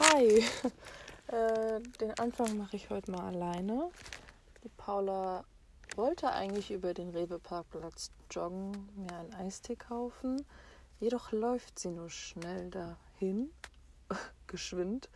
Hi. 0.00 0.42
Äh, 1.32 1.80
den 2.00 2.10
Anfang 2.18 2.58
mache 2.58 2.74
ich 2.74 2.90
heute 2.90 3.12
mal 3.12 3.20
alleine. 3.20 3.92
Die 4.64 4.68
Paula 4.68 5.44
wollte 5.94 6.32
eigentlich 6.32 6.72
über 6.72 6.92
den 6.92 7.10
Rewe-Parkplatz 7.10 8.10
joggen, 8.28 8.88
mir 8.96 9.16
einen 9.16 9.32
Eistee 9.34 9.76
kaufen. 9.76 10.44
Jedoch 10.98 11.30
läuft 11.30 11.78
sie 11.78 11.90
nur 11.90 12.10
schnell 12.10 12.68
dahin, 12.70 13.52
geschwind. 14.48 15.08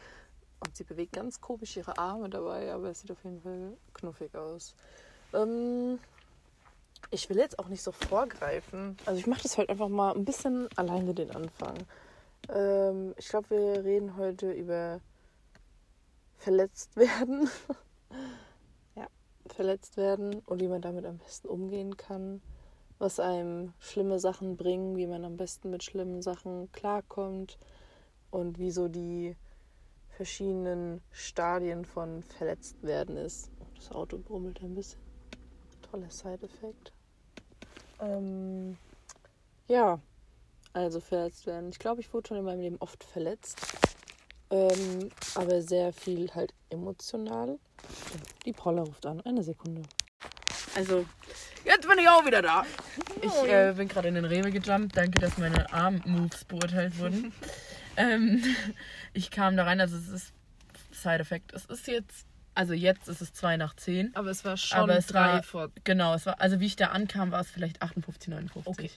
Und 0.61 0.77
sie 0.77 0.85
bewegt 0.85 1.15
ganz 1.15 1.41
komisch 1.41 1.77
ihre 1.77 1.99
Arme 1.99 2.31
dabei, 2.31 2.73
aber 2.73 2.91
es 2.91 3.01
sieht 3.01 3.11
auf 3.11 3.25
jeden 3.25 3.41
Fall 3.41 3.77
knuffig 3.93 4.33
aus. 4.37 4.77
Ähm, 5.33 5.99
ich 7.11 7.29
will 7.29 7.39
jetzt 7.39 7.59
auch 7.59 7.67
nicht 7.67 7.83
so 7.83 7.91
vorgreifen. 7.91 8.97
Also 9.05 9.19
ich 9.19 9.27
mache 9.27 9.43
das 9.43 9.59
heute 9.59 9.71
einfach 9.71 9.89
mal 9.89 10.15
ein 10.15 10.25
bisschen 10.25 10.69
alleine 10.77 11.13
den 11.13 11.33
Anfang. 11.33 11.77
Ähm, 12.49 13.15
ich 13.17 13.29
glaube, 13.29 13.51
wir 13.51 13.85
reden 13.85 14.17
heute 14.17 14.53
über 14.53 15.01
verletzt 16.37 16.97
werden. 16.97 17.49
ja, 18.95 19.07
verletzt 19.47 19.97
werden 19.97 20.41
und 20.47 20.61
wie 20.61 20.69
man 20.69 20.83
damit 20.83 21.07
am 21.07 21.19
besten 21.19 21.49
umgehen 21.49 21.97
kann. 21.97 22.43
Was 22.99 23.19
einem 23.19 23.73
schlimme 23.81 24.21
Sachen 24.21 24.57
bringen, 24.57 24.97
wie 24.97 25.07
man 25.07 25.25
am 25.25 25.37
besten 25.37 25.71
mit 25.71 25.83
schlimmen 25.83 26.23
Sachen 26.23 26.71
klarkommt 26.73 27.59
und 28.31 28.59
wie 28.59 28.71
so 28.71 28.89
die 28.89 29.37
verschiedenen 30.11 31.03
Stadien 31.11 31.85
von 31.85 32.23
verletzt 32.23 32.83
werden 32.83 33.17
ist. 33.17 33.51
Das 33.75 33.91
Auto 33.91 34.19
brummelt 34.19 34.63
ein 34.63 34.75
bisschen. 34.75 35.01
Toller 35.91 36.11
Side-Effekt. 36.11 36.93
Ähm, 38.01 38.77
ja, 39.67 40.01
also 40.75 41.01
verletzt 41.01 41.47
werden. 41.47 41.71
Ich 41.71 41.79
glaube, 41.79 42.01
ich 42.01 42.13
wurde 42.13 42.29
schon 42.29 42.37
in 42.37 42.45
meinem 42.45 42.61
Leben 42.61 42.77
oft 42.81 43.03
verletzt. 43.05 43.57
Ähm, 44.51 45.11
aber 45.35 45.63
sehr 45.63 45.93
viel 45.93 46.33
halt 46.35 46.53
emotional. 46.71 47.59
Die 48.45 48.53
Paula 48.53 48.83
ruft 48.83 49.07
an. 49.07 49.21
Eine 49.23 49.43
Sekunde. 49.43 49.83
Also, 50.77 51.07
jetzt 51.65 51.89
bin 51.89 51.99
ich 51.99 52.09
auch 52.09 52.27
wieder 52.27 52.43
da. 52.43 52.65
Ich 53.23 53.33
äh, 53.49 53.73
bin 53.77 53.89
gerade 53.89 54.09
in 54.09 54.15
den 54.15 54.25
Rewe 54.25 54.51
gejumpt. 54.51 54.97
Danke, 54.97 55.21
dass 55.21 55.39
meine 55.39 55.73
Arm-Moves 55.73 56.45
beurteilt 56.45 56.99
wurden. 56.99 57.33
ähm, 57.97 58.43
ich 59.13 59.31
kam 59.31 59.57
da 59.57 59.65
rein, 59.65 59.81
also 59.81 59.97
es 59.97 60.09
ist 60.09 60.33
Side-Effekt. 60.91 61.53
Es 61.53 61.65
ist 61.67 61.87
jetzt, 61.87 62.27
also 62.55 62.73
jetzt 62.73 63.09
ist 63.09 63.23
es 63.23 63.33
2 63.33 63.57
nach 63.57 63.75
10. 63.75 64.15
Aber 64.17 64.31
es 64.31 64.45
war 64.45 64.57
schon 64.57 64.79
Aber 64.79 64.97
es 64.97 65.07
drei 65.07 65.35
war, 65.35 65.43
vor. 65.43 65.71
genau, 65.85 66.15
es 66.15 66.27
war, 66.27 66.41
also 66.41 66.59
wie 66.61 66.67
ich 66.67 66.77
da 66.77 66.89
ankam, 66.89 67.31
war 67.31 67.41
es 67.41 67.51
vielleicht 67.51 67.81
58, 67.81 68.29
59. 68.29 68.67
Okay. 68.67 68.91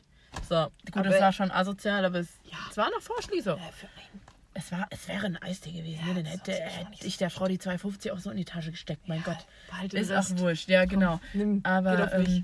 So, 0.48 0.68
gut, 0.92 0.98
Aber- 0.98 1.16
es 1.16 1.22
war 1.22 1.34
schon 1.34 1.52
asozial, 1.52 2.06
aber 2.06 2.20
es, 2.20 2.28
Ja. 2.52 2.58
es 2.70 2.78
war 2.78 2.90
noch 2.92 3.02
Vorschließung. 3.02 3.58
Äh, 3.60 3.72
für 3.72 3.88
einen 3.88 4.22
Es, 4.54 4.72
war, 4.72 4.88
es 4.90 5.08
wäre 5.08 5.26
ein 5.28 5.38
Eistee 5.42 5.72
gewesen. 5.72 6.00
Ja, 6.08 6.14
ne? 6.14 6.24
Dann 6.24 6.24
das 6.26 6.34
hätte, 6.34 6.52
hätte 6.64 7.06
ich 7.08 7.18
der 7.18 7.30
Frau 7.30 7.48
die 7.48 7.60
2,50 7.60 8.12
auch 8.12 8.20
so 8.20 8.32
in 8.32 8.38
die 8.38 8.46
Tasche 8.46 8.72
gesteckt. 8.72 9.08
Mein 9.08 9.24
Gott. 9.24 9.38
Behalte 9.70 9.98
Ist 9.98 10.12
auch 10.12 10.30
wurscht. 10.40 10.68
Ja, 10.70 10.86
genau. 10.86 11.20
Nimm, 11.34 11.62
Aber 11.64 12.12
ähm, 12.14 12.44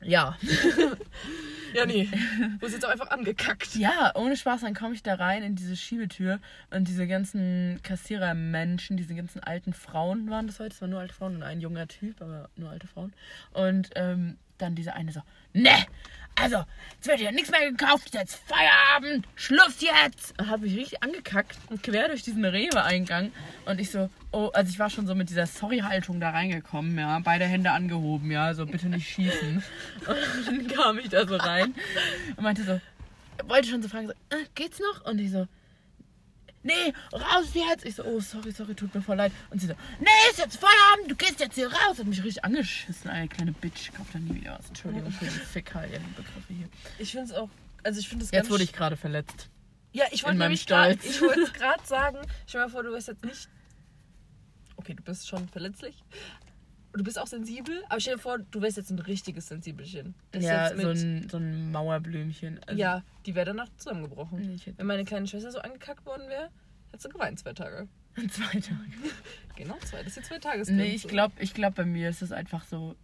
ja. 0.00 0.36
Ja, 1.74 1.86
nee. 1.86 2.06
Du 2.38 2.58
bist 2.58 2.74
jetzt 2.74 2.84
auch 2.84 2.90
einfach 2.90 3.10
angekackt. 3.10 3.76
Ja, 3.76 4.12
ohne 4.14 4.36
Spaß, 4.36 4.60
dann 4.60 4.74
komme 4.74 4.94
ich 4.94 5.02
da 5.02 5.14
rein 5.14 5.42
in 5.42 5.54
diese 5.56 5.74
Schiebetür 5.74 6.38
und 6.70 6.86
diese 6.86 7.06
ganzen 7.06 7.80
Kassierermenschen, 7.82 8.98
diese 8.98 9.14
ganzen 9.14 9.40
alten 9.42 9.72
Frauen 9.72 10.28
waren 10.28 10.46
das 10.46 10.60
heute. 10.60 10.74
Es 10.74 10.82
waren 10.82 10.90
nur 10.90 11.00
alte 11.00 11.14
Frauen 11.14 11.36
und 11.36 11.42
ein 11.42 11.62
junger 11.62 11.88
Typ, 11.88 12.20
aber 12.20 12.50
nur 12.56 12.68
alte 12.68 12.86
Frauen. 12.88 13.14
Und 13.54 13.88
ähm, 13.94 14.36
dann 14.62 14.74
diese 14.74 14.94
eine 14.94 15.12
so, 15.12 15.20
ne, 15.52 15.86
also, 16.34 16.64
jetzt 16.94 17.06
wird 17.06 17.20
hier 17.20 17.32
nichts 17.32 17.50
mehr 17.50 17.70
gekauft, 17.70 18.14
jetzt 18.14 18.40
Feierabend, 18.46 19.26
Schluss 19.34 19.80
jetzt. 19.80 20.38
Und 20.38 20.48
hat 20.48 20.60
mich 20.60 20.76
richtig 20.76 21.02
angekackt 21.02 21.58
und 21.68 21.82
quer 21.82 22.08
durch 22.08 22.22
diesen 22.22 22.44
Rewe-Eingang. 22.44 23.32
Und 23.66 23.80
ich 23.80 23.90
so, 23.90 24.08
oh, 24.30 24.50
also 24.54 24.70
ich 24.70 24.78
war 24.78 24.88
schon 24.88 25.06
so 25.06 25.14
mit 25.14 25.28
dieser 25.28 25.46
Sorry-Haltung 25.46 26.20
da 26.20 26.30
reingekommen, 26.30 26.98
ja, 26.98 27.18
beide 27.18 27.44
Hände 27.44 27.70
angehoben, 27.70 28.30
ja, 28.30 28.54
so 28.54 28.64
bitte 28.64 28.88
nicht 28.88 29.08
schießen. 29.08 29.62
Und 30.06 30.46
dann 30.46 30.66
kam 30.68 30.98
ich 30.98 31.10
da 31.10 31.26
so 31.26 31.36
rein 31.36 31.74
und 32.36 32.42
meinte 32.42 32.64
so, 32.64 32.80
wollte 33.46 33.68
schon 33.68 33.82
so 33.82 33.88
fragen, 33.88 34.06
so, 34.06 34.12
äh, 34.30 34.44
geht's 34.54 34.80
noch? 34.80 35.04
Und 35.04 35.20
ich 35.20 35.30
so, 35.30 35.46
nee, 36.62 36.92
raus 37.12 37.48
jetzt. 37.54 37.84
Ich 37.84 37.94
so, 37.94 38.04
oh, 38.04 38.20
sorry, 38.20 38.52
sorry, 38.52 38.74
tut 38.74 38.94
mir 38.94 39.02
voll 39.02 39.16
leid. 39.16 39.32
Und 39.50 39.60
sie 39.60 39.66
so, 39.66 39.74
nee, 40.00 40.06
ist 40.30 40.38
jetzt 40.38 40.58
Feierabend, 40.58 41.10
du 41.10 41.16
gehst 41.16 41.40
jetzt 41.40 41.54
hier 41.54 41.68
raus. 41.72 41.98
Hat 41.98 42.06
mich 42.06 42.22
richtig 42.22 42.44
angeschissen, 42.44 43.10
eine 43.10 43.28
kleine 43.28 43.52
Bitch. 43.52 43.92
Kauft 43.92 44.14
dann 44.14 44.24
nie 44.24 44.36
wieder 44.40 44.58
was. 44.58 44.68
Entschuldigung 44.68 45.10
für 45.12 45.24
die 45.24 45.30
Fäkalien-Begriffe 45.30 46.52
hier. 46.52 46.68
Ich 46.98 47.12
finde 47.12 47.26
es 47.26 47.32
auch. 47.32 47.48
Also 47.82 48.00
ich 48.00 48.08
finde 48.08 48.24
es 48.24 48.30
Jetzt 48.30 48.50
wurde 48.50 48.64
ich 48.64 48.72
gerade 48.72 48.96
verletzt. 48.96 49.48
Ja, 49.92 50.04
ich 50.10 50.24
wollte 50.24 50.38
nämlich 50.38 50.62
Stolz. 50.62 51.04
Ich 51.04 51.20
wollte 51.20 51.40
es 51.40 51.52
gerade 51.52 51.84
sagen. 51.84 52.18
Stell 52.46 52.60
dir 52.60 52.66
mal 52.66 52.72
vor, 52.72 52.82
du 52.82 52.92
bist 52.92 53.08
jetzt 53.08 53.24
nicht. 53.24 53.48
Okay, 54.74 54.94
du 54.94 55.02
bist 55.02 55.28
schon 55.28 55.48
verletzlich. 55.50 55.94
Du 56.94 57.02
bist 57.04 57.18
auch 57.18 57.26
sensibel, 57.26 57.82
aber 57.88 58.00
stell 58.00 58.16
dir 58.16 58.20
vor, 58.20 58.38
du 58.38 58.60
wärst 58.60 58.76
jetzt 58.76 58.90
ein 58.90 58.98
richtiges 58.98 59.48
Sensibelchen. 59.48 60.14
Das 60.30 60.44
ja, 60.44 60.68
jetzt 60.68 60.80
so 60.82 60.88
ein, 60.90 61.28
so 61.28 61.36
ein 61.38 61.72
Mauerblümchen. 61.72 62.60
Also, 62.66 62.78
ja, 62.78 63.02
die 63.24 63.34
wäre 63.34 63.46
danach 63.46 63.68
zusammengebrochen. 63.78 64.40
Nee, 64.40 64.74
Wenn 64.76 64.86
meine 64.86 65.04
kleine 65.04 65.26
Schwester 65.26 65.50
so 65.50 65.58
angekackt 65.60 66.04
worden 66.04 66.28
wäre, 66.28 66.50
hätte 66.90 67.02
sie 67.02 67.08
geweint 67.08 67.38
zwei 67.38 67.54
Tage. 67.54 67.88
Zwei 68.30 68.60
Tage. 68.60 68.92
Genau, 69.56 69.76
zwei. 69.84 69.98
Das 69.98 70.08
ist 70.08 70.18
die 70.18 70.22
zwei 70.22 70.38
Tages. 70.38 70.68
Nee, 70.68 70.94
ich 70.94 71.06
glaube, 71.06 71.34
ich 71.38 71.54
glaub, 71.54 71.74
bei 71.74 71.84
mir 71.84 72.08
ist 72.08 72.22
es 72.22 72.32
einfach 72.32 72.64
so. 72.64 72.96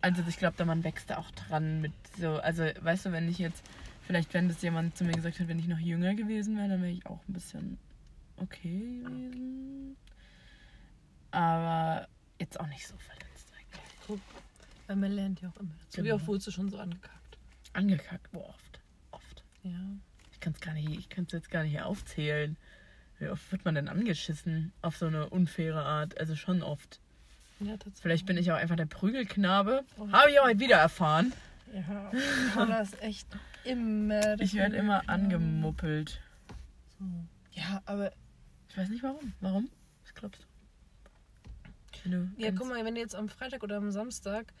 Also 0.00 0.22
ich 0.28 0.36
glaube, 0.36 0.54
da 0.56 0.64
man 0.64 0.84
wächst 0.84 1.08
da 1.08 1.18
auch 1.18 1.30
dran 1.32 1.80
mit 1.80 1.92
so. 2.18 2.36
Also, 2.36 2.64
weißt 2.80 3.06
du, 3.06 3.12
wenn 3.12 3.28
ich 3.28 3.38
jetzt, 3.38 3.64
vielleicht 4.02 4.34
wenn 4.34 4.48
das 4.48 4.60
jemand 4.62 4.96
zu 4.96 5.04
mir 5.04 5.12
gesagt 5.12 5.40
hat, 5.40 5.48
wenn 5.48 5.58
ich 5.58 5.66
noch 5.68 5.78
jünger 5.78 6.14
gewesen 6.14 6.56
wäre, 6.56 6.68
dann 6.68 6.82
wäre 6.82 6.92
ich 6.92 7.06
auch 7.06 7.20
ein 7.28 7.32
bisschen 7.32 7.78
okay 8.36 9.02
gewesen. 9.04 9.96
Aber 11.30 12.06
jetzt 12.38 12.58
auch 12.60 12.66
nicht 12.66 12.86
so 12.86 12.96
verletzt 12.98 13.52
eigentlich. 13.56 14.20
Weil 14.86 14.96
man 14.96 15.12
lernt 15.12 15.40
ja 15.40 15.48
auch 15.50 15.56
immer 15.60 15.72
dazu. 15.80 15.98
Wie 15.98 16.02
Genau. 16.02 16.16
oft 16.16 16.26
wurdest 16.26 16.46
du 16.46 16.50
schon 16.50 16.68
so 16.70 16.78
angekackt? 16.78 17.38
Angekackt, 17.72 18.30
boah, 18.32 18.48
oft. 18.50 18.80
Oft. 19.12 19.44
Ja. 19.62 19.70
Ich 20.32 20.40
kann 20.40 20.52
es 20.52 20.60
gar 20.60 20.74
nicht, 20.74 20.88
ich 20.90 21.08
kann 21.08 21.24
es 21.24 21.32
jetzt 21.32 21.50
gar 21.50 21.64
nicht 21.64 21.80
aufzählen. 21.80 22.56
Wie 23.18 23.28
oft 23.28 23.50
wird 23.52 23.64
man 23.64 23.74
denn 23.76 23.88
angeschissen 23.88 24.72
auf 24.82 24.96
so 24.96 25.06
eine 25.06 25.28
unfaire 25.30 25.82
Art? 25.84 26.18
Also 26.18 26.36
schon 26.36 26.62
oft. 26.62 27.00
Ja, 27.60 27.72
tatsächlich. 27.76 28.00
Vielleicht 28.02 28.26
bin 28.26 28.36
ich 28.36 28.50
auch 28.52 28.56
einfach 28.56 28.76
der 28.76 28.86
Prügelknabe. 28.86 29.84
Oh. 29.96 30.10
Habe 30.10 30.30
ich 30.32 30.40
auch 30.40 30.44
heute 30.46 30.60
wieder 30.60 30.76
erfahren. 30.76 31.32
Ja, 31.72 32.10
Paula 32.54 32.80
ist 32.80 33.00
echt 33.02 33.26
immer. 33.64 34.38
Ich 34.40 34.54
werde 34.54 34.76
immer 34.76 35.08
angemuppelt. 35.08 36.20
So. 36.98 37.04
Ja, 37.52 37.80
aber 37.86 38.12
Ich 38.68 38.76
weiß 38.76 38.88
nicht 38.90 39.02
warum. 39.04 39.32
Warum? 39.40 39.70
Was 40.02 40.14
glaubst 40.14 40.42
du? 40.42 40.46
Wenn 42.04 42.34
Ja, 42.38 42.50
guck 42.52 42.68
mal, 42.68 42.84
wenn 42.84 42.94
du 42.94 43.00
jetzt 43.00 43.14
am 43.14 43.28
Freitag 43.28 43.62
oder 43.62 43.76
am 43.76 43.90
Samstag 43.90 44.52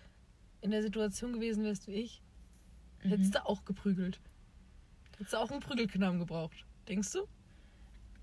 in 0.60 0.70
der 0.70 0.82
Situation 0.82 1.32
gewesen 1.32 1.64
wärst 1.64 1.86
wie 1.86 1.92
ich, 1.94 2.22
Mhm. 3.02 3.10
hättest 3.10 3.34
du 3.34 3.46
auch 3.46 3.64
geprügelt. 3.64 4.18
Hättest 5.18 5.34
du 5.34 5.36
auch 5.38 5.50
einen 5.50 5.60
Prügelknaben 5.60 6.18
gebraucht. 6.18 6.64
Denkst 6.88 7.12
du? 7.12 7.26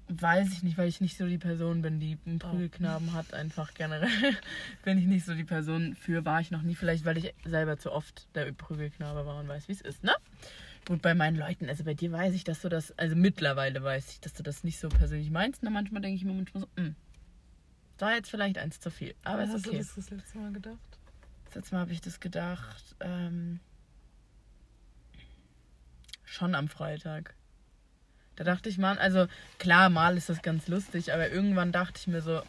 Weiß 0.07 0.51
ich 0.51 0.63
nicht, 0.63 0.77
weil 0.77 0.89
ich 0.89 0.99
nicht 0.99 1.17
so 1.17 1.25
die 1.25 1.37
Person 1.37 1.81
bin, 1.81 1.99
die 1.99 2.17
einen 2.25 2.39
Prügelknaben 2.39 3.13
hat. 3.13 3.33
Einfach 3.33 3.73
generell 3.75 4.09
bin 4.83 4.97
ich 4.97 5.05
nicht 5.05 5.25
so 5.25 5.33
die 5.33 5.45
Person. 5.45 5.95
Für 5.95 6.25
war 6.25 6.41
ich 6.41 6.51
noch 6.51 6.63
nie. 6.63 6.75
Vielleicht, 6.75 7.05
weil 7.05 7.17
ich 7.17 7.33
selber 7.45 7.77
zu 7.77 7.91
oft 7.93 8.27
der 8.35 8.51
Prügelknabe 8.51 9.25
war 9.25 9.39
und 9.39 9.47
weiß, 9.47 9.67
wie 9.69 9.73
es 9.73 9.81
ist, 9.81 10.03
ne? 10.03 10.11
Gut, 10.87 11.01
bei 11.01 11.13
meinen 11.13 11.37
Leuten, 11.37 11.69
also 11.69 11.83
bei 11.83 11.93
dir 11.93 12.11
weiß 12.11 12.33
ich, 12.33 12.43
dass 12.43 12.61
du 12.61 12.67
das, 12.67 12.91
also 12.97 13.15
mittlerweile 13.15 13.83
weiß 13.83 14.11
ich, 14.13 14.19
dass 14.19 14.33
du 14.33 14.43
das 14.43 14.63
nicht 14.63 14.79
so 14.79 14.89
persönlich 14.89 15.29
meinst. 15.29 15.63
Und 15.63 15.71
manchmal 15.71 16.01
denke 16.01 16.17
ich 16.17 16.25
mir 16.25 16.33
manchmal 16.33 16.61
so, 16.61 16.67
hm, 16.75 16.95
da 17.10 17.10
war 18.01 18.13
jetzt 18.13 18.29
vielleicht 18.29 18.57
eins 18.57 18.79
zu 18.79 18.89
viel. 18.91 19.15
Aber 19.23 19.43
Was 19.43 19.49
ist 19.49 19.55
hast 19.55 19.67
okay. 19.67 19.77
du 19.77 19.83
das, 19.83 19.95
das 19.95 20.09
letzte 20.09 20.37
Mal 20.37 20.51
gedacht? 20.51 20.77
Das 21.45 21.55
letzte 21.55 21.75
Mal 21.75 21.81
habe 21.81 21.93
ich 21.93 22.01
das 22.01 22.19
gedacht. 22.19 22.95
Ähm, 22.99 23.59
schon 26.25 26.55
am 26.55 26.67
Freitag. 26.67 27.35
Da 28.35 28.43
dachte 28.43 28.69
ich, 28.69 28.77
man, 28.77 28.97
also 28.97 29.27
klar, 29.59 29.89
mal 29.89 30.17
ist 30.17 30.29
das 30.29 30.41
ganz 30.41 30.67
lustig, 30.67 31.13
aber 31.13 31.29
irgendwann 31.29 31.71
dachte 31.71 31.99
ich 31.99 32.07
mir 32.07 32.21
so, 32.21 32.41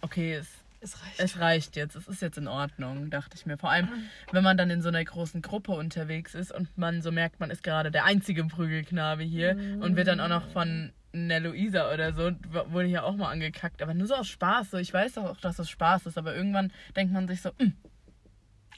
okay, 0.00 0.34
es, 0.34 0.48
Es 0.82 1.02
reicht. 1.02 1.20
es 1.20 1.38
reicht 1.38 1.76
jetzt, 1.76 1.94
es 1.94 2.08
ist 2.08 2.22
jetzt 2.22 2.38
in 2.38 2.48
Ordnung, 2.48 3.10
dachte 3.10 3.36
ich 3.36 3.44
mir. 3.44 3.58
Vor 3.58 3.70
allem, 3.70 3.88
wenn 4.32 4.42
man 4.42 4.56
dann 4.56 4.70
in 4.70 4.80
so 4.80 4.88
einer 4.88 5.04
großen 5.04 5.42
Gruppe 5.42 5.72
unterwegs 5.72 6.34
ist 6.34 6.52
und 6.52 6.76
man 6.78 7.02
so 7.02 7.12
merkt, 7.12 7.38
man 7.38 7.50
ist 7.50 7.62
gerade 7.62 7.90
der 7.90 8.04
einzige 8.06 8.44
Prügelknabe 8.44 9.22
hier 9.22 9.56
und 9.80 9.96
wird 9.96 10.08
dann 10.08 10.20
auch 10.20 10.28
noch 10.28 10.48
von 10.48 10.92
einer 11.12 11.40
Luisa 11.40 11.92
oder 11.92 12.12
so, 12.14 12.30
wurde 12.70 12.88
ja 12.88 13.02
auch 13.02 13.16
mal 13.16 13.30
angekackt, 13.30 13.82
aber 13.82 13.92
nur 13.94 14.06
so 14.06 14.14
aus 14.14 14.28
Spaß. 14.28 14.70
So, 14.70 14.78
ich 14.78 14.94
weiß 14.94 15.18
auch, 15.18 15.36
dass 15.38 15.56
das 15.56 15.68
Spaß 15.68 16.06
ist, 16.06 16.16
aber 16.16 16.34
irgendwann 16.34 16.72
denkt 16.96 17.12
man 17.12 17.28
sich 17.28 17.42
so, 17.42 17.50
"Hm, 17.58 17.74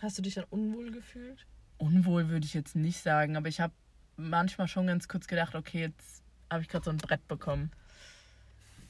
Hast 0.01 0.19
du 0.19 0.23
dich 0.23 0.35
dann 0.35 0.45
unwohl 0.51 0.91
gefühlt? 0.91 1.47
Unwohl 1.79 2.29
würde 2.29 2.45
ich 2.45 2.55
jetzt 2.55 2.75
nicht 2.75 2.99
sagen, 3.01 3.37
aber 3.37 3.47
ich 3.49 3.61
habe 3.61 3.73
manchmal 4.17 4.67
schon 4.67 4.89
ganz 4.89 5.07
kurz 5.07 5.29
gedacht, 5.29 5.55
okay, 5.55 5.81
jetzt 5.83 6.25
habe 6.51 6.63
ich 6.63 6.69
gerade 6.69 6.85
so 6.85 6.91
ein 6.91 6.97
Brett 6.97 7.27
bekommen. 7.29 7.71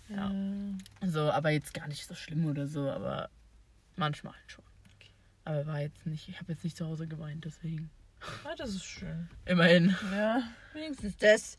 Ja. 0.09 0.31
Äh, 0.31 1.07
So, 1.07 1.31
aber 1.31 1.51
jetzt 1.51 1.75
gar 1.75 1.89
nicht 1.89 2.07
so 2.07 2.15
schlimm 2.15 2.47
oder 2.47 2.67
so, 2.67 2.91
aber 2.91 3.31
manchmal 3.97 4.35
halt 4.35 4.51
schon. 4.51 4.65
Aber 5.45 5.67
war 5.67 5.81
jetzt 5.81 6.07
nicht, 6.07 6.29
ich 6.29 6.39
habe 6.39 6.53
jetzt 6.53 6.63
nicht 6.63 6.77
zu 6.77 6.87
Hause 6.87 7.09
geweint, 7.09 7.45
deswegen. 7.45 7.91
ah, 8.45 8.55
das 8.57 8.71
ist 8.71 8.85
schön. 8.85 9.29
Immerhin. 9.45 9.97
Ja, 10.13 10.43
wenigstens 10.73 11.17
das. 11.17 11.59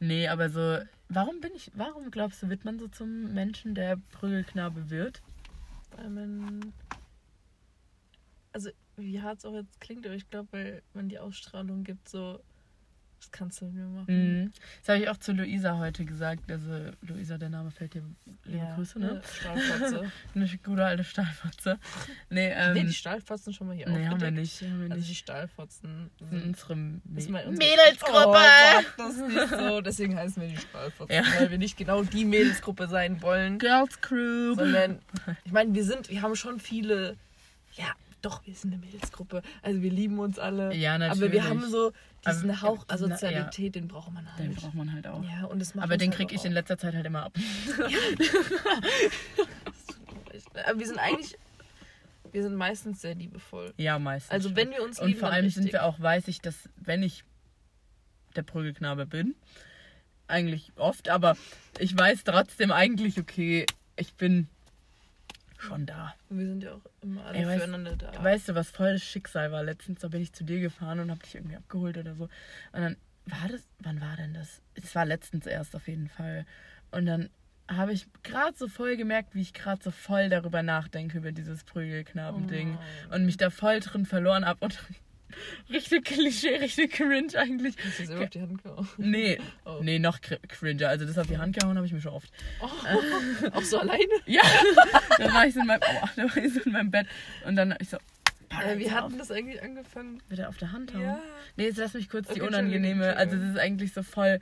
Nee, 0.00 0.28
aber 0.28 0.48
so, 0.48 0.78
warum 1.08 1.40
bin 1.40 1.52
ich, 1.54 1.70
warum 1.74 2.10
glaubst 2.10 2.42
du, 2.42 2.48
wird 2.48 2.64
man 2.64 2.78
so 2.78 2.88
zum 2.88 3.34
Menschen, 3.34 3.74
der 3.74 3.98
Prügelknabe 4.12 4.88
wird? 4.90 5.20
Weil 5.96 6.08
man. 6.08 6.72
Also, 8.52 8.70
wie 8.96 9.20
hart 9.20 9.38
es 9.38 9.44
auch 9.44 9.54
jetzt 9.54 9.80
klingt, 9.80 10.06
aber 10.06 10.14
ich 10.14 10.30
glaube, 10.30 10.48
weil 10.52 10.82
man 10.94 11.08
die 11.08 11.18
Ausstrahlung 11.18 11.84
gibt, 11.84 12.08
so. 12.08 12.40
Das 13.20 13.32
kannst 13.32 13.60
du 13.60 13.64
mit 13.66 13.74
mir 13.74 13.86
machen. 13.86 14.42
Mhm. 14.44 14.52
Das 14.80 14.88
habe 14.90 15.02
ich 15.02 15.08
auch 15.08 15.16
zu 15.16 15.32
Luisa 15.32 15.76
heute 15.78 16.04
gesagt. 16.04 16.50
Also, 16.50 16.70
Luisa, 17.02 17.36
der 17.36 17.48
Name 17.48 17.70
fällt 17.72 17.94
dir. 17.94 18.04
Liebe 18.44 18.66
Grüße, 18.76 18.98
ne? 19.00 19.20
Stahlfotze. 19.40 20.12
Eine 20.34 20.48
gute 20.64 20.84
alte 20.84 21.02
Stahlfotze. 21.04 21.78
Nee, 22.30 22.52
ähm, 22.54 22.74
nee, 22.74 22.84
die 22.84 22.92
Stahlfotzen 22.94 23.52
schon 23.52 23.66
mal 23.66 23.76
hier 23.76 23.88
nee, 23.88 24.06
haben 24.06 24.20
wir 24.20 24.30
nicht. 24.30 24.62
Haben 24.62 24.78
wir 24.78 24.84
Also 24.84 24.96
nicht. 24.98 25.10
die 25.10 25.14
Stahlfotzen 25.16 26.10
in 26.20 26.28
sind 26.30 26.44
unsere- 26.46 26.76
Mädelsgruppe. 26.76 28.38
Oh, 28.38 28.96
das 28.96 29.16
nicht 29.16 29.48
so. 29.50 29.80
Deswegen 29.88 30.16
heißen 30.16 30.40
wir 30.40 30.48
die 30.50 30.56
Stahlfotzen, 30.56 31.14
Ja. 31.14 31.22
weil 31.38 31.50
wir 31.50 31.58
nicht 31.58 31.76
genau 31.76 32.02
die 32.04 32.24
Mädelsgruppe 32.24 32.86
sein 32.88 33.20
wollen, 33.20 33.58
Girls 33.58 34.00
Crew. 34.00 34.54
sondern 34.54 35.00
ich 35.44 35.52
meine, 35.52 35.74
wir 35.74 35.84
sind, 35.84 36.08
wir 36.08 36.22
haben 36.22 36.36
schon 36.36 36.60
viele, 36.60 37.16
ja, 37.74 37.86
doch, 38.22 38.44
wir 38.46 38.54
sind 38.54 38.72
eine 38.72 38.80
Mädelsgruppe. 38.84 39.42
Also 39.62 39.82
wir 39.82 39.90
lieben 39.90 40.18
uns 40.18 40.38
alle. 40.38 40.74
Ja, 40.74 40.94
Aber 40.94 41.00
wir 41.02 41.08
natürlich. 41.28 41.42
haben 41.44 41.70
so 41.70 41.92
diesen 42.26 42.50
Aber- 42.50 42.62
Hauch 42.62 42.84
Asozialität, 42.88 43.74
den 43.74 43.88
braucht 43.88 44.12
man 44.12 44.26
halt. 44.26 44.38
Den 44.38 44.54
braucht 44.54 44.74
man 44.74 44.92
halt 44.92 45.06
auch. 45.06 45.22
ja, 45.24 45.44
und 45.46 45.58
das 45.60 45.74
macht 45.74 45.84
Aber 45.84 45.96
den 45.96 46.10
halt 46.10 46.18
krieg 46.18 46.32
ich 46.32 46.40
auch 46.40 46.44
in 46.46 46.52
letzter 46.52 46.78
Zeit 46.78 46.94
halt 46.94 47.06
immer 47.06 47.24
ab. 47.26 47.32
Aber 50.66 50.78
wir 50.78 50.86
sind 50.86 50.98
eigentlich, 50.98 51.36
wir 52.32 52.42
sind 52.42 52.54
meistens 52.56 53.00
sehr 53.00 53.14
liebevoll. 53.14 53.72
Ja, 53.76 53.98
meistens. 53.98 54.30
Also 54.32 54.56
wenn 54.56 54.70
wir 54.70 54.82
uns 54.82 54.98
Und 55.00 55.08
lieben, 55.08 55.20
vor 55.20 55.28
dann 55.30 55.36
allem 55.38 55.50
sind 55.50 55.72
wir 55.72 55.84
auch, 55.84 55.98
weiß 56.00 56.28
ich, 56.28 56.40
dass 56.40 56.68
wenn 56.76 57.02
ich 57.02 57.24
der 58.36 58.42
Prügelknabe 58.42 59.06
bin, 59.06 59.34
eigentlich 60.26 60.72
oft, 60.76 61.08
aber 61.08 61.36
ich 61.78 61.96
weiß 61.96 62.24
trotzdem 62.24 62.70
eigentlich, 62.70 63.18
okay, 63.18 63.64
ich 63.96 64.14
bin 64.14 64.48
schon 65.58 65.86
da. 65.86 66.14
Wir 66.30 66.46
sind 66.46 66.62
ja 66.62 66.72
auch 66.74 66.80
immer 67.02 67.24
alle 67.26 67.38
Ey, 67.38 67.44
weißt- 67.46 67.56
füreinander 67.58 67.96
da. 67.96 68.24
Weißt 68.24 68.48
du, 68.48 68.54
was 68.54 68.70
voll 68.70 68.92
das 68.92 69.02
Schicksal 69.02 69.52
war? 69.52 69.62
Letztens, 69.62 70.00
da 70.00 70.08
bin 70.08 70.22
ich 70.22 70.32
zu 70.32 70.44
dir 70.44 70.60
gefahren 70.60 71.00
und 71.00 71.10
hab 71.10 71.22
dich 71.22 71.34
irgendwie 71.34 71.56
abgeholt 71.56 71.98
oder 71.98 72.14
so. 72.14 72.24
Und 72.24 72.30
dann 72.80 72.96
war 73.26 73.48
das, 73.48 73.62
wann 73.80 74.00
war 74.00 74.16
denn 74.16 74.34
das? 74.34 74.62
Es 74.74 74.94
war 74.94 75.04
letztens 75.04 75.46
erst 75.46 75.74
auf 75.76 75.88
jeden 75.88 76.08
Fall. 76.08 76.46
Und 76.90 77.06
dann 77.06 77.28
habe 77.70 77.92
ich 77.92 78.06
gerade 78.22 78.56
so 78.56 78.66
voll 78.68 78.96
gemerkt, 78.96 79.34
wie 79.34 79.42
ich 79.42 79.52
gerade 79.52 79.82
so 79.82 79.90
voll 79.90 80.30
darüber 80.30 80.62
nachdenke, 80.62 81.18
über 81.18 81.32
dieses 81.32 81.64
Prügelknaben-Ding. 81.64 82.78
Oh 83.10 83.14
und 83.14 83.26
mich 83.26 83.36
da 83.36 83.50
voll 83.50 83.80
drin 83.80 84.06
verloren 84.06 84.46
habe. 84.46 84.64
Und 84.64 84.78
richtig 85.70 86.04
Klischee, 86.04 86.56
richtig 86.56 86.92
cringe 86.92 87.34
eigentlich. 87.36 87.74
Hast 87.84 87.98
du 88.00 88.06
selber 88.06 88.24
auf 88.24 88.30
die 88.30 88.40
Hand 88.40 88.62
gehauen? 88.62 88.88
Nee, 88.96 89.38
Oh. 89.64 89.78
nee, 89.82 89.98
noch 89.98 90.18
cr- 90.20 90.38
cringer. 90.48 90.88
Also 90.88 91.04
das 91.04 91.18
auf 91.18 91.26
die 91.26 91.38
Hand 91.38 91.58
gehauen 91.58 91.76
habe 91.76 91.86
ich 91.86 91.92
mir 91.92 92.00
schon 92.00 92.12
oft. 92.12 92.30
Oh, 92.60 92.66
auch 93.52 93.62
so 93.62 93.78
alleine? 93.78 94.04
Ja, 94.26 94.42
da 95.18 95.32
war 95.32 95.46
ich 95.46 95.54
so 95.54 95.60
in 95.60 95.66
meinem, 95.66 95.82
aua, 95.82 96.10
da 96.16 96.22
war 96.24 96.36
ich 96.36 96.52
so 96.54 96.60
in 96.60 96.72
meinem 96.72 96.90
Bett. 96.90 97.06
Und 97.46 97.56
dann 97.56 97.74
ich 97.80 97.88
so, 97.88 97.96
Äh, 98.50 98.78
wie 98.78 98.84
Alter, 98.86 98.94
hatten 99.02 99.18
das 99.18 99.30
eigentlich 99.30 99.62
angefangen? 99.62 100.22
Wieder 100.28 100.48
auf 100.48 100.56
der 100.56 100.72
Hand 100.72 100.92
hauen? 100.94 101.02
Ja. 101.02 101.20
Nee, 101.56 101.64
jetzt 101.66 101.76
lass 101.78 101.94
mich 101.94 102.08
kurz 102.08 102.26
die 102.28 102.40
Okay, 102.40 102.48
unangenehme. 102.48 103.06
Entschuldigung, 103.08 103.18
Also, 103.18 103.36
das 103.36 103.54
ist 103.54 103.58
eigentlich 103.60 103.92
so 103.92 104.02
voll 104.02 104.40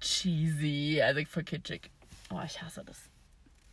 cheesy, 0.00 1.00
also 1.02 1.20
voll 1.26 1.44
kitschig. 1.44 1.90
Oh, 2.30 2.40
ich 2.44 2.60
hasse 2.62 2.82
das. 2.84 2.98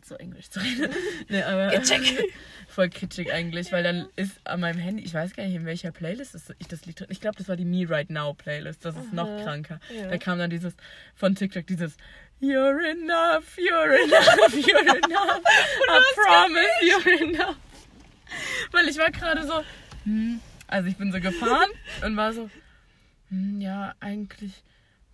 So 0.10 0.16
Englisch 0.16 0.50
zu 0.50 0.60
reden. 0.60 0.90
nee, 1.30 1.44
aber 1.44 1.70
Kitschig. 1.70 2.18
voll 2.68 2.90
kitschig 2.90 3.32
eigentlich, 3.32 3.72
weil 3.72 3.84
dann 3.84 4.08
ist 4.16 4.46
an 4.46 4.60
meinem 4.60 4.80
Handy, 4.80 5.04
ich 5.04 5.14
weiß 5.14 5.36
gar 5.36 5.44
nicht, 5.44 5.56
in 5.56 5.66
welcher 5.66 5.92
Playlist 5.92 6.34
ist 6.34 6.54
ich 6.58 6.68
das 6.68 6.86
Lied 6.88 7.00
drin. 7.00 7.10
Ich 7.12 7.22
glaube, 7.22 7.38
das 7.38 7.48
war 7.48 7.56
die 7.56 7.66
Me 7.66 7.88
Right 7.88 8.10
Now 8.10 8.34
Playlist. 8.34 8.84
Das 8.84 8.96
ist 8.96 9.14
noch 9.14 9.28
Aha. 9.28 9.44
kranker. 9.44 9.80
Ja. 9.96 10.08
Da 10.08 10.18
kam 10.18 10.40
dann 10.40 10.50
dieses 10.50 10.74
von 11.14 11.36
TikTok 11.36 11.68
dieses 11.68 11.96
You're 12.42 12.82
enough, 12.90 13.56
you're 13.58 13.94
enough, 14.04 14.54
you're 14.54 14.80
enough. 14.80 15.42
I 15.88 16.02
promise 16.16 16.68
you're 16.82 17.24
enough. 17.24 17.58
Weil 18.72 18.88
ich 18.88 18.98
war 18.98 19.12
gerade 19.12 19.46
so, 19.46 19.64
hm, 20.06 20.40
also 20.66 20.90
ich 20.90 20.98
bin 20.98 21.12
so 21.12 21.20
gefahren 21.20 21.70
und 22.04 22.18
war 22.18 22.34
so, 22.34 22.50
hm, 23.30 23.62
ja, 23.62 23.94
eigentlich, 24.00 24.64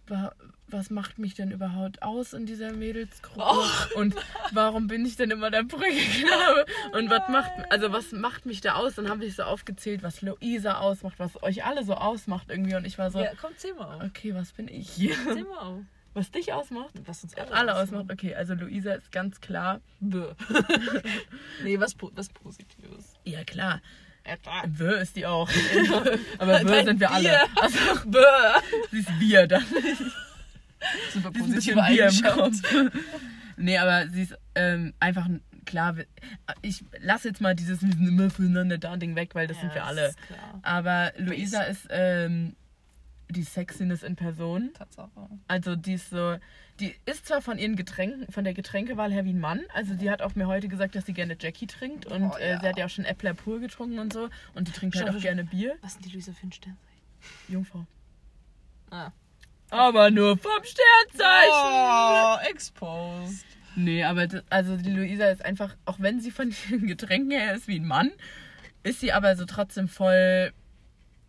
wa, 0.08 0.34
was 0.68 0.90
macht 0.90 1.20
mich 1.20 1.36
denn 1.36 1.52
überhaupt 1.52 2.02
aus 2.02 2.34
in 2.34 2.46
dieser 2.46 2.72
Mädelsgruppe? 2.74 3.40
Oh. 3.46 4.00
Und 4.00 4.16
warum 4.52 4.88
bin 4.88 5.06
ich 5.06 5.16
denn 5.16 5.32
immer 5.32 5.52
der 5.52 5.64
Brückenknabe? 5.64 6.66
Und 6.94 7.10
was 7.10 7.30
macht, 7.30 7.52
also 7.70 7.92
was 7.92 8.12
macht 8.12 8.46
mich 8.46 8.62
da 8.62 8.76
aus? 8.76 8.96
Dann 8.96 9.10
habe 9.10 9.26
ich 9.26 9.36
so 9.36 9.44
aufgezählt, 9.44 10.04
was 10.04 10.22
Luisa 10.22 10.80
ausmacht, 10.80 11.16
was 11.18 11.42
euch 11.44 11.64
alle 11.66 11.84
so 11.84 11.94
ausmacht 11.94 12.48
irgendwie. 12.50 12.76
Und 12.76 12.86
ich 12.86 12.98
war 12.98 13.12
so, 13.12 13.20
Ja, 13.20 13.32
komm, 13.40 13.56
zähl 13.58 13.74
mal 13.76 13.96
auf. 13.96 14.04
okay, 14.04 14.34
was 14.34 14.52
bin 14.54 14.68
ich? 14.68 14.90
Zähl 14.96 15.44
mal 15.44 15.60
auf. 15.60 15.82
Was 16.14 16.32
dich 16.32 16.54
ausmacht? 16.54 16.94
Was 17.06 17.24
uns 17.24 17.36
Alle 17.36 17.76
ausmacht. 17.76 18.06
Okay, 18.10 18.34
also 18.36 18.54
Luisa 18.54 18.94
ist 18.94 19.12
ganz 19.12 19.42
klar. 19.42 19.82
Bö. 20.00 20.32
nee, 21.64 21.78
was, 21.80 21.94
was 22.16 22.30
Positives. 22.30 23.16
Ja, 23.26 23.44
klar. 23.44 23.82
Wö 24.66 24.96
ist 24.96 25.18
die 25.18 25.26
auch. 25.26 25.50
Aber 26.40 26.64
Nein, 26.64 26.86
sind 26.86 27.00
wir 27.02 27.12
alle. 27.12 27.38
Also, 27.62 27.78
Bö. 28.06 28.24
sie 28.92 29.00
ist 29.00 29.20
Bier 29.20 29.46
dann. 29.46 29.66
Super 31.14 31.32
positive 31.32 31.82
Eigenschaft. 31.82 32.64
Nee, 33.58 33.78
aber 33.78 34.10
sie 34.10 34.24
ist 34.24 34.38
ähm, 34.56 34.94
einfach 35.00 35.26
ein- 35.28 35.40
klar. 35.64 35.96
Ich 36.62 36.84
lasse 37.00 37.30
jetzt 37.30 37.40
mal 37.40 37.56
dieses 37.56 37.82
wir 37.82 37.90
sind 37.94 38.06
immer 38.06 38.30
füreinander 38.30 38.78
da 38.78 38.98
Ding 38.98 39.16
weg, 39.16 39.34
weil 39.34 39.48
das 39.48 39.58
sind 39.62 39.70
wir 39.70 39.78
Ja, 39.78 39.86
alle. 39.86 40.14
Aber 40.62 41.14
Luisa 41.18 41.62
ist 41.64 41.88
ähm, 41.90 42.58
die 43.30 43.44
Sexiness 43.44 44.04
in 44.04 44.18
Person. 44.18 44.72
Tatsache. 44.74 45.10
Also 45.48 45.78
die 45.78 45.94
ist 45.94 46.10
so, 46.10 46.36
die 46.82 46.94
ist 47.06 47.28
zwar 47.28 47.42
von 47.42 47.58
ihren 47.58 47.78
Getränken, 47.78 48.30
von 48.30 48.44
der 48.44 48.54
Getränkewahl 48.54 49.14
her 49.14 49.24
wie 49.24 49.32
ein 49.32 49.40
Mann. 49.40 49.62
Also 49.74 49.94
die 49.94 50.12
hat 50.12 50.22
auch 50.22 50.36
mir 50.36 50.48
heute 50.48 50.68
gesagt, 50.68 50.94
dass 50.96 51.06
sie 51.06 51.14
gerne 51.14 51.38
Jackie 51.40 51.68
trinkt 51.68 52.06
und 52.08 52.24
Oh, 52.32 52.36
äh, 52.38 52.50
ja. 52.52 52.60
sie 52.60 52.68
hat 52.68 52.78
ja 52.78 52.86
auch 52.88 52.90
schon 52.90 53.06
Äppler 53.06 53.34
pur 53.36 53.62
getrunken 53.62 54.00
und 54.00 54.12
so. 54.12 54.28
Und 54.54 54.68
die 54.68 54.74
trinkt 54.74 54.98
halt 54.98 55.08
auch 55.08 55.14
schau. 55.14 55.20
gerne 55.22 55.46
Bier. 55.46 55.76
Was 55.82 55.94
sind 55.94 56.04
die 56.04 56.10
Luisa 56.10 56.34
für 56.34 56.46
ein 56.46 56.52
Sternzeichen? 56.52 57.02
Jungfrau. 57.48 57.88
Ah. 58.92 59.12
Aber 59.70 60.12
nur 60.12 60.38
vom 60.38 60.52
Sternzeichen. 60.64 61.52
Oh, 61.52 62.38
exposed. 62.50 63.46
Nee, 63.76 64.04
aber 64.04 64.28
das, 64.28 64.44
also 64.50 64.78
die 64.78 64.92
Luisa 64.92 65.28
ist 65.28 65.44
einfach, 65.44 65.76
auch 65.86 66.00
wenn 66.00 66.22
sie 66.22 66.32
von 66.32 66.54
den 66.70 66.88
Getränken 66.88 67.32
her 67.32 67.54
ist 67.56 67.68
wie 67.68 67.80
ein 67.80 67.86
Mann, 67.88 68.12
ist 68.84 69.00
sie 69.00 69.12
aber 69.12 69.36
so 69.36 69.46
trotzdem 69.46 69.88
voll. 69.88 70.54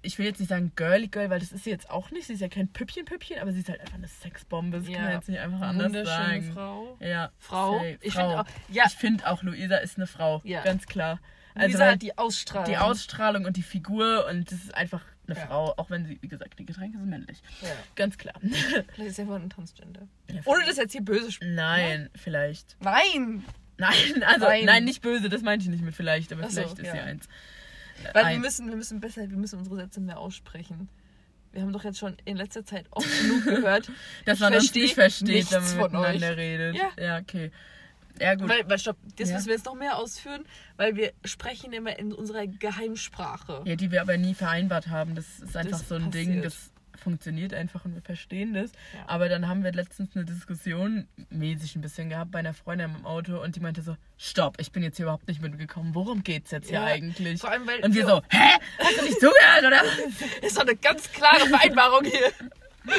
Ich 0.03 0.19
will 0.19 0.27
jetzt 0.27 0.39
nicht 0.39 0.51
sagen 0.51 0.71
girly 0.77 1.09
girl, 1.09 1.31
weil 1.31 1.41
das 1.41 1.51
ist 1.51 1.65
sie 1.65 1.71
jetzt 1.71 1.91
auch 1.91 2.13
nicht. 2.13 2.29
Sie 2.29 2.35
ist 2.35 2.41
ja 2.41 2.49
kein 2.49 2.69
Püppchen-Püppchen, 2.69 3.41
aber 3.41 3.51
sie 3.51 3.59
ist 3.61 3.69
halt 3.69 3.81
einfach 3.81 3.97
eine 3.97 4.07
Sexbombe. 4.07 4.79
Das 4.79 4.87
kann 4.87 5.03
man 5.03 5.13
jetzt 5.15 5.29
nicht 5.29 5.41
einfach 5.41 5.61
anders 5.61 6.07
sagen. 6.07 6.53
Frau. 6.55 6.97
Ja. 7.01 7.31
Frau. 7.39 7.79
safe. 7.79 7.99
Ich 8.03 8.13
finde 8.15 8.41
auch, 8.41 8.45
ja, 8.69 8.85
Ich 8.87 8.93
finde 8.93 9.27
auch, 9.27 9.43
Luisa 9.43 9.77
ist 9.79 9.97
eine 9.97 10.07
Frau. 10.07 10.41
Ja. 10.45 10.63
Ganz 10.63 10.87
klar. 10.87 11.19
Also 11.57 11.79
Luisa 11.79 11.91
hat 11.91 12.03
die 12.03 12.17
Ausstrahlung. 12.17 12.67
die 12.69 12.77
Ausstrahlung 12.77 13.45
und 13.47 13.57
die 13.57 13.63
Figur 13.65 14.27
und 14.31 14.53
das 14.53 14.61
ist 14.61 14.75
einfach 14.75 15.03
eine 15.29 15.39
Ja. 15.39 15.47
Frau, 15.47 15.75
auch 15.77 15.91
wenn 15.91 16.07
sie, 16.07 16.19
wie 16.21 16.29
gesagt, 16.29 16.59
die 16.59 16.65
Getränke 16.67 16.99
sind 16.99 17.09
männlich. 17.09 17.43
Ja. 17.63 17.69
Ganz 17.95 18.17
klar. 18.19 18.35
Vielleicht 18.41 18.99
ist 19.11 19.17
sie 19.17 19.23
einfach 19.23 19.37
ein 19.37 19.51
Transgender. 19.51 20.03
Ja, 20.31 20.41
Ohne 20.45 20.65
das 20.67 20.77
jetzt 20.77 20.93
hier 20.93 21.03
böse 21.03 21.29
sp- 21.35 21.45
Nein, 21.47 22.11
vielleicht. 22.15 22.77
Nein! 22.81 23.45
Nein, 23.79 24.23
also 24.27 24.47
nein. 24.47 24.65
Nein. 24.65 24.85
nicht 24.85 25.03
böse, 25.03 25.29
das 25.29 25.43
meinte 25.43 25.65
ich 25.65 25.71
nicht 25.71 25.85
mit 25.85 25.95
vielleicht, 25.95 26.33
aber 26.33 26.45
so, 26.49 26.63
vielleicht 26.63 26.79
ist 26.79 26.91
sie 26.93 26.97
ja. 26.97 27.05
eins. 27.05 27.27
Äh, 27.27 28.15
Weil 28.15 28.23
wir 28.25 28.31
ein- 28.31 28.41
müssen, 28.41 28.69
wir 28.69 28.77
müssen 28.77 29.01
besser, 29.01 29.29
wir 29.29 29.37
müssen 29.37 29.59
unsere 29.59 29.77
Sätze 29.77 30.01
mehr 30.01 30.19
aussprechen. 30.19 30.89
Wir 31.53 31.63
haben 31.63 31.73
doch 31.73 31.85
jetzt 31.85 31.99
schon 31.99 32.17
in 32.25 32.37
letzter 32.37 32.65
Zeit 32.65 32.87
oft 32.91 33.09
genug 33.23 33.45
gehört. 33.45 33.91
dass 34.27 34.39
man 34.41 34.53
uns 34.55 34.65
versteh 34.65 34.81
nicht 34.83 34.95
versteht, 34.95 35.51
wenn 35.53 35.63
man 35.63 35.77
miteinander 35.79 36.37
redet. 36.37 36.77
Ja. 36.77 36.91
ja, 37.03 37.19
okay. 37.19 37.51
Ja, 38.21 38.35
gut. 38.35 38.49
Weil, 38.49 38.69
weil 38.69 38.79
stopp, 38.79 38.97
das 39.17 39.29
Ja. 39.29 39.35
müssen 39.37 39.47
wir 39.49 39.55
jetzt 39.55 39.67
noch 39.67 39.75
mehr 39.75 39.97
ausführen, 39.99 40.45
weil 40.77 40.97
wir 40.97 41.13
sprechen 41.25 41.73
immer 41.73 41.99
in 41.99 42.13
unserer 42.13 42.47
Geheimsprache. 42.47 43.63
Ja, 43.65 43.77
die 43.77 43.91
wir 43.91 44.01
aber 44.01 44.17
nie 44.17 44.35
vereinbart 44.35 44.89
haben. 44.89 45.15
Das 45.15 45.39
ist 45.41 45.57
einfach 45.57 45.79
Das 45.79 45.89
so 45.89 45.97
ein 45.97 46.11
Ding, 46.11 46.27
passiert. 46.43 46.45
das 46.47 46.71
funktioniert 47.03 47.55
einfach 47.55 47.85
und 47.85 47.95
wir 47.95 48.03
verstehen 48.03 48.55
das. 48.55 48.73
Ja. 48.95 49.05
Aber 49.07 49.29
dann 49.29 49.47
haben 49.47 49.63
wir 49.63 49.71
letztens 49.73 50.17
eine 50.17 50.25
Diskussion 50.25 51.07
mäßig 51.31 51.77
ein 51.77 51.83
bisschen 51.83 52.09
gehabt 52.09 52.31
bei 52.33 52.39
einer 52.41 52.55
Freundin 52.55 52.91
im 52.97 53.07
Auto 53.07 53.41
und 53.41 53.55
die 53.55 53.61
meinte 53.61 53.83
so, 53.83 53.97
stopp, 54.17 54.57
ich 54.59 54.73
bin 54.73 54.83
jetzt 54.83 54.97
hier 54.97 55.05
überhaupt 55.05 55.29
nicht 55.29 55.41
mitgekommen. 55.43 55.95
Worum 55.95 56.23
geht's 56.25 56.51
jetzt 56.51 56.69
hier 56.71 56.81
Ja, 56.81 56.85
eigentlich? 56.87 57.41
vor 57.41 57.51
allem, 57.51 57.67
weil 57.67 57.85
und 57.85 57.95
wir 57.95 58.03
wir- 58.07 58.09
so, 58.09 58.23
hä? 58.31 58.59
Hast 58.79 58.99
du 58.99 59.05
nicht 59.05 59.21
zugehört, 59.21 59.65
oder? 59.67 59.83
Das 60.41 60.49
ist 60.51 60.57
doch 60.57 60.63
eine 60.63 60.75
ganz 60.77 61.13
klare 61.13 61.47
Vereinbarung 61.47 62.05
hier. 62.05 62.33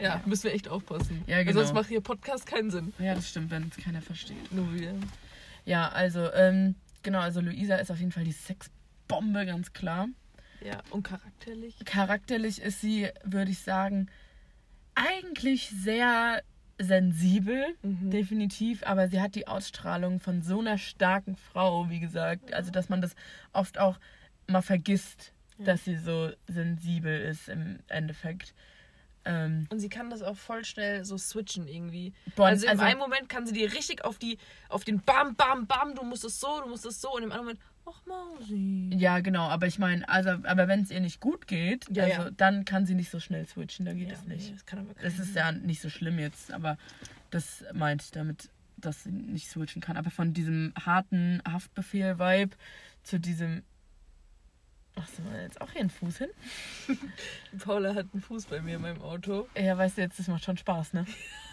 Ja, 0.00 0.20
müssen 0.26 0.44
wir 0.44 0.54
echt 0.54 0.68
aufpassen. 0.68 1.22
Ja, 1.26 1.42
genau. 1.42 1.60
Sonst 1.60 1.74
macht 1.74 1.88
hier 1.88 2.00
Podcast 2.00 2.46
keinen 2.46 2.70
Sinn. 2.70 2.92
ja, 2.98 3.14
das 3.14 3.28
stimmt, 3.28 3.50
wenn 3.50 3.68
es 3.68 3.82
keiner 3.82 4.00
versteht. 4.00 4.52
Nur 4.52 4.72
wir. 4.74 4.94
Ja, 5.64 5.88
also, 5.88 6.32
ähm, 6.32 6.76
genau, 7.02 7.20
also 7.20 7.40
Luisa 7.40 7.76
ist 7.76 7.90
auf 7.90 7.98
jeden 7.98 8.12
Fall 8.12 8.24
die 8.24 8.32
Sexbombe, 8.32 9.44
ganz 9.46 9.72
klar. 9.72 10.08
Ja, 10.64 10.80
und 10.90 11.02
charakterlich. 11.04 11.76
Charakterlich 11.84 12.60
ist 12.62 12.80
sie, 12.80 13.08
würde 13.24 13.50
ich 13.50 13.60
sagen, 13.60 14.08
eigentlich 14.94 15.68
sehr 15.70 16.42
sensibel, 16.80 17.64
Mhm. 17.82 18.10
definitiv, 18.10 18.84
aber 18.84 19.08
sie 19.08 19.20
hat 19.20 19.34
die 19.34 19.48
Ausstrahlung 19.48 20.20
von 20.20 20.42
so 20.42 20.60
einer 20.60 20.78
starken 20.78 21.36
Frau, 21.36 21.90
wie 21.90 21.98
gesagt, 22.00 22.52
also 22.52 22.70
dass 22.70 22.88
man 22.88 23.00
das 23.00 23.14
oft 23.52 23.78
auch 23.78 23.98
mal 24.46 24.62
vergisst, 24.62 25.32
Ja. 25.58 25.66
dass 25.66 25.84
sie 25.84 25.96
so 25.96 26.30
sensibel 26.46 27.20
ist 27.20 27.48
im 27.48 27.80
Endeffekt. 27.88 28.54
Ähm, 29.28 29.66
Und 29.70 29.80
sie 29.80 29.88
kann 29.90 30.08
das 30.10 30.22
auch 30.22 30.36
voll 30.36 30.64
schnell 30.64 31.04
so 31.04 31.18
switchen 31.18 31.68
irgendwie. 31.68 32.12
Boah, 32.34 32.46
also 32.46 32.64
im 32.66 32.70
also- 32.72 32.82
einen 32.82 32.98
Moment 32.98 33.28
kann 33.28 33.46
sie 33.46 33.52
dir 33.52 33.72
richtig 33.72 34.04
auf 34.04 34.18
die, 34.18 34.38
auf 34.70 34.84
den 34.84 35.00
Bam, 35.02 35.34
Bam, 35.36 35.66
Bam, 35.66 35.94
du 35.94 36.02
musst 36.02 36.24
es 36.24 36.40
so, 36.40 36.60
du 36.62 36.68
musst 36.68 36.86
es 36.86 37.00
so. 37.00 37.12
Und 37.14 37.22
im 37.24 37.30
anderen 37.32 37.46
Moment, 37.56 37.60
ach 37.86 38.00
Mausi. 38.06 38.90
ja, 38.94 39.20
genau, 39.20 39.48
aber 39.48 39.66
ich 39.66 39.78
meine, 39.78 40.08
also, 40.08 40.30
aber 40.30 40.66
wenn 40.68 40.80
es 40.82 40.90
ihr 40.90 41.00
nicht 41.00 41.20
gut 41.20 41.46
geht, 41.46 41.86
Ja, 41.94 42.04
also, 42.04 42.22
ja. 42.22 42.30
dann 42.30 42.64
kann 42.64 42.86
sie 42.86 42.94
nicht 42.94 43.10
so 43.10 43.20
schnell 43.20 43.46
switchen, 43.46 43.84
da 43.86 43.92
geht 43.92 44.08
Ja, 44.08 44.14
es 44.14 44.24
nicht. 44.24 44.46
nee, 44.48 44.52
das 44.54 44.64
kann 44.66 44.78
aber 44.80 44.94
Das 45.02 45.18
ist 45.18 45.34
ja 45.34 45.52
nicht 45.52 45.80
so 45.82 45.90
schlimm 45.90 46.18
jetzt, 46.18 46.52
aber 46.52 46.78
das 47.30 47.64
meinte 47.74 48.04
ich 48.06 48.10
damit, 48.10 48.48
dass 48.78 49.02
sie 49.04 49.10
nicht 49.12 49.48
switchen 49.50 49.82
kann. 49.82 49.96
Aber 49.96 50.10
von 50.10 50.32
diesem 50.32 50.72
harten 50.80 51.42
Haftbefehl-Vibe 51.46 52.56
zu 53.02 53.18
diesem. 53.20 53.62
Ach, 55.00 55.06
sind 55.06 55.30
wir 55.32 55.42
jetzt 55.42 55.60
auch 55.60 55.70
hier 55.70 55.80
einen 55.82 55.90
Fuß 55.90 56.18
hin? 56.18 56.28
Paula 57.64 57.94
hat 57.94 58.06
einen 58.12 58.22
Fuß 58.22 58.46
bei 58.46 58.60
mir 58.60 58.76
in 58.76 58.82
meinem 58.82 59.00
Auto. 59.02 59.46
Ja, 59.56 59.76
weißt 59.78 59.96
du, 59.98 60.02
jetzt, 60.02 60.18
das 60.18 60.26
macht 60.28 60.44
schon 60.44 60.56
Spaß, 60.56 60.92
ne? 60.94 61.06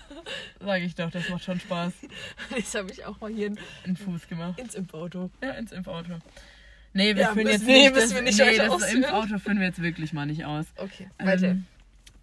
Sag 0.60 0.82
ich 0.82 0.96
doch, 0.96 1.12
das 1.12 1.30
macht 1.30 1.44
schon 1.44 1.60
Spaß. 1.60 1.94
Das 2.56 2.75
habe 2.75 2.92
ich 2.92 3.06
auch 3.06 3.20
mal 3.22 3.32
hier 3.32 3.48
in- 3.48 3.60
Einen 3.84 3.98
Fuß 3.98 4.28
gemacht. 4.28 4.60
ins 4.60 4.75
Impfauto. 4.75 5.30
Ja, 5.42 5.52
ins 5.52 5.72
Impfauto. 5.72 6.20
Nee, 6.94 7.16
wir 7.16 7.24
Ja, 7.24 7.34
führen 7.34 7.48
jetzt 7.48 7.66
nee, 7.66 7.84
nicht. 7.84 7.94
müssen 7.94 8.02
das, 8.10 8.16
wir 8.16 8.22
nicht 8.22 8.40
nee, 8.40 8.58
das 8.58 8.70
ausführen. 8.70 9.04
Impfauto 9.04 9.40
führen 9.40 9.60
wir 9.60 9.66
jetzt 9.68 9.82
wirklich 9.82 10.14
mal 10.14 10.25
nicht 10.25 10.46
aus. 10.46 10.66
Okay, 10.78 11.10
weiter. 11.18 11.48
Ähm, 11.50 11.66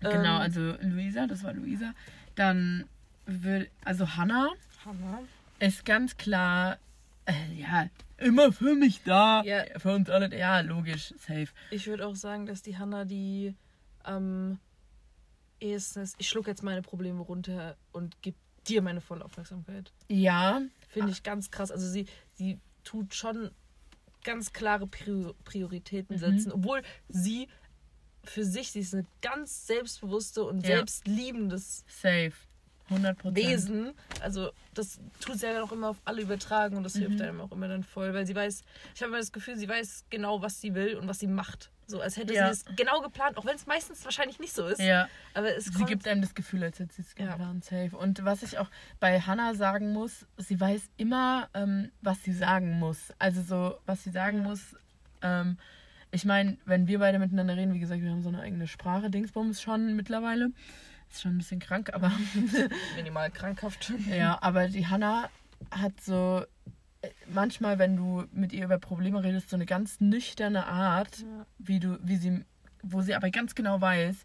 genau, 0.01 0.37
Ähm. 0.37 0.41
also 0.43 0.75
Luisa, 0.81 1.27
das 1.27 1.43
war 1.45 1.53
Luisa. 1.53 1.93
Dann 2.37 2.85
will, 3.27 3.69
also 3.85 4.17
Hannah 4.17 4.49
Hammer. 4.85 5.21
ist 5.59 5.85
ganz 5.85 6.17
klar, 6.17 6.79
äh, 7.27 7.33
ja, 7.57 7.89
immer 8.23 8.53
für 8.53 8.75
mich 8.75 9.03
da. 9.05 9.43
Ja. 9.45 9.65
Für 9.79 9.95
uns 9.95 10.09
alle, 10.11 10.37
ja, 10.37 10.61
logisch, 10.61 11.15
safe. 11.19 11.49
Ich 11.71 11.87
würde 11.87 12.07
auch 12.07 12.17
sagen, 12.17 12.47
dass 12.47 12.63
die 12.63 12.79
Hanna 12.79 13.05
die 13.05 13.55
am 14.03 14.59
ehesten 15.61 16.01
ist. 16.01 16.17
Ich 16.19 16.29
schluck 16.29 16.47
jetzt 16.47 16.63
meine 16.63 16.83
Probleme 16.83 17.21
runter 17.21 17.77
und 17.93 18.21
gebe 18.23 18.37
dir 18.67 18.83
meine 18.83 19.01
volle 19.01 19.25
Aufmerksamkeit. 19.25 19.93
Ja, 20.09 20.63
Finde 20.89 21.11
ich 21.11 21.23
ganz 21.23 21.51
krass. 21.51 21.71
Also 21.71 21.89
sie, 21.89 22.07
sie 22.35 22.59
tut 22.85 23.15
schon 23.15 23.51
ganz 24.25 24.53
klare 24.53 24.87
Prior 24.87 25.35
Prioritäten 25.45 26.19
setzen, 26.19 26.53
obwohl 26.53 26.83
sie 27.09 27.49
für 28.25 28.45
sich, 28.45 28.71
sie 28.71 28.81
ist 28.81 28.95
eine 28.95 29.07
ganz 29.21 29.67
selbstbewusste 29.67 30.45
und 30.45 30.61
Ja. 30.67 30.77
selbstliebendes 30.77 31.85
safe. 31.89 32.33
100 32.91 33.17
Prozent. 33.19 33.37
Wesen. 33.37 33.93
Also 34.21 34.51
das 34.75 35.01
tut 35.21 35.39
sie 35.39 35.47
ja 35.47 35.63
auch 35.63 35.73
immer 35.73 35.89
auf 35.91 36.01
alle 36.05 36.23
übertragen 36.23 36.77
und 36.77 36.83
das 36.85 36.95
hilft 36.97 37.19
Mhm. 37.19 37.23
einem 37.23 37.41
auch 37.41 37.53
immer 37.53 37.69
dann 37.69 37.83
voll, 37.85 38.13
weil 38.15 38.27
sie 38.27 38.35
weiß, 38.35 38.63
ich 38.95 39.01
habe 39.03 39.11
immer 39.11 39.19
das 39.19 39.33
Gefühl, 39.33 39.57
sie 39.57 39.69
weiß 39.69 40.05
genau, 40.11 40.43
was 40.43 40.61
sie 40.61 40.75
will 40.75 40.97
und 40.97 41.09
was 41.09 41.19
sie 41.19 41.27
macht. 41.27 41.71
So 41.87 42.01
als 42.01 42.17
hätte 42.17 42.33
Ja. 42.33 42.53
sie 42.53 42.53
es 42.71 42.77
genau 42.77 43.01
geplant, 43.01 43.37
auch 43.37 43.45
wenn 43.45 43.57
es 43.57 43.67
meistens 43.67 44.05
wahrscheinlich 44.05 44.39
nicht 44.41 44.53
so 44.55 44.67
ist. 44.67 44.81
Ja, 44.81 45.09
Aber 45.35 45.55
es 45.55 45.67
sie 45.67 45.85
gibt 45.85 46.07
einem 46.09 46.23
das 46.23 46.35
Gefühl, 46.35 46.63
als 46.65 46.79
hätte 46.79 46.95
sie 46.95 47.03
es 47.03 47.15
Ja. 47.19 47.33
geplant, 47.33 47.65
safe. 47.65 47.97
Und 47.97 48.25
was 48.25 48.43
ich 48.43 48.59
auch 48.59 48.69
bei 49.01 49.21
Hannah 49.21 49.55
sagen 49.55 49.93
muss, 49.93 50.25
sie 50.39 50.59
weiß 50.59 50.83
immer, 50.97 51.49
ähm, 51.55 51.91
was 52.01 52.23
sie 52.23 52.33
sagen 52.33 52.79
muss. 52.79 53.13
Also 53.19 53.43
so, 53.43 53.79
was 53.87 54.05
sie 54.05 54.11
sagen 54.11 54.43
muss. 54.43 54.75
Ähm, 55.23 55.59
ich 56.11 56.25
meine, 56.25 56.57
wenn 56.67 56.87
wir 56.89 56.99
beide 56.99 57.19
miteinander 57.19 57.57
reden, 57.57 57.73
wie 57.75 57.79
gesagt, 57.81 58.03
wir 58.03 58.11
haben 58.11 58.23
so 58.23 58.29
eine 58.29 58.41
eigene 58.41 58.67
Sprache, 58.67 59.09
Dingsbums 59.11 59.61
schon 59.63 59.95
mittlerweile. 59.97 60.51
Ist 61.13 61.21
schon 61.23 61.35
ein 61.35 61.39
bisschen 61.39 61.61
krank, 61.61 61.91
aber 61.93 62.11
minimal 62.97 63.31
krankhaft. 63.31 63.93
Ja, 64.11 64.39
aber 64.41 64.69
die 64.69 64.87
Hanna 64.87 65.29
hat 65.71 66.01
so 66.01 66.43
äh, 67.03 67.09
manchmal, 67.33 67.79
wenn 67.79 67.97
du 67.97 68.25
mit 68.33 68.53
ihr 68.53 68.65
über 68.65 68.79
Probleme 68.79 69.23
redest, 69.23 69.51
so 69.51 69.57
eine 69.57 69.67
ganz 69.67 70.01
nüchterne 70.01 70.67
Art, 70.67 71.19
Ja. 71.19 71.47
wie 71.59 71.81
du, 71.81 71.99
wie 72.03 72.17
sie, 72.17 72.45
wo 72.83 73.03
sie 73.03 73.15
aber 73.15 73.31
ganz 73.31 73.55
genau 73.55 73.81
weiß, 73.81 74.17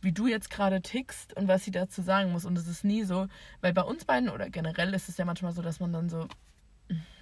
wie 0.00 0.12
du 0.12 0.26
jetzt 0.28 0.48
gerade 0.48 0.80
tickst 0.80 1.36
und 1.36 1.46
was 1.46 1.64
sie 1.64 1.72
dazu 1.72 2.00
sagen 2.00 2.32
muss. 2.32 2.46
Und 2.46 2.56
es 2.56 2.66
ist 2.66 2.84
nie 2.84 3.04
so, 3.04 3.26
weil 3.60 3.74
bei 3.74 3.82
uns 3.82 4.06
beiden 4.06 4.30
oder 4.30 4.48
generell 4.48 4.94
ist 4.94 5.10
es 5.10 5.18
ja 5.18 5.26
manchmal 5.26 5.52
so, 5.52 5.60
dass 5.60 5.78
man 5.78 5.92
dann 5.92 6.08
so 6.08 6.26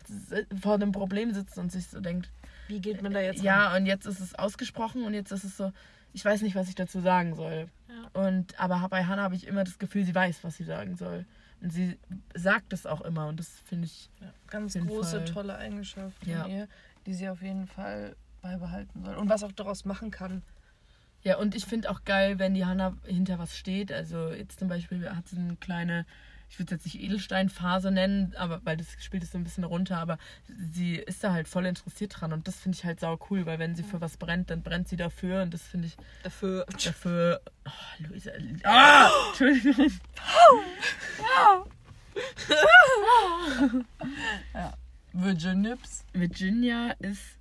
si- 0.06 0.46
vor 0.60 0.74
einem 0.74 0.92
Problem 0.92 1.32
sitzt 1.32 1.58
und 1.58 1.72
sich 1.72 1.88
so 1.88 2.00
denkt, 2.00 2.30
Wie 2.68 2.80
geht 2.80 3.02
man 3.02 3.12
da 3.12 3.20
jetzt 3.20 3.38
ran? 3.40 3.44
ja, 3.44 3.76
und 3.76 3.86
jetzt 3.86 4.06
ist 4.06 4.20
es 4.20 4.34
ausgesprochen 4.36 5.02
und 5.04 5.12
jetzt 5.14 5.32
ist 5.32 5.42
es 5.44 5.56
so, 5.56 5.72
ich 6.12 6.24
weiß 6.24 6.42
nicht, 6.42 6.54
was 6.54 6.68
ich 6.68 6.74
dazu 6.74 7.00
sagen 7.00 7.34
soll. 7.34 7.68
Ja. 7.88 8.20
Und 8.22 8.58
aber 8.58 8.86
bei 8.88 9.04
Hannah 9.04 9.22
habe 9.22 9.34
ich 9.34 9.46
immer 9.46 9.64
das 9.64 9.78
Gefühl, 9.78 10.04
sie 10.04 10.14
weiß, 10.14 10.42
was 10.44 10.56
sie 10.56 10.64
sagen 10.64 10.96
soll. 10.96 11.26
Und 11.60 11.72
sie 11.72 11.98
sagt 12.34 12.72
es 12.72 12.86
auch 12.86 13.00
immer 13.00 13.26
und 13.26 13.40
das 13.40 13.48
finde 13.64 13.86
ich. 13.86 14.10
Ja, 14.20 14.32
ganz 14.46 14.74
große, 14.74 15.18
Fall. 15.18 15.24
tolle 15.32 15.56
Eigenschaft 15.56 16.24
Ja. 16.26 16.42
von 16.42 16.50
ihr, 16.52 16.68
die 17.06 17.14
sie 17.14 17.28
auf 17.28 17.42
jeden 17.42 17.66
Fall 17.66 18.14
beibehalten 18.42 19.02
soll. 19.04 19.16
Und 19.16 19.28
was 19.28 19.42
auch 19.42 19.52
daraus 19.52 19.84
machen 19.84 20.10
kann. 20.10 20.42
Ja, 21.24 21.36
und 21.38 21.56
ich 21.56 21.66
finde 21.66 21.90
auch 21.90 22.04
geil, 22.04 22.38
wenn 22.38 22.54
die 22.54 22.64
Hannah 22.64 22.96
hinter 23.04 23.38
was 23.40 23.56
steht. 23.58 23.90
Also 23.90 24.30
jetzt 24.30 24.60
zum 24.60 24.68
Beispiel 24.68 25.10
hat 25.10 25.26
sie 25.28 25.36
eine 25.36 25.56
kleine, 25.56 26.06
ich 26.50 26.58
würde 26.58 26.74
es 26.74 26.84
jetzt 26.84 26.94
nicht 26.94 27.04
Edelsteinphase 27.04 27.90
nennen, 27.90 28.34
aber 28.36 28.60
weil 28.64 28.76
das 28.76 28.86
spielt 29.00 29.22
es 29.22 29.32
so 29.32 29.38
ein 29.38 29.44
bisschen 29.44 29.64
runter, 29.64 29.98
aber 29.98 30.18
sie 30.72 30.96
ist 30.96 31.22
da 31.22 31.32
halt 31.32 31.48
voll 31.48 31.66
interessiert 31.66 32.20
dran 32.20 32.32
und 32.32 32.48
das 32.48 32.56
finde 32.60 32.76
ich 32.76 32.84
halt 32.84 33.00
sau 33.00 33.18
cool, 33.30 33.46
weil 33.46 33.58
wenn 33.58 33.74
sie 33.74 33.82
für 33.82 34.00
was 34.00 34.16
brennt, 34.16 34.50
dann 34.50 34.62
brennt 34.62 34.88
sie 34.88 34.96
dafür 34.96 35.42
und 35.42 35.52
das 35.52 35.62
finde 35.62 35.88
ich 35.88 35.96
Dafür. 36.22 36.64
dafür. 36.84 37.40
Oh, 37.66 37.70
Luisa. 38.08 38.30
Ah! 38.64 39.10
Entschuldigung. 39.28 39.92
Virginips. 45.12 46.04
Virginia 46.12 46.90
ist, 46.98 47.37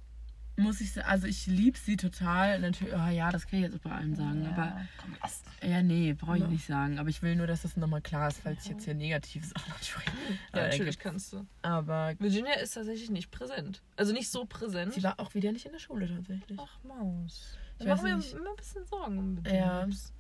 muss 0.57 0.81
ich 0.81 0.91
sagen, 0.91 1.07
also 1.07 1.27
ich 1.27 1.47
liebe 1.47 1.77
sie 1.77 1.95
total. 1.97 2.59
Natürlich, 2.59 2.93
oh 2.93 3.07
ja, 3.09 3.31
das 3.31 3.45
kann 3.47 3.59
ich 3.63 3.65
jetzt 3.71 3.81
bei 3.81 3.91
allem 3.91 4.15
sagen, 4.15 4.45
aber 4.47 4.81
komm, 5.01 5.15
lass. 5.21 5.43
ja, 5.63 5.81
nee, 5.83 6.13
brauche 6.13 6.37
ich 6.37 6.43
Ja. 6.43 6.49
nicht 6.49 6.65
sagen. 6.65 6.99
Aber 6.99 7.09
ich 7.09 7.21
will 7.21 7.35
nur, 7.35 7.47
dass 7.47 7.61
das 7.61 7.77
nochmal 7.77 8.01
klar 8.01 8.27
ist, 8.29 8.39
falls 8.43 8.63
ich 8.63 8.71
jetzt 8.71 8.85
hier 8.85 8.93
Negatives 8.95 9.55
auch 9.55 9.67
noch 9.67 9.81
spreche. 9.83 10.11
Ja, 10.53 10.61
Äh, 10.61 10.69
natürlich 10.69 10.99
kannst 10.99 11.31
du. 11.33 11.45
Aber 11.61 12.13
Virginia 12.19 12.53
ist 12.55 12.73
tatsächlich 12.73 13.09
nicht 13.09 13.29
präsent. 13.31 13.81
Also 13.95 14.13
nicht 14.13 14.29
so 14.29 14.45
präsent. 14.45 14.93
sie 14.93 15.03
war 15.03 15.19
auch 15.19 15.33
wieder 15.35 15.51
nicht 15.51 15.65
in 15.65 15.71
der 15.73 15.79
Schule 15.79 16.07
tatsächlich. 16.07 16.59
Ach, 16.61 16.83
Maus. 16.83 17.57
Ich 17.79 17.85
Da 17.85 17.93
machen 17.95 18.05
wir 18.05 18.13
immer 18.39 18.49
ein 18.49 18.55
bisschen 18.57 18.85
Sorgen 18.85 19.17
um 19.19 19.43
Ja. 19.45 19.77
Virginips. 19.81 20.13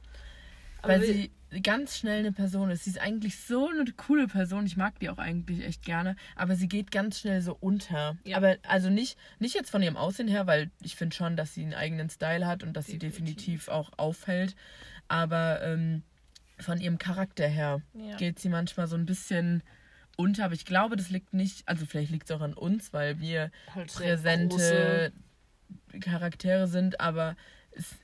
Aber 0.83 0.93
Weil 0.93 1.01
sie 1.01 1.31
ganz 1.63 1.97
schnell 1.97 2.19
eine 2.19 2.31
Person 2.31 2.69
ist. 2.69 2.83
Sie 2.83 2.89
ist 2.89 2.99
eigentlich 2.99 3.39
so 3.39 3.69
eine 3.69 3.85
coole 3.93 4.27
Person. 4.27 4.65
Ich 4.65 4.75
mag 4.77 4.99
die 4.99 5.09
auch 5.09 5.17
eigentlich 5.17 5.63
echt 5.65 5.83
gerne. 5.85 6.15
Aber 6.35 6.55
sie 6.55 6.67
geht 6.67 6.91
ganz 6.91 7.19
schnell 7.19 7.41
so 7.41 7.55
unter. 7.59 8.17
Ja. 8.25 8.37
Aber 8.37 8.57
also 8.67 8.89
nicht, 8.89 9.17
nicht 9.39 9.55
jetzt 9.55 9.69
von 9.69 9.81
ihrem 9.81 9.97
Aussehen 9.97 10.27
her, 10.27 10.45
weil 10.47 10.71
ich 10.83 10.95
finde 10.95 11.15
schon, 11.15 11.37
dass 11.37 11.53
sie 11.53 11.63
einen 11.63 11.73
eigenen 11.73 12.09
Style 12.09 12.45
hat 12.45 12.63
und 12.63 12.73
dass 12.73 12.87
sie 12.87 12.99
Definitiv. 12.99 13.35
definitiv 13.37 13.67
auch 13.69 13.91
auffällt. 13.97 14.55
Aber 15.07 15.61
ähm, 15.63 16.03
von 16.59 16.81
ihrem 16.81 16.97
Charakter 16.97 17.47
her 17.47 17.81
Ja. 17.93 18.17
geht 18.17 18.39
sie 18.39 18.49
manchmal 18.49 18.87
so 18.87 18.95
ein 18.97 19.05
bisschen 19.05 19.63
unter. 20.17 20.45
Aber 20.45 20.53
ich 20.53 20.65
glaube, 20.65 20.97
das 20.97 21.09
liegt 21.09 21.33
nicht, 21.33 21.67
also 21.67 21.85
vielleicht 21.85 22.11
liegt 22.11 22.29
es 22.29 22.35
auch 22.35 22.41
an 22.41 22.53
uns, 22.55 22.91
weil 22.91 23.19
wir 23.21 23.51
halt 23.73 23.93
präsente 23.93 25.13
Charaktere 26.01 26.67
sind, 26.67 26.99
aber 26.99 27.35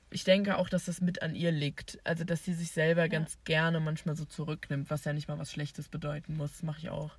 ich 0.09 0.23
denke 0.23 0.57
auch, 0.57 0.69
dass 0.69 0.85
das 0.85 1.01
mit 1.01 1.21
an 1.21 1.35
ihr 1.35 1.51
liegt. 1.51 1.99
Also, 2.03 2.23
dass 2.23 2.43
sie 2.43 2.53
sich 2.53 2.71
selber 2.71 3.09
ganz 3.09 3.37
gerne 3.45 3.79
manchmal 3.79 4.15
so 4.15 4.25
zurücknimmt, 4.25 4.89
was 4.89 5.05
ja 5.05 5.13
nicht 5.13 5.27
mal 5.27 5.39
was 5.39 5.51
Schlechtes 5.51 5.87
bedeuten 5.89 6.37
muss. 6.37 6.63
Mache 6.63 6.79
ich 6.79 6.89
auch. 6.89 7.11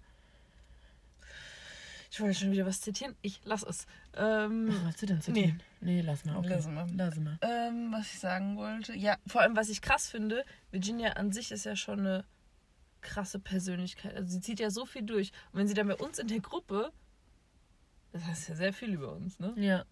Ich 2.10 2.20
wollte 2.20 2.38
schon 2.38 2.52
wieder 2.52 2.64
was 2.64 2.80
zitieren. 2.80 3.16
Ich 3.22 3.40
lass 3.44 3.64
es. 3.64 3.86
Ähm, 4.16 4.68
Was 4.68 4.84
willst 4.84 5.02
du 5.02 5.06
denn 5.06 5.20
zitieren? 5.20 5.60
Nee, 5.80 6.00
lass 6.00 6.24
mal. 6.24 6.36
Okay. 6.36 6.48
Lass 6.50 6.68
mal. 6.68 6.86
Lass 6.96 7.16
mal. 7.16 7.38
ähm, 7.42 7.90
was 7.90 8.12
ich 8.12 8.20
sagen 8.20 8.56
wollte. 8.56 8.94
Ja, 8.94 9.16
vor 9.26 9.40
allem, 9.40 9.56
was 9.56 9.68
ich 9.68 9.82
krass 9.82 10.08
finde, 10.08 10.44
Virginia 10.70 11.14
an 11.14 11.32
sich 11.32 11.50
ist 11.50 11.64
ja 11.64 11.74
schon 11.74 11.98
eine 12.00 12.24
krasse 13.00 13.40
Persönlichkeit. 13.40 14.14
Also 14.14 14.30
sie 14.30 14.40
zieht 14.40 14.60
ja 14.60 14.70
so 14.70 14.86
viel 14.86 15.02
durch. 15.02 15.32
Und 15.52 15.58
wenn 15.58 15.66
sie 15.66 15.74
dann 15.74 15.88
bei 15.88 15.96
uns 15.96 16.20
in 16.20 16.28
der 16.28 16.38
Gruppe, 16.38 16.92
das 18.12 18.24
heißt 18.24 18.48
ja 18.50 18.54
sehr 18.54 18.72
viel 18.72 18.94
über 18.94 19.12
uns, 19.12 19.40
ne? 19.40 19.52
Ja. 19.56 19.84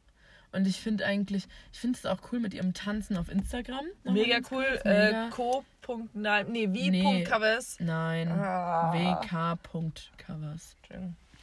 Und 0.52 0.66
ich 0.66 0.80
finde 0.80 1.06
eigentlich, 1.06 1.48
ich 1.72 1.80
finde 1.80 1.98
es 1.98 2.06
auch 2.06 2.18
cool 2.30 2.40
mit 2.40 2.54
ihrem 2.54 2.74
Tanzen 2.74 3.16
auf 3.16 3.28
Instagram. 3.30 3.84
Mega 4.04 4.38
cool. 4.50 4.80
Äh, 4.84 5.06
Mega. 5.06 5.30
Co.nein, 5.30 6.46
nee, 6.50 6.68
wie 6.72 6.90
Nee. 6.90 7.02
Punkt 7.02 7.28
Covers. 7.28 7.76
Nein. 7.80 8.28
Ah. 8.28 8.92
WK.covers. 8.92 10.76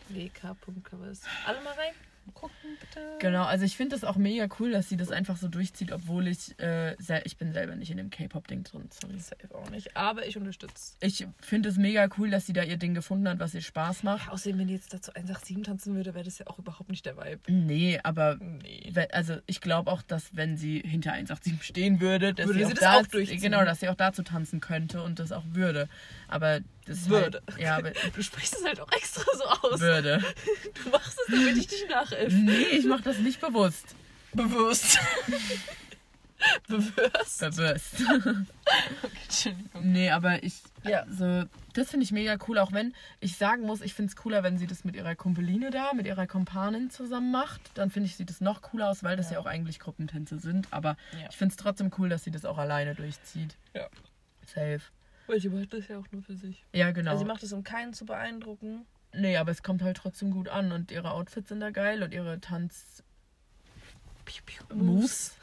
WK.covers. 0.09 1.21
Alle 1.45 1.61
mal 1.61 1.73
rein. 1.73 1.93
Gucken 2.33 2.55
bitte. 2.79 2.99
Genau, 3.19 3.43
also 3.45 3.65
ich 3.65 3.75
finde 3.77 3.95
das 3.95 4.03
auch 4.03 4.15
mega 4.15 4.47
cool, 4.59 4.71
dass 4.71 4.89
sie 4.89 4.97
das 4.97 5.11
einfach 5.11 5.37
so 5.37 5.47
durchzieht, 5.47 5.91
obwohl 5.91 6.27
ich, 6.27 6.57
äh, 6.59 6.95
sel 6.99 7.21
ich 7.25 7.37
bin 7.37 7.53
selber 7.53 7.75
nicht 7.75 7.91
in 7.91 7.97
dem 7.97 8.09
K-Pop-Ding 8.09 8.63
drin, 8.63 8.89
sorry. 8.91 9.19
Safe 9.19 9.55
auch 9.55 9.69
nicht. 9.69 9.95
Aber 9.97 10.25
ich 10.25 10.37
unterstütze. 10.37 10.95
Ich 11.01 11.27
finde 11.41 11.69
es 11.69 11.77
mega 11.77 12.07
cool, 12.17 12.29
dass 12.29 12.45
sie 12.45 12.53
da 12.53 12.63
ihr 12.63 12.77
Ding 12.77 12.93
gefunden 12.93 13.27
hat, 13.27 13.39
was 13.39 13.53
ihr 13.53 13.61
Spaß 13.61 14.03
macht. 14.03 14.27
Ja, 14.27 14.31
außerdem, 14.33 14.59
wenn 14.59 14.67
die 14.67 14.73
jetzt 14.75 14.93
dazu 14.93 15.11
187 15.13 15.63
tanzen 15.65 15.95
würde, 15.95 16.13
wäre 16.13 16.25
das 16.25 16.37
ja 16.39 16.47
auch 16.47 16.59
überhaupt 16.59 16.89
nicht 16.89 17.05
der 17.05 17.17
Vibe. 17.17 17.39
Nee, 17.51 17.99
aber 18.03 18.37
Nee. 18.39 18.91
also 19.11 19.37
ich 19.45 19.61
glaube 19.61 19.91
auch, 19.91 20.01
dass 20.01 20.35
wenn 20.35 20.57
sie 20.57 20.79
hinter 20.85 21.11
187 21.13 21.63
stehen 21.63 21.99
würde, 21.99 22.33
dass 22.33 22.47
Würde 22.47 22.59
sie, 22.59 22.65
sie 22.65 22.71
auch, 22.71 22.75
das 22.75 22.79
da, 22.81 22.99
auch 22.99 23.07
durchziehen. 23.07 23.41
genau, 23.41 23.65
dass 23.65 23.79
sie 23.79 23.89
auch 23.89 23.95
dazu 23.95 24.23
tanzen 24.23 24.59
könnte 24.59 25.03
und 25.03 25.19
das 25.19 25.31
auch 25.31 25.43
würde. 25.51 25.87
Aber 26.29 26.59
das 26.85 26.97
ist 26.99 27.09
Würde. 27.09 27.41
Halt, 27.51 27.59
ja, 27.59 27.77
aber 27.77 27.91
Du 28.15 28.21
sprichst 28.23 28.55
es 28.55 28.63
halt 28.63 28.79
auch 28.79 28.91
extra 28.91 29.23
so 29.37 29.43
aus. 29.45 29.79
würde. 29.79 30.23
Du 30.83 30.89
machst 30.91 31.19
es, 31.19 31.33
damit 31.35 31.57
ich 31.57 31.67
dich 31.67 31.85
nachäffe. 31.89 32.33
Nee, 32.35 32.63
ich 32.77 32.85
mache 32.85 33.01
das 33.03 33.17
nicht 33.19 33.41
bewusst. 33.41 33.95
Bewusst. 34.33 34.99
Bewirst. 36.69 37.39
Verwirst. 37.39 37.95
Entschuldigung. 39.23 39.91
nee, 39.91 40.09
aber 40.09 40.41
ich. 40.41 40.53
Ja. 40.85 41.05
So, 41.09 41.43
das 41.73 41.89
finde 41.89 42.05
ich 42.05 42.13
mega 42.13 42.37
cool, 42.47 42.57
auch 42.59 42.71
wenn 42.71 42.93
ich 43.19 43.35
sagen 43.35 43.63
muss, 43.63 43.81
ich 43.81 43.93
finde 43.93 44.11
es 44.11 44.15
cooler, 44.15 44.41
wenn 44.41 44.57
sie 44.57 44.65
das 44.65 44.85
mit 44.85 44.95
ihrer 44.95 45.15
Kumpeline 45.15 45.69
da, 45.69 45.91
mit 45.93 46.05
ihrer 46.05 46.27
Kompanin 46.27 46.91
zusammen 46.91 47.31
macht. 47.31 47.59
Dann 47.73 47.89
finde 47.91 48.07
ich, 48.07 48.15
sieht 48.15 48.29
es 48.29 48.39
noch 48.39 48.61
cooler 48.61 48.89
aus, 48.89 49.03
weil 49.03 49.17
das 49.17 49.27
ja, 49.31 49.33
Ja. 49.33 49.39
auch 49.41 49.45
eigentlich 49.47 49.79
Gruppentänze 49.79 50.39
sind. 50.39 50.67
Aber 50.71 50.95
Ja. 51.19 51.27
ich 51.29 51.35
finde 51.35 51.51
es 51.51 51.57
trotzdem 51.57 51.91
cool, 51.97 52.07
dass 52.07 52.23
sie 52.23 52.31
das 52.31 52.45
auch 52.45 52.57
alleine 52.57 52.95
durchzieht. 52.95 53.57
Ja. 53.73 53.87
Safe. 54.45 54.79
Weil 55.29 55.39
sie 55.39 55.49
macht 55.49 55.71
das 55.73 55.87
ja 55.87 55.99
auch 55.99 56.11
nur 56.11 56.23
für 56.23 56.35
sich. 56.35 56.65
Ja, 56.73 56.89
genau. 56.89 57.11
Also 57.11 57.23
sie 57.23 57.27
macht 57.27 57.43
es, 57.43 57.53
um 57.53 57.63
keinen 57.63 57.93
zu 57.93 58.03
beeindrucken. 58.03 58.87
Nee, 59.13 59.37
aber 59.37 59.51
es 59.51 59.61
kommt 59.61 59.83
halt 59.83 59.97
trotzdem 59.97 60.31
gut 60.31 60.49
an 60.49 60.71
und 60.71 60.89
ihre 60.89 61.11
Outfits 61.11 61.49
sind 61.49 61.59
da 61.59 61.69
geil 61.69 62.01
und 62.01 62.13
ihre 62.15 62.41
Tanz. 62.41 63.03
Moves. 64.73 65.35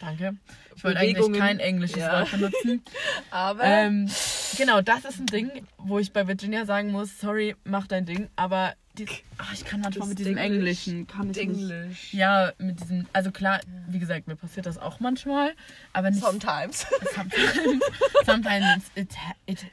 Danke. 0.00 0.36
Ich 0.74 0.84
wollte 0.84 1.00
eigentlich 1.00 1.38
kein 1.38 1.58
englisches 1.58 1.98
Ja. 1.98 2.20
Wort 2.20 2.30
benutzen. 2.30 2.82
Aber 3.30 3.64
ähm, 3.64 4.10
genau, 4.56 4.80
das 4.80 5.04
ist 5.04 5.20
ein 5.20 5.26
Ding, 5.26 5.66
wo 5.76 5.98
ich 5.98 6.12
bei 6.12 6.26
Virginia 6.26 6.64
sagen 6.64 6.90
muss, 6.90 7.18
sorry, 7.18 7.56
mach 7.64 7.86
dein 7.86 8.04
Ding, 8.04 8.28
aber 8.36 8.74
die, 8.98 9.06
ach, 9.38 9.52
ich 9.52 9.64
kann 9.64 9.80
manchmal 9.80 10.00
Das 10.00 10.08
mit 10.10 10.18
diesem 10.18 10.36
Denglisch. 10.36 10.86
Englischen, 10.88 11.06
kann 11.06 11.30
ich 11.30 11.36
nicht. 11.36 11.48
Englisch. 11.70 12.14
Ja, 12.14 12.52
mit 12.58 12.80
diesem, 12.80 13.06
also 13.12 13.30
klar, 13.30 13.60
wie 13.88 13.98
gesagt, 13.98 14.26
mir 14.26 14.36
passiert 14.36 14.66
das 14.66 14.78
auch 14.78 15.00
manchmal, 15.00 15.54
aber 15.92 16.10
nicht 16.10 16.22
Sometimes. 16.22 16.86
sometimes, 17.14 17.80
sometimes 18.24 18.82
it, 18.94 19.08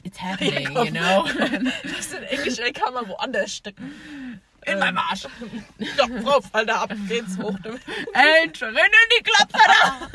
it's 0.04 0.22
happening, 0.22 0.74
komm. 0.74 0.86
you 0.88 0.92
know. 0.92 1.26
Das 1.96 2.12
in 2.14 2.24
Englisch 2.24 2.60
ey, 2.60 2.72
kann 2.74 2.94
man 2.94 3.08
woanders 3.08 3.56
stecken. 3.56 3.94
In 4.66 4.80
meinem 4.80 4.98
Arsch. 4.98 5.24
Doch, 5.98 6.08
drauf, 6.24 6.46
Alter, 6.54 6.82
ab 6.84 6.94
geht's 7.10 7.38
hoch. 7.38 7.58
damit. 7.64 7.82
Entschuldigung, 8.46 8.86
in 8.86 9.18
die 9.18 9.24
Klapse 9.24 9.58
da! 9.82 10.10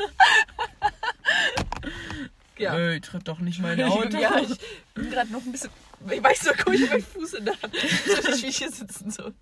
Ja. 2.57 2.75
Ey, 2.77 2.99
tritt 2.99 3.27
doch 3.27 3.39
nicht 3.39 3.59
mein 3.59 3.81
Auto. 3.83 4.17
ja, 4.19 4.37
ich 4.39 4.57
bin 4.93 5.09
gerade 5.11 5.31
noch 5.31 5.45
ein 5.45 5.51
bisschen. 5.51 5.69
Ich 6.09 6.23
weiß 6.23 6.39
so, 6.41 6.51
guck 6.63 6.73
ich 6.73 6.89
meinen 6.89 7.03
Fuß 7.03 7.33
in 7.35 7.45
der 7.45 7.61
Hand. 7.61 7.73
Nicht, 7.73 8.43
wie 8.43 8.47
ich 8.47 8.57
hier 8.57 8.71
sitzen 8.71 9.11
soll. 9.11 9.33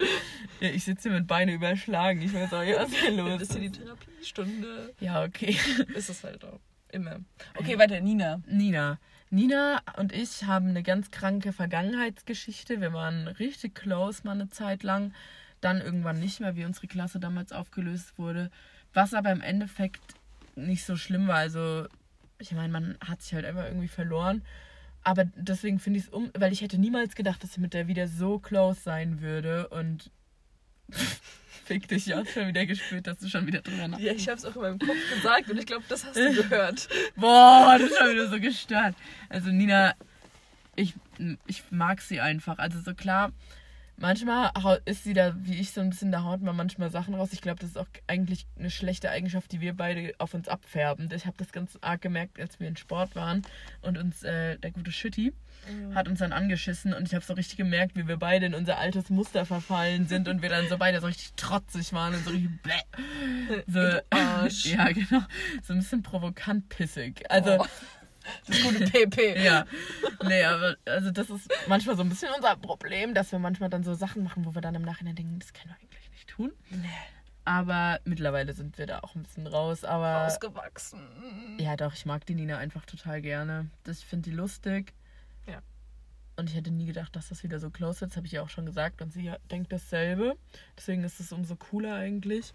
Ja, 0.59 0.69
ich 0.69 0.83
sitze 0.83 1.09
mit 1.09 1.27
Beine 1.27 1.53
überschlagen. 1.53 2.21
Ich 2.21 2.33
weiß 2.33 2.53
auch 2.53 2.63
nicht, 2.63 2.77
was 2.77 2.91
hier 2.93 3.11
los 3.11 3.39
Das 3.39 3.41
ist 3.43 3.49
ist. 3.49 3.55
ja 3.55 3.61
die 3.61 3.71
Therapiestunde. 3.71 4.93
Ja, 4.99 5.23
okay. 5.23 5.57
Ist 5.95 6.09
es 6.09 6.23
halt 6.23 6.43
auch. 6.43 6.59
Immer. 6.89 7.19
Okay, 7.55 7.77
weiter, 7.77 7.99
Nina. 8.01 8.41
Nina. 8.47 8.97
Nina 9.29 9.81
und 9.97 10.13
ich 10.13 10.45
haben 10.45 10.69
eine 10.69 10.83
ganz 10.83 11.11
kranke 11.11 11.51
Vergangenheitsgeschichte. 11.53 12.79
Wir 12.81 12.93
waren 12.93 13.27
richtig 13.27 13.75
close 13.75 14.21
mal 14.23 14.31
eine 14.31 14.49
Zeit 14.49 14.83
lang. 14.83 15.13
Dann 15.61 15.81
irgendwann 15.81 16.19
nicht 16.19 16.39
mehr, 16.39 16.55
wie 16.55 16.65
unsere 16.65 16.87
Klasse 16.87 17.19
damals 17.19 17.51
aufgelöst 17.51 18.17
wurde. 18.17 18.51
Was 18.93 19.13
aber 19.13 19.31
im 19.31 19.41
Endeffekt 19.41 20.01
nicht 20.55 20.85
so 20.85 20.95
schlimm 20.95 21.27
war. 21.27 21.37
Also, 21.37 21.87
ich 22.39 22.51
meine, 22.53 22.69
man 22.71 22.97
hat 23.05 23.21
sich 23.21 23.33
halt 23.33 23.45
einfach 23.45 23.65
irgendwie 23.65 23.87
verloren. 23.89 24.43
Aber 25.07 25.23
deswegen 25.23 25.79
finde 25.79 25.99
ich 25.99 26.07
es 26.07 26.11
um, 26.11 26.31
weil 26.37 26.51
ich 26.51 26.59
hätte 26.59 26.77
niemals 26.77 27.15
gedacht, 27.15 27.41
dass 27.41 27.51
ich 27.51 27.59
mit 27.59 27.73
der 27.73 27.87
wieder 27.87 28.09
so 28.09 28.39
close 28.39 28.81
sein 28.81 29.21
würde. 29.21 29.69
Und 29.69 30.11
fick 31.63 31.87
dich, 31.87 32.07
ja, 32.07 32.25
schon 32.25 32.49
wieder 32.49 32.65
gespürt, 32.65 33.07
dass 33.07 33.19
du 33.19 33.29
schon 33.29 33.47
wieder 33.47 33.61
drüber 33.61 33.87
nachdenkst. 33.87 34.05
Ja, 34.05 34.11
ich 34.11 34.27
hab's 34.27 34.43
auch 34.43 34.57
in 34.57 34.61
meinem 34.63 34.79
Kopf 34.79 34.97
gesagt 35.13 35.49
und 35.49 35.59
ich 35.59 35.65
glaube, 35.65 35.85
das 35.87 36.05
hast 36.05 36.17
du 36.17 36.33
gehört. 36.33 36.89
Boah, 37.15 37.77
das 37.79 37.89
ist 37.89 37.97
schon 37.97 38.11
wieder 38.11 38.29
so 38.29 38.37
gestört. 38.41 38.95
Also 39.29 39.49
Nina, 39.49 39.93
ich, 40.75 40.93
ich 41.45 41.63
mag 41.69 42.01
sie 42.01 42.19
einfach. 42.19 42.57
Also 42.57 42.81
so 42.81 42.93
klar, 42.93 43.31
manchmal 43.97 44.51
ist 44.85 45.03
sie 45.03 45.13
da, 45.13 45.33
wie 45.37 45.59
ich 45.59 45.71
so 45.71 45.81
ein 45.81 45.89
bisschen, 45.89 46.11
da 46.11 46.23
haut 46.23 46.41
man 46.41 46.55
manchmal 46.55 46.89
Sachen 46.89 47.13
raus. 47.15 47.29
Ich 47.33 47.41
glaube, 47.41 47.59
das 47.59 47.71
ist 47.71 47.77
auch 47.77 47.87
eigentlich 48.07 48.47
eine 48.57 48.69
schlechte 48.69 49.09
Eigenschaft, 49.09 49.51
die 49.51 49.61
wir 49.61 49.73
beide 49.73 50.13
auf 50.17 50.33
uns 50.33 50.47
abfärben. 50.47 51.09
Ich 51.13 51.25
habe 51.25 51.37
das 51.37 51.51
ganz 51.51 51.77
arg 51.81 52.01
gemerkt, 52.01 52.39
als 52.39 52.59
wir 52.59 52.67
in 52.67 52.77
Sport 52.77 53.15
waren 53.15 53.41
und 53.81 53.97
uns 53.97 54.23
äh, 54.23 54.57
der 54.57 54.71
gute 54.71 54.91
Schütti 54.91 55.33
hat 55.93 56.07
uns 56.07 56.19
dann 56.19 56.31
angeschissen 56.31 56.93
und 56.93 57.07
ich 57.07 57.15
habe 57.15 57.25
so 57.25 57.33
richtig 57.33 57.57
gemerkt, 57.57 57.95
wie 57.97 58.07
wir 58.07 58.17
beide 58.17 58.45
in 58.45 58.53
unser 58.53 58.77
altes 58.77 59.09
Muster 59.09 59.45
verfallen 59.45 60.07
sind 60.07 60.29
und 60.29 60.41
wir 60.41 60.49
dann 60.49 60.69
so 60.69 60.77
beide 60.77 61.01
so 61.01 61.07
richtig 61.07 61.33
trotzig 61.35 61.91
waren 61.93 62.13
und 62.13 62.23
so 62.23 62.29
richtig 62.31 62.51
bäh. 62.61 62.71
So, 63.67 63.79
ja, 64.69 64.91
genau. 64.91 65.23
So 65.63 65.73
ein 65.73 65.79
bisschen 65.79 66.03
provokant 66.03 66.69
pissig. 66.69 67.29
Also, 67.29 67.57
Oh. 67.59 67.65
Das 68.47 68.61
gute 68.63 68.85
PP. 68.85 69.43
ja. 69.43 69.65
Nee, 70.23 70.43
aber 70.43 70.75
also 70.85 71.11
das 71.11 71.29
ist 71.29 71.49
manchmal 71.67 71.95
so 71.95 72.03
ein 72.03 72.09
bisschen 72.09 72.29
unser 72.35 72.55
Problem, 72.55 73.13
dass 73.13 73.31
wir 73.31 73.39
manchmal 73.39 73.69
dann 73.69 73.83
so 73.83 73.93
Sachen 73.93 74.23
machen, 74.23 74.45
wo 74.45 74.55
wir 74.55 74.61
dann 74.61 74.75
im 74.75 74.83
Nachhinein 74.83 75.15
denken, 75.15 75.39
das 75.39 75.53
können 75.53 75.69
wir 75.69 75.75
eigentlich 75.75 76.09
nicht 76.11 76.27
tun. 76.29 76.51
Nee. 76.69 76.89
Aber 77.47 78.01
mittlerweile 78.03 78.51
sind 78.51 78.77
wir 78.77 78.87
da 78.87 78.99
auch 78.99 79.15
ein 79.15 79.23
bisschen 79.23 79.47
raus. 79.47 79.85
Aber 79.85 80.27
Ausgewachsen. 80.27 80.99
ja, 81.57 81.77
doch, 81.77 81.93
ich 81.93 82.05
mag 82.05 82.25
die 82.25 82.35
Nina 82.35 82.57
einfach 82.57 82.85
total 82.85 83.21
gerne. 83.21 83.69
Das, 83.85 83.99
ich 83.99 84.05
finde 84.05 84.29
die 84.29 84.35
lustig. 84.35 84.93
Ja. 85.47 85.61
Und 86.35 86.49
ich 86.49 86.57
hätte 86.57 86.71
nie 86.71 86.85
gedacht, 86.85 87.15
dass 87.15 87.29
das 87.29 87.43
wieder 87.43 87.59
so 87.59 87.69
close 87.69 88.01
wird. 88.01 88.11
Das 88.11 88.17
habe 88.17 88.27
ich 88.27 88.33
ja 88.33 88.41
auch 88.41 88.49
schon 88.49 88.65
gesagt. 88.65 89.01
Und 89.01 89.13
sie 89.13 89.31
denkt 89.49 89.71
dasselbe. 89.71 90.35
Deswegen 90.77 91.05
ist 91.05 91.21
es 91.21 91.31
umso 91.31 91.55
cooler 91.55 91.95
eigentlich. 91.95 92.53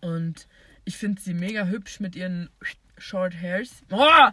Und 0.00 0.48
ich 0.86 0.96
finde 0.96 1.20
sie 1.20 1.34
mega 1.34 1.66
hübsch 1.66 2.00
mit 2.00 2.16
ihren 2.16 2.48
Short 2.96 3.34
Hairs. 3.34 3.82
Oh! 3.90 4.30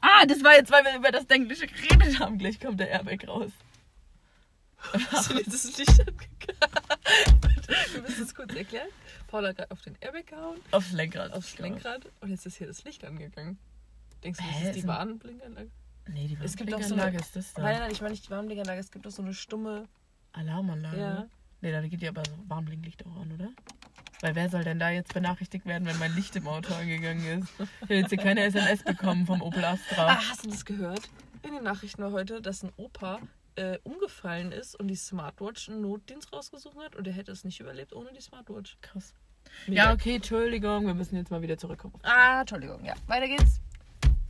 Ah, 0.00 0.26
das 0.26 0.42
war 0.44 0.54
jetzt, 0.54 0.70
weil 0.70 0.84
wir 0.84 0.96
über 0.96 1.10
das 1.10 1.24
Englische 1.26 1.66
geredet 1.66 2.18
haben. 2.20 2.38
Gleich 2.38 2.58
kommt 2.60 2.80
der 2.80 2.88
Airbag 2.90 3.26
raus. 3.28 3.50
Hast 5.12 5.30
du 5.30 5.34
jetzt 5.38 5.52
das 5.52 5.76
Licht 5.78 6.00
angegangen? 6.00 6.76
Wir 7.92 8.02
müssen 8.02 8.24
es 8.24 8.34
kurz 8.34 8.54
erklären. 8.54 8.88
Paula 9.28 9.48
hat 9.50 9.56
gerade 9.56 9.70
auf 9.70 9.80
den 9.82 9.96
Airbag 10.00 10.26
gehauen, 10.26 10.58
Aufs 10.72 10.92
Lenkrad. 10.92 11.32
aufs 11.32 11.58
Lenkrad 11.58 12.02
und 12.20 12.30
jetzt 12.30 12.44
ist 12.46 12.56
hier 12.56 12.66
das 12.66 12.82
Licht 12.84 13.04
angegangen. 13.04 13.58
Denkst 14.24 14.38
du, 14.38 14.44
das 14.44 14.54
Hä, 14.60 14.68
ist 14.70 14.76
die 14.76 14.86
Warnblinkanlage? 14.86 15.70
Nee, 16.08 16.26
die 16.26 16.36
Es 16.42 16.56
gibt 16.56 16.74
auch 16.74 16.82
so 16.82 16.96
Warnblinkanlage 16.96 17.16
eine- 17.16 17.20
ist 17.20 17.36
das 17.36 17.54
Nein, 17.56 17.74
da. 17.74 17.78
nein, 17.80 17.90
ich 17.92 18.00
meine 18.00 18.10
nicht 18.12 18.26
die 18.26 18.30
Warnblinkanlage, 18.30 18.80
es 18.80 18.90
gibt 18.90 19.06
auch 19.06 19.10
so 19.12 19.22
eine 19.22 19.34
stumme. 19.34 19.88
Alarmanlage. 20.32 20.98
Ja. 20.98 21.26
Nee, 21.60 21.70
da 21.72 21.80
geht 21.86 22.02
ja 22.02 22.08
aber 22.10 22.22
so 22.24 22.32
Warnblinklicht 22.48 23.06
auch 23.06 23.16
an, 23.20 23.32
oder? 23.32 23.50
Weil 24.22 24.36
wer 24.36 24.48
soll 24.48 24.62
denn 24.62 24.78
da 24.78 24.88
jetzt 24.88 25.12
benachrichtigt 25.14 25.66
werden, 25.66 25.84
wenn 25.86 25.98
mein 25.98 26.14
Licht 26.14 26.36
im 26.36 26.46
Auto 26.46 26.72
angegangen 26.74 27.40
ist? 27.42 27.48
Ich 27.58 27.82
habe 27.82 27.94
jetzt 27.96 28.10
hier 28.10 28.18
keine 28.18 28.44
SMS 28.44 28.84
bekommen 28.84 29.26
vom 29.26 29.42
Opel 29.42 29.64
Astra. 29.64 30.12
Ah, 30.12 30.20
hast 30.30 30.46
du 30.46 30.50
das 30.50 30.64
gehört? 30.64 31.10
In 31.42 31.52
den 31.52 31.64
Nachrichten 31.64 32.00
war 32.02 32.12
heute, 32.12 32.40
dass 32.40 32.62
ein 32.62 32.70
Opa 32.76 33.18
äh, 33.56 33.78
umgefallen 33.82 34.52
ist 34.52 34.78
und 34.78 34.86
die 34.86 34.94
Smartwatch 34.94 35.68
einen 35.68 35.82
Notdienst 35.82 36.32
rausgesucht 36.32 36.76
hat 36.78 36.94
und 36.94 37.04
er 37.08 37.12
hätte 37.12 37.32
es 37.32 37.42
nicht 37.42 37.58
überlebt 37.58 37.92
ohne 37.94 38.12
die 38.12 38.20
Smartwatch. 38.20 38.78
Krass. 38.80 39.12
Mega. 39.66 39.86
Ja, 39.86 39.92
okay, 39.92 40.14
Entschuldigung, 40.14 40.86
wir 40.86 40.94
müssen 40.94 41.16
jetzt 41.16 41.32
mal 41.32 41.42
wieder 41.42 41.58
zurückkommen. 41.58 41.94
Ah, 42.04 42.40
Entschuldigung, 42.42 42.84
ja. 42.84 42.94
Weiter 43.08 43.26
geht's. 43.26 43.60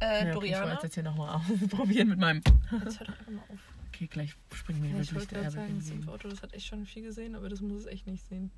Äh, 0.01 0.29
Ja, 0.31 0.35
okay, 0.37 0.47
ich 0.47 0.59
wollte 0.59 0.85
jetzt 0.85 0.95
hier 0.95 1.03
nochmal 1.03 1.37
ausprobieren 1.63 2.09
mit 2.09 2.19
meinem. 2.19 2.41
Jetzt 2.83 2.99
hör 2.99 3.07
doch 3.07 3.19
einfach 3.19 3.31
mal 3.31 3.43
auf. 3.53 3.61
Okay, 3.89 4.07
gleich 4.07 4.35
springen 4.55 4.83
wir 4.85 4.91
Ja, 4.91 5.01
ich 5.03 5.13
wirklich 5.13 5.29
der 5.29 5.51
sagen, 5.51 5.83
das. 6.01 6.09
Auto, 6.09 6.29
das 6.31 6.41
hat 6.41 6.55
echt 6.55 6.67
schon 6.67 6.87
viel 6.87 7.03
gesehen, 7.03 7.37
aber 7.37 7.51
das 7.51 7.61
muss 7.61 7.81
es 7.81 7.87
echt 7.87 8.07
nicht 8.07 8.25
sehen. 8.27 8.51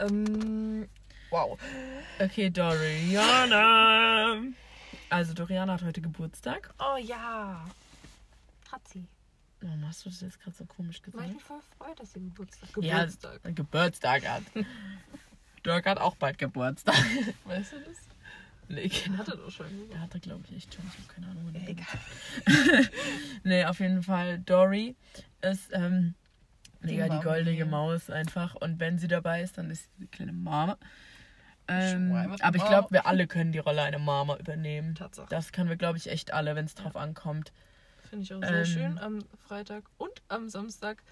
Ähm, 0.00 0.88
wow. 1.30 1.58
Okay, 2.18 2.50
Doriana. 2.50 4.42
Also, 5.08 5.34
Doriana 5.34 5.74
hat 5.74 5.82
heute 5.82 6.00
Geburtstag. 6.00 6.72
Oh 6.78 6.96
ja. 6.96 7.64
Hat 8.70 8.88
sie. 8.88 9.04
Warum 9.60 9.86
hast 9.86 10.04
du 10.06 10.10
das 10.10 10.20
jetzt 10.22 10.40
gerade 10.40 10.56
so 10.56 10.64
komisch 10.64 11.00
Weil 11.02 11.08
ich 11.08 11.12
gesagt? 11.12 11.34
mich 11.34 11.42
voll 11.42 11.60
freut, 11.76 12.00
dass 12.00 12.12
sie 12.12 12.20
Geburtstag 12.20 12.68
Ja, 12.80 13.00
Geburtstag. 13.04 13.40
Geburtstag 13.56 14.28
hat. 14.28 14.42
Dirk 15.66 15.86
hat 15.86 15.98
auch 15.98 16.16
bald 16.16 16.38
Geburtstag. 16.38 16.94
Weißt 17.44 17.72
du 17.72 17.76
das? 17.80 17.96
Nee, 18.68 18.88
Den 18.88 19.18
hat 19.18 19.28
er 19.28 19.36
doch 19.36 19.50
schon. 19.50 19.66
Der 19.90 20.00
hat 20.00 20.14
er, 20.14 20.20
glaube 20.20 20.44
ich, 20.48 20.56
echt 20.56 20.72
schon. 20.74 20.84
Ich 20.86 20.94
habe 20.94 21.12
keine 21.12 21.26
Ahnung. 21.26 21.52
Egal. 21.66 22.88
Nee, 23.42 23.64
auf 23.64 23.80
jeden 23.80 24.02
Fall, 24.02 24.38
Dory 24.38 24.94
ist 25.42 25.70
ähm, 25.72 26.14
mega 26.80 27.08
die 27.08 27.22
goldige 27.24 27.66
Maus 27.66 28.10
einfach. 28.10 28.54
Und 28.54 28.80
wenn 28.80 28.98
sie 28.98 29.08
dabei 29.08 29.42
ist, 29.42 29.58
dann 29.58 29.70
ist 29.70 29.84
sie 29.84 29.90
die 30.02 30.06
kleine 30.06 30.32
Mama. 30.32 30.76
Ähm, 31.68 32.12
aber 32.40 32.56
ich 32.56 32.64
glaube, 32.64 32.90
wir 32.90 33.06
alle 33.06 33.26
können 33.28 33.52
die 33.52 33.58
Rolle 33.60 33.82
einer 33.82 33.98
Mama 34.00 34.36
übernehmen. 34.36 34.94
Tatsache. 34.96 35.28
Das 35.30 35.52
können 35.52 35.68
wir, 35.68 35.76
glaube 35.76 35.98
ich, 35.98 36.08
echt 36.10 36.32
alle, 36.32 36.56
wenn 36.56 36.64
es 36.64 36.74
drauf 36.74 36.96
ankommt. 36.96 37.52
Finde 38.08 38.24
ich 38.24 38.34
auch 38.34 38.40
sehr 38.40 38.58
Ähm, 38.60 38.64
schön. 38.66 38.98
Am 38.98 39.24
Freitag 39.46 39.84
und 39.96 40.20
am 40.28 40.48
Samstag 40.48 41.02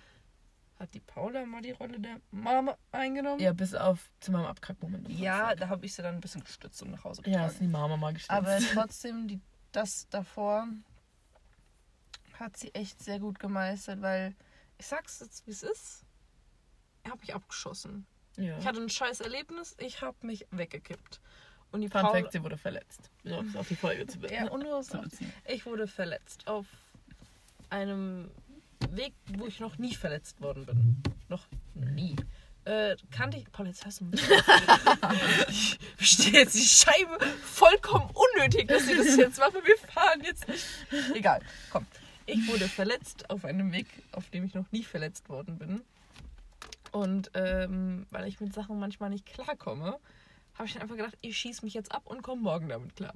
hat 0.81 0.95
die 0.95 1.01
Paula 1.01 1.45
mal 1.47 1.61
die 1.63 1.71
Rolle 1.73 2.01
der 2.01 2.17
Mama 2.33 2.77
eingenommen. 2.91 3.41
Ja, 3.41 3.53
bis 3.53 3.75
auf 3.75 4.11
zu 4.21 4.33
meinem 4.33 4.47
Abkackmoment. 4.47 5.09
Ja, 5.09 5.55
da 5.55 5.69
habe 5.69 5.87
ich 5.87 5.95
sie 5.95 6.03
dann 6.03 6.17
ein 6.17 6.21
bisschen 6.21 6.43
gestützt 6.43 6.83
und 6.83 6.91
nach 6.91 7.05
Hause 7.05 7.23
Ja, 7.23 7.31
getragen. 7.31 7.51
ist 7.51 7.61
die 7.61 7.69
Mama 7.69 7.97
mal 7.97 8.13
gestürzt. 8.15 8.31
Aber 8.33 8.59
trotzdem, 8.75 9.29
die, 9.29 9.41
das 9.71 10.09
davor 10.09 10.67
hat 12.35 12.57
sie 12.57 12.73
echt 12.75 13.03
sehr 13.03 13.19
gut 13.21 13.39
gemeistert, 13.39 14.01
weil 14.03 14.35
ich 14.79 14.87
sag's 14.87 15.21
jetzt, 15.21 15.47
wie 15.47 15.51
es 15.51 15.63
ist. 15.63 16.05
Ich 17.05 17.11
habe 17.11 17.21
mich 17.21 17.35
abgeschossen. 17.35 18.07
ja. 18.37 18.59
Ich 18.59 18.67
hatte 18.67 18.81
ein 18.81 18.89
scheiß 18.89 19.21
Erlebnis, 19.21 19.75
ich 19.79 20.01
habe 20.03 20.17
mich 20.27 20.47
weggekippt. 20.51 21.21
Und 21.71 21.83
die 21.83 21.89
Fun 21.89 22.01
Paula, 22.01 22.21
Fact, 22.21 22.33
sie 22.33 22.43
wurde 22.43 22.57
verletzt. 22.57 23.11
Um 23.25 23.49
es 23.49 23.57
auf 23.57 23.69
die 23.69 23.77
Folge 23.77 24.07
zu 24.07 24.19
beziehen. 24.19 24.47
ja, 24.47 24.51
und 24.51 24.63
nur 24.63 24.81
zu 24.83 24.99
beziehen. 24.99 25.33
Ich 25.47 25.67
wurde 25.67 25.87
verletzt 25.87 26.47
auf 26.47 26.67
einem 27.71 28.31
Weg, 28.91 29.13
wo 29.37 29.47
ich 29.47 29.61
noch 29.61 29.77
nie 29.77 29.95
verletzt 29.95 30.41
worden 30.41 30.65
bin. 30.65 31.03
Noch 31.29 31.47
nie. 31.75 32.17
Äh, 32.65 32.97
kannte 33.11 33.37
ich. 33.39 33.51
Paul, 33.53 33.67
jetzt 33.67 33.85
hast 33.85 34.01
du 34.01 34.05
mich. 34.07 34.23
ich 35.49 35.79
verstehe 35.97 36.41
jetzt 36.41 36.55
die 36.55 36.61
Scheibe 36.65 37.19
vollkommen 37.43 38.11
unnötig, 38.15 38.69
dass 38.69 38.87
sie 38.87 38.97
das 38.97 39.17
jetzt 39.17 39.39
machen. 39.39 39.61
Wir 39.65 39.77
fahren 39.93 40.23
jetzt 40.23 40.47
nicht. 40.49 40.65
Egal, 41.15 41.41
komm. 41.71 41.87
Ich 42.29 42.47
wurde 42.47 42.69
verletzt 42.69 43.31
auf 43.31 43.45
einem 43.45 43.73
Weg, 43.73 43.87
auf 44.13 44.29
dem 44.29 44.45
ich 44.45 44.55
noch 44.55 44.71
nie 44.71 44.85
verletzt 44.85 45.29
worden 45.29 45.59
bin. 45.59 45.83
Und 46.93 47.31
ähm, 47.35 48.07
weil 48.11 48.29
ich 48.29 48.39
mit 48.41 48.53
Sachen 48.53 48.79
manchmal 48.79 49.11
nicht 49.11 49.27
klarkomme, 49.27 49.99
habe 50.55 50.67
ich 50.67 50.75
dann 50.75 50.83
einfach 50.83 50.97
gedacht, 50.97 51.17
ich 51.23 51.39
schieße 51.39 51.65
mich 51.65 51.75
jetzt 51.75 51.93
ab 51.93 52.03
und 52.07 52.23
komme 52.23 52.43
morgen 52.43 52.69
damit 52.69 52.97
klar. 52.97 53.15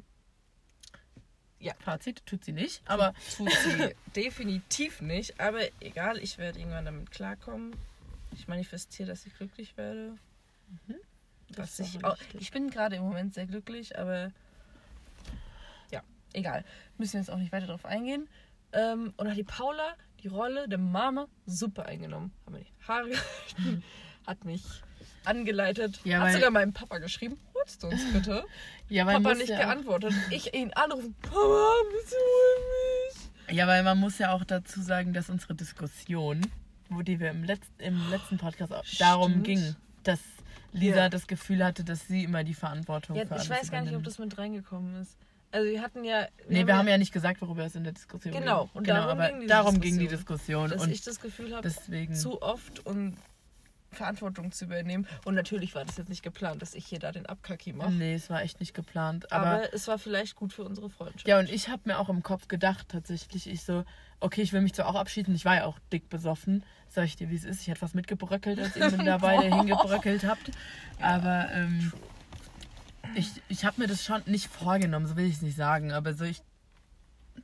Fazit 1.78 2.24
tut 2.26 2.44
sie 2.44 2.52
nicht, 2.52 2.82
aber 2.86 3.12
Tut 3.36 3.50
sie 3.50 3.94
definitiv 4.16 5.00
nicht, 5.00 5.38
aber 5.40 5.60
egal, 5.80 6.18
ich 6.18 6.38
werde 6.38 6.58
irgendwann 6.58 6.86
damit 6.86 7.10
klarkommen. 7.10 7.74
Ich 8.32 8.48
manifestiere, 8.48 9.08
dass 9.08 9.26
ich 9.26 9.34
glücklich 9.34 9.76
werde. 9.76 10.16
das 11.48 11.76
Dass 11.76 11.80
ist 11.80 11.96
ich, 11.96 12.04
auch, 12.04 12.16
ich 12.38 12.50
bin 12.50 12.70
gerade 12.70 12.96
im 12.96 13.02
Moment 13.02 13.34
sehr 13.34 13.46
glücklich, 13.46 13.98
aber 13.98 14.32
ja, 15.90 16.02
egal. 16.32 16.64
Müssen 16.98 17.14
wir 17.14 17.20
jetzt 17.20 17.30
auch 17.30 17.38
nicht 17.38 17.52
weiter 17.52 17.66
drauf 17.66 17.84
eingehen. 17.84 18.28
Ähm, 18.72 19.12
und 19.16 19.28
hat 19.28 19.36
die 19.36 19.44
Paula 19.44 19.94
die 20.22 20.28
Rolle 20.28 20.68
der 20.68 20.78
Mama 20.78 21.26
super 21.46 21.86
eingenommen. 21.86 22.32
Hat 22.46 22.52
mir 22.52 22.60
die 22.60 22.72
Haare 22.88 23.08
gehalten, 23.10 23.82
hat 24.26 24.44
mich 24.44 24.62
angeleitet, 25.24 26.00
Ja, 26.04 26.20
hat 26.20 26.32
sogar 26.32 26.50
meinem 26.50 26.72
Papa 26.72 26.98
geschrieben, 26.98 27.38
holst 27.54 27.82
du 27.82 27.88
uns 27.88 28.12
bitte? 28.12 28.44
ja, 28.88 29.06
weil 29.06 29.20
Papa 29.20 29.34
nicht 29.34 29.48
ja 29.50 29.58
geantwortet. 29.58 30.12
Ich 30.30 30.54
ihn 30.54 30.72
anrufen, 30.74 31.14
Papa, 31.22 31.72
bitte 31.90 32.14
hol 32.16 33.48
mich. 33.48 33.56
Ja, 33.56 33.66
weil 33.66 33.82
man 33.82 33.98
muss 33.98 34.18
ja 34.18 34.32
auch 34.32 34.44
dazu 34.44 34.80
sagen, 34.80 35.12
dass 35.12 35.28
unsere 35.28 35.54
Diskussion, 35.54 36.40
wo 36.88 37.02
die 37.02 37.20
wir 37.20 37.30
im, 37.30 37.44
Letz 37.44 37.66
im 37.78 38.08
letzten 38.10 38.38
Podcast 38.38 38.72
auch 38.72 38.84
darum 38.98 39.30
Stimmt. 39.32 39.44
ging, 39.46 39.76
dass 40.04 40.20
Lisa 40.72 40.96
Ja. 40.96 41.08
das 41.08 41.26
Gefühl 41.26 41.64
hatte, 41.64 41.84
dass 41.84 42.06
sie 42.06 42.24
immer 42.24 42.44
die 42.44 42.54
Verantwortung 42.54 43.16
Ja, 43.16 43.24
ich 43.24 43.50
weiß 43.50 43.70
gar 43.70 43.82
nicht, 43.82 43.94
ob 43.94 44.04
das 44.04 44.18
mit 44.18 44.38
reingekommen 44.38 45.00
ist. 45.02 45.16
Also 45.52 45.70
wir 45.70 45.80
hatten 45.82 46.02
ja... 46.02 46.26
Nee, 46.48 46.66
wir 46.66 46.76
haben 46.76 46.88
ja 46.88 46.98
nicht 46.98 47.12
gesagt, 47.12 47.40
worüber 47.42 47.64
es 47.64 47.74
in 47.74 47.84
der 47.84 47.92
Diskussion 47.92 48.32
Genau, 48.34 48.64
ging. 48.64 48.70
und 48.74 48.84
genau, 48.84 48.96
darum 49.02 49.10
aber 49.18 49.28
ging 49.28 49.40
diese 49.40 49.48
darum 49.48 49.80
ging 49.80 49.98
die 49.98 50.08
Diskussion. 50.08 50.64
Diskussion. 50.64 50.70
dass 50.70 50.82
Und 50.82 50.90
ich 50.90 51.02
das 51.02 51.20
Gefühl 51.20 51.54
habe, 51.54 51.62
deswegen. 51.62 52.14
zu 52.14 52.40
oft 52.42 52.84
und 52.86 53.16
Verantwortung 53.90 54.50
zu 54.52 54.64
übernehmen. 54.64 55.06
Und 55.26 55.34
natürlich 55.34 55.74
war 55.74 55.84
das 55.84 55.98
jetzt 55.98 56.08
nicht 56.08 56.22
geplant, 56.22 56.62
dass 56.62 56.74
ich 56.74 56.86
hier 56.86 56.98
da 56.98 57.12
den 57.12 57.26
Abkacki 57.26 57.74
mache. 57.74 57.92
Nee, 57.92 58.14
es 58.14 58.30
war 58.30 58.40
echt 58.42 58.58
nicht 58.58 58.72
geplant. 58.72 59.30
Aber, 59.30 59.46
Aber, 59.46 59.74
es 59.74 59.86
war 59.86 59.98
vielleicht 59.98 60.34
gut 60.34 60.54
für 60.54 60.64
unsere 60.64 60.88
Freundschaft. 60.88 61.28
ja, 61.28 61.38
und 61.38 61.50
ich 61.50 61.68
habe 61.68 61.82
mir 61.84 61.98
auch 61.98 62.08
im 62.08 62.22
Kopf 62.22 62.48
gedacht, 62.48 62.88
tatsächlich, 62.88 63.46
ich 63.46 63.62
so, 63.62 63.84
okay, 64.20 64.40
ich 64.40 64.54
will 64.54 64.62
mich 64.62 64.72
zwar 64.72 64.86
auch 64.88 64.94
abschießen, 64.94 65.34
ich 65.34 65.44
war 65.44 65.56
ja 65.56 65.64
auch 65.66 65.78
dick 65.92 66.08
besoffen. 66.08 66.64
Sag 66.88 67.04
ich 67.04 67.16
dir, 67.16 67.28
wie 67.30 67.36
es 67.36 67.44
ist. 67.44 67.60
Ich 67.60 67.68
hätte 67.68 67.82
was 67.82 67.92
mitgebröckelt, 67.92 68.58
als 68.58 68.76
ihr 68.76 68.90
mir 68.90 69.04
da 69.04 69.18
beide 69.18 69.54
hingebröckelt 69.54 70.24
habt. 70.24 70.50
Aber 71.00 71.48
ähm, 71.52 71.92
ich, 73.14 73.30
ich 73.48 73.64
habe 73.64 73.80
mir 73.80 73.86
das 73.88 74.04
schon 74.04 74.22
nicht 74.26 74.48
vorgenommen, 74.48 75.06
so 75.06 75.16
will 75.16 75.26
ich 75.26 75.36
es 75.36 75.42
nicht 75.42 75.56
sagen. 75.56 75.92
Aber 75.92 76.14
so, 76.14 76.24
ich 76.24 76.42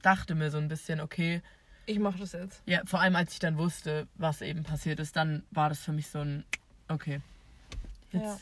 dachte 0.02 0.34
mir 0.34 0.50
so 0.50 0.58
ein 0.58 0.68
bisschen, 0.68 1.00
okay, 1.00 1.42
Ich 1.86 1.98
mache 1.98 2.18
das 2.18 2.32
jetzt. 2.32 2.62
ja, 2.66 2.82
vor 2.84 3.00
allem 3.00 3.16
als 3.16 3.32
ich 3.32 3.38
dann 3.38 3.56
wusste, 3.58 4.06
was 4.14 4.40
eben 4.42 4.62
passiert 4.62 5.00
ist, 5.00 5.16
dann 5.16 5.42
war 5.50 5.68
das 5.68 5.80
für 5.80 5.92
mich 5.92 6.08
so 6.08 6.20
ein, 6.20 6.44
okay. 6.88 7.20
Jetzt. 8.12 8.24
Ja. 8.24 8.38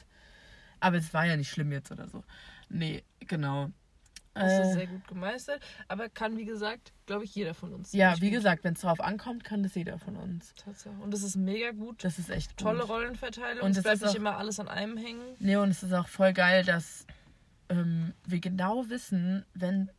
Aber 0.81 0.97
es 0.99 1.13
war 1.15 1.25
ja 1.27 1.37
nicht 1.37 1.51
schlimm 1.51 1.73
jetzt 1.73 1.91
oder 1.91 2.09
so. 2.09 2.23
Nee, 2.69 3.03
genau. 3.21 3.71
Hast 4.35 4.59
du 4.59 4.63
Äh, 4.63 4.73
sehr 4.75 4.87
gut 4.87 5.09
gemeistert. 5.09 5.63
Aber 5.89 6.11
kann, 6.11 6.37
wie 6.37 6.45
gesagt, 6.45 6.93
glaube 7.07 7.25
ich, 7.25 7.35
jeder 7.35 7.55
von 7.55 7.73
uns. 7.73 7.93
ja, 7.93 8.15
wie 8.21 8.27
gut. 8.29 8.39
gesagt, 8.39 8.65
wenn 8.65 8.75
es 8.75 8.83
drauf 8.83 9.01
ankommt, 9.01 9.45
kann 9.45 9.63
das 9.63 9.75
jeder 9.75 9.99
von 9.99 10.15
uns. 10.17 10.55
Tatsache. 10.57 10.95
Und 11.01 11.11
das 11.15 11.23
ist 11.23 11.37
mega 11.37 11.71
gut. 11.71 12.05
Das 12.05 12.19
ist 12.19 12.29
echt 12.29 12.55
Tolle 12.59 12.81
gut. 12.81 12.91
Rollenverteilung. 12.91 13.63
Und 13.65 13.71
es 13.71 13.77
das 13.77 13.85
bleibt 13.85 13.97
ist 14.03 14.07
nicht 14.09 14.17
immer 14.17 14.37
alles 14.37 14.61
an 14.61 14.69
einem 14.69 14.99
hängen. 14.99 15.23
Nee, 15.39 15.57
und 15.57 15.71
es 15.71 15.83
ist 15.83 15.93
auch 15.95 16.07
voll 16.09 16.35
geil, 16.35 16.65
dass 16.65 17.07
ähm, 17.69 18.13
wir 18.27 18.41
genau 18.41 18.89
wissen, 18.89 19.45
wenn, 19.55 19.91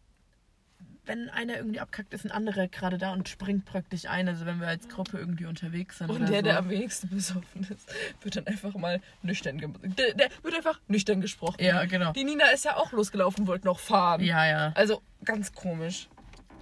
wenn 1.05 1.29
einer 1.29 1.57
irgendwie 1.57 1.79
abkackt, 1.79 2.13
ist 2.13 2.25
ein 2.25 2.31
anderer 2.31 2.67
gerade 2.67 2.97
da 2.97 3.13
und 3.13 3.29
springt 3.29 3.65
praktisch 3.65 4.05
ein. 4.05 4.27
Also 4.27 4.45
wenn 4.45 4.59
wir 4.59 4.67
als 4.67 4.87
Gruppe 4.89 5.17
irgendwie 5.17 5.45
unterwegs 5.45 5.97
sind. 5.99 6.09
Und 6.09 6.21
der, 6.27 6.27
so. 6.39 6.41
der 6.41 6.57
am 6.59 6.69
wenigsten 6.69 7.09
besoffen 7.09 7.67
ist, 7.69 7.89
wird 8.21 8.35
dann 8.35 8.47
einfach 8.47 8.73
mal 8.75 9.01
nüchtern 9.21 9.57
der, 9.57 10.13
der 10.13 10.29
wird 10.43 10.55
einfach 10.55 10.79
nüchtern 10.87 11.21
gesprochen. 11.21 11.57
Ja, 11.63 11.85
genau. 11.85 12.11
Die 12.13 12.23
Nina 12.23 12.47
ist 12.49 12.65
ja 12.65 12.75
auch 12.77 12.91
losgelaufen, 12.91 13.47
wollte 13.47 13.65
noch 13.67 13.79
fahren. 13.79 14.21
Ja, 14.23 14.45
ja. 14.45 14.71
Also 14.75 15.01
ganz 15.23 15.53
komisch. 15.53 16.09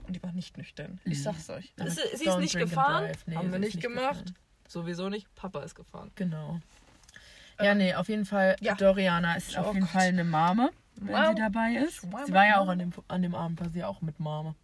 Und 0.08 0.16
die 0.16 0.22
war 0.22 0.32
nicht 0.34 0.56
nüchtern. 0.58 1.00
Ich 1.04 1.18
Mhm. 1.20 1.24
sag's 1.24 1.50
euch. 1.50 1.74
Aber 1.80 1.90
Sie, 1.90 2.02
sie 2.16 2.26
ist 2.26 2.38
nicht 2.38 2.56
gefahren. 2.58 3.12
Nee, 3.26 3.36
haben 3.38 3.52
wir 3.52 3.60
ist 3.60 3.66
nicht 3.74 3.82
gemacht. 3.82 4.10
gefahren. 4.26 4.36
Sowieso 4.68 5.10
nicht. 5.10 5.34
Papa 5.36 5.62
ist 5.64 5.74
gefahren. 5.76 6.12
Genau. 6.16 6.60
Ja, 7.60 7.74
nee, 7.74 7.94
auf 7.96 8.10
jeden 8.10 8.26
Fall, 8.26 8.56
Ja. 8.60 8.76
Doriana 8.76 9.36
ist 9.36 9.56
Oh 9.58 9.62
auf 9.62 9.68
jeden 9.74 9.82
Gott. 9.86 9.90
Fall 9.92 10.08
eine 10.10 10.24
Mame, 10.24 10.70
wenn 11.02 11.14
Wow. 11.14 11.30
sie 11.30 11.36
dabei 11.42 11.74
ist. 11.76 12.02
Sie 12.02 12.34
war 12.34 12.46
ja 12.48 12.60
auch 12.60 12.68
an 12.68 12.80
dem, 12.80 12.92
an 13.08 13.22
dem 13.22 13.36
Abend, 13.36 13.60
war 13.62 13.70
sie 13.70 13.84
auch 13.84 14.02
mit 14.02 14.20
Mame. 14.20 14.56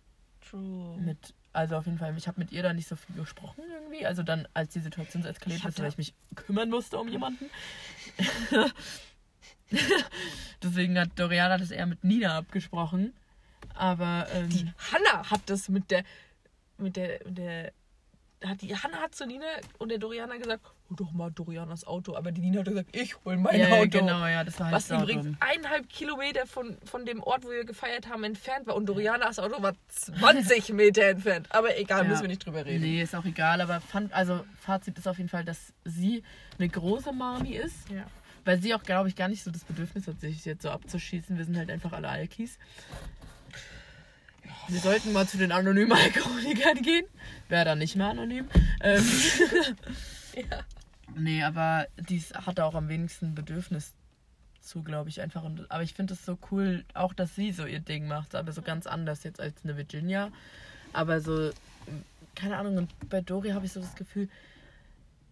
True. 0.49 0.97
Mit, 0.97 1.33
also 1.53 1.75
auf 1.77 1.85
jeden 1.85 1.97
Fall, 1.97 2.15
ich 2.17 2.27
habe 2.27 2.39
mit 2.39 2.51
ihr 2.51 2.63
da 2.63 2.73
nicht 2.73 2.87
so 2.87 2.95
viel 2.95 3.15
gesprochen 3.15 3.63
irgendwie. 3.71 4.05
Also 4.05 4.23
dann, 4.23 4.47
als 4.53 4.73
die 4.73 4.79
Situation 4.79 5.23
so 5.23 5.29
eskaliert 5.29 5.63
ist, 5.65 5.79
weil 5.79 5.89
ich 5.89 5.97
mich 5.97 6.13
kümmern 6.35 6.69
musste 6.69 6.97
um 6.99 7.07
jemanden. 7.07 7.49
Deswegen 10.61 10.99
hat 10.99 11.09
Doriana 11.17 11.57
das 11.57 11.71
eher 11.71 11.85
mit 11.85 12.03
Nina 12.03 12.37
abgesprochen. 12.37 13.13
Aber 13.75 14.27
ähm, 14.33 14.49
Die 14.49 14.71
Hanna 14.91 15.29
hat 15.29 15.41
das 15.45 15.69
mit 15.69 15.91
der, 15.91 16.03
mit 16.77 16.97
der, 16.97 17.19
mit 17.25 17.37
der, 17.37 17.71
hat 18.43 18.61
die 18.61 18.75
Hanna 18.75 18.97
hat 18.97 19.15
zu 19.15 19.25
Nina 19.25 19.45
und 19.77 19.89
der 19.89 19.97
Doriana 19.97 20.35
gesagt, 20.37 20.65
hol 20.91 20.95
doch 20.97 21.11
mal 21.13 21.31
Dorianas 21.31 21.85
Auto. 21.87 22.15
Aber 22.15 22.31
die 22.31 22.41
Nina 22.41 22.59
hat 22.59 22.67
gesagt, 22.67 22.95
ich 22.95 23.15
hol 23.23 23.37
mein 23.37 23.59
ja, 23.59 23.67
ja, 23.69 23.75
Auto. 23.77 23.89
genau, 23.99 24.25
ja, 24.27 24.43
das 24.43 24.59
war 24.59 24.67
halt 24.67 24.75
Was 24.75 24.87
darum. 24.89 25.03
übrigens 25.09 25.37
eineinhalb 25.39 25.89
Kilometer 25.89 26.45
von, 26.45 26.77
von 26.85 27.05
dem 27.05 27.23
Ort, 27.23 27.43
wo 27.45 27.49
wir 27.49 27.63
gefeiert 27.65 28.09
haben, 28.09 28.23
entfernt 28.23 28.67
war. 28.67 28.75
Und 28.75 28.85
Dorianas 28.87 29.39
Auto 29.39 29.61
war 29.61 29.73
20 29.87 30.69
Meter 30.73 31.03
entfernt. 31.03 31.47
Aber 31.51 31.77
egal, 31.77 32.03
Ja. 32.03 32.09
müssen 32.09 32.21
wir 32.23 32.27
nicht 32.29 32.45
drüber 32.45 32.65
reden. 32.65 32.83
Nee, 32.83 33.01
ist 33.01 33.15
auch 33.15 33.25
egal, 33.25 33.61
aber 33.61 33.79
fand, 33.79 34.13
also 34.13 34.43
Fazit 34.59 34.97
ist 34.97 35.07
auf 35.07 35.17
jeden 35.17 35.29
Fall, 35.29 35.45
dass 35.45 35.73
sie 35.85 36.23
eine 36.59 36.67
große 36.69 37.11
Mami 37.13 37.53
ist. 37.55 37.89
Ja. 37.89 38.05
Weil 38.43 38.59
sie 38.61 38.73
auch, 38.75 38.83
glaube 38.83 39.07
ich, 39.07 39.15
gar 39.15 39.27
nicht 39.27 39.43
so 39.43 39.51
das 39.51 39.63
Bedürfnis 39.63 40.07
hat, 40.07 40.19
sich 40.19 40.43
jetzt 40.45 40.63
so 40.63 40.71
abzuschießen. 40.71 41.37
Wir 41.37 41.45
sind 41.45 41.57
halt 41.57 41.69
einfach 41.69 41.93
alle 41.93 42.09
Alkis. 42.09 42.57
Wir 44.67 44.79
sollten 44.79 45.13
mal 45.13 45.27
zu 45.27 45.37
den 45.37 45.51
anonymen 45.51 45.91
Alkoholikern 45.93 46.81
gehen. 46.81 47.05
Wäre 47.49 47.65
dann 47.65 47.79
nicht 47.79 47.95
mehr 47.95 48.07
anonym. 48.07 48.49
Ähm, 48.81 49.03
Ja. 50.35 50.43
nee, 51.15 51.43
aber 51.43 51.87
die 51.97 52.19
hat 52.19 52.59
auch 52.59 52.75
am 52.75 52.89
wenigsten 52.89 53.35
Bedürfnis 53.35 53.93
zu, 54.61 54.83
glaube 54.83 55.09
ich, 55.09 55.21
einfach. 55.21 55.43
Und, 55.43 55.69
aber 55.71 55.83
ich 55.83 55.93
finde 55.93 56.13
es 56.13 56.25
so 56.25 56.37
cool, 56.51 56.85
auch 56.93 57.13
dass 57.13 57.35
sie 57.35 57.51
so 57.51 57.65
ihr 57.65 57.79
Ding 57.79 58.07
macht. 58.07 58.35
Aber 58.35 58.51
so 58.51 58.61
ganz 58.61 58.87
anders 58.87 59.23
jetzt 59.23 59.39
als 59.39 59.55
eine 59.63 59.77
Virginia. 59.77 60.31
Aber 60.93 61.21
so, 61.21 61.51
keine 62.35 62.57
Ahnung, 62.57 62.77
und 62.77 63.09
bei 63.09 63.21
Dori 63.21 63.49
habe 63.49 63.65
ich 63.65 63.73
so 63.73 63.79
das 63.79 63.95
Gefühl, 63.95 64.29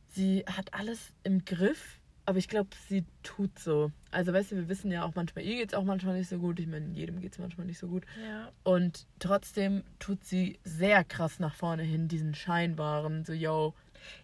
sie 0.10 0.44
hat 0.48 0.74
alles 0.74 1.12
im 1.24 1.46
Griff, 1.46 2.00
aber 2.26 2.38
ich 2.38 2.48
glaube, 2.48 2.70
sie 2.88 3.06
tut 3.24 3.58
so. 3.58 3.92
Also, 4.12 4.34
weißt 4.34 4.52
du, 4.52 4.56
wir 4.56 4.70
wissen 4.70 4.92
ja 4.92 5.04
auch 5.04 5.16
manchmal, 5.16 5.46
ihr 5.46 5.56
geht 5.56 5.70
es 5.70 5.74
auch 5.74 5.84
manchmal 5.84 6.18
nicht 6.18 6.30
so 6.30 6.38
gut. 6.38 6.60
Ich 6.60 6.68
meine, 6.68 6.88
jedem 6.94 7.22
geht 7.22 7.34
es 7.34 7.40
manchmal 7.40 7.66
nicht 7.66 7.80
so 7.80 7.88
gut. 7.88 8.04
ja. 8.24 8.52
Und 8.64 9.06
trotzdem 9.20 9.84
tut 10.00 10.24
sie 10.26 10.60
sehr 10.64 11.04
krass 11.04 11.40
nach 11.40 11.56
vorne 11.56 11.84
hin, 11.84 12.08
diesen 12.08 12.36
scheinbaren, 12.36 13.26
so, 13.26 13.34
yo, 13.34 13.74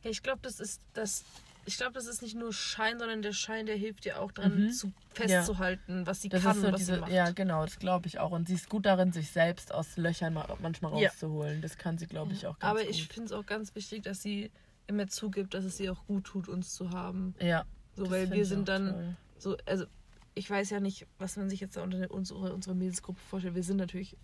Ja, 0.04 0.10
ich 0.12 0.24
glaube, 0.24 0.39
das 0.41 0.60
ist 0.60 0.82
das. 0.94 1.24
Ich 1.67 1.78
glaube, 1.78 1.93
das 1.93 2.06
ist 2.06 2.21
nicht 2.21 2.36
nur 2.36 2.54
Schein, 2.54 2.99
sondern 2.99 3.21
der 3.21 3.34
Schein, 3.34 3.65
der 3.65 3.75
hilft 3.75 4.06
dir 4.06 4.21
auch 4.21 4.32
dran 4.32 4.65
Mhm. 4.65 4.71
zu, 4.71 4.93
festzuhalten, 5.13 6.06
was 6.06 6.21
sie 6.21 6.30
das 6.30 6.43
kann, 6.43 6.56
ist 6.58 6.62
so 6.62 6.71
was 6.71 6.80
sie 6.80 6.86
diese, 6.86 6.97
macht. 6.99 7.12
ja, 7.12 7.32
genau, 7.32 7.63
das 7.65 7.80
glaube 7.80 8.08
ich 8.08 8.19
auch. 8.19 8.32
Und 8.32 8.47
sie 8.47 8.54
ist 8.54 8.69
gut 8.69 8.86
darin, 8.86 9.12
sich 9.12 9.32
selbst 9.32 9.73
aus 9.73 9.97
Löchern 9.97 10.34
ma- 10.36 10.47
manchmal 10.62 10.99
Ja. 11.01 11.10
rauszuholen. 11.10 11.62
Das 11.62 11.78
kann 11.78 11.97
sie, 11.97 12.06
glaube 12.08 12.34
ich, 12.34 12.45
auch 12.45 12.60
ganz 12.60 12.69
Aber 12.71 12.82
gut. 12.82 12.89
ich 12.91 13.08
finde 13.08 13.25
es 13.25 13.32
auch 13.32 13.45
ganz 13.45 13.73
wichtig, 13.75 14.04
dass 14.04 14.21
sie 14.21 14.51
immer 14.88 15.08
zugibt, 15.08 15.54
dass 15.56 15.65
es 15.65 15.80
ihr 15.80 15.91
auch 15.91 16.06
gut 16.06 16.25
tut, 16.25 16.47
uns 16.49 16.73
zu 16.73 16.91
haben. 16.91 17.34
ja. 17.41 17.65
So, 17.97 18.12
weil 18.12 18.30
wir 18.30 18.45
sind 18.45 18.67
dann 18.67 18.89
toll. 18.91 19.15
so, 19.38 19.58
also 19.65 19.86
ich 20.34 20.49
weiß 20.49 20.69
ja 20.69 20.82
nicht, 20.82 21.08
was 21.17 21.38
man 21.38 21.49
sich 21.49 21.62
jetzt 21.62 21.78
da 21.78 21.82
unter 21.84 22.12
unsere, 22.12 22.54
unsere 22.54 22.75
Mädelsgruppe 22.75 23.21
vorstellt. 23.30 23.56
Wir 23.56 23.63
sind 23.63 23.78
natürlich, 23.78 24.17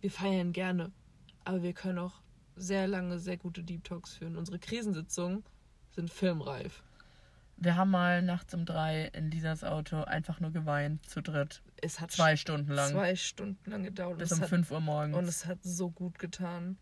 wir 0.00 0.10
feiern 0.10 0.52
gerne, 0.52 0.90
aber 1.44 1.62
wir 1.62 1.72
können 1.74 1.98
auch 2.00 2.20
sehr 2.56 2.88
lange, 2.88 3.20
sehr 3.20 3.36
gute 3.36 3.62
Deep 3.62 3.84
Talks 3.84 4.14
führen. 4.14 4.36
Unsere 4.36 4.58
Krisensitzungen 4.58 5.44
sind 5.94 6.10
filmreif. 6.12 6.82
Wir 7.56 7.74
haben 7.76 7.90
mal 7.90 8.22
nachts 8.22 8.54
um 8.54 8.64
drei 8.64 9.06
in 9.14 9.30
Lisas 9.32 9.64
Auto 9.64 10.02
einfach 10.04 10.38
nur 10.38 10.52
geweint, 10.52 11.04
zu 11.10 11.20
dritt. 11.20 11.60
Es 11.82 11.98
hat 12.00 12.12
Zwei 12.12 12.36
Stunden 12.36 12.70
lang. 12.72 12.92
zwei 12.92 13.16
Stunden 13.16 13.68
lang 13.70 13.82
gedauert. 13.82 14.18
bis 14.18 14.30
um 14.32 14.40
hat, 14.40 14.48
5 14.48 14.70
Uhr 14.70 14.80
morgens. 14.80 15.16
und 15.16 15.24
es 15.24 15.46
hat 15.46 15.58
so 15.62 15.90
gut 15.90 16.18
getan. 16.18 16.76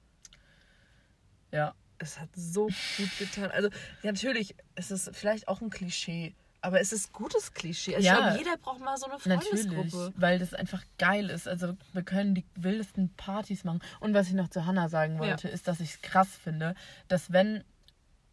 ja. 1.50 1.74
Es 1.98 2.20
hat 2.20 2.28
so 2.36 2.66
gut 2.66 3.18
getan. 3.18 3.50
Also 3.52 3.70
ja, 4.02 4.12
natürlich 4.12 4.54
ist 4.74 4.90
es 4.90 5.08
vielleicht 5.14 5.48
auch 5.48 5.62
ein 5.62 5.70
Klischee, 5.70 6.34
aber 6.60 6.78
es 6.78 6.92
ist 6.92 7.10
gutes 7.14 7.54
Klischee. 7.54 7.94
Also 7.96 8.06
Ja. 8.06 8.12
ich 8.12 8.20
glaube, 8.20 8.38
jeder 8.38 8.56
braucht 8.58 8.80
mal 8.80 8.98
so 8.98 9.06
eine 9.06 9.14
Natürlich, 9.24 9.66
Freundesgruppe. 9.66 10.12
weil 10.14 10.38
das 10.38 10.52
einfach 10.52 10.84
geil 10.98 11.30
ist. 11.30 11.48
Also 11.48 11.74
wir 11.94 12.02
können 12.02 12.34
die 12.34 12.44
wildesten 12.54 13.14
Partys 13.16 13.64
machen. 13.64 13.80
Und 13.98 14.12
was 14.12 14.28
ich 14.28 14.34
noch 14.34 14.48
zu 14.48 14.66
Hannah 14.66 14.90
sagen 14.90 15.18
wollte, 15.18 15.48
ist, 15.48 15.68
dass 15.68 15.80
ich 15.80 15.94
es 15.94 16.02
krass 16.02 16.28
finde, 16.36 16.74
dass 17.08 17.32
wenn 17.32 17.64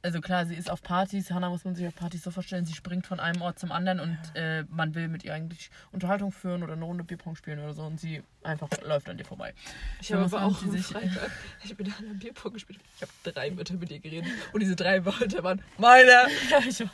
also 0.04 0.20
klar, 0.20 0.46
sie 0.46 0.56
ist 0.56 0.70
auf 0.70 0.82
Partys. 0.84 1.32
Hannah 1.32 1.50
muss 1.50 1.64
man 1.64 1.76
sich 1.76 1.88
auf 1.88 1.96
Partys 1.96 2.24
so 2.24 2.30
vorstellen, 2.32 2.66
sie 2.66 2.74
springt 2.74 3.08
von 3.08 3.20
einem 3.22 3.42
Ort 3.42 3.58
zum 3.58 3.72
anderen 3.72 4.00
und 4.02 4.18
äh, 4.36 4.64
man 4.70 4.94
will 4.96 5.08
mit 5.08 5.24
ihr 5.24 5.34
eigentlich 5.34 5.72
Unterhaltung 5.94 6.32
führen 6.32 6.62
oder 6.62 6.74
eine 6.74 6.84
Runde 6.84 7.04
Bierpong 7.06 7.36
spielen 7.38 7.60
oder 7.60 7.74
so 7.74 7.84
und 7.84 8.00
sie 8.00 8.22
einfach 8.44 8.68
läuft 8.86 9.08
an 9.10 9.18
dir 9.18 9.24
vorbei. 9.26 9.54
Ich 10.02 10.12
habe 10.12 10.24
aber 10.26 10.44
auch 10.44 10.58
sich- 10.62 10.86
Freitag, 10.88 11.32
ich 11.64 11.72
habe 11.72 11.84
mit 11.84 11.94
einer 11.98 12.14
Bierpong 12.16 12.54
gespielt. 12.54 12.80
Ich 12.98 13.02
habe 13.02 13.12
drei 13.24 13.56
Wörter 13.58 13.76
mit 13.76 13.92
ihr 13.92 14.00
geredet. 14.00 14.30
Und 14.52 14.60
diese 14.60 14.76
drei 14.76 15.04
Wörter 15.06 15.44
waren 15.44 15.62
meine. 15.78 16.12
Ja, 16.50 16.60
ich 16.60 16.82
weiß. 16.82 16.90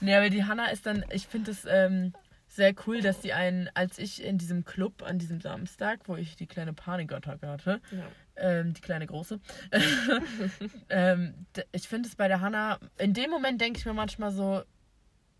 nee, 0.00 0.14
aber 0.14 0.28
die 0.30 0.44
Hannah 0.44 0.66
ist 0.66 0.84
dann, 0.86 1.04
ich 1.10 1.26
finde 1.26 1.50
es 1.50 1.64
ähm, 1.68 2.12
sehr 2.54 2.74
cool, 2.86 3.00
dass 3.00 3.22
sie 3.22 3.32
einen, 3.32 3.70
als 3.74 3.98
ich 3.98 4.22
in 4.22 4.36
diesem 4.36 4.64
Club 4.66 5.02
an 5.02 5.18
diesem 5.18 5.40
Samstag, 5.40 6.00
wo 6.06 6.16
ich 6.16 6.36
die 6.36 6.46
kleine 6.46 6.72
Panikattacke 6.74 7.48
hatte, 7.48 7.80
Ja. 7.90 8.04
ähm, 8.36 8.74
die 8.74 8.80
kleine 8.82 9.06
große, 9.06 9.40
ähm, 10.90 11.34
ich 11.72 11.88
finde 11.88 12.08
es 12.08 12.14
bei 12.16 12.28
der 12.28 12.40
Hannah, 12.40 12.78
in 12.98 13.14
dem 13.14 13.30
Moment 13.30 13.60
denke 13.60 13.78
ich 13.78 13.86
mir 13.86 13.94
manchmal 13.94 14.32
so, 14.32 14.62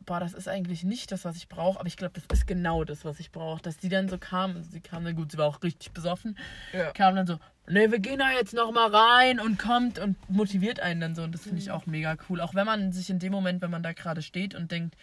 boah, 0.05 0.21
das 0.21 0.33
ist 0.35 0.49
eigentlich 0.49 0.83
nicht 0.85 1.13
das, 1.13 1.25
was 1.25 1.37
ich 1.37 1.49
brauche, 1.49 1.79
aber 1.79 1.87
ich 1.87 1.97
glaube, 1.97 2.15
das 2.15 2.25
ist 2.39 2.47
genau 2.47 2.83
das, 2.85 3.05
was 3.05 3.21
ich 3.21 3.31
brauche. 3.31 3.63
Dass 3.63 3.77
die 3.77 3.89
dann 3.89 4.09
so 4.09 4.19
kam, 4.19 4.57
also 4.57 4.71
sie 4.71 4.81
kam 4.81 5.05
dann 5.05 5.15
gut, 5.15 5.31
sie 5.31 5.39
war 5.39 5.47
auch 5.47 5.63
richtig 5.63 5.93
besoffen, 5.93 6.37
Ja. 6.73 6.91
kam 6.93 7.15
dann 7.15 7.27
so, 7.27 7.39
nee, 7.69 7.91
wir 7.91 8.01
gehen 8.01 8.19
da 8.19 8.33
jetzt 8.33 8.53
noch 8.55 8.73
mal 8.73 8.89
rein 8.93 9.39
und 9.39 9.59
kommt 9.59 9.99
und 10.01 10.17
motiviert 10.29 10.81
einen 10.81 11.01
dann 11.01 11.15
so 11.15 11.23
und 11.23 11.33
das 11.33 11.43
finde 11.43 11.59
ich 11.61 11.71
auch 11.71 11.87
mega 11.87 12.17
cool. 12.29 12.41
Auch 12.41 12.55
wenn 12.55 12.67
man 12.67 12.91
sich 12.93 13.11
in 13.11 13.21
dem 13.21 13.31
Moment, 13.33 13.63
wenn 13.63 13.71
man 13.71 13.83
da 13.85 13.93
gerade 13.93 14.23
steht 14.23 14.55
und 14.57 14.73
denkt, 14.73 14.97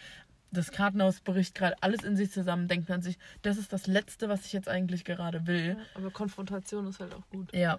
das 0.52 0.70
Kartenhaus 0.72 1.20
bricht 1.20 1.54
gerade 1.54 1.80
alles 1.82 2.02
in 2.02 2.16
sich 2.16 2.30
zusammen, 2.32 2.68
denkt 2.68 2.88
man 2.88 3.02
sich, 3.02 3.18
das 3.42 3.56
ist 3.56 3.72
das 3.72 3.86
Letzte, 3.86 4.28
was 4.28 4.44
ich 4.46 4.52
jetzt 4.52 4.68
eigentlich 4.68 5.04
gerade 5.04 5.46
will. 5.46 5.76
Aber 5.94 6.10
Konfrontation 6.10 6.86
ist 6.86 7.00
halt 7.00 7.14
auch 7.14 7.28
gut. 7.30 7.54
Ja, 7.54 7.78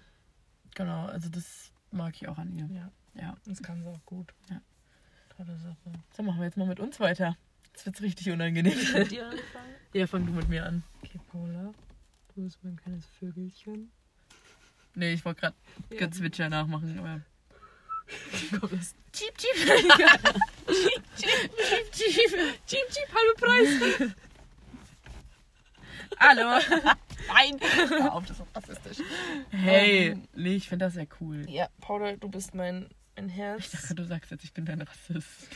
genau, 0.76 1.06
also 1.08 1.30
das 1.30 1.72
mag 1.92 2.16
ich 2.16 2.28
auch 2.28 2.38
an 2.38 2.52
ihr. 2.58 2.68
Ja. 2.74 2.92
Ja. 3.14 3.36
Das 3.46 3.62
kann 3.62 3.82
sie 3.84 3.90
auch 3.90 4.06
gut. 4.06 4.34
Ja. 4.50 4.62
Tolle 5.36 5.58
Sache. 5.58 5.76
So 6.16 6.24
machen 6.24 6.40
wir 6.40 6.46
jetzt 6.46 6.58
mal 6.58 6.68
mit 6.68 6.80
uns 6.80 7.00
weiter. 7.00 7.36
Jetzt 7.74 7.86
wird's 7.86 8.02
richtig 8.02 8.30
unangenehm. 8.32 8.78
Mit 8.94 9.12
dir 9.12 9.26
anfangen? 9.26 9.76
ja, 9.94 10.08
fang 10.08 10.26
du 10.26 10.32
mit 10.32 10.48
mir 10.50 10.66
an. 10.66 10.84
Okay, 11.04 11.20
Paula. 11.30 11.74
Du 12.36 12.44
bist 12.44 12.60
mein 12.64 12.78
kleines 12.78 13.06
Vögelchen. 13.20 13.92
Nee, 14.96 15.14
ich 15.14 15.26
wollte 15.26 15.42
gerade 15.42 15.56
Ja. 15.90 16.00
Gezwitscher 16.00 16.50
nachmachen, 16.50 17.00
aber. 17.00 17.22
Komm, 18.60 18.70
das 18.72 18.94
cheep. 19.14 19.38
cheep, 19.38 19.56
cheep, 21.18 21.92
cheep. 21.92 22.30
Cheap, 22.68 22.86
cheap, 22.90 23.10
halbe 23.14 23.36
Preis. 23.40 24.12
Hallo. 26.20 26.60
Nein. 27.28 27.60
Hör 27.90 28.14
auf, 28.14 28.26
das 28.26 28.40
ist 28.40 28.46
rassistisch. 28.56 28.98
Hey, 29.50 30.10
Ähm, 30.12 30.28
nee, 30.36 30.56
ich 30.56 30.68
finde 30.70 30.86
das 30.86 30.94
sehr 30.94 31.08
cool. 31.20 31.46
Ja, 31.50 31.68
Paula, 31.80 32.16
du 32.16 32.30
bist 32.30 32.54
mein, 32.54 32.90
mein 33.16 33.30
Ich 33.30 33.36
Herz. 33.36 33.72
dachte, 33.72 33.96
du 33.96 34.04
sagst 34.06 34.32
jetzt, 34.32 34.44
ich 34.44 34.54
bin 34.54 34.66
dein 34.66 34.82
Rassist. 34.82 35.50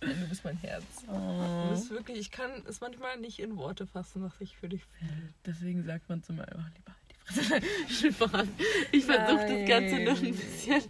Nein, 0.00 0.20
du 0.20 0.28
bist 0.28 0.44
mein 0.44 0.56
Herz. 0.58 0.84
Du 1.06 1.12
Oh. 1.12 1.70
bist 1.70 1.90
wirklich, 1.90 2.18
ich 2.18 2.30
kann 2.30 2.50
es 2.66 2.80
manchmal 2.80 3.18
nicht 3.18 3.38
in 3.40 3.56
Worte 3.56 3.86
fassen, 3.86 4.22
was 4.22 4.40
ich 4.40 4.56
für 4.56 4.68
dich 4.68 4.82
fühle. 4.84 5.32
Deswegen 5.44 5.84
sagt 5.84 6.08
man 6.08 6.22
zum 6.22 6.36
Beispiel, 6.36 6.56
lieber 6.76 6.94
Spaß. 7.26 8.46
Ich 8.92 9.04
versuche 9.04 9.46
das 9.46 9.68
Ganze 9.68 10.00
noch 10.00 10.22
ein 10.22 10.34
bisschen 10.34 10.82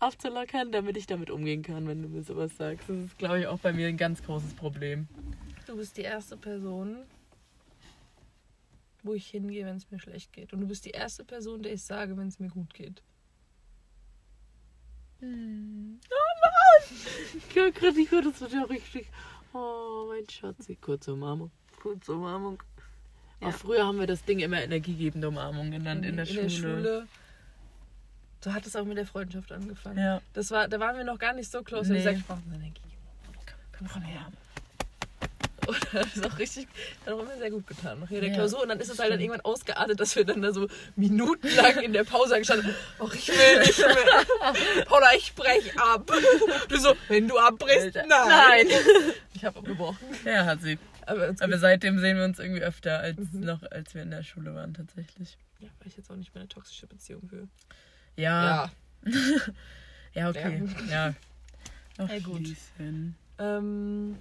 aufzulockern, 0.00 0.70
damit 0.70 0.96
ich 0.96 1.06
damit 1.06 1.30
umgehen 1.30 1.62
kann, 1.62 1.88
wenn 1.88 2.02
du 2.02 2.08
mir 2.08 2.22
sowas 2.22 2.56
sagst. 2.56 2.88
Das 2.88 2.96
ist, 2.96 3.18
glaube 3.18 3.40
ich, 3.40 3.46
auch 3.46 3.58
bei 3.58 3.72
mir 3.72 3.88
ein 3.88 3.96
ganz 3.96 4.22
großes 4.22 4.54
Problem. 4.54 5.08
Du 5.66 5.76
bist 5.76 5.96
die 5.96 6.02
erste 6.02 6.36
Person, 6.36 7.04
wo 9.02 9.14
ich 9.14 9.26
hingehe, 9.28 9.64
wenn 9.66 9.76
es 9.76 9.90
mir 9.90 9.98
schlecht 9.98 10.32
geht. 10.32 10.52
Und 10.52 10.60
du 10.60 10.66
bist 10.66 10.84
die 10.84 10.90
erste 10.90 11.24
Person, 11.24 11.62
der 11.62 11.72
ich 11.72 11.82
sage, 11.82 12.16
wenn 12.16 12.28
es 12.28 12.38
mir 12.38 12.48
gut 12.48 12.74
geht. 12.74 13.02
Hm. 15.20 15.98
Oh 16.10 16.40
Mann! 16.42 16.98
Ich 17.36 17.56
höre 17.56 17.72
gerade 17.72 17.96
nicht 17.96 18.10
gut, 18.10 18.26
das 18.26 18.40
wird 18.40 18.52
ja 18.52 18.62
richtig. 18.64 19.08
Oh, 19.52 20.06
mein 20.08 20.28
Schatzi. 20.28 20.76
Kurze 20.76 21.14
Umarmung. 21.14 21.50
Kurze 21.80 22.12
Umarmung. 22.12 22.62
Ja. 23.40 23.48
Auch 23.48 23.54
früher 23.54 23.86
haben 23.86 24.00
wir 24.00 24.06
das 24.06 24.24
Ding 24.24 24.40
immer 24.40 24.62
energiegebende 24.62 25.28
Umarmung 25.28 25.70
genannt 25.70 26.04
in, 26.04 26.16
der, 26.16 26.26
Schule. 26.26 27.06
So 28.40 28.52
hat 28.52 28.66
es 28.66 28.74
auch 28.76 28.84
mit 28.84 28.96
der 28.96 29.06
Freundschaft 29.06 29.52
angefangen. 29.52 29.98
Ja. 29.98 30.20
Das 30.32 30.50
war, 30.50 30.68
da 30.68 30.80
waren 30.80 30.96
wir 30.96 31.04
noch 31.04 31.18
gar 31.18 31.32
nicht 31.32 31.50
so 31.50 31.62
close. 31.62 31.92
Nee. 31.92 32.04
Nee. 32.04 32.10
Ich 32.10 32.26
brauche 32.26 32.40
Energie. 32.52 32.80
Komm 33.92 34.02
her. 34.02 34.26
Und 35.68 35.86
das 35.92 36.16
ist 36.16 36.26
auch 36.26 36.38
richtig, 36.38 36.66
hat 37.04 37.12
auch 37.12 37.18
immer 37.20 37.36
sehr 37.36 37.50
gut 37.50 37.66
getan. 37.66 38.00
Nach 38.00 38.10
jeder 38.10 38.28
Ja, 38.28 38.34
Klausur. 38.34 38.62
Und 38.62 38.70
dann 38.70 38.80
ist 38.80 38.88
es 38.88 38.98
halt 38.98 39.12
dann 39.12 39.20
irgendwann 39.20 39.42
ausgeartet, 39.42 40.00
dass 40.00 40.16
wir 40.16 40.24
dann 40.24 40.40
da 40.40 40.50
so 40.50 40.66
minutenlang 40.96 41.82
in 41.82 41.92
der 41.92 42.04
Pause 42.04 42.38
gestanden 42.38 42.68
haben. 42.68 42.76
Oh, 43.00 43.10
ich 43.12 43.28
will 43.28 43.60
nicht 43.60 43.78
mehr. 43.78 44.84
Paula, 44.86 45.08
ich 45.14 45.34
brech 45.34 45.78
ab. 45.78 46.10
Du 46.68 46.78
so, 46.78 46.94
wenn 47.08 47.28
du 47.28 47.38
abbrichst, 47.38 47.96
Alter. 47.98 48.06
nein. 48.06 48.66
Ich 49.34 49.44
habe 49.44 49.58
abgebrochen. 49.58 50.06
Ja, 50.24 50.46
hat 50.46 50.62
sie. 50.62 50.78
Aber, 51.08 51.34
Aber 51.40 51.58
seitdem 51.58 51.98
sehen 51.98 52.16
wir 52.18 52.24
uns 52.24 52.38
irgendwie 52.38 52.62
öfter, 52.62 53.00
als 53.00 53.18
Mhm. 53.32 53.40
noch 53.40 53.62
als 53.70 53.94
wir 53.94 54.02
in 54.02 54.10
der 54.10 54.22
Schule 54.22 54.54
waren, 54.54 54.74
tatsächlich. 54.74 55.36
ja, 55.58 55.68
weil 55.78 55.88
ich 55.88 55.96
jetzt 55.96 56.10
auch 56.10 56.16
nicht 56.16 56.34
mehr 56.34 56.42
eine 56.42 56.48
toxische 56.48 56.86
Beziehung 56.86 57.28
fühle. 57.28 57.48
Ja, 58.16 58.70
ja, 60.12 60.28
okay. 60.30 60.62
Ja. 60.90 61.14
Ach, 61.98 62.08
Ja, 62.08 62.18
gut. 62.20 62.46
Ähm, 63.38 64.18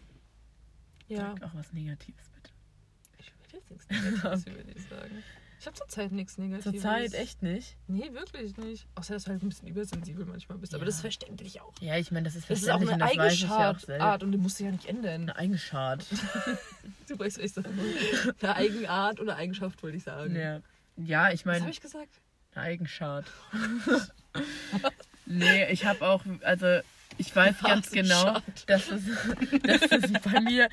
ja. 1.08 1.18
Sag 1.36 1.44
auch 1.44 1.56
was 1.56 1.74
Negatives, 1.74 2.30
bitte. 2.30 2.52
Ich 3.20 3.28
will 3.28 3.60
jetzt 3.60 3.70
nichts 3.70 3.90
Negatives 3.90 4.48
über 4.48 4.64
dich 4.64 4.84
sagen. 4.88 5.24
Ich 5.60 5.66
habe 5.66 5.76
zurzeit 5.76 6.12
nichts 6.12 6.38
Negatives. 6.38 6.72
Zurzeit 6.82 7.14
echt 7.16 7.42
nicht. 7.42 7.78
Nee, 7.88 8.14
wirklich 8.14 8.56
nicht. 8.58 8.88
Außer, 8.96 9.16
dass 9.16 9.24
du 9.24 9.32
halt 9.32 9.42
ein 9.44 9.50
bisschen 9.50 9.68
übersensibel 9.68 10.26
manchmal 10.26 10.58
bist. 10.60 10.74
Aber 10.76 10.84
Ja. 10.84 10.86
das 10.86 10.96
ist 10.96 11.02
verständlich 11.02 11.62
auch. 11.62 11.74
Ja, 11.82 11.98
ich 11.98 12.12
meine, 12.12 12.26
das 12.26 12.36
ist 12.36 12.50
Das 12.50 12.60
ist 12.62 12.70
auch 12.70 12.78
verständlich 12.78 13.20
eine 13.20 13.34
ich 13.34 13.42
ja 13.42 13.76
selbst. 13.80 14.24
und 14.24 14.32
die 14.32 14.38
musst 14.38 14.60
du 14.60 14.66
ja 14.66 14.72
nicht 14.72 14.86
ändern. 14.86 15.24
Eine 15.24 15.36
Eigenschart. 15.36 16.06
Du 17.08 17.18
weißt, 17.18 17.38
was 17.38 17.46
ich 17.46 17.54
sage. 17.54 17.70
Eine 18.42 18.56
Eigenart 18.56 19.20
oder 19.22 19.38
Eigenschaft, 19.38 19.82
wollte 19.82 19.96
ich 19.98 20.04
sagen. 20.04 20.36
Ja. 20.36 20.62
Ja, 20.98 21.32
ich 21.32 21.46
Was 21.46 21.54
habe 21.54 21.60
meine, 21.62 21.72
ich 21.72 21.80
gesagt? 21.82 22.20
eine 22.54 22.66
Eigenschart. 22.66 23.26
nee, 25.26 25.72
ich 25.72 25.86
habe 25.86 26.06
auch, 26.08 26.24
also 26.42 26.80
ich 27.18 27.36
weiß 27.36 27.60
ganz 27.64 27.90
genau, 27.92 28.40
dass 28.68 28.88
es, 28.92 29.04
dass 29.64 29.92
es 29.92 30.12
bei 30.24 30.40
mir 30.42 30.70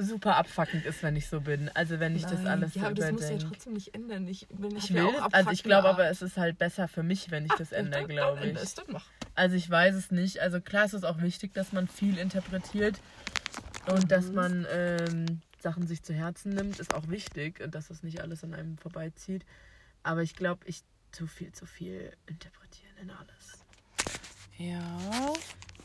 super 0.00 0.36
abfuckend 0.36 0.84
ist, 0.86 1.02
wenn 1.02 1.16
ich 1.16 1.28
so 1.28 1.40
bin. 1.40 1.68
Also 1.74 1.98
wenn 2.00 2.14
ich 2.16 2.22
das 2.22 2.32
Nein, 2.44 2.46
alles 2.46 2.74
ja, 2.74 2.82
so 2.82 2.86
aber 2.88 2.94
das 2.96 3.12
musst 3.12 3.28
du 3.28 3.32
ja 3.34 3.38
trotzdem 3.38 3.72
nicht 3.74 3.94
ändern. 3.94 4.26
Ich, 4.28 4.46
bin, 4.48 4.76
Ich 4.76 4.88
ja 4.88 4.94
will, 4.96 5.14
es- 5.26 5.32
also 5.32 5.50
ich 5.50 5.62
glaube 5.62 5.88
aber, 5.88 6.06
es 6.08 6.22
ist 6.22 6.36
halt 6.36 6.58
besser 6.58 6.88
für 6.88 7.02
mich, 7.02 7.30
wenn 7.30 7.44
ich 7.46 7.52
das 7.52 7.72
ändere, 7.72 8.06
glaube 8.06 8.46
ich. 8.48 8.56
es, 8.56 8.74
Dann 8.74 8.86
mach. 8.90 9.06
Also 9.34 9.56
ich 9.56 9.68
weiß 9.70 9.94
es 9.94 10.10
nicht. 10.10 10.40
Also 10.40 10.60
klar 10.60 10.84
ist 10.84 10.92
es 10.94 11.04
auch 11.04 11.20
wichtig, 11.20 11.54
dass 11.54 11.72
man 11.72 11.88
viel 11.88 12.18
interpretiert 12.18 13.00
und 13.86 14.10
dass 14.10 14.26
Mhm. 14.26 14.34
man 14.34 14.66
ähm, 14.70 15.40
Sachen 15.60 15.86
sich 15.86 16.02
zu 16.02 16.12
Herzen 16.12 16.50
nimmt, 16.54 16.78
ist 16.78 16.94
auch 16.94 17.08
wichtig 17.08 17.60
und 17.60 17.74
dass 17.74 17.88
das 17.88 18.02
nicht 18.02 18.20
alles 18.20 18.44
an 18.44 18.54
einem 18.54 18.76
vorbeizieht. 18.78 19.44
Aber 20.02 20.22
ich 20.22 20.34
glaube, 20.34 20.64
ich 20.66 20.82
zu 21.12 21.26
viel, 21.26 21.52
zu 21.52 21.66
viel 21.66 22.12
interpretieren 22.26 22.96
in 23.02 23.10
alles. 23.10 23.58
Ja. 24.58 25.32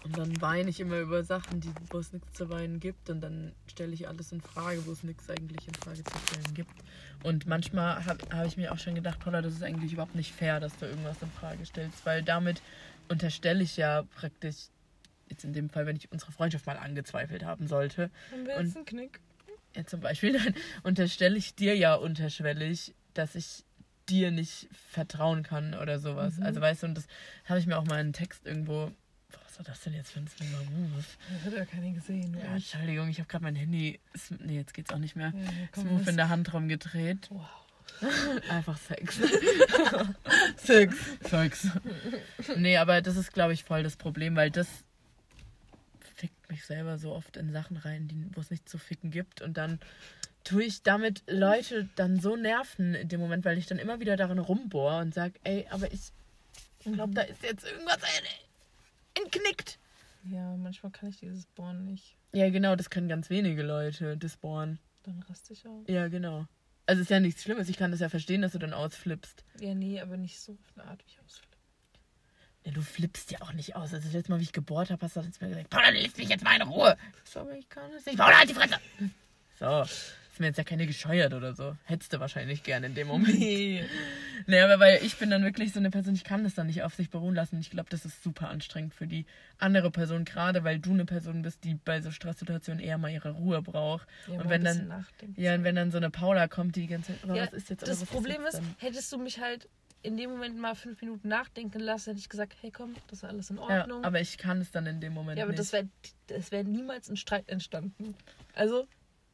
Und 0.06 0.16
dann 0.20 0.40
weine 0.40 0.70
ich 0.70 0.80
immer 0.80 1.00
über 1.00 1.24
Sachen, 1.24 1.62
die, 1.62 1.72
wo 1.90 1.98
es 1.98 2.14
nichts 2.14 2.32
zu 2.34 2.48
weinen 2.50 2.80
gibt. 2.80 3.10
Und 3.10 3.22
dann 3.22 3.54
stelle 3.66 3.92
ich 3.92 4.08
alles 4.08 4.32
in 4.32 4.40
Frage, 4.40 4.86
wo 4.86 4.92
es 4.92 5.02
nichts 5.02 5.28
eigentlich 5.32 5.68
in 5.68 5.74
Frage 5.74 6.04
zu 6.04 6.18
stellen 6.28 6.54
gibt. 6.54 6.70
Und 7.24 7.48
manchmal 7.48 8.06
habe 8.06 8.24
hab 8.30 8.46
ich 8.46 8.56
mir 8.56 8.72
auch 8.72 8.78
schon 8.78 8.94
gedacht, 8.94 9.20
Paula, 9.20 9.42
das 9.42 9.54
ist 9.54 9.64
eigentlich 9.64 9.94
überhaupt 9.94 10.14
nicht 10.14 10.32
fair, 10.32 10.60
dass 10.60 10.78
du 10.78 10.86
irgendwas 10.86 11.20
in 11.24 11.32
Frage 11.32 11.66
stellst. 11.66 12.06
Weil 12.06 12.22
damit 12.22 12.62
unterstelle 13.10 13.64
ich 13.64 13.78
ja 13.78 14.04
praktisch, 14.16 14.68
jetzt 15.28 15.44
in 15.44 15.54
dem 15.54 15.72
Fall, 15.72 15.88
wenn 15.88 15.96
ich 15.96 16.12
unsere 16.12 16.32
Freundschaft 16.32 16.68
mal 16.68 16.78
angezweifelt 16.78 17.44
haben 17.44 17.68
sollte, 17.68 18.12
Und- 18.32 18.46
jetzt 18.48 18.78
ein 18.78 18.86
Knick. 18.86 19.20
ja, 19.76 19.86
zum 19.88 20.02
Beispiel, 20.02 20.34
dann 20.34 20.54
unterstelle 20.84 21.36
ich 21.36 21.56
dir 21.56 21.76
ja 21.76 21.96
unterschwellig, 21.96 22.94
dass 23.16 23.34
ich 23.34 23.64
dir 24.08 24.30
nicht 24.30 24.68
vertrauen 24.92 25.42
kann 25.42 25.74
oder 25.74 25.98
sowas. 25.98 26.38
Mhm. 26.38 26.44
Also 26.44 26.62
weißt 26.62 26.84
du, 26.84 26.88
und 26.90 26.94
das 26.96 27.08
habe 27.46 27.58
ich 27.60 27.66
mir 27.66 27.76
auch 27.80 27.86
mal 27.86 27.96
in 27.96 28.02
einem 28.02 28.14
Text 28.14 28.46
irgendwo. 28.46 28.92
Was 29.58 29.60
war 29.60 29.66
das 29.74 29.80
denn 29.84 29.94
jetzt 29.94 30.12
für 30.12 30.20
ein 30.20 30.28
Slinger 30.28 30.58
Move? 30.70 31.04
Das 31.30 31.46
hat 31.46 31.54
ja 31.54 31.66
keiner 31.66 31.92
gesehen. 31.92 32.36
Ja. 32.38 32.56
Entschuldigung, 32.56 33.08
ich 33.08 33.20
habe 33.20 33.28
gerade 33.30 33.44
mein 33.46 33.56
Handy. 33.56 34.02
Nee, 34.40 34.56
jetzt 34.58 34.74
geht's 34.74 34.92
auch 34.92 34.98
nicht 34.98 35.16
mehr. 35.16 35.32
Ja, 35.34 35.50
komm, 35.72 35.88
Smooth 35.88 36.08
in 36.10 36.18
der 36.18 36.28
Hand 36.28 36.54
rumgedreht. 36.54 37.30
Wow. 37.30 37.48
Einfach 38.50 38.78
Sex. 38.78 39.18
Sex. 40.58 40.96
Sex. 41.30 41.68
Nee, 42.58 42.76
aber 42.78 43.02
das 43.02 43.16
ist, 43.16 43.32
glaube 43.32 43.54
ich, 43.54 43.64
voll 43.64 43.84
das 43.84 43.96
Problem, 43.96 44.36
weil 44.36 44.52
das 44.52 44.68
fickt 46.16 46.50
mich 46.50 46.66
selber 46.66 46.98
so 46.98 47.14
oft 47.14 47.38
in 47.38 47.54
Sachen 47.54 47.78
rein, 47.78 48.10
die, 48.10 48.18
wo 48.36 48.42
es 48.42 48.52
nicht 48.52 48.68
zu 48.68 48.78
ficken 48.78 49.10
gibt. 49.12 49.42
Und 49.42 49.56
dann 49.56 49.80
tue 50.44 50.64
ich 50.64 50.84
damit 50.84 51.24
Leute 51.28 51.88
dann 51.96 52.20
so 52.20 52.36
nerven 52.36 52.94
in 52.94 53.08
dem 53.08 53.22
Moment, 53.22 53.46
weil 53.46 53.58
ich 53.58 53.68
dann 53.68 53.80
immer 53.80 54.02
wieder 54.02 54.18
darin 54.18 54.40
rumbohr 54.40 54.98
und 55.00 55.14
sage, 55.14 55.36
ey, 55.46 55.66
aber 55.70 55.90
ich 55.94 56.12
glaube, 56.84 57.14
da 57.14 57.22
ist 57.22 57.42
jetzt 57.44 57.66
irgendwas 57.66 58.04
ein- 58.04 58.45
entknickt. 59.16 59.80
Ja, 60.24 60.56
manchmal 60.58 60.92
kann 60.92 61.10
ich 61.10 61.18
dieses 61.20 61.46
Bohren 61.46 61.86
nicht. 61.86 62.18
Ja, 62.34 62.50
genau, 62.50 62.76
das 62.76 62.90
können 62.90 63.08
ganz 63.08 63.30
wenige 63.30 63.64
Leute, 63.64 64.18
das 64.18 64.38
bohren. 64.38 64.80
Dann 65.04 65.24
raste 65.30 65.54
ich 65.54 65.68
aus. 65.68 65.86
Ja, 65.88 66.08
genau. 66.08 66.48
Also 66.88 67.02
ist 67.02 67.10
ja 67.10 67.20
nichts 67.20 67.44
Schlimmes. 67.44 67.70
Ich 67.70 67.78
kann 67.78 67.92
das 67.92 68.00
ja 68.00 68.10
verstehen, 68.10 68.42
dass 68.42 68.52
du 68.52 68.60
dann 68.60 68.74
ausflippst. 68.74 69.44
Ja, 69.60 69.74
nee, 69.74 70.00
aber 70.00 70.18
nicht 70.18 70.40
so 70.40 70.54
auf 70.54 70.78
eine 70.78 70.90
Art, 70.90 71.04
wie 71.06 71.12
ich 71.12 71.20
ausflippe. 71.22 71.58
Ja, 72.64 72.72
du 72.72 72.82
flippst 72.82 73.32
ja 73.32 73.42
auch 73.42 73.54
nicht 73.54 73.76
aus. 73.76 73.94
Also 73.94 74.06
das 74.06 74.14
letzte 74.14 74.32
Mal, 74.32 74.40
wie 74.40 74.44
ich 74.44 74.52
gebohrt 74.52 74.90
habe, 74.90 75.02
hast 75.02 75.16
du 75.16 75.22
mir 75.22 75.50
gesagt, 75.50 75.70
Paula, 75.70 75.90
lässt 75.90 76.18
mich 76.18 76.30
jetzt 76.30 76.44
mal 76.44 76.56
in 76.56 76.64
Ruhe. 76.64 76.98
So, 77.24 77.42
aber 77.42 77.56
ich 77.56 77.70
kann 77.70 77.92
es 77.94 78.06
nicht. 78.06 78.18
Paula, 78.18 78.40
halt 78.40 78.50
die 78.50 78.56
Fresse. 78.56 78.80
So, 79.60 79.84
ist 80.36 80.40
mir 80.42 80.48
jetzt 80.48 80.58
ja 80.58 80.64
keine 80.66 80.86
gescheuert 80.86 81.34
oder 81.34 81.54
so. 81.54 81.78
Hättest 81.86 82.12
du 82.12 82.20
wahrscheinlich 82.20 82.64
gerne 82.64 82.88
in 82.88 82.94
dem 82.96 83.08
Moment. 83.14 83.40
Nee. 83.40 83.86
Nee, 84.48 84.60
aber 84.60 84.80
weil 84.82 85.00
ich 85.04 85.16
bin 85.18 85.30
dann 85.30 85.44
wirklich 85.44 85.72
so 85.72 85.80
eine 85.80 85.90
Person, 85.90 86.14
ich 86.14 86.26
kann 86.26 86.44
das 86.44 86.54
dann 86.56 86.68
nicht 86.68 86.84
auf 86.84 86.94
sich 86.94 87.10
beruhen 87.10 87.34
lassen. 87.36 87.58
Ich 87.62 87.70
glaube, 87.72 87.90
das 87.90 88.04
ist 88.06 88.22
super 88.22 88.50
anstrengend 88.50 88.94
für 88.94 89.08
die 89.08 89.26
andere 89.60 89.92
Person, 89.92 90.26
gerade 90.26 90.64
weil 90.66 90.80
du 90.80 90.92
eine 90.92 91.06
Person 91.06 91.42
bist, 91.42 91.64
die 91.64 91.76
bei 91.76 92.02
so 92.02 92.12
Stresssituationen 92.12 92.84
eher 92.84 92.98
mal 92.98 93.10
ihre 93.12 93.32
Ruhe 93.32 93.62
braucht. 93.62 94.06
Ja, 94.28 94.40
und 94.42 94.50
wenn 94.50 94.64
dann, 94.64 95.06
ja, 95.38 95.56
und 95.56 95.64
wenn 95.64 95.76
dann 95.76 95.92
so 95.92 95.98
eine 95.98 96.10
Paula 96.10 96.48
kommt, 96.50 96.76
die 96.76 96.82
die 96.82 96.88
ganze 96.88 97.14
Zeit, 97.14 97.24
aber 97.24 97.36
Ja, 97.38 97.44
was 97.48 97.54
ist 97.54 97.70
jetzt 97.70 97.88
das 97.88 98.02
was 98.02 98.10
Problem 98.10 98.46
ist, 98.46 98.56
dann? 98.56 98.76
hättest 98.80 99.12
du 99.14 99.18
mich 99.18 99.40
halt 99.40 99.70
in 100.04 100.18
dem 100.18 100.30
Moment 100.32 100.58
mal 100.60 100.76
fünf 100.76 101.02
Minuten 101.02 101.30
nachdenken 101.30 101.80
lassen, 101.80 102.10
hätte 102.12 102.20
ich 102.20 102.30
gesagt, 102.30 102.54
hey 102.62 102.72
komm, 102.72 102.94
das 103.08 103.20
ist 103.20 103.24
alles 103.24 103.50
in 103.50 103.56
Ja, 103.56 103.80
Ordnung. 103.80 104.04
aber 104.04 104.20
ich 104.20 104.38
kann 104.38 104.60
es 104.60 104.70
dann 104.70 104.86
in 104.86 105.00
dem 105.00 105.14
Moment 105.14 105.38
Ja, 105.38 105.46
aber 105.46 105.52
nicht. 105.54 105.60
das 105.60 105.72
wäre 105.72 105.88
das 106.28 106.52
wär 106.52 106.64
niemals 106.66 107.10
ein 107.10 107.16
Streit 107.18 107.48
entstanden. 107.50 108.16
Also, 108.54 108.86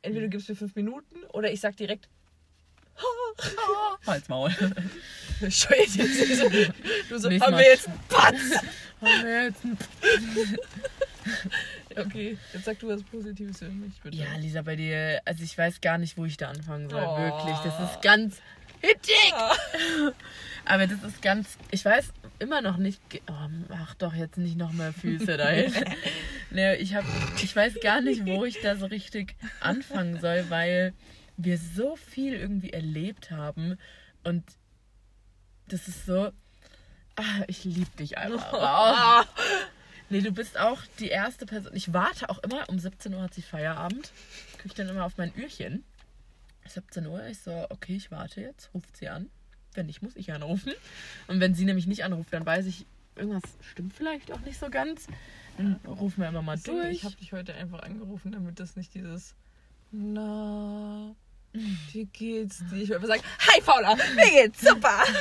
entweder 0.02 0.26
du 0.26 0.30
gibst 0.30 0.50
mir 0.50 0.56
fünf 0.56 0.76
Minuten 0.76 1.24
oder 1.34 1.52
ich 1.52 1.60
sag 1.62 1.76
direkt, 1.78 2.08
Halt's 4.06 4.30
Maul. 4.30 4.50
jetzt. 5.40 5.94
So, 5.94 6.50
du 6.50 7.20
so, 7.20 7.30
haben 7.30 7.40
Mal. 7.40 7.58
wir 7.60 7.66
jetzt 7.72 7.88
einen 7.88 8.00
Patz? 8.10 8.38
Haben 9.02 9.24
wir 9.26 9.44
jetzt 9.46 9.64
ein- 9.64 9.78
Okay, 11.98 12.38
jetzt 12.54 12.66
sag 12.66 12.80
du 12.80 12.88
was 12.90 13.02
Positives 13.04 13.60
für 13.60 13.70
mich, 13.70 14.00
bitte. 14.02 14.16
ja, 14.18 14.36
Lisa, 14.38 14.62
bei 14.62 14.76
dir, 14.76 15.22
also 15.26 15.44
ich 15.44 15.58
weiß 15.58 15.82
gar 15.82 15.98
nicht, 15.98 16.18
wo 16.18 16.26
ich 16.26 16.38
da 16.38 16.50
anfangen 16.50 16.90
soll, 16.90 17.04
Oh. 17.04 17.18
wirklich. 17.18 17.58
Das 17.64 17.92
ist 17.92 18.02
ganz 18.02 18.38
hittig. 18.82 19.34
Aber 20.66 20.88
das 20.88 21.02
ist 21.04 21.22
ganz, 21.22 21.58
ich 21.72 21.84
weiß 21.84 22.12
immer 22.42 22.62
noch 22.62 22.78
nicht, 22.78 23.02
oh, 23.30 23.48
mach 23.70 23.96
doch 23.96 24.14
jetzt 24.14 24.38
nicht 24.38 24.58
noch 24.58 24.72
mehr 24.72 24.94
Füße 24.94 25.38
dahin. 25.38 25.74
nee, 26.52 26.76
ich, 26.76 26.96
hab, 26.96 27.06
ich 27.42 27.56
weiß 27.56 27.80
gar 27.82 28.02
nicht, 28.02 28.26
wo 28.26 28.46
ich 28.46 28.60
da 28.62 28.76
so 28.76 28.88
richtig 28.88 29.36
anfangen 29.60 30.20
soll, 30.20 30.46
weil 30.50 30.94
wir 31.38 31.58
so 31.58 31.96
viel 31.96 32.34
irgendwie 32.34 32.72
erlebt 32.72 33.32
haben 33.32 33.78
und 34.24 34.44
das 35.68 35.88
ist 35.88 36.06
so, 36.06 36.32
ah, 37.16 37.44
ich 37.48 37.64
liebe 37.64 37.96
dich 37.98 38.18
einfach. 38.18 38.54
Ah, 38.54 39.26
Nee, 40.12 40.20
du 40.20 40.34
bist 40.34 40.60
auch 40.60 40.82
die 41.00 41.08
erste 41.08 41.46
Person. 41.46 41.74
Ich 41.74 41.94
warte 41.94 42.30
auch 42.30 42.40
immer, 42.40 42.68
um 42.68 42.78
17 42.78 43.14
Uhr 43.14 43.22
hat 43.22 43.34
sie 43.34 43.42
Feierabend. 43.42 44.12
Gucke 44.52 44.68
ich 44.68 44.74
dann 44.74 44.90
immer 44.90 45.06
auf 45.06 45.18
mein 45.18 45.34
Ührchen. 45.36 45.86
17 46.68 47.08
Uhr, 47.08 47.26
ich 47.28 47.40
so, 47.40 47.66
okay, 47.70 47.96
ich 47.96 48.12
warte 48.12 48.42
jetzt, 48.42 48.72
ruft 48.74 48.98
sie 48.98 49.08
an. 49.08 49.30
Wenn 49.74 49.86
nicht, 49.86 50.02
muss 50.02 50.16
ich 50.16 50.32
anrufen. 50.34 50.74
Und 51.28 51.40
wenn 51.40 51.56
sie 51.56 51.66
nämlich 51.66 51.88
nicht 51.88 52.04
anruft, 52.04 52.34
dann 52.34 52.46
weiß 52.46 52.66
ich, 52.66 52.86
irgendwas 53.16 53.44
stimmt 53.62 53.94
vielleicht 53.94 54.32
auch 54.32 54.40
nicht 54.42 54.60
so 54.60 54.70
ganz. 54.70 55.08
Dann 55.58 55.80
rufen 55.86 56.22
wir 56.22 56.30
immer 56.30 56.42
mal 56.42 56.58
so, 56.58 56.74
durch. 56.74 56.98
ich 56.98 57.04
habe 57.04 57.16
dich 57.16 57.34
heute 57.34 57.54
einfach 57.54 57.80
angerufen, 57.84 58.32
damit 58.32 58.60
das 58.60 58.76
nicht 58.76 58.94
dieses 58.94 59.36
Na, 59.92 61.16
wie 61.54 62.06
geht's 62.06 62.64
dir? 62.70 62.84
Ich 62.84 62.94
einfach 62.94 63.08
sagen, 63.08 63.24
hi 63.40 63.62
Paula, 63.62 63.96
mir 64.16 64.30
geht's 64.30 64.62
super. 64.62 65.04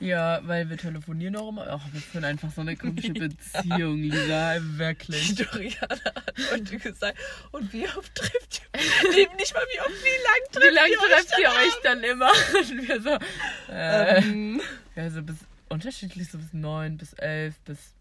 ja, 0.00 0.40
weil 0.46 0.68
wir 0.70 0.76
telefonieren 0.76 1.36
auch 1.36 1.50
immer. 1.50 1.66
Ach, 1.68 1.86
wir 1.92 2.00
führen 2.00 2.24
einfach 2.24 2.50
so 2.52 2.62
eine 2.62 2.76
komische 2.76 3.12
Beziehung, 3.14 3.98
Lisa, 4.02 4.56
wirklich. 4.78 5.34
Doriana 5.52 5.88
hat 5.88 6.32
heute 6.52 6.78
gesagt, 6.78 7.18
und 7.52 7.72
wie 7.72 7.86
oft 7.86 8.14
trifft 8.14 8.62
ihr? 8.74 8.80
Nee, 9.10 9.28
nicht 9.36 9.54
mal 9.54 9.62
wie 9.74 9.80
oft, 9.80 9.90
wie 9.90 10.22
lang 10.24 10.52
trifft 10.52 10.66
Wie 10.66 10.74
lange 10.74 10.90
ihr 10.90 10.98
trefft 10.98 11.38
ihr 11.38 11.48
euch 11.48 11.82
dann 11.84 12.02
immer? 12.02 12.30
Und 12.60 12.88
wir 12.88 13.00
so, 13.02 13.18
äh, 13.72 14.18
Ähm, 14.18 14.60
ja, 14.96 15.10
so 15.10 15.22
bis 15.22 15.36
unterschiedlich, 15.68 16.28
so 16.30 16.38
bis 16.38 16.52
neun, 16.52 16.96
bis 16.96 17.12
elf, 17.14 17.58
bis 17.60 17.94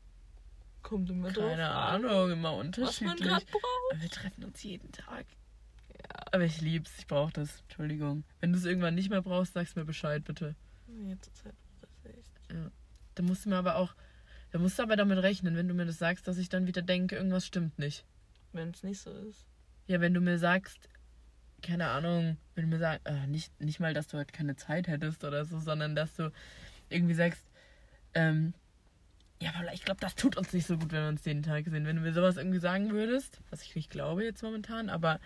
kommt 0.82 1.10
immer 1.10 1.32
drauf. 1.32 1.50
keine 1.50 1.70
Ahnung, 1.70 2.32
immer 2.32 2.50
Was 2.52 2.58
man 2.58 2.66
unterschiedlich. 2.68 3.20
gerade 3.22 3.46
braucht. 3.46 4.02
Wir 4.02 4.10
treffen 4.10 4.44
uns 4.46 4.64
jeden 4.64 4.92
Tag. 4.92 5.26
Aber 6.32 6.44
ich 6.46 6.62
lieb's, 6.62 6.92
ich 6.98 7.08
brauch 7.08 7.32
das. 7.32 7.60
Entschuldigung. 7.68 8.24
Wenn 8.40 8.54
du 8.54 8.58
es 8.58 8.66
irgendwann 8.66 8.96
nicht 8.96 9.10
mehr 9.10 9.22
brauchst, 9.22 9.54
sag's 9.54 9.76
mir 9.76 9.86
Bescheid, 9.86 10.24
bitte. 10.24 10.56
Nee, 10.88 11.18
zurzeit 11.22 11.54
echt. 12.50 12.72
Da 13.16 13.24
musst 13.24 13.46
du 13.46 13.50
mir 13.50 13.58
aber 13.58 13.76
auch, 13.76 13.96
da 14.52 14.60
musst 14.60 14.80
du 14.80 14.84
aber 14.84 14.96
damit 14.96 15.20
rechnen, 15.20 15.56
wenn 15.56 15.68
du 15.68 15.74
mir 15.74 15.86
das 15.86 15.98
sagst, 15.98 16.28
dass 16.28 16.38
ich 16.38 16.50
dann 16.50 16.68
wieder 16.68 16.82
denke, 16.82 17.16
irgendwas 17.16 17.46
stimmt 17.46 17.78
nicht. 17.78 18.06
Wenn 18.54 18.70
es 18.70 18.84
nicht 18.84 19.00
so 19.02 19.12
ist. 19.12 19.46
Ja, 19.88 20.00
wenn 20.02 20.14
du 20.14 20.22
mir 20.22 20.38
sagst, 20.38 20.90
keine 21.62 21.88
Ahnung, 21.88 22.38
wenn 22.56 22.66
du 22.66 22.70
mir 22.70 22.80
sagst, 22.80 23.06
äh, 23.06 23.28
nicht, 23.28 23.60
nicht 23.60 23.80
mal, 23.80 23.94
dass 23.94 24.08
du 24.08 24.18
halt 24.18 24.32
keine 24.34 24.56
Zeit 24.56 24.88
hättest 24.88 25.24
oder 25.24 25.46
so, 25.46 25.60
sondern 25.60 25.96
dass 25.96 26.16
du 26.16 26.32
irgendwie 26.90 27.14
sagst, 27.14 27.44
ähm, 28.14 28.54
ja, 29.42 29.52
Paula, 29.52 29.74
ich 29.74 29.86
glaube, 29.86 30.02
das 30.02 30.16
tut 30.16 30.38
uns 30.38 30.52
nicht 30.54 30.68
so 30.68 30.78
gut, 30.78 30.92
wenn 30.92 31.02
wir 31.02 31.10
uns 31.10 31.26
jeden 31.26 31.44
Tag 31.44 31.66
sehen. 31.66 31.86
Wenn 31.86 31.96
du 31.96 32.02
mir 32.02 32.14
sowas 32.14 32.38
irgendwie 32.38 32.60
sagen 32.60 32.92
würdest, 32.92 33.40
was 33.50 33.62
ich 33.62 33.76
nicht 33.76 33.90
glaube 33.90 34.24
jetzt 34.24 34.44
momentan, 34.44 34.90
aber 34.90 35.20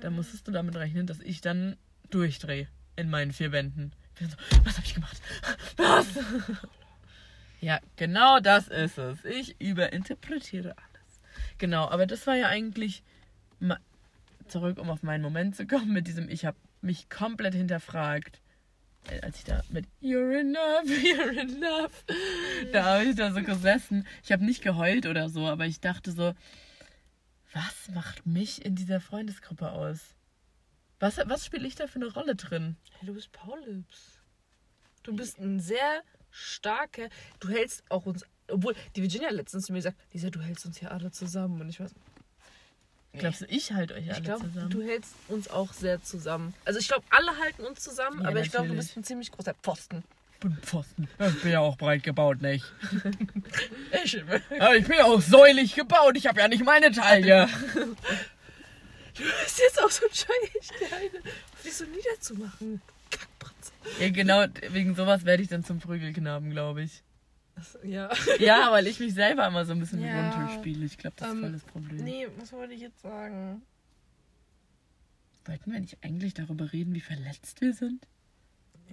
dann 0.00 0.14
musstest 0.14 0.46
du 0.46 0.52
damit 0.52 0.76
rechnen, 0.76 1.06
dass 1.06 1.20
ich 1.20 1.40
dann 1.40 1.76
durchdrehe 2.10 2.68
in 2.96 3.10
meinen 3.10 3.32
vier 3.32 3.52
Wänden. 3.52 3.92
Bin 4.20 4.28
so, 4.28 4.36
was 4.64 4.76
habe 4.76 4.86
ich 4.86 4.94
gemacht? 4.94 5.20
Was? 5.76 6.06
ja, 7.60 7.80
genau 7.96 8.38
das 8.38 8.68
ist 8.68 8.98
es. 8.98 9.24
Ich 9.24 9.60
überinterpretiere 9.60 10.76
alles. 10.76 11.20
Genau, 11.58 11.88
aber 11.88 12.06
das 12.06 12.26
war 12.26 12.36
ja 12.36 12.48
eigentlich 12.48 13.02
zurück, 14.50 14.78
um 14.78 14.90
auf 14.90 15.02
meinen 15.02 15.22
Moment 15.22 15.56
zu 15.56 15.66
kommen 15.66 15.92
mit 15.92 16.06
diesem, 16.06 16.28
ich 16.28 16.44
habe 16.44 16.56
mich 16.82 17.08
komplett 17.08 17.54
hinterfragt. 17.54 18.40
Äh, 19.08 19.20
Als 19.22 19.38
ich 19.38 19.44
da 19.44 19.62
mit 19.70 19.86
You're 20.02 20.38
enough, 20.38 20.84
you're 20.86 21.38
enough, 21.40 22.04
da 22.72 22.84
habe 22.84 23.04
ich 23.04 23.16
da 23.16 23.32
so 23.32 23.42
gesessen. 23.42 24.06
Ich 24.22 24.32
habe 24.32 24.44
nicht 24.44 24.62
geheult 24.62 25.06
oder 25.06 25.28
so, 25.28 25.46
aber 25.46 25.66
ich 25.66 25.80
dachte 25.80 26.12
so, 26.12 26.34
was 27.52 27.88
macht 27.94 28.26
mich 28.26 28.64
in 28.64 28.74
dieser 28.76 29.00
Freundesgruppe 29.00 29.72
aus? 29.72 30.14
Was, 31.00 31.18
was 31.24 31.46
spiele 31.46 31.66
ich 31.66 31.74
da 31.74 31.86
für 31.86 31.96
eine 31.96 32.12
Rolle 32.12 32.36
drin? 32.36 32.76
Hey, 32.98 33.06
du 33.06 33.14
bist 33.14 33.32
Paulips. 33.32 34.20
Du 35.02 35.14
bist 35.16 35.38
ein 35.38 35.58
sehr 35.60 36.02
starker. 36.30 37.08
Du 37.40 37.48
hältst 37.48 37.82
auch 37.88 38.06
uns. 38.06 38.24
Obwohl, 38.48 38.74
die 38.96 39.02
Virginia 39.02 39.30
letztens 39.30 39.66
zu 39.66 39.72
mir 39.72 39.78
gesagt, 39.78 39.96
Lisa, 40.12 40.28
du 40.30 40.40
hältst 40.40 40.66
uns 40.66 40.78
hier 40.78 40.90
alle 40.92 41.10
zusammen. 41.10 41.60
Und 41.60 41.68
ich 41.70 41.80
weiß, 41.80 41.94
Glaubst 43.12 43.40
du, 43.40 43.46
ich 43.46 43.72
halte 43.72 43.94
euch 43.94 44.08
alle 44.08 44.18
ich 44.18 44.24
glaube, 44.24 44.44
zusammen? 44.46 44.70
du 44.70 44.82
hältst 44.82 45.14
uns 45.28 45.48
auch 45.50 45.72
sehr 45.72 46.00
zusammen. 46.02 46.54
Also 46.64 46.78
ich 46.78 46.86
glaube, 46.86 47.04
alle 47.10 47.36
halten 47.38 47.64
uns 47.64 47.80
zusammen, 47.80 48.22
Ja, 48.22 48.28
aber 48.28 48.40
ich 48.40 48.50
glaube, 48.52 48.68
du 48.68 48.74
bist 48.76 48.96
ein 48.96 49.02
ziemlich 49.02 49.32
großer 49.32 49.54
Pfosten. 49.54 50.04
bin 50.38 50.56
Pfosten. 50.62 51.08
Ich 51.18 51.42
bin 51.42 51.50
ja 51.50 51.58
auch 51.60 51.76
breit 51.76 52.02
gebaut, 52.04 52.40
nicht? 52.40 52.64
Ich, 54.04 54.22
Aber 54.60 54.76
ich 54.76 54.86
bin 54.86 54.96
ja 54.98 55.04
auch 55.06 55.20
säulig 55.20 55.74
gebaut. 55.74 56.16
Ich 56.16 56.26
habe 56.28 56.40
ja 56.40 56.46
nicht 56.48 56.64
meine 56.64 56.92
Taille. 56.92 57.48
Du 59.14 59.22
bist 59.22 59.58
jetzt 59.58 59.82
auch 59.82 59.90
so 59.90 60.06
scheuig, 60.12 60.68
Kleine. 60.78 61.18
Auf 61.52 61.62
dich 61.62 61.74
so 61.74 61.84
niederzumachen. 61.84 62.80
Kackbratze. 63.10 63.72
Ja, 63.98 64.08
genau, 64.10 64.44
wegen 64.70 64.94
sowas 64.94 65.24
werde 65.24 65.42
ich 65.42 65.48
dann 65.48 65.64
zum 65.64 65.78
Prügelknaben, 65.80 66.50
glaube 66.50 66.82
ich. 66.82 67.02
Ja. 67.84 68.10
Ja, 68.38 68.70
weil 68.70 68.86
ich 68.86 69.00
mich 69.00 69.12
selber 69.12 69.46
immer 69.46 69.64
so 69.66 69.72
ein 69.72 69.80
bisschen 69.80 70.00
Ja. 70.00 70.30
runterspiele. 70.30 70.84
Ich 70.86 70.96
glaube, 70.96 71.16
das 71.18 71.28
ist 71.28 71.34
Ähm, 71.34 71.40
voll 71.40 71.52
das 71.52 71.62
Problem. 71.64 72.04
Nee, 72.04 72.26
was 72.38 72.52
wollte 72.52 72.72
ich 72.74 72.80
jetzt 72.80 73.00
sagen? 73.02 73.62
Wollten 75.44 75.72
wir 75.72 75.80
nicht 75.80 75.98
eigentlich 76.02 76.34
darüber 76.34 76.72
reden, 76.72 76.94
wie 76.94 77.00
verletzt 77.00 77.60
wir 77.60 77.74
sind? 77.74 78.06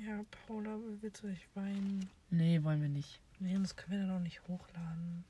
Ja, 0.06 0.22
Paula, 0.48 0.78
willst 1.02 1.24
du 1.24 1.28
nicht 1.28 1.48
weinen? 1.56 2.10
Nee, 2.30 2.62
wollen 2.64 2.82
wir 2.82 2.90
nicht. 2.90 3.20
Nee, 3.40 3.58
das 3.60 3.76
können 3.76 4.00
wir 4.00 4.08
dann 4.08 4.16
auch 4.18 4.22
nicht 4.22 4.42
hochladen. 4.48 5.24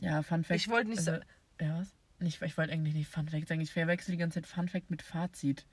Ja, 0.00 0.22
Fun 0.22 0.44
Fact. 0.44 0.60
Ich 0.60 0.68
wollte 0.68 0.90
nicht 0.90 0.98
also, 0.98 1.12
sagen. 1.12 1.24
Ja, 1.60 1.78
was? 1.80 1.88
Nicht, 2.18 2.40
ich 2.40 2.56
wollte 2.56 2.72
eigentlich 2.72 2.94
nicht 2.94 3.10
Fun 3.10 3.28
Fact 3.28 3.48
sagen. 3.48 3.60
Ich 3.60 3.72
verwechsel 3.72 4.12
die 4.12 4.18
ganze 4.18 4.40
Zeit 4.40 4.46
Fun 4.46 4.68
Fact 4.68 4.90
mit 4.90 5.02
Fazit. 5.02 5.66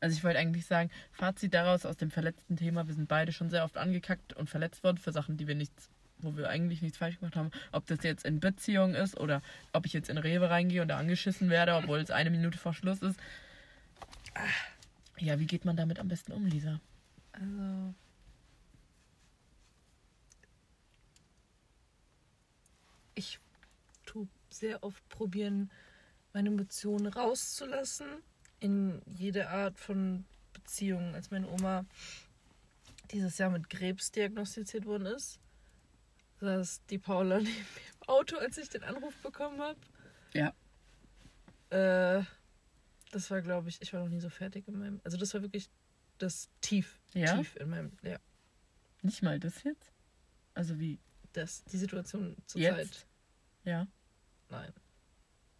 Also 0.00 0.16
ich 0.16 0.24
wollte 0.24 0.38
eigentlich 0.38 0.66
sagen, 0.66 0.90
Fazit 1.12 1.52
daraus 1.52 1.84
aus 1.84 1.96
dem 1.96 2.10
verletzten 2.10 2.56
Thema, 2.56 2.86
wir 2.86 2.94
sind 2.94 3.08
beide 3.08 3.32
schon 3.32 3.50
sehr 3.50 3.64
oft 3.64 3.76
angekackt 3.76 4.32
und 4.32 4.48
verletzt 4.48 4.82
worden 4.84 4.98
für 4.98 5.12
Sachen, 5.12 5.36
die 5.36 5.46
wir 5.46 5.54
nichts, 5.54 5.90
wo 6.18 6.36
wir 6.36 6.48
eigentlich 6.48 6.80
nichts 6.82 6.98
falsch 6.98 7.18
gemacht 7.18 7.36
haben. 7.36 7.50
Ob 7.72 7.86
das 7.86 8.02
jetzt 8.02 8.24
in 8.24 8.40
Beziehung 8.40 8.94
ist 8.94 9.18
oder 9.18 9.42
ob 9.72 9.84
ich 9.86 9.92
jetzt 9.92 10.08
in 10.08 10.18
Rewe 10.18 10.48
reingehe 10.48 10.82
und 10.82 10.88
da 10.88 10.98
angeschissen 10.98 11.50
werde, 11.50 11.74
obwohl 11.74 11.98
es 11.98 12.10
eine 12.10 12.30
Minute 12.30 12.58
vor 12.58 12.72
Schluss 12.72 13.02
ist. 13.02 13.18
Ja, 15.18 15.38
wie 15.38 15.46
geht 15.46 15.64
man 15.64 15.76
damit 15.76 15.98
am 15.98 16.08
besten 16.08 16.32
um, 16.32 16.46
Lisa? 16.46 16.80
Also. 17.32 17.94
Ich 23.14 23.38
tue 24.06 24.28
sehr 24.48 24.82
oft 24.82 25.06
probieren, 25.08 25.70
meine 26.32 26.48
Emotionen 26.48 27.06
rauszulassen. 27.06 28.06
In 28.58 29.02
jede 29.06 29.50
Art 29.50 29.78
von 29.78 30.24
Beziehung. 30.54 31.14
Als 31.14 31.30
meine 31.30 31.48
Oma 31.48 31.84
dieses 33.10 33.38
Jahr 33.38 33.50
mit 33.50 33.68
Krebs 33.68 34.10
diagnostiziert 34.10 34.86
worden 34.86 35.06
ist, 35.06 35.38
saß 36.40 36.82
die 36.86 36.98
Paula 36.98 37.38
neben 37.40 37.50
mir 37.50 37.92
im 38.00 38.08
Auto, 38.08 38.36
als 38.36 38.56
ich 38.58 38.68
den 38.68 38.82
Anruf 38.82 39.14
bekommen 39.22 39.60
habe. 39.60 39.78
Ja. 40.32 40.54
Äh, 41.70 42.24
das 43.12 43.30
war, 43.30 43.42
glaube 43.42 43.68
ich, 43.68 43.80
ich 43.80 43.92
war 43.92 44.00
noch 44.00 44.08
nie 44.08 44.20
so 44.20 44.30
fertig 44.30 44.66
in 44.68 44.78
meinem. 44.78 45.00
Also, 45.04 45.16
das 45.16 45.32
war 45.34 45.42
wirklich 45.42 45.70
das 46.18 46.48
Tief. 46.60 47.00
Ja? 47.14 47.36
Tief 47.36 47.56
in 47.56 47.70
meinem. 47.70 47.92
Ja. 48.02 48.18
Nicht 49.02 49.22
mal 49.22 49.38
das 49.38 49.62
jetzt? 49.62 49.92
Also 50.54 50.78
wie? 50.80 50.98
Das, 51.32 51.64
die 51.64 51.76
Situation 51.76 52.36
zur 52.46 52.60
Jetzt? 52.60 52.76
Zeit. 52.76 53.06
Ja. 53.64 53.86
Nein. 54.50 54.72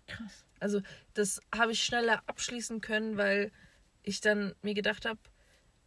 Krass. 0.07 0.45
Also 0.61 0.81
das 1.15 1.41
habe 1.55 1.73
ich 1.73 1.83
schneller 1.83 2.23
abschließen 2.27 2.81
können, 2.81 3.17
weil 3.17 3.53
ich 4.03 4.21
dann 4.21 4.55
mir 4.63 4.75
gedacht 4.75 5.05
habe, 5.05 5.19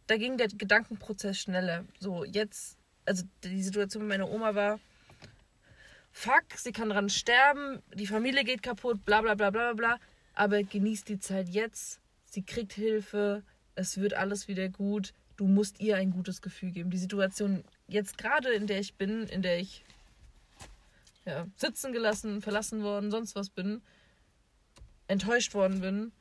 da 0.06 0.16
ging 0.16 0.36
der 0.36 0.48
Gedankenprozess 0.48 1.38
schneller. 1.38 1.84
So 1.98 2.24
jetzt, 2.24 2.76
also 3.04 3.24
die 3.44 3.62
Situation 3.62 4.02
mit 4.02 4.10
meiner 4.10 4.30
Oma 4.30 4.54
war, 4.54 4.80
fuck, 6.12 6.44
sie 6.56 6.72
kann 6.72 6.90
dran 6.90 7.08
sterben, 7.08 7.82
die 7.94 8.06
Familie 8.06 8.44
geht 8.44 8.62
kaputt, 8.62 9.04
bla 9.04 9.22
bla 9.22 9.34
bla 9.34 9.50
bla 9.50 9.72
bla 9.72 9.98
aber 10.40 10.62
genießt 10.62 11.08
die 11.08 11.18
Zeit 11.18 11.48
jetzt, 11.50 12.00
sie 12.24 12.42
kriegt 12.42 12.72
Hilfe, 12.72 13.42
es 13.74 13.98
wird 13.98 14.14
alles 14.14 14.48
wieder 14.48 14.70
gut, 14.70 15.12
du 15.36 15.46
musst 15.46 15.80
ihr 15.80 15.96
ein 15.96 16.12
gutes 16.12 16.40
Gefühl 16.40 16.70
geben. 16.70 16.88
Die 16.88 16.98
Situation 16.98 17.62
jetzt 17.88 18.16
gerade, 18.16 18.50
in 18.50 18.66
der 18.66 18.80
ich 18.80 18.94
bin, 18.94 19.24
in 19.24 19.42
der 19.42 19.58
ich 19.58 19.84
ja, 21.26 21.46
sitzen 21.56 21.92
gelassen, 21.92 22.40
verlassen 22.42 22.82
worden, 22.82 23.10
sonst 23.10 23.34
was 23.34 23.50
bin, 23.50 23.82
enttäuscht 25.06 25.54
worden 25.54 25.80
bin, 25.80 26.12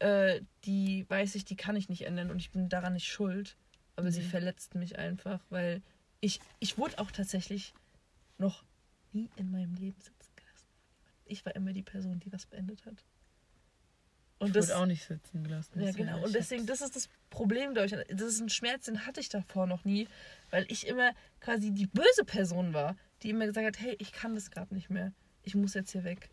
äh, 0.00 0.40
die 0.64 1.06
weiß 1.08 1.34
ich, 1.34 1.44
die 1.44 1.56
kann 1.56 1.76
ich 1.76 1.88
nicht 1.88 2.02
ändern 2.02 2.30
und 2.30 2.38
ich 2.38 2.50
bin 2.50 2.68
daran 2.68 2.94
nicht 2.94 3.06
schuld. 3.08 3.56
Aber 3.96 4.10
sie 4.10 4.22
Mhm. 4.22 4.26
verletzt 4.26 4.74
mich 4.74 4.98
einfach, 4.98 5.40
weil 5.50 5.80
ich, 6.20 6.40
ich 6.58 6.78
wurde 6.78 6.98
auch 6.98 7.10
tatsächlich 7.12 7.74
noch 8.38 8.64
nie 9.12 9.30
in 9.36 9.50
meinem 9.52 9.74
Leben 9.74 10.00
sitzen 10.00 10.32
gelassen. 10.34 10.66
Ich 11.26 11.44
war 11.46 11.54
immer 11.54 11.72
die 11.72 11.82
Person, 11.82 12.18
die 12.18 12.32
was 12.32 12.46
beendet 12.46 12.84
hat. 12.86 13.04
Und 14.38 14.48
ich 14.48 14.52
das, 14.54 14.68
wurde 14.68 14.78
auch 14.78 14.86
nicht 14.86 15.04
sitzen 15.04 15.44
gelassen. 15.44 15.80
ja, 15.80 15.92
genau. 15.92 16.24
Und 16.24 16.34
deswegen, 16.34 16.66
das 16.66 16.80
ist 16.80 16.96
das 16.96 17.08
Problem, 17.30 17.72
glaube 17.72 17.86
ich. 17.86 18.16
Das 18.16 18.26
ist 18.28 18.40
ein 18.40 18.48
Schmerz, 18.48 18.86
den 18.86 19.06
hatte 19.06 19.20
ich 19.20 19.28
davor 19.28 19.66
noch 19.68 19.84
nie, 19.84 20.08
weil 20.50 20.66
ich 20.68 20.88
immer 20.88 21.12
quasi 21.40 21.70
die 21.70 21.86
böse 21.86 22.24
Person 22.26 22.74
war, 22.74 22.96
die 23.24 23.30
immer 23.30 23.46
gesagt 23.46 23.66
hat, 23.66 23.80
hey, 23.80 23.96
ich 23.98 24.12
kann 24.12 24.34
das 24.34 24.50
gerade 24.50 24.74
nicht 24.74 24.90
mehr. 24.90 25.12
Ich 25.42 25.54
muss 25.54 25.74
jetzt 25.74 25.90
hier 25.92 26.04
weg. 26.04 26.30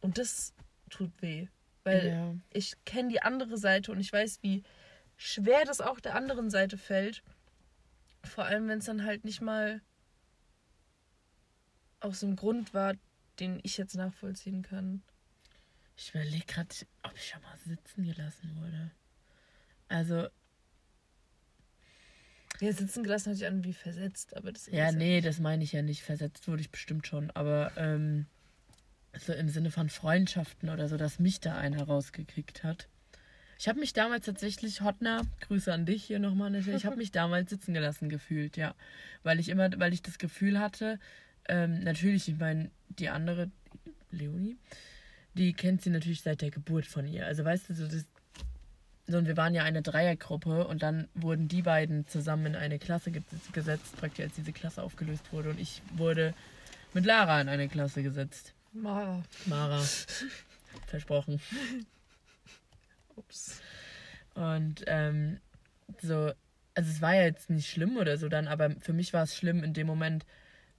Und 0.00 0.16
das 0.16 0.54
tut 0.90 1.10
weh, 1.20 1.48
weil 1.82 2.06
ja. 2.06 2.34
ich 2.50 2.74
kenne 2.84 3.08
die 3.08 3.20
andere 3.20 3.58
Seite 3.58 3.90
und 3.90 4.00
ich 4.00 4.12
weiß, 4.12 4.38
wie 4.42 4.62
schwer 5.16 5.64
das 5.64 5.80
auch 5.80 5.98
der 5.98 6.14
anderen 6.14 6.50
Seite 6.50 6.78
fällt. 6.78 7.22
Vor 8.24 8.44
allem, 8.44 8.68
wenn 8.68 8.78
es 8.78 8.84
dann 8.84 9.04
halt 9.04 9.24
nicht 9.24 9.40
mal 9.40 9.82
aus 12.00 12.22
einem 12.22 12.36
Grund 12.36 12.74
war, 12.74 12.94
den 13.40 13.58
ich 13.64 13.76
jetzt 13.76 13.96
nachvollziehen 13.96 14.62
kann. 14.62 15.02
Ich 15.96 16.10
überlege 16.10 16.46
gerade, 16.46 16.74
ob 17.02 17.12
ich 17.16 17.28
schon 17.28 17.42
mal 17.42 17.58
sitzen 17.58 18.04
gelassen 18.04 18.56
wurde. 18.60 18.92
Also, 19.88 20.28
Ja, 22.60 22.72
sitzen 22.72 23.04
gelassen 23.04 23.30
hat 23.30 23.36
sich 23.36 23.46
an 23.46 23.64
wie 23.64 23.72
versetzt, 23.72 24.36
aber 24.36 24.52
das 24.52 24.66
ja, 24.66 24.90
nee, 24.90 25.20
das 25.20 25.38
meine 25.38 25.62
ich 25.62 25.72
ja 25.72 25.82
nicht. 25.82 26.02
Versetzt 26.02 26.48
wurde 26.48 26.60
ich 26.60 26.70
bestimmt 26.70 27.06
schon. 27.06 27.30
Aber 27.30 27.72
ähm, 27.76 28.26
so 29.16 29.32
im 29.32 29.48
Sinne 29.48 29.70
von 29.70 29.88
Freundschaften 29.88 30.68
oder 30.68 30.88
so, 30.88 30.96
dass 30.96 31.18
mich 31.18 31.40
da 31.40 31.56
einer 31.56 31.84
rausgekickt 31.84 32.64
hat. 32.64 32.88
Ich 33.58 33.68
habe 33.68 33.80
mich 33.80 33.92
damals 33.92 34.24
tatsächlich, 34.24 34.82
Hotner, 34.82 35.22
Grüße 35.40 35.72
an 35.72 35.84
dich 35.84 36.04
hier 36.04 36.20
nochmal, 36.20 36.50
natürlich, 36.50 36.80
ich 36.80 36.86
habe 36.86 36.96
mich 36.98 37.10
damals 37.10 37.50
sitzen 37.50 37.74
gelassen 37.74 38.08
gefühlt, 38.08 38.56
ja. 38.56 38.74
Weil 39.24 39.40
ich 39.40 39.48
immer, 39.48 39.70
weil 39.78 39.92
ich 39.92 40.02
das 40.02 40.18
Gefühl 40.18 40.60
hatte, 40.60 41.00
ähm, 41.48 41.80
natürlich, 41.80 42.28
ich 42.28 42.38
meine, 42.38 42.70
die 42.88 43.08
andere, 43.08 43.50
Leonie, 44.10 44.56
die 45.34 45.52
kennt 45.52 45.82
sie 45.82 45.90
natürlich 45.90 46.22
seit 46.22 46.40
der 46.40 46.50
Geburt 46.50 46.86
von 46.86 47.06
ihr. 47.06 47.26
Also 47.26 47.44
weißt 47.44 47.70
du, 47.70 47.74
so 47.74 47.86
das, 47.86 48.06
und 49.14 49.26
wir 49.26 49.36
waren 49.36 49.54
ja 49.54 49.62
eine 49.64 49.82
Dreiergruppe 49.82 50.66
und 50.66 50.82
dann 50.82 51.08
wurden 51.14 51.48
die 51.48 51.62
beiden 51.62 52.06
zusammen 52.08 52.46
in 52.46 52.56
eine 52.56 52.78
Klasse 52.78 53.10
ge- 53.10 53.22
gesetzt, 53.52 53.96
praktisch 53.96 54.24
als 54.24 54.34
diese 54.34 54.52
Klasse 54.52 54.82
aufgelöst 54.82 55.32
wurde. 55.32 55.50
Und 55.50 55.60
ich 55.60 55.82
wurde 55.96 56.34
mit 56.94 57.04
Lara 57.06 57.40
in 57.40 57.48
eine 57.48 57.68
Klasse 57.68 58.02
gesetzt. 58.02 58.54
Mara. 58.72 59.22
Mara. 59.46 59.82
Versprochen. 60.86 61.40
Ups. 63.16 63.60
Und 64.34 64.84
ähm, 64.86 65.38
so, 66.02 66.32
also 66.74 66.90
es 66.90 67.00
war 67.00 67.14
ja 67.14 67.22
jetzt 67.22 67.50
nicht 67.50 67.68
schlimm 67.70 67.96
oder 67.96 68.16
so 68.18 68.28
dann, 68.28 68.46
aber 68.46 68.70
für 68.80 68.92
mich 68.92 69.12
war 69.12 69.24
es 69.24 69.36
schlimm 69.36 69.64
in 69.64 69.72
dem 69.72 69.86
Moment, 69.86 70.24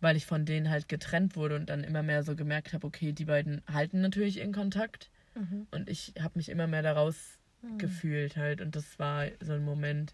weil 0.01 0.15
ich 0.15 0.25
von 0.25 0.45
denen 0.45 0.69
halt 0.69 0.88
getrennt 0.88 1.36
wurde 1.36 1.55
und 1.55 1.69
dann 1.69 1.84
immer 1.84 2.03
mehr 2.03 2.23
so 2.23 2.36
gemerkt 2.36 2.73
habe, 2.73 2.88
okay, 2.88 3.11
die 3.11 3.25
beiden 3.25 3.61
halten 3.71 4.01
natürlich 4.01 4.38
in 4.39 4.53
Kontakt 4.53 5.09
Mhm. 5.36 5.67
und 5.71 5.89
ich 5.89 6.13
habe 6.19 6.39
mich 6.39 6.49
immer 6.49 6.65
mehr 6.65 6.82
daraus 6.82 7.38
gefühlt 7.78 8.38
halt 8.38 8.62
und 8.62 8.76
das 8.76 8.99
war 8.99 9.28
so 9.41 9.53
ein 9.53 9.64
Moment, 9.64 10.14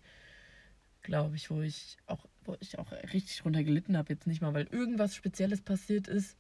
glaube 1.02 1.36
ich, 1.36 1.50
wo 1.50 1.62
ich 1.62 1.98
auch, 2.08 2.26
wo 2.43 2.56
ich 2.60 2.80
auch 2.80 2.91
richtig 2.91 3.38
drunter 3.38 3.64
gelitten 3.64 3.98
habe, 3.98 4.14
jetzt 4.14 4.28
nicht 4.28 4.41
mal, 4.41 4.54
weil 4.54 4.68
irgendwas 4.68 5.16
Spezielles 5.16 5.62
passiert 5.62 6.08
ist, 6.08 6.38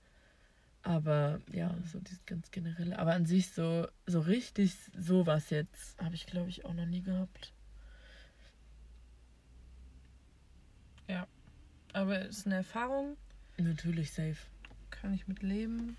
aber 0.83 1.39
ja, 1.51 1.75
so 1.91 1.99
dieses 1.99 2.25
ganz 2.25 2.51
generelle, 2.51 2.97
aber 2.97 3.13
an 3.13 3.25
sich 3.25 3.49
so, 3.49 3.87
so 4.05 4.19
richtig 4.19 4.75
sowas 4.97 5.49
jetzt 5.49 6.01
habe 6.01 6.15
ich, 6.15 6.25
glaube 6.25 6.49
ich, 6.49 6.65
auch 6.65 6.73
noch 6.73 6.85
nie 6.85 7.01
gehabt. 7.01 7.53
Aber 11.95 12.25
es 12.25 12.39
ist 12.39 12.45
eine 12.45 12.55
Erfahrung, 12.55 13.15
Natürlich 13.57 14.11
safe. 14.11 14.35
kann 14.89 15.13
ich 15.13 15.29
mit 15.29 15.41
leben. 15.41 15.95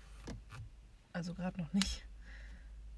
Also 1.11 1.33
gerade 1.33 1.59
noch 1.59 1.73
nicht. 1.73 2.05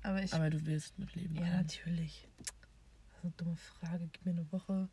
Aber 0.03 0.23
ich. 0.23 0.33
Aber 0.33 0.49
du 0.49 0.65
wirst 0.65 0.97
mit 0.97 1.13
leben 1.15 1.35
ja, 1.35 1.41
können. 1.41 1.57
natürlich. 1.57 2.27
Das 2.37 3.17
ist 3.17 3.23
eine 3.23 3.33
dumme 3.37 3.55
Frage. 3.55 4.09
Gib 4.11 4.25
mir 4.25 4.31
eine 4.31 4.51
Woche. 4.51 4.89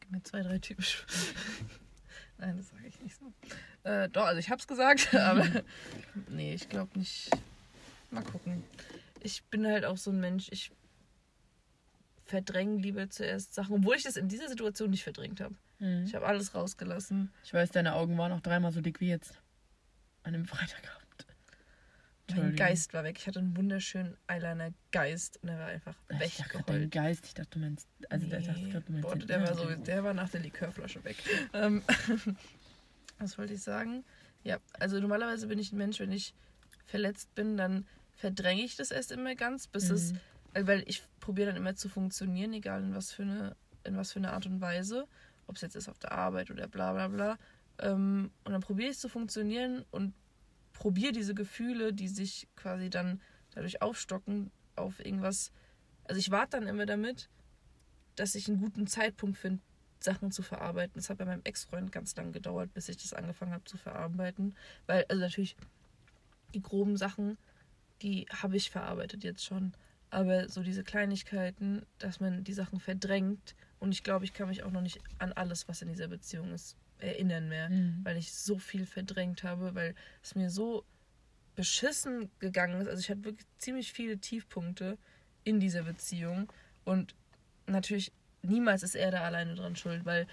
Gib 0.00 0.10
mir 0.10 0.22
zwei, 0.22 0.42
drei 0.42 0.58
Typen. 0.58 0.84
Nein, 2.38 2.56
das 2.56 2.68
sage 2.68 2.86
ich 2.86 3.00
nicht 3.00 3.16
so. 3.16 3.32
Äh, 3.88 4.08
doch, 4.08 4.24
also 4.26 4.38
ich 4.38 4.50
hab's 4.50 4.66
gesagt, 4.66 5.14
aber 5.14 5.46
nee, 6.28 6.54
ich 6.54 6.68
glaube 6.68 6.98
nicht. 6.98 7.30
Mal 8.10 8.22
gucken. 8.22 8.62
Ich 9.20 9.44
bin 9.44 9.66
halt 9.66 9.84
auch 9.84 9.96
so 9.96 10.10
ein 10.10 10.20
Mensch, 10.20 10.48
ich 10.50 10.70
verdränge 12.24 12.80
lieber 12.80 13.08
zuerst 13.08 13.54
Sachen, 13.54 13.76
obwohl 13.76 13.96
ich 13.96 14.02
das 14.02 14.16
in 14.16 14.28
dieser 14.28 14.48
Situation 14.48 14.90
nicht 14.90 15.04
verdrängt 15.04 15.40
habe. 15.40 15.54
Mhm. 15.78 16.04
Ich 16.04 16.14
habe 16.14 16.26
alles 16.26 16.54
rausgelassen. 16.54 17.32
Ich 17.44 17.52
weiß, 17.52 17.70
deine 17.70 17.94
Augen 17.94 18.18
waren 18.18 18.32
auch 18.32 18.40
dreimal 18.40 18.72
so 18.72 18.80
dick 18.80 19.00
wie 19.00 19.08
jetzt. 19.08 19.40
An 20.22 20.32
dem 20.32 20.44
Freitagabend. 20.44 21.05
Mein. 22.34 22.56
Geist 22.56 22.92
war 22.92 23.04
weg. 23.04 23.16
Ich 23.18 23.26
hatte 23.26 23.38
einen 23.38 23.56
wunderschönen 23.56 24.16
Eyeliner-Geist 24.26 25.38
und 25.42 25.48
er 25.48 25.58
war 25.58 25.66
einfach 25.66 25.94
Ich 26.20 26.36
dachte 26.38 26.50
gerade 26.50 26.80
dein. 26.80 26.90
Geist. 26.90 27.24
Ich 27.26 27.34
dachte, 27.34 27.50
du 27.52 27.58
meinst. 27.60 27.88
Also, 28.10 28.26
ich 28.26 28.32
dachte 28.46 28.68
gerade, 28.68 28.84
du 28.84 28.92
meinst. 28.92 29.08
Boah, 29.08 29.16
der 29.16 29.40
war, 29.42 29.54
so, 29.54 29.74
der 29.74 30.04
war 30.04 30.14
nach 30.14 30.28
der 30.28 30.40
Likörflasche 30.40 31.04
weg. 31.04 31.16
Ähm, 31.52 31.82
was 33.18 33.38
wollte 33.38 33.54
ich 33.54 33.62
sagen? 33.62 34.04
Ja, 34.44 34.58
also 34.78 35.00
normalerweise 35.00 35.46
bin 35.46 35.58
ich 35.58 35.72
ein 35.72 35.78
Mensch, 35.78 36.00
wenn 36.00 36.12
ich 36.12 36.34
verletzt 36.86 37.34
bin, 37.34 37.56
dann 37.56 37.86
verdränge 38.16 38.62
ich 38.62 38.76
das 38.76 38.90
erst 38.90 39.12
immer 39.12 39.34
ganz, 39.34 39.66
bis 39.66 39.90
es, 39.90 40.12
Mhm. 40.12 40.20
äh, 40.54 40.66
weil 40.66 40.84
ich 40.86 41.02
probiere 41.20 41.48
dann 41.48 41.56
immer 41.56 41.74
zu 41.74 41.88
funktionieren, 41.88 42.52
egal 42.52 42.82
in 42.82 42.94
was 42.94 43.12
für 43.12 43.22
eine, 43.22 43.56
in 43.84 43.96
was 43.96 44.12
für 44.12 44.18
eine 44.20 44.32
Art 44.32 44.46
und 44.46 44.60
Weise, 44.60 45.06
ob 45.46 45.56
es 45.56 45.62
jetzt 45.62 45.76
ist 45.76 45.88
auf 45.88 45.98
der 45.98 46.12
Arbeit 46.12 46.50
oder 46.50 46.66
bla 46.68 46.92
bla 46.92 47.08
bla. 47.08 47.38
Ähm, 47.78 48.30
und 48.44 48.52
dann 48.52 48.60
probiere 48.62 48.90
ich 48.90 48.98
zu 48.98 49.08
funktionieren 49.08 49.84
und 49.90 50.14
probiere 50.78 51.12
diese 51.12 51.34
Gefühle, 51.34 51.92
die 51.92 52.08
sich 52.08 52.48
quasi 52.56 52.90
dann 52.90 53.20
dadurch 53.54 53.82
aufstocken, 53.82 54.50
auf 54.76 55.04
irgendwas. 55.04 55.52
Also 56.04 56.18
ich 56.18 56.30
warte 56.30 56.58
dann 56.58 56.68
immer 56.68 56.86
damit, 56.86 57.28
dass 58.14 58.34
ich 58.34 58.48
einen 58.48 58.60
guten 58.60 58.86
Zeitpunkt 58.86 59.38
finde, 59.38 59.62
Sachen 59.98 60.30
zu 60.30 60.42
verarbeiten. 60.42 60.94
Das 60.96 61.10
hat 61.10 61.18
bei 61.18 61.24
meinem 61.24 61.42
Ex-Freund 61.44 61.90
ganz 61.92 62.14
lang 62.16 62.32
gedauert, 62.32 62.72
bis 62.74 62.88
ich 62.88 62.96
das 62.98 63.14
angefangen 63.14 63.52
habe 63.52 63.64
zu 63.64 63.76
verarbeiten. 63.76 64.54
Weil, 64.86 65.04
also 65.08 65.20
natürlich, 65.20 65.56
die 66.54 66.62
groben 66.62 66.96
Sachen, 66.96 67.38
die 68.02 68.26
habe 68.30 68.56
ich 68.56 68.70
verarbeitet 68.70 69.24
jetzt 69.24 69.44
schon. 69.44 69.72
Aber 70.10 70.48
so 70.48 70.62
diese 70.62 70.84
Kleinigkeiten, 70.84 71.84
dass 71.98 72.20
man 72.20 72.44
die 72.44 72.52
Sachen 72.52 72.80
verdrängt. 72.80 73.56
Und 73.78 73.92
ich 73.92 74.04
glaube, 74.04 74.24
ich 74.24 74.32
kann 74.32 74.48
mich 74.48 74.62
auch 74.62 74.70
noch 74.70 74.82
nicht 74.82 75.00
an 75.18 75.32
alles, 75.32 75.68
was 75.68 75.82
in 75.82 75.88
dieser 75.88 76.08
Beziehung 76.08 76.52
ist, 76.52 76.76
erinnern 76.98 77.48
mehr. 77.48 77.68
Mhm. 77.70 78.00
Weil 78.04 78.16
ich 78.16 78.32
so 78.32 78.58
viel 78.58 78.86
verdrängt 78.86 79.42
habe, 79.44 79.74
weil 79.74 79.94
es 80.22 80.34
mir 80.34 80.50
so 80.50 80.84
beschissen 81.54 82.30
gegangen 82.38 82.80
ist. 82.80 82.88
Also 82.88 83.00
ich 83.00 83.10
hatte 83.10 83.24
wirklich 83.24 83.46
ziemlich 83.58 83.92
viele 83.92 84.18
Tiefpunkte 84.18 84.98
in 85.44 85.60
dieser 85.60 85.82
Beziehung. 85.84 86.52
Und 86.84 87.14
natürlich, 87.66 88.12
niemals 88.42 88.82
ist 88.82 88.94
er 88.94 89.10
da 89.10 89.22
alleine 89.22 89.54
dran 89.54 89.76
schuld, 89.76 90.04
weil 90.04 90.26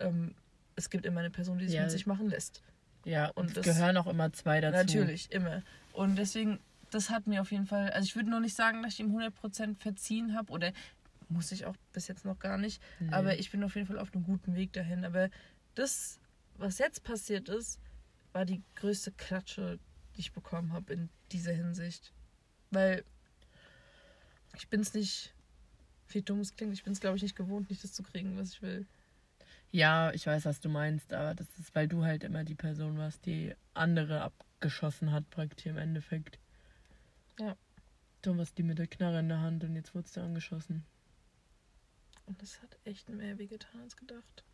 ähm, 0.00 0.34
es 0.76 0.90
gibt 0.90 1.06
immer 1.06 1.20
eine 1.20 1.30
Person, 1.30 1.58
die 1.58 1.66
sich 1.66 1.74
Ja. 1.76 1.82
mit 1.82 1.90
sich 1.92 2.06
machen 2.06 2.28
lässt. 2.28 2.62
Ja, 3.04 3.26
und, 3.28 3.36
Und 3.36 3.46
es 3.48 3.54
das- 3.54 3.64
gehören 3.76 3.96
auch 3.96 4.06
immer 4.06 4.32
zwei 4.32 4.60
dazu. 4.60 4.76
Natürlich, 4.76 5.30
immer. 5.30 5.62
Und 5.92 6.16
deswegen, 6.16 6.58
das 6.90 7.10
hat 7.10 7.26
mir 7.26 7.40
auf 7.42 7.52
jeden 7.52 7.66
Fall, 7.66 7.90
also 7.90 8.04
ich 8.06 8.16
würde 8.16 8.30
noch 8.30 8.40
nicht 8.40 8.56
sagen, 8.56 8.82
dass 8.82 8.94
ich 8.94 9.00
ihm 9.00 9.12
100% 9.14 9.76
verziehen 9.80 10.34
habe 10.34 10.50
oder 10.52 10.72
muss 11.28 11.52
ich 11.52 11.64
auch 11.66 11.76
bis 11.92 12.08
jetzt 12.08 12.24
noch 12.24 12.38
gar 12.38 12.58
nicht, 12.58 12.82
Nee. 12.98 13.10
aber 13.12 13.38
ich 13.38 13.50
bin 13.50 13.62
auf 13.62 13.74
jeden 13.76 13.86
Fall 13.86 13.98
auf 13.98 14.12
einem 14.14 14.24
guten 14.24 14.54
Weg 14.56 14.72
dahin. 14.72 15.04
Aber 15.04 15.30
das, 15.74 16.20
was 16.56 16.78
jetzt 16.78 17.04
passiert 17.04 17.48
ist, 17.48 17.80
war 18.32 18.44
die 18.44 18.62
größte 18.76 19.12
Klatsche, 19.12 19.78
die 20.14 20.20
ich 20.20 20.32
bekommen 20.32 20.72
habe 20.72 20.92
in 20.92 21.08
dieser 21.32 21.52
Hinsicht. 21.52 22.12
Weil 22.70 23.04
ich 24.56 24.68
bin 24.68 24.80
es 24.80 24.94
nicht, 24.94 25.34
wie 26.08 26.22
dumm 26.22 26.40
es 26.40 26.54
klingt, 26.54 26.72
ich 26.74 26.84
bin 26.84 26.92
es 26.92 27.00
glaube 27.00 27.16
ich 27.16 27.22
nicht 27.22 27.36
gewohnt, 27.36 27.70
nicht 27.70 27.82
das 27.84 27.92
zu 27.92 28.02
kriegen, 28.02 28.36
was 28.36 28.50
ich 28.50 28.62
will. 28.62 28.86
Ja, 29.70 30.12
ich 30.12 30.26
weiß, 30.26 30.44
was 30.44 30.60
du 30.60 30.68
meinst, 30.68 31.12
aber 31.12 31.34
das 31.34 31.48
ist, 31.58 31.74
weil 31.74 31.88
du 31.88 32.04
halt 32.04 32.22
immer 32.22 32.44
die 32.44 32.54
Person 32.54 32.96
warst, 32.96 33.26
die 33.26 33.54
andere 33.72 34.22
abgeschossen 34.22 35.10
hat, 35.10 35.28
praktisch 35.30 35.66
im 35.66 35.78
Endeffekt. 35.78 36.38
Ja. 37.40 37.56
Du 38.22 38.36
warst 38.38 38.56
die 38.56 38.62
mit 38.62 38.78
der 38.78 38.86
Knarre 38.86 39.20
in 39.20 39.28
der 39.28 39.40
Hand 39.40 39.64
und 39.64 39.74
jetzt 39.74 39.94
wurdest 39.94 40.16
du 40.16 40.20
angeschossen. 40.20 40.84
Und 42.26 42.40
das 42.40 42.62
hat 42.62 42.78
echt 42.84 43.08
mehr 43.08 43.36
wehgetan 43.38 43.80
als 43.80 43.96
gedacht. 43.96 44.44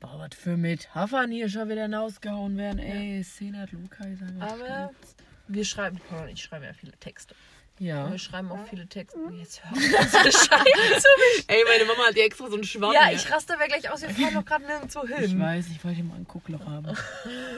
Boah, 0.00 0.18
was 0.18 0.38
für 0.38 0.56
Metaphern 0.56 1.30
hier 1.30 1.48
schon 1.48 1.68
wieder 1.68 1.82
hinausgehauen 1.82 2.56
werden. 2.56 2.78
Ey, 2.78 3.22
Szene 3.24 3.60
hat 3.60 3.72
Luca 3.72 4.04
ist 4.04 4.22
einfach 4.22 4.52
Aber 4.52 4.90
wir 5.48 5.64
schreiben, 5.64 5.98
Paul 6.08 6.24
und 6.24 6.28
ich 6.30 6.42
schreiben 6.42 6.64
ja 6.64 6.72
viele 6.72 6.92
Texte. 6.92 7.34
Ja. 7.78 8.10
Wir 8.10 8.18
schreiben 8.18 8.50
auch 8.50 8.66
viele 8.68 8.86
Texte. 8.86 9.18
Jetzt 9.32 9.62
hör 9.62 9.72
auf, 9.72 9.78
so 10.10 10.16
eine 10.18 10.32
Scheiße 10.32 11.00
zu 11.00 11.08
Ey, 11.46 11.62
meine 11.68 11.84
Mama 11.84 12.08
hat 12.08 12.16
dir 12.16 12.24
extra 12.24 12.48
so 12.48 12.54
einen 12.54 12.64
Schwamm. 12.64 12.92
Ja, 12.94 13.10
ich 13.12 13.30
raste 13.30 13.52
aber 13.54 13.66
gleich 13.66 13.90
aus. 13.90 14.00
Wir 14.00 14.10
fahren 14.10 14.34
doch 14.34 14.44
gerade 14.46 14.64
nirgendwo 14.64 15.04
Ich 15.04 15.30
hin. 15.30 15.38
weiß, 15.40 15.66
ich 15.68 15.84
wollte 15.84 16.02
mal 16.02 16.16
ein 16.16 16.24
Guckloch 16.24 16.64
haben. 16.64 16.96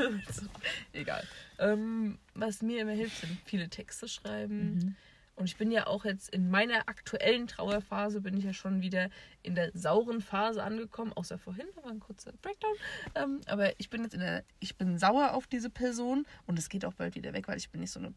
Egal. 0.92 1.24
Ähm, 1.60 2.18
was 2.34 2.62
mir 2.62 2.82
immer 2.82 2.92
hilft, 2.92 3.20
sind 3.20 3.38
viele 3.44 3.68
Texte 3.68 4.08
schreiben. 4.08 4.74
Mhm. 4.74 4.96
Und 5.38 5.44
ich 5.44 5.56
bin 5.56 5.70
ja 5.70 5.86
auch 5.86 6.04
jetzt 6.04 6.30
in 6.30 6.50
meiner 6.50 6.88
aktuellen 6.88 7.46
Trauerphase, 7.46 8.20
bin 8.20 8.36
ich 8.36 8.42
ja 8.42 8.52
schon 8.52 8.82
wieder 8.82 9.08
in 9.44 9.54
der 9.54 9.70
sauren 9.72 10.20
Phase 10.20 10.64
angekommen, 10.64 11.12
außer 11.12 11.38
vorhin, 11.38 11.66
da 11.76 11.84
war 11.84 11.92
ein 11.92 12.00
kurzer 12.00 12.32
Breakdown. 12.42 12.74
Ähm, 13.14 13.40
aber 13.46 13.78
ich 13.78 13.88
bin 13.88 14.02
jetzt 14.02 14.14
in 14.14 14.20
der, 14.20 14.42
ich 14.58 14.76
bin 14.76 14.98
sauer 14.98 15.34
auf 15.34 15.46
diese 15.46 15.70
Person 15.70 16.26
und 16.46 16.58
es 16.58 16.68
geht 16.68 16.84
auch 16.84 16.94
bald 16.94 17.14
wieder 17.14 17.32
weg, 17.34 17.46
weil 17.46 17.56
ich 17.56 17.70
bin 17.70 17.80
nicht 17.80 17.92
so 17.92 18.00
eine, 18.00 18.12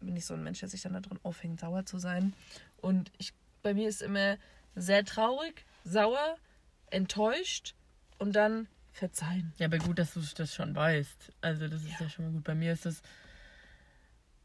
bin 0.00 0.12
nicht 0.12 0.26
so 0.26 0.34
ein 0.34 0.44
Mensch, 0.44 0.60
der 0.60 0.68
sich 0.68 0.82
dann 0.82 0.92
darin 0.92 1.18
aufhängt, 1.22 1.60
sauer 1.60 1.86
zu 1.86 1.98
sein. 1.98 2.34
Und 2.76 3.10
ich, 3.16 3.32
bei 3.62 3.72
mir 3.72 3.88
ist 3.88 4.02
immer 4.02 4.36
sehr 4.74 5.02
traurig, 5.06 5.64
sauer, 5.84 6.36
enttäuscht 6.90 7.74
und 8.18 8.36
dann 8.36 8.68
verzeihen. 8.92 9.54
Ja, 9.56 9.66
aber 9.66 9.78
gut, 9.78 9.98
dass 9.98 10.12
du 10.12 10.20
das 10.36 10.54
schon 10.54 10.74
weißt. 10.74 11.32
Also, 11.40 11.68
das 11.68 11.84
ist 11.84 11.98
ja, 11.98 12.10
schon 12.10 12.26
mal 12.26 12.32
gut. 12.32 12.44
Bei 12.44 12.54
mir 12.54 12.74
ist 12.74 12.84
das. 12.84 13.00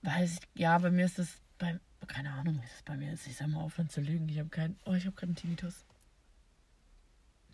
Weiß 0.02 0.34
ich, 0.34 0.40
ja, 0.54 0.78
bei 0.78 0.92
mir 0.92 1.06
ist 1.06 1.20
das. 1.20 1.28
Bei, 1.58 1.80
keine 2.06 2.32
Ahnung, 2.32 2.60
ist 2.64 2.76
es 2.76 2.82
bei 2.84 2.96
mir 2.96 3.14
ist. 3.14 3.28
Ich 3.28 3.36
sag 3.38 3.48
mal 3.48 3.62
aufhören 3.62 3.90
zu 3.90 4.02
lügen. 4.02 4.28
Ich 4.30 4.40
habe 4.40 4.50
keinen. 4.50 4.78
Oh, 4.86 4.94
ich 4.94 5.06
habe 5.06 5.16
gerade 5.16 5.28
einen 5.28 5.36
Tinnitus. 5.36 5.86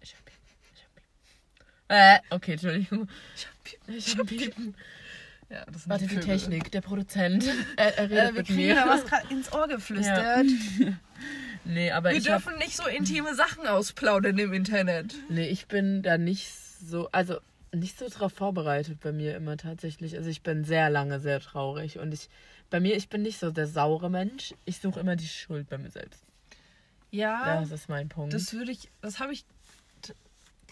Ich 0.02 0.14
hab 0.16 0.26
Piepen. 0.26 0.42
Ich 0.74 0.84
hab 0.84 0.96
Piepen. 0.96 1.10
Äh, 1.90 2.20
okay, 2.36 2.52
Entschuldigung. 2.54 3.10
Ich 3.36 3.48
hab 3.48 3.96
Ich 3.96 4.18
hab 4.18 4.28
Piepen. 4.28 4.76
Ja, 5.50 5.66
das 5.66 5.90
Warte, 5.90 6.06
die 6.06 6.10
Vögel. 6.16 6.24
Technik, 6.24 6.72
der 6.72 6.80
Produzent. 6.82 7.44
Er, 7.76 7.98
er 7.98 8.10
redet 8.10 8.32
Äh, 8.32 8.36
wir 8.36 8.44
kriegen 8.44 8.58
mir. 8.68 8.76
da 8.76 8.88
was 8.88 9.06
gerade 9.06 9.28
ins 9.34 9.52
Ohr 9.54 9.68
geflüstert. 9.68 10.46
Nee, 11.64 11.92
aber 11.92 12.10
Wir 12.10 12.18
ich 12.18 12.28
hab, 12.32 12.42
dürfen 12.44 12.58
nicht 12.58 12.76
so 12.76 12.88
intime 12.88 13.36
Sachen 13.36 13.68
ausplaudern 13.68 14.36
im 14.40 14.52
Internet. 14.52 15.14
Nee, 15.30 15.48
ich 15.48 15.68
bin 15.68 16.02
da 16.02 16.18
nicht 16.18 16.52
so, 16.52 17.08
also 17.12 17.38
nicht 17.72 18.00
so 18.00 18.08
drauf 18.10 18.34
vorbereitet 18.34 19.00
bei 19.00 19.12
mir 19.12 19.36
immer 19.36 19.58
tatsächlich. 19.58 20.18
Also 20.18 20.28
ich 20.32 20.42
bin 20.42 20.64
sehr 20.64 20.90
lange 20.90 21.20
sehr 21.20 21.40
traurig 21.40 22.00
und 22.00 22.16
ich, 22.16 22.30
bei 22.72 22.80
mir, 22.80 22.96
ich 22.96 23.08
bin 23.10 23.22
nicht 23.22 23.38
so 23.38 23.52
der 23.52 23.68
saure 23.68 24.10
Mensch. 24.10 24.56
Ich 24.66 24.80
suche 24.80 25.00
immer 25.00 25.16
die 25.16 25.28
Schuld 25.28 25.70
bei 25.70 25.78
mir 25.78 25.92
selbst. 25.92 26.24
Ja, 27.12 27.60
Das 27.60 27.70
ist 27.72 27.88
mein 27.90 28.10
Punkt. 28.10 28.34
das 28.34 28.52
würde 28.54 28.72
ich, 28.72 28.90
das 29.02 29.20
habe 29.20 29.34
ich 29.34 29.46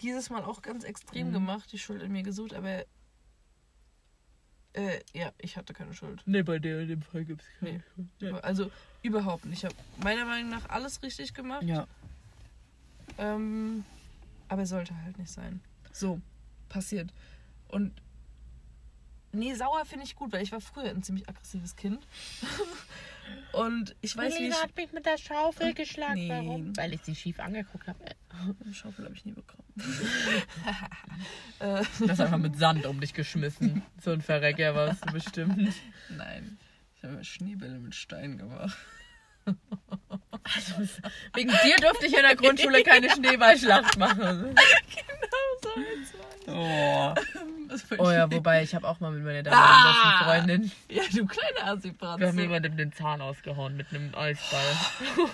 dieses 0.02 0.30
Mal 0.30 0.42
auch 0.42 0.62
ganz 0.62 0.82
extrem 0.84 1.28
Mhm. 1.28 1.32
gemacht, 1.34 1.70
die 1.72 1.78
Schuld 1.78 2.02
in 2.02 2.10
mir 2.10 2.22
gesucht, 2.22 2.54
aber 2.54 2.84
äh, 4.72 5.00
ja, 5.12 5.32
ich 5.38 5.56
hatte 5.56 5.74
keine 5.74 5.92
Schuld. 5.94 6.22
nee, 6.26 6.42
bei 6.42 6.58
der 6.58 6.80
in 6.80 6.88
dem 6.88 7.02
Fall 7.02 7.24
gibt 7.24 7.42
es 7.42 7.48
keine 7.58 7.72
Nee. 7.72 7.82
Schuld. 7.94 8.08
Ja. 8.20 8.38
Also 8.40 8.70
überhaupt 9.02 9.44
nicht. 9.44 9.58
Ich 9.58 9.64
habe 9.64 9.74
meiner 10.02 10.24
Meinung 10.24 10.50
nach 10.50 10.68
alles 10.70 11.02
richtig 11.02 11.34
gemacht. 11.34 11.62
ja. 11.62 11.86
Ähm, 13.18 13.84
aber 14.48 14.64
sollte 14.66 14.96
halt 15.02 15.18
nicht 15.18 15.30
sein. 15.30 15.60
So, 15.92 16.20
passiert. 16.68 17.12
Und 17.68 17.92
nee, 19.32 19.54
sauer 19.54 19.84
finde 19.84 20.04
ich 20.04 20.16
gut, 20.16 20.32
weil 20.32 20.42
ich 20.42 20.52
war 20.52 20.60
früher 20.60 20.90
ein 20.90 21.02
ziemlich 21.02 21.28
aggressives 21.28 21.76
Kind. 21.76 22.06
Und 23.52 23.94
ich 24.00 24.16
weiß 24.16 24.38
nicht. 24.38 24.60
hat 24.62 24.76
mich 24.76 24.92
mit 24.92 25.06
der 25.06 25.16
Schaufel 25.16 25.72
geschlagen. 25.74 26.14
Nee. 26.14 26.28
Warum? 26.30 26.76
Weil 26.76 26.94
ich 26.94 27.02
sie 27.02 27.14
schief 27.14 27.38
angeguckt 27.38 27.86
habe. 27.86 27.98
Eine 28.64 28.74
Schaufel 28.74 29.04
habe 29.04 29.14
ich 29.14 29.24
nie 29.24 29.32
bekommen. 29.32 29.62
äh, 31.60 31.82
Das 31.84 32.00
ist 32.00 32.20
einfach 32.20 32.38
mit 32.38 32.56
Sand 32.56 32.86
um 32.86 33.00
dich 33.00 33.14
geschmissen. 33.14 33.82
So 34.02 34.12
ein 34.12 34.20
Verrecker 34.20 34.74
warst 34.74 35.06
du 35.06 35.12
bestimmt. 35.12 35.72
nein. 36.08 36.58
Ich 36.96 37.04
habe 37.04 37.24
Schneebälle 37.24 37.78
mit 37.78 37.94
Steinen 37.94 38.38
gemacht. 38.38 38.76
Also, 40.42 40.88
wegen 41.34 41.50
dir 41.50 41.76
durfte 41.80 42.06
ich 42.06 42.14
in 42.16 42.22
der 42.22 42.34
Grundschule 42.36 42.82
keine 42.82 43.10
Schneeballschlacht 43.14 43.98
machen. 43.98 44.54
Oh. 46.46 47.14
Was 47.68 47.82
für 47.82 48.00
Oh 48.00 48.10
ja, 48.10 48.26
Schnee- 48.26 48.36
wobei 48.36 48.62
ich 48.62 48.74
habe 48.74 48.88
auch 48.88 48.98
mal 49.00 49.10
mit 49.12 49.22
meiner 49.22 49.42
damaligen 49.42 49.84
besten 49.84 50.24
Freundin, 50.24 50.72
Ja, 50.88 51.02
du 51.12 51.26
kleine 51.26 51.80
wir 52.20 52.28
haben 52.28 52.38
jemandem 52.38 52.76
den 52.76 52.92
Zahn 52.92 53.20
ausgehauen 53.20 53.76
mit 53.76 53.86
einem 53.90 54.14
Eisball. 54.14 54.60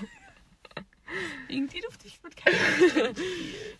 Irgendwie 1.48 1.80
durfte 1.80 2.06
ich 2.08 2.20
mit 2.22 2.36
keinem. 2.36 3.14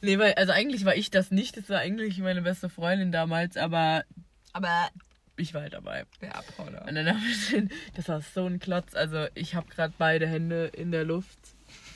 Nee, 0.01 0.19
weil, 0.19 0.35
also 0.35 0.53
eigentlich 0.53 0.85
war 0.85 0.95
ich 0.95 1.11
das 1.11 1.31
nicht, 1.33 1.57
das 1.57 1.69
war 1.69 1.81
eigentlich 1.81 2.19
meine 2.19 2.41
beste 2.43 2.69
Freundin 2.71 3.11
damals, 3.13 3.57
aber 3.57 4.05
Aber 4.53 4.89
ich 5.37 5.53
war 5.55 5.63
halt 5.63 5.73
dabei. 5.75 6.05
der 6.21 6.35
Abhauler. 6.37 6.85
Und 6.89 6.95
dann 6.95 7.09
haben 7.09 7.21
wir 7.23 7.61
den, 7.61 7.71
das 7.95 8.09
war 8.09 8.21
so 8.21 8.47
ein 8.47 8.59
Klotz, 8.59 8.95
also 8.95 9.27
ich 9.35 9.55
habe 9.55 9.69
gerade 9.69 9.95
beide 9.99 10.27
Hände 10.27 10.67
in 10.75 10.91
der 10.93 11.05
Luft. 11.05 11.39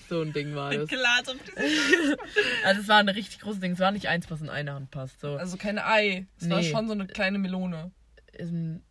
So 0.09 0.23
ein 0.23 0.33
Ding 0.33 0.55
war 0.57 0.75
das. 0.75 0.89
Glas 0.89 1.29
auf 1.29 1.37
Also 2.65 2.81
es 2.81 2.89
war 2.89 2.99
ein 2.99 3.09
richtig 3.09 3.41
großes 3.41 3.61
Ding, 3.61 3.73
es 3.73 3.79
war 3.79 3.93
nicht 3.93 4.09
eins, 4.09 4.31
was 4.31 4.41
in 4.41 4.49
eine 4.51 4.75
Hand 4.75 4.91
passt. 4.91 5.21
So, 5.21 5.37
Also 5.37 5.57
keine 5.57 5.87
Ei. 5.87 6.27
Es 6.41 6.51
war 6.51 6.59
Nee. 6.59 6.71
schon 6.71 6.87
so 6.89 6.93
eine 6.95 7.07
kleine 7.07 7.39
Melone. 7.39 7.93
ein, 8.39 8.83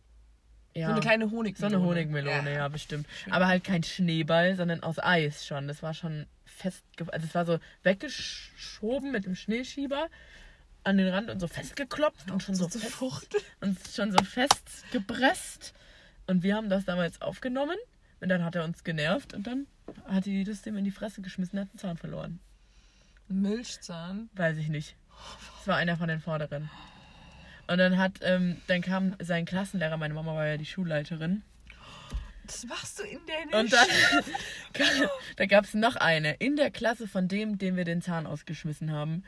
ja. 0.74 0.86
So 0.86 0.92
eine 0.92 1.00
kleine 1.00 1.28
So 1.28 1.36
Honigmelone. 1.36 1.76
eine 1.76 1.84
Honigmelone, 1.84 2.54
ja, 2.54 2.68
bestimmt. 2.68 3.06
Aber 3.28 3.48
halt 3.48 3.64
kein 3.64 3.82
Schneeball, 3.82 4.56
sondern 4.56 4.82
aus 4.82 4.98
Eis 4.98 5.46
schon. 5.46 5.68
Das 5.68 5.82
war 5.82 5.92
schon 5.94 6.26
fest, 6.46 6.84
also 6.98 7.26
es 7.26 7.34
war 7.34 7.44
so 7.44 7.58
weggeschoben 7.82 9.12
mit 9.12 9.24
dem 9.26 9.34
Schneeschieber 9.34 10.08
an 10.84 10.96
den 10.96 11.08
Rand 11.08 11.30
und 11.30 11.40
so 11.40 11.48
festgeklopft 11.48 12.30
und 12.30 12.42
schon 12.42 12.54
so, 12.54 12.68
so 12.68 12.78
fest, 12.78 12.92
Frucht. 12.92 13.36
und 13.60 13.78
schon 13.88 14.12
so 14.12 14.22
fest 14.24 14.84
gepresst. 14.92 15.74
Und 16.26 16.42
wir 16.42 16.54
haben 16.54 16.68
das 16.68 16.84
damals 16.84 17.20
aufgenommen 17.20 17.76
und 18.20 18.28
dann 18.28 18.44
hat 18.44 18.54
er 18.54 18.64
uns 18.64 18.84
genervt 18.84 19.34
und 19.34 19.46
dann 19.46 19.66
hat 20.06 20.26
die 20.26 20.44
das 20.44 20.62
dem 20.62 20.76
in 20.76 20.84
die 20.84 20.90
Fresse 20.90 21.22
geschmissen 21.22 21.58
und 21.58 21.64
hat 21.64 21.74
den 21.74 21.78
Zahn 21.78 21.96
verloren. 21.96 22.40
Milchzahn. 23.28 24.28
Weiß 24.34 24.56
ich 24.58 24.68
nicht. 24.68 24.96
Das 25.58 25.68
war 25.68 25.76
einer 25.76 25.96
von 25.96 26.08
den 26.08 26.20
vorderen. 26.20 26.70
Und 27.66 27.78
dann 27.78 27.98
hat, 27.98 28.14
ähm, 28.22 28.60
dann 28.66 28.80
kam 28.80 29.14
sein 29.20 29.44
Klassenlehrer, 29.44 29.96
meine 29.96 30.14
Mama 30.14 30.34
war 30.34 30.46
ja 30.46 30.56
die 30.56 30.66
Schulleiterin. 30.66 31.42
Das 32.44 32.66
machst 32.66 32.98
du 32.98 33.04
in 33.04 33.20
der 33.26 33.60
Und 33.60 33.72
dann 33.72 33.86
da 35.36 35.46
gab 35.46 35.64
es 35.64 35.74
noch 35.74 35.94
eine 35.94 36.34
in 36.34 36.56
der 36.56 36.72
Klasse 36.72 37.06
von 37.06 37.28
dem, 37.28 37.58
dem 37.58 37.76
wir 37.76 37.84
den 37.84 38.02
Zahn 38.02 38.26
ausgeschmissen 38.26 38.90
haben, 38.90 39.22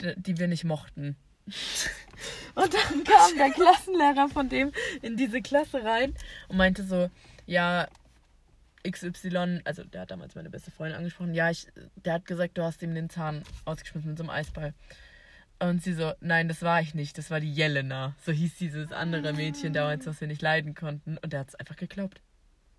die 0.00 0.38
wir 0.38 0.48
nicht 0.48 0.64
mochten. 0.64 1.16
Und 2.54 2.72
dann 2.72 3.04
kam 3.04 3.36
der 3.36 3.50
Klassenlehrer 3.50 4.28
von 4.28 4.48
dem 4.48 4.72
in 5.02 5.16
diese 5.16 5.42
Klasse 5.42 5.84
rein 5.84 6.14
und 6.48 6.56
meinte 6.56 6.84
so, 6.84 7.10
ja, 7.46 7.88
XY, 8.88 9.60
also 9.64 9.82
der 9.84 10.02
hat 10.02 10.10
damals 10.10 10.34
meine 10.34 10.50
beste 10.50 10.70
Freundin 10.70 10.98
angesprochen, 10.98 11.34
ja, 11.34 11.50
ich, 11.50 11.66
der 11.96 12.14
hat 12.14 12.26
gesagt, 12.26 12.56
du 12.56 12.62
hast 12.62 12.82
ihm 12.82 12.94
den 12.94 13.10
Zahn 13.10 13.42
ausgeschmissen 13.64 14.10
mit 14.10 14.18
so 14.18 14.24
einem 14.24 14.30
Eisball. 14.30 14.74
Und 15.58 15.82
sie 15.82 15.94
so, 15.94 16.12
nein, 16.20 16.48
das 16.48 16.62
war 16.62 16.80
ich 16.80 16.94
nicht, 16.94 17.16
das 17.16 17.30
war 17.30 17.40
die 17.40 17.52
Jelena. 17.52 18.14
So 18.24 18.32
hieß 18.32 18.56
dieses 18.58 18.92
andere 18.92 19.32
Mädchen 19.32 19.72
damals, 19.72 20.06
was 20.06 20.20
wir 20.20 20.28
nicht 20.28 20.42
leiden 20.42 20.74
konnten. 20.74 21.16
Und 21.18 21.32
der 21.32 21.40
hat 21.40 21.48
es 21.48 21.54
einfach 21.54 21.76
geglaubt. 21.76 22.20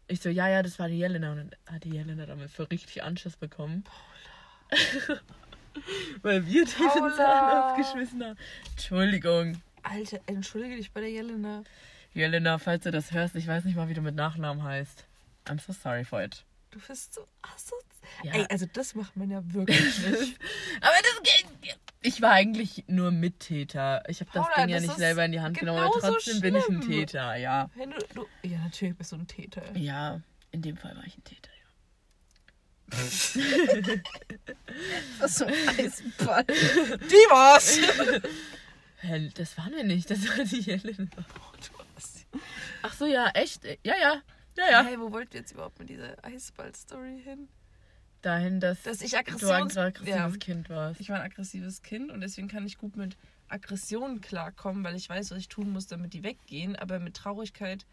Ich 0.07 0.21
so, 0.21 0.29
ja, 0.29 0.47
ja, 0.47 0.61
das 0.61 0.77
war 0.77 0.87
die 0.87 0.97
Jelena. 0.99 1.31
Und 1.31 1.37
dann 1.37 1.51
hat 1.73 1.83
die 1.83 1.91
Jelena 1.91 2.25
damit 2.25 2.51
für 2.51 2.69
richtig 2.69 3.01
Anschiss 3.01 3.37
bekommen. 3.37 3.83
Weil 6.21 6.45
wir 6.45 6.65
den 6.65 6.87
Paula. 6.87 7.15
Zahn 7.15 7.79
ausgeschmissen 7.79 8.23
haben. 8.23 8.37
Entschuldigung. 8.71 9.61
Alter, 9.83 10.19
entschuldige 10.25 10.75
dich 10.77 10.91
bei 10.91 11.01
der 11.01 11.11
Jelena. 11.11 11.63
Jelena, 12.13 12.57
falls 12.57 12.83
du 12.83 12.91
das 12.91 13.11
hörst, 13.11 13.35
ich 13.35 13.47
weiß 13.47 13.65
nicht 13.65 13.75
mal, 13.75 13.89
wie 13.89 13.93
du 13.93 14.01
mit 14.01 14.15
Nachnamen 14.15 14.63
heißt. 14.63 15.05
I'm 15.45 15.59
so 15.59 15.73
sorry 15.73 16.03
for 16.03 16.23
it. 16.23 16.43
Du 16.71 16.79
bist 16.79 17.13
so 17.13 17.27
assozial. 17.41 17.81
Ja. 18.23 18.33
Ey, 18.33 18.45
also 18.49 18.65
das 18.71 18.95
macht 18.95 19.15
man 19.15 19.29
ja 19.31 19.41
wirklich 19.53 19.99
nicht. 20.07 20.39
Aber 20.81 20.95
das 21.01 21.21
geht. 21.23 21.77
Ich 22.01 22.21
war 22.21 22.31
eigentlich 22.31 22.83
nur 22.87 23.11
Mittäter. 23.11 24.03
Ich 24.07 24.19
habe 24.21 24.29
das 24.33 24.45
Ding 24.57 24.69
ja 24.69 24.79
nicht 24.79 24.95
selber 24.95 25.25
in 25.25 25.31
die 25.31 25.41
Hand 25.41 25.57
genommen, 25.57 25.79
aber 25.79 25.99
trotzdem 25.99 26.39
bin 26.39 26.55
ich 26.55 26.67
ein. 26.67 26.81
Täter, 26.81 27.35
ja. 27.35 27.69
Wenn 27.75 27.91
du, 27.91 27.97
du, 28.13 28.27
ja, 28.43 28.59
natürlich 28.59 28.95
bist 28.95 29.11
du 29.11 29.15
ein 29.15 29.27
Täter. 29.27 29.63
Ja, 29.75 30.21
in 30.51 30.61
dem 30.61 30.77
Fall 30.77 30.95
war 30.95 31.03
ich 31.05 31.17
ein 31.17 31.23
Täter, 31.23 31.49
ja. 31.51 31.64
Was 35.19 35.35
so 35.35 35.45
ein 35.45 35.53
Eisball. 35.79 36.43
Die 36.45 37.25
war's. 37.29 37.77
Hä, 38.99 39.29
Das 39.35 39.57
waren 39.57 39.73
wir 39.73 39.83
nicht, 39.83 40.09
das 40.09 40.27
war 40.27 40.43
die. 40.45 40.63
Du 40.63 41.07
hast- 41.95 42.25
Ach 42.81 42.93
so, 42.93 43.05
ja, 43.05 43.29
echt? 43.33 43.63
Ja, 43.83 43.95
ja. 43.99 44.21
Ja, 44.57 44.71
ja. 44.71 44.83
Hey, 44.83 44.99
wo 44.99 45.11
wollt 45.11 45.33
ihr 45.33 45.41
jetzt 45.41 45.51
überhaupt 45.51 45.79
mit 45.79 45.89
dieser 45.89 46.15
Eisball-Story 46.23 47.21
hin? 47.23 47.47
dahin, 48.21 48.59
dass, 48.59 48.81
Dass 48.81 49.01
ich 49.01 49.11
du 49.11 49.17
ein 49.17 49.23
aggressives 49.77 50.07
ja. 50.07 50.29
Kind 50.39 50.69
warst. 50.71 50.99
Ich 50.99 51.09
war 51.09 51.17
ein 51.17 51.21
aggressives 51.25 51.83
Kind 51.83 52.09
und 52.11 52.21
deswegen 52.21 52.47
kann 52.47 52.65
ich 52.65 52.79
gut 52.79 52.95
mit 52.95 53.17
Aggressionen 53.49 54.19
klarkommen, 54.19 54.83
weil 54.83 54.95
ich 54.95 55.07
weiß, 55.07 55.29
was 55.29 55.37
ich 55.37 55.47
tun 55.47 55.71
muss, 55.71 55.85
damit 55.85 56.13
die 56.13 56.23
weggehen. 56.23 56.75
Aber 56.75 56.97
mit 56.99 57.15
Traurigkeit 57.15 57.85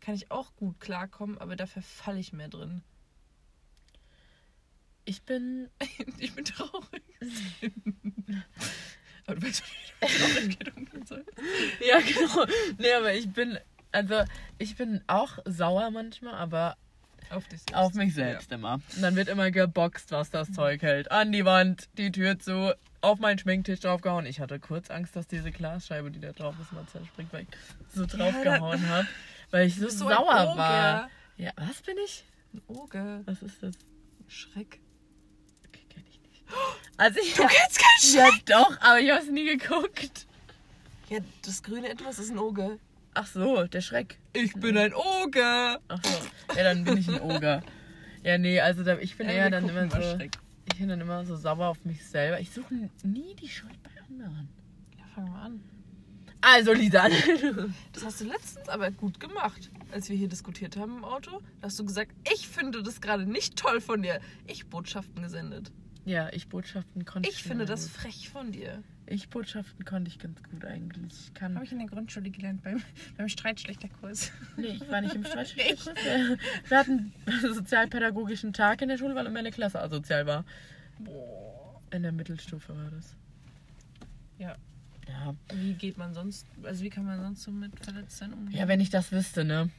kann 0.00 0.16
ich 0.16 0.32
auch 0.32 0.56
gut 0.56 0.80
klarkommen, 0.80 1.38
aber 1.38 1.54
da 1.54 1.66
verfalle 1.66 2.18
ich 2.18 2.32
mehr 2.32 2.48
drin. 2.48 2.82
Ich 5.06 5.22
bin. 5.22 5.68
Ich 6.18 6.34
bin 6.34 6.44
traurig. 6.44 7.02
aber 9.26 9.36
du 9.36 9.46
weißt 9.46 9.62
nicht, 10.02 10.66
wie 10.66 10.70
umgehen 10.70 11.06
soll. 11.06 11.24
Ja, 11.86 12.00
genau. 12.00 12.44
Nee, 12.78 12.92
aber 12.92 13.14
ich 13.14 13.30
bin. 13.32 13.58
Also, 13.92 14.24
ich 14.58 14.76
bin 14.76 15.00
auch 15.06 15.38
sauer 15.46 15.90
manchmal, 15.90 16.34
aber 16.34 16.76
Auf 17.30 17.44
dich 17.48 17.60
selbst. 17.60 17.74
auf 17.74 17.94
mich 17.94 18.14
selbst 18.14 18.52
immer. 18.52 18.74
Und 18.94 19.00
dann 19.02 19.16
wird 19.16 19.28
immer 19.28 19.50
geboxt, 19.50 20.10
was 20.10 20.30
das 20.30 20.52
Zeug 20.52 20.82
hält. 20.82 21.10
An 21.10 21.32
die 21.32 21.44
Wand, 21.46 21.88
die 21.96 22.12
Tür 22.12 22.38
zu, 22.38 22.74
auf 23.00 23.18
meinen 23.20 23.38
Schminktisch 23.38 23.80
draufgehauen. 23.80 24.26
Ich 24.26 24.40
hatte 24.40 24.58
kurz 24.60 24.90
Angst, 24.90 25.16
dass 25.16 25.26
diese 25.28 25.50
Glasscheibe, 25.50 26.10
die 26.10 26.20
da 26.20 26.32
drauf 26.32 26.56
ist, 26.60 26.72
mal 26.72 26.84
zerspringt, 26.86 27.32
weil 27.32 27.42
ich 27.42 27.48
so 27.94 28.04
draufgehauen 28.04 28.86
habe. 28.88 29.06
Weil 29.50 29.66
ich 29.68 29.76
so, 29.76 29.88
so 29.88 30.08
sauer 30.08 30.56
war. 30.56 31.08
Ja, 31.38 31.52
was 31.56 31.80
bin 31.82 31.96
ich? 32.04 32.24
Ein 32.52 32.62
Oger. 32.66 33.22
Was 33.24 33.40
ist 33.42 33.62
das? 33.62 33.74
Schreck. 34.28 34.80
Okay, 35.68 35.84
kenn 35.88 36.04
ich 36.10 36.20
nicht. 36.20 36.35
Also 36.96 37.20
ich 37.20 37.34
Du 37.34 37.42
kennst 37.42 37.78
keinen 37.78 38.00
Schreck? 38.30 38.48
Ja, 38.48 38.62
doch, 38.62 38.80
aber 38.80 39.00
ich 39.00 39.10
hab's 39.10 39.28
nie 39.28 39.44
geguckt. 39.44 40.26
Ja, 41.08 41.18
das 41.44 41.62
grüne 41.62 41.88
Etwas 41.88 42.18
ist 42.18 42.30
ein 42.30 42.38
Oger. 42.38 42.78
Ach 43.14 43.26
so, 43.26 43.64
der 43.64 43.80
Schreck. 43.80 44.18
Ich 44.32 44.52
bin 44.54 44.76
ein 44.76 44.92
Oger. 44.94 45.80
Ach 45.88 46.00
so. 46.02 46.54
Ja, 46.56 46.64
dann 46.64 46.84
bin 46.84 46.98
ich 46.98 47.08
ein 47.08 47.20
Oger. 47.20 47.62
Ja, 48.22 48.38
nee, 48.38 48.60
also 48.60 48.82
da, 48.82 48.98
ich 48.98 49.16
bin 49.16 49.26
Ja, 49.28 49.34
eher 49.34 49.50
dann 49.50 49.68
immer 49.68 49.88
so. 49.90 50.00
Schreck. 50.16 50.36
Ich 50.72 50.78
bin 50.78 50.88
dann 50.88 51.00
immer 51.00 51.24
so 51.24 51.36
sauer 51.36 51.68
auf 51.68 51.84
mich 51.84 52.04
selber. 52.04 52.40
Ich 52.40 52.50
suche 52.50 52.74
nie 53.04 53.34
die 53.36 53.48
Schuld 53.48 53.80
bei 53.82 53.90
anderen. 54.08 54.48
Ja, 54.98 55.04
fangen 55.14 55.32
wir 55.32 55.40
an. 55.40 55.60
Also, 56.40 56.72
Lisa. 56.72 57.08
Das 57.92 58.04
hast 58.04 58.20
du 58.20 58.24
letztens 58.26 58.68
aber 58.68 58.90
gut 58.90 59.18
gemacht, 59.20 59.70
als 59.90 60.08
wir 60.10 60.16
hier 60.16 60.28
diskutiert 60.28 60.76
haben 60.76 60.98
im 60.98 61.04
Auto. 61.04 61.40
Da 61.60 61.68
hast 61.68 61.78
du 61.78 61.84
gesagt, 61.84 62.12
ich 62.34 62.46
finde 62.48 62.82
das 62.82 63.00
gerade 63.00 63.26
nicht 63.26 63.56
toll 63.56 63.80
von 63.80 64.02
dir. 64.02 64.20
Ich 64.46 64.66
Botschaften 64.66 65.22
gesendet. 65.22 65.72
Ja, 66.06 66.32
ich 66.32 66.48
Botschaften 66.48 67.04
konnte 67.04 67.28
Ich 67.28 67.42
finde 67.42 67.66
schon 67.66 67.74
das 67.74 67.82
gut. 67.92 68.00
frech 68.00 68.28
von 68.30 68.52
dir. 68.52 68.82
Ich 69.06 69.28
Botschaften 69.28 69.84
konnte 69.84 70.08
ich 70.08 70.18
ganz 70.20 70.40
gut 70.42 70.64
eigentlich. 70.64 71.12
Ich 71.26 71.34
kann. 71.34 71.54
Habe 71.56 71.64
ich 71.64 71.72
in 71.72 71.78
der 71.78 71.88
Grundschule 71.88 72.30
gelernt 72.30 72.62
beim, 72.62 72.80
beim 73.18 73.28
Streitschlechterkurs. 73.28 74.30
Nee, 74.56 74.68
ich 74.68 74.88
war 74.88 75.00
nicht 75.00 75.14
im 75.16 75.24
Streitschlechterkurs. 75.26 75.94
Wir 75.96 76.38
wir 76.68 76.78
hatten 76.78 77.12
einen 77.26 77.54
sozialpädagogischen 77.54 78.52
Tag 78.52 78.80
in 78.82 78.88
der 78.88 78.98
Schule, 78.98 79.14
weil 79.16 79.28
meine 79.30 79.50
Klasse 79.50 79.80
asozial 79.82 80.26
war. 80.26 80.44
Boah. 81.00 81.80
In 81.90 82.02
der 82.02 82.12
Mittelstufe 82.12 82.74
war 82.76 82.90
das. 82.92 83.14
Ja. 84.38 84.56
Ja. 85.08 85.34
Wie 85.54 85.74
geht 85.74 85.98
man 85.98 86.14
sonst, 86.14 86.46
also 86.62 86.82
wie 86.84 86.90
kann 86.90 87.04
man 87.04 87.20
sonst 87.20 87.42
so 87.42 87.50
mit 87.50 87.72
Verletzten 87.84 88.32
umgehen? 88.32 88.58
Ja, 88.58 88.66
wenn 88.68 88.80
ich 88.80 88.90
das 88.90 89.12
wüsste, 89.12 89.44
ne? 89.44 89.70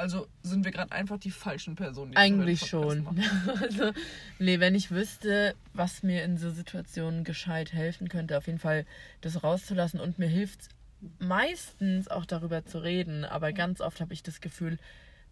Also 0.00 0.26
sind 0.42 0.64
wir 0.64 0.72
gerade 0.72 0.92
einfach 0.92 1.18
die 1.18 1.30
falschen 1.30 1.76
Personen. 1.76 2.12
die 2.12 2.16
Eigentlich 2.16 2.66
schon. 2.66 3.06
Also, 3.60 3.92
nee, 4.38 4.58
wenn 4.58 4.74
ich 4.74 4.90
wüsste, 4.90 5.54
was 5.74 6.02
mir 6.02 6.24
in 6.24 6.38
so 6.38 6.50
Situationen 6.50 7.22
gescheit 7.22 7.74
helfen 7.74 8.08
könnte, 8.08 8.38
auf 8.38 8.46
jeden 8.46 8.58
Fall 8.58 8.86
das 9.20 9.44
rauszulassen 9.44 10.00
und 10.00 10.18
mir 10.18 10.28
hilft 10.28 10.70
meistens 11.18 12.08
auch 12.08 12.24
darüber 12.24 12.64
zu 12.64 12.78
reden, 12.78 13.26
aber 13.26 13.52
ganz 13.52 13.82
oft 13.82 14.00
habe 14.00 14.14
ich 14.14 14.22
das 14.22 14.40
Gefühl, 14.40 14.78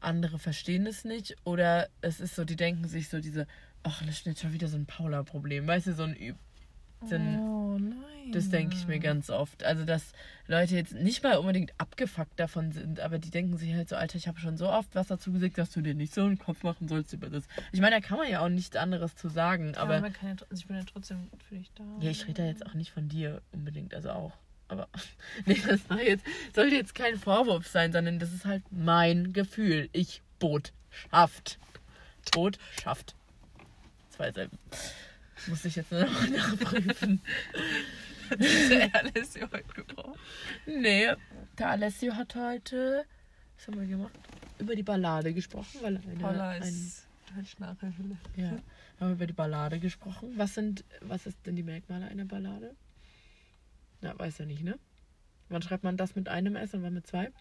andere 0.01 0.39
verstehen 0.39 0.87
es 0.87 1.05
nicht 1.05 1.37
oder 1.45 1.89
es 2.03 2.21
ist 2.21 2.37
so, 2.37 2.45
die 2.45 2.57
denken 2.57 2.87
sich 2.89 3.09
so 3.09 3.21
diese, 3.21 3.47
ach, 3.83 4.01
das 4.01 4.19
ist 4.19 4.27
jetzt 4.27 4.41
schon 4.41 4.53
wieder 4.53 4.69
so 4.69 4.77
ein 4.77 4.87
Paula-Problem, 4.87 5.67
weißt 5.67 5.89
du, 5.89 5.95
so 5.95 6.03
ein 6.03 6.15
Ein- 7.03 7.39
Oh 7.41 7.79
nein. 7.79 7.95
Das 8.33 8.51
denke 8.51 8.77
ich 8.77 8.87
mir 8.87 8.99
ganz 8.99 9.31
oft. 9.31 9.65
Also, 9.65 9.87
dass 9.87 10.13
Leute 10.49 10.75
jetzt 10.77 10.93
nicht 10.93 11.23
mal 11.23 11.37
unbedingt 11.39 11.73
abgefuckt 11.79 12.39
davon 12.39 12.73
sind, 12.73 13.01
aber 13.01 13.19
die 13.19 13.31
denken 13.31 13.57
sich 13.57 13.73
halt 13.73 13.89
so, 13.89 13.97
Alter, 13.97 14.17
ich 14.17 14.29
habe 14.29 14.39
schon 14.39 14.59
so 14.59 14.69
oft 14.69 14.95
was 14.95 15.07
dazu 15.07 15.33
gesagt, 15.33 15.57
dass 15.57 15.71
du 15.71 15.81
dir 15.81 15.95
nicht 15.95 16.13
so 16.13 16.23
einen 16.25 16.39
Kopf 16.39 16.63
machen 16.63 16.89
sollst 16.89 17.15
über 17.15 17.31
das. 17.31 17.45
Ich 17.73 17.81
meine, 17.81 17.97
da 17.97 18.01
kann 18.07 18.19
man 18.19 18.29
ja 18.31 18.41
auch 18.41 18.51
nichts 18.51 18.77
anderes 18.77 19.17
zu 19.17 19.29
sagen, 19.31 19.73
Ja, 19.75 19.81
aber 19.81 20.03
kann 20.11 20.37
ja, 20.37 20.47
ich 20.55 20.67
bin 20.67 20.77
ja 20.77 20.83
trotzdem 20.85 21.29
für 21.49 21.55
dich 21.55 21.71
da. 21.75 21.85
ja, 22.01 22.11
ich 22.11 22.25
rede 22.27 22.43
da 22.43 22.49
jetzt 22.49 22.67
auch 22.67 22.75
nicht 22.75 22.91
von 22.91 23.09
dir 23.09 23.41
unbedingt, 23.53 23.95
also 23.95 24.11
auch. 24.11 24.33
Aber 24.69 24.89
nee, 25.47 25.59
das 25.67 25.89
war 25.89 26.03
jetzt, 26.03 26.25
sollte 26.55 26.75
jetzt 26.75 26.95
kein 26.95 27.17
Vorwurf 27.17 27.67
sein, 27.67 27.93
sondern 27.93 28.19
das 28.19 28.35
ist 28.35 28.45
halt 28.45 28.63
mein 28.71 29.33
Gefühl. 29.33 29.89
Ich 29.93 30.21
Botschaft. 30.39 31.59
Botschaft. 32.33 33.15
Zwei 34.11 34.33
Silben. 34.33 34.59
Muss 35.47 35.65
ich 35.65 35.77
jetzt 35.77 35.91
nur 35.93 36.05
noch 36.05 36.29
nachprüfen. 36.29 37.21
Diese 38.39 38.95
Alessio 38.95 39.49
heute 39.51 39.73
gebraucht. 39.75 40.19
Nee, 40.67 41.15
der 41.59 41.71
Alessio 41.71 42.15
hat 42.15 42.35
heute, 42.35 43.05
was 43.57 43.67
haben 43.67 43.81
wir 43.81 43.87
gemacht? 43.87 44.13
Über 44.59 44.75
die 44.75 44.83
Ballade 44.83 45.33
gesprochen, 45.33 45.79
weil 45.81 45.97
eine, 45.97 46.17
Paula 46.17 46.51
ein, 46.51 46.63
ist 46.63 47.07
Deutschnachhilfe. 47.35 48.03
ja, 48.37 48.51
haben 48.51 49.09
wir 49.09 49.13
über 49.13 49.27
die 49.27 49.33
Ballade 49.33 49.79
gesprochen. 49.79 50.33
Was 50.37 50.55
sind, 50.55 50.85
was 51.01 51.27
ist 51.27 51.39
denn 51.47 51.57
die 51.57 51.63
Merkmale 51.63 52.07
einer 52.07 52.25
Ballade? 52.25 52.75
Na, 54.01 54.19
weiß 54.19 54.41
er 54.41 54.47
nicht, 54.47 54.63
ne? 54.63 54.79
Wann 55.49 55.63
schreibt 55.63 55.85
man 55.85 55.97
das 55.97 56.15
mit 56.15 56.29
einem 56.29 56.57
S 56.57 56.75
und 56.75 56.83
wann 56.83 56.95
mit 56.95 57.07
zwei? 57.07 57.33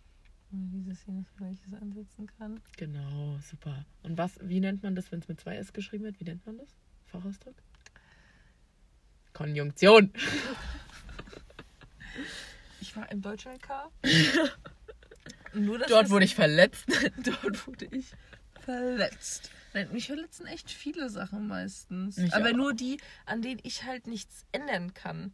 Dieses 0.49 1.03
hier 1.03 1.25
welches 1.39 1.73
ansetzen 1.73 2.27
kann. 2.37 2.61
Genau, 2.77 3.37
super. 3.39 3.85
Und 4.03 4.17
was, 4.17 4.39
wie 4.41 4.61
nennt 4.61 4.81
man 4.81 4.95
das, 4.95 5.11
wenn 5.11 5.19
es 5.19 5.27
mit 5.27 5.41
zwei 5.41 5.57
S 5.57 5.73
geschrieben 5.73 6.05
wird? 6.05 6.19
Wie 6.21 6.23
nennt 6.23 6.45
man 6.45 6.57
das? 6.57 6.69
Fachausdruck? 7.07 7.55
Konjunktion. 9.38 10.11
Ich 12.81 12.95
war 12.95 13.11
im 13.11 13.21
Deutsch 13.21 13.45
LK. 13.45 13.91
Nur 15.53 15.77
Dort 15.77 16.09
wurde 16.09 16.25
ich 16.25 16.33
verletzt. 16.33 16.85
Dort 17.23 17.67
wurde 17.67 17.85
ich 17.91 18.07
verletzt. 18.61 19.51
Nein, 19.73 19.89
mich 19.91 20.07
verletzen 20.07 20.47
echt 20.47 20.71
viele 20.71 21.11
Sachen 21.11 21.47
meistens. 21.47 22.17
Mich 22.17 22.33
Aber 22.33 22.49
auch. 22.49 22.55
nur 22.55 22.73
die, 22.73 22.99
an 23.27 23.43
denen 23.43 23.59
ich 23.61 23.83
halt 23.83 24.07
nichts 24.07 24.45
ändern 24.51 24.95
kann. 24.95 25.31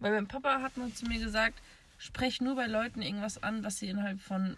Weil 0.00 0.12
mein 0.14 0.26
Papa 0.26 0.60
hat 0.60 0.76
mal 0.76 0.92
zu 0.92 1.06
mir 1.06 1.20
gesagt, 1.20 1.62
sprech 1.96 2.40
nur 2.40 2.56
bei 2.56 2.66
Leuten 2.66 3.02
irgendwas 3.02 3.40
an, 3.40 3.62
was 3.62 3.78
sie 3.78 3.88
innerhalb 3.88 4.20
von 4.20 4.56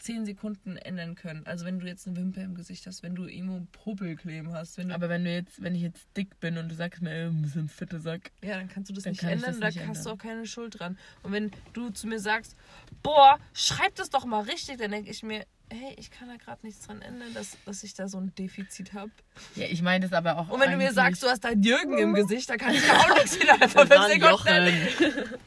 10 0.00 0.24
Sekunden 0.26 0.76
ändern 0.76 1.14
können. 1.14 1.46
Also 1.46 1.64
wenn 1.64 1.78
du 1.78 1.86
jetzt 1.86 2.06
eine 2.06 2.16
Wimper 2.16 2.42
im 2.42 2.54
Gesicht 2.54 2.86
hast, 2.86 3.02
wenn 3.02 3.14
du 3.14 3.26
irgendwo 3.26 3.66
Popelkleben 3.72 4.52
hast, 4.52 4.78
wenn 4.78 4.88
du, 4.88 4.94
Aber 4.94 5.08
wenn 5.08 5.24
du 5.24 5.32
jetzt, 5.32 5.62
wenn 5.62 5.74
ich 5.74 5.82
jetzt 5.82 6.08
dick 6.16 6.40
bin 6.40 6.58
und 6.58 6.68
du 6.68 6.74
sagst 6.74 7.02
mir, 7.02 7.10
ey, 7.10 7.26
du 7.26 7.42
bist 7.42 7.56
ein 7.56 7.68
fitter 7.68 8.00
Sack, 8.00 8.32
ja, 8.42 8.56
dann 8.56 8.68
kannst 8.68 8.90
du 8.90 8.94
das 8.94 9.04
nicht 9.04 9.22
ändern, 9.22 9.60
das 9.60 9.60
da 9.60 9.66
nicht 9.68 9.86
hast 9.86 10.06
du 10.06 10.10
auch 10.10 10.18
keine 10.18 10.46
Schuld 10.46 10.80
dran. 10.80 10.98
Und 11.22 11.32
wenn 11.32 11.50
du 11.74 11.90
zu 11.90 12.06
mir 12.06 12.18
sagst, 12.18 12.56
boah, 13.02 13.38
schreib 13.52 13.94
das 13.94 14.10
doch 14.10 14.24
mal 14.24 14.40
richtig, 14.40 14.78
dann 14.78 14.90
denke 14.90 15.10
ich 15.10 15.22
mir, 15.22 15.44
hey, 15.70 15.94
ich 15.98 16.10
kann 16.10 16.28
da 16.28 16.36
gerade 16.36 16.66
nichts 16.66 16.86
dran 16.86 17.02
ändern, 17.02 17.32
dass, 17.34 17.56
dass 17.64 17.84
ich 17.84 17.94
da 17.94 18.08
so 18.08 18.18
ein 18.18 18.34
Defizit 18.34 18.94
habe. 18.94 19.12
Ja, 19.54 19.66
ich 19.66 19.82
meine 19.82 20.08
das 20.08 20.12
aber 20.12 20.38
auch. 20.38 20.48
Und 20.48 20.60
wenn 20.60 20.72
du 20.72 20.78
mir 20.78 20.92
sagst, 20.92 21.22
du 21.22 21.28
hast 21.28 21.44
da 21.44 21.50
Jürgen 21.50 21.98
im 21.98 22.14
Gesicht, 22.14 22.50
dann 22.50 22.58
kann 22.58 22.74
ich 22.74 22.84
da 22.86 22.98
auch 22.98 23.14
nichts 23.14 23.38
wieder 23.38 23.68
von 23.68 23.86
fünf 23.86 24.06
Sekunden. 24.06 25.30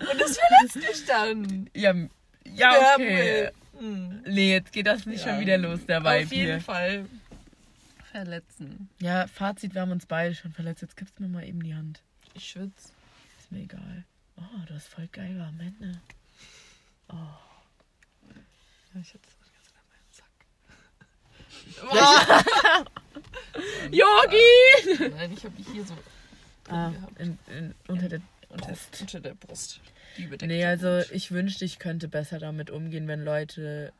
Und 0.00 0.20
das 0.20 0.38
verletzt 0.38 0.76
dich 0.76 1.06
dann. 1.06 1.70
Ja, 1.74 1.94
ja, 2.46 2.94
okay. 2.94 3.50
Hm. 3.78 4.22
Nee, 4.26 4.52
jetzt 4.52 4.72
geht 4.72 4.86
das 4.86 5.06
nicht 5.06 5.24
Ja. 5.24 5.32
schon 5.32 5.40
wieder 5.40 5.58
los, 5.58 5.84
der 5.86 6.00
Vibe 6.00 6.24
Auf 6.24 6.32
jeden 6.32 6.52
hier. 6.52 6.60
Fall 6.60 7.06
verletzen. 8.12 8.88
Ja, 9.00 9.26
Fazit, 9.26 9.74
wir 9.74 9.80
haben 9.80 9.90
uns 9.92 10.06
beide 10.06 10.34
schon 10.34 10.52
verletzt. 10.52 10.82
Jetzt 10.82 10.96
gibst 10.96 11.18
du 11.18 11.22
mir 11.22 11.28
mal 11.28 11.44
eben 11.46 11.62
die 11.62 11.74
Hand. 11.74 12.00
Ich 12.34 12.48
schwitze. 12.50 12.90
Ist 13.40 13.50
mir 13.50 13.60
egal. 13.60 14.04
Oh, 14.36 14.42
du 14.66 14.74
hast 14.74 14.88
voll 14.88 15.08
geil 15.08 15.38
war, 15.38 15.50
Männer. 15.52 16.00
Oh. 17.08 17.14
Ja, 18.94 19.00
ich 19.00 19.14
hatte 19.14 19.24
das 19.24 19.34
ganz 19.52 19.72
an 19.74 19.84
meinem 19.88 20.08
Sack. 22.76 22.86
Yogi! 23.90 25.10
Nein, 25.16 25.32
ich 25.32 25.44
habe 25.44 25.54
die 25.56 25.64
hier 25.72 25.84
so 25.84 25.94
Ah, 26.68 26.92
in, 27.18 27.36
in, 27.48 27.74
unter 27.88 28.08
der 28.08 28.20
Unter, 28.48 28.68
Brust. 28.68 28.98
unter 29.00 29.18
der 29.20 29.34
Brust. 29.34 29.80
Die 30.18 30.24
bedeckte 30.24 30.46
Nee, 30.46 30.64
also 30.64 31.00
ich 31.12 31.30
wünschte, 31.32 31.64
ich 31.64 31.78
könnte 31.78 32.08
besser 32.08 32.38
damit 32.38 32.70
umgehen, 32.70 33.08
wenn 33.08 33.24
Leute 33.24 33.92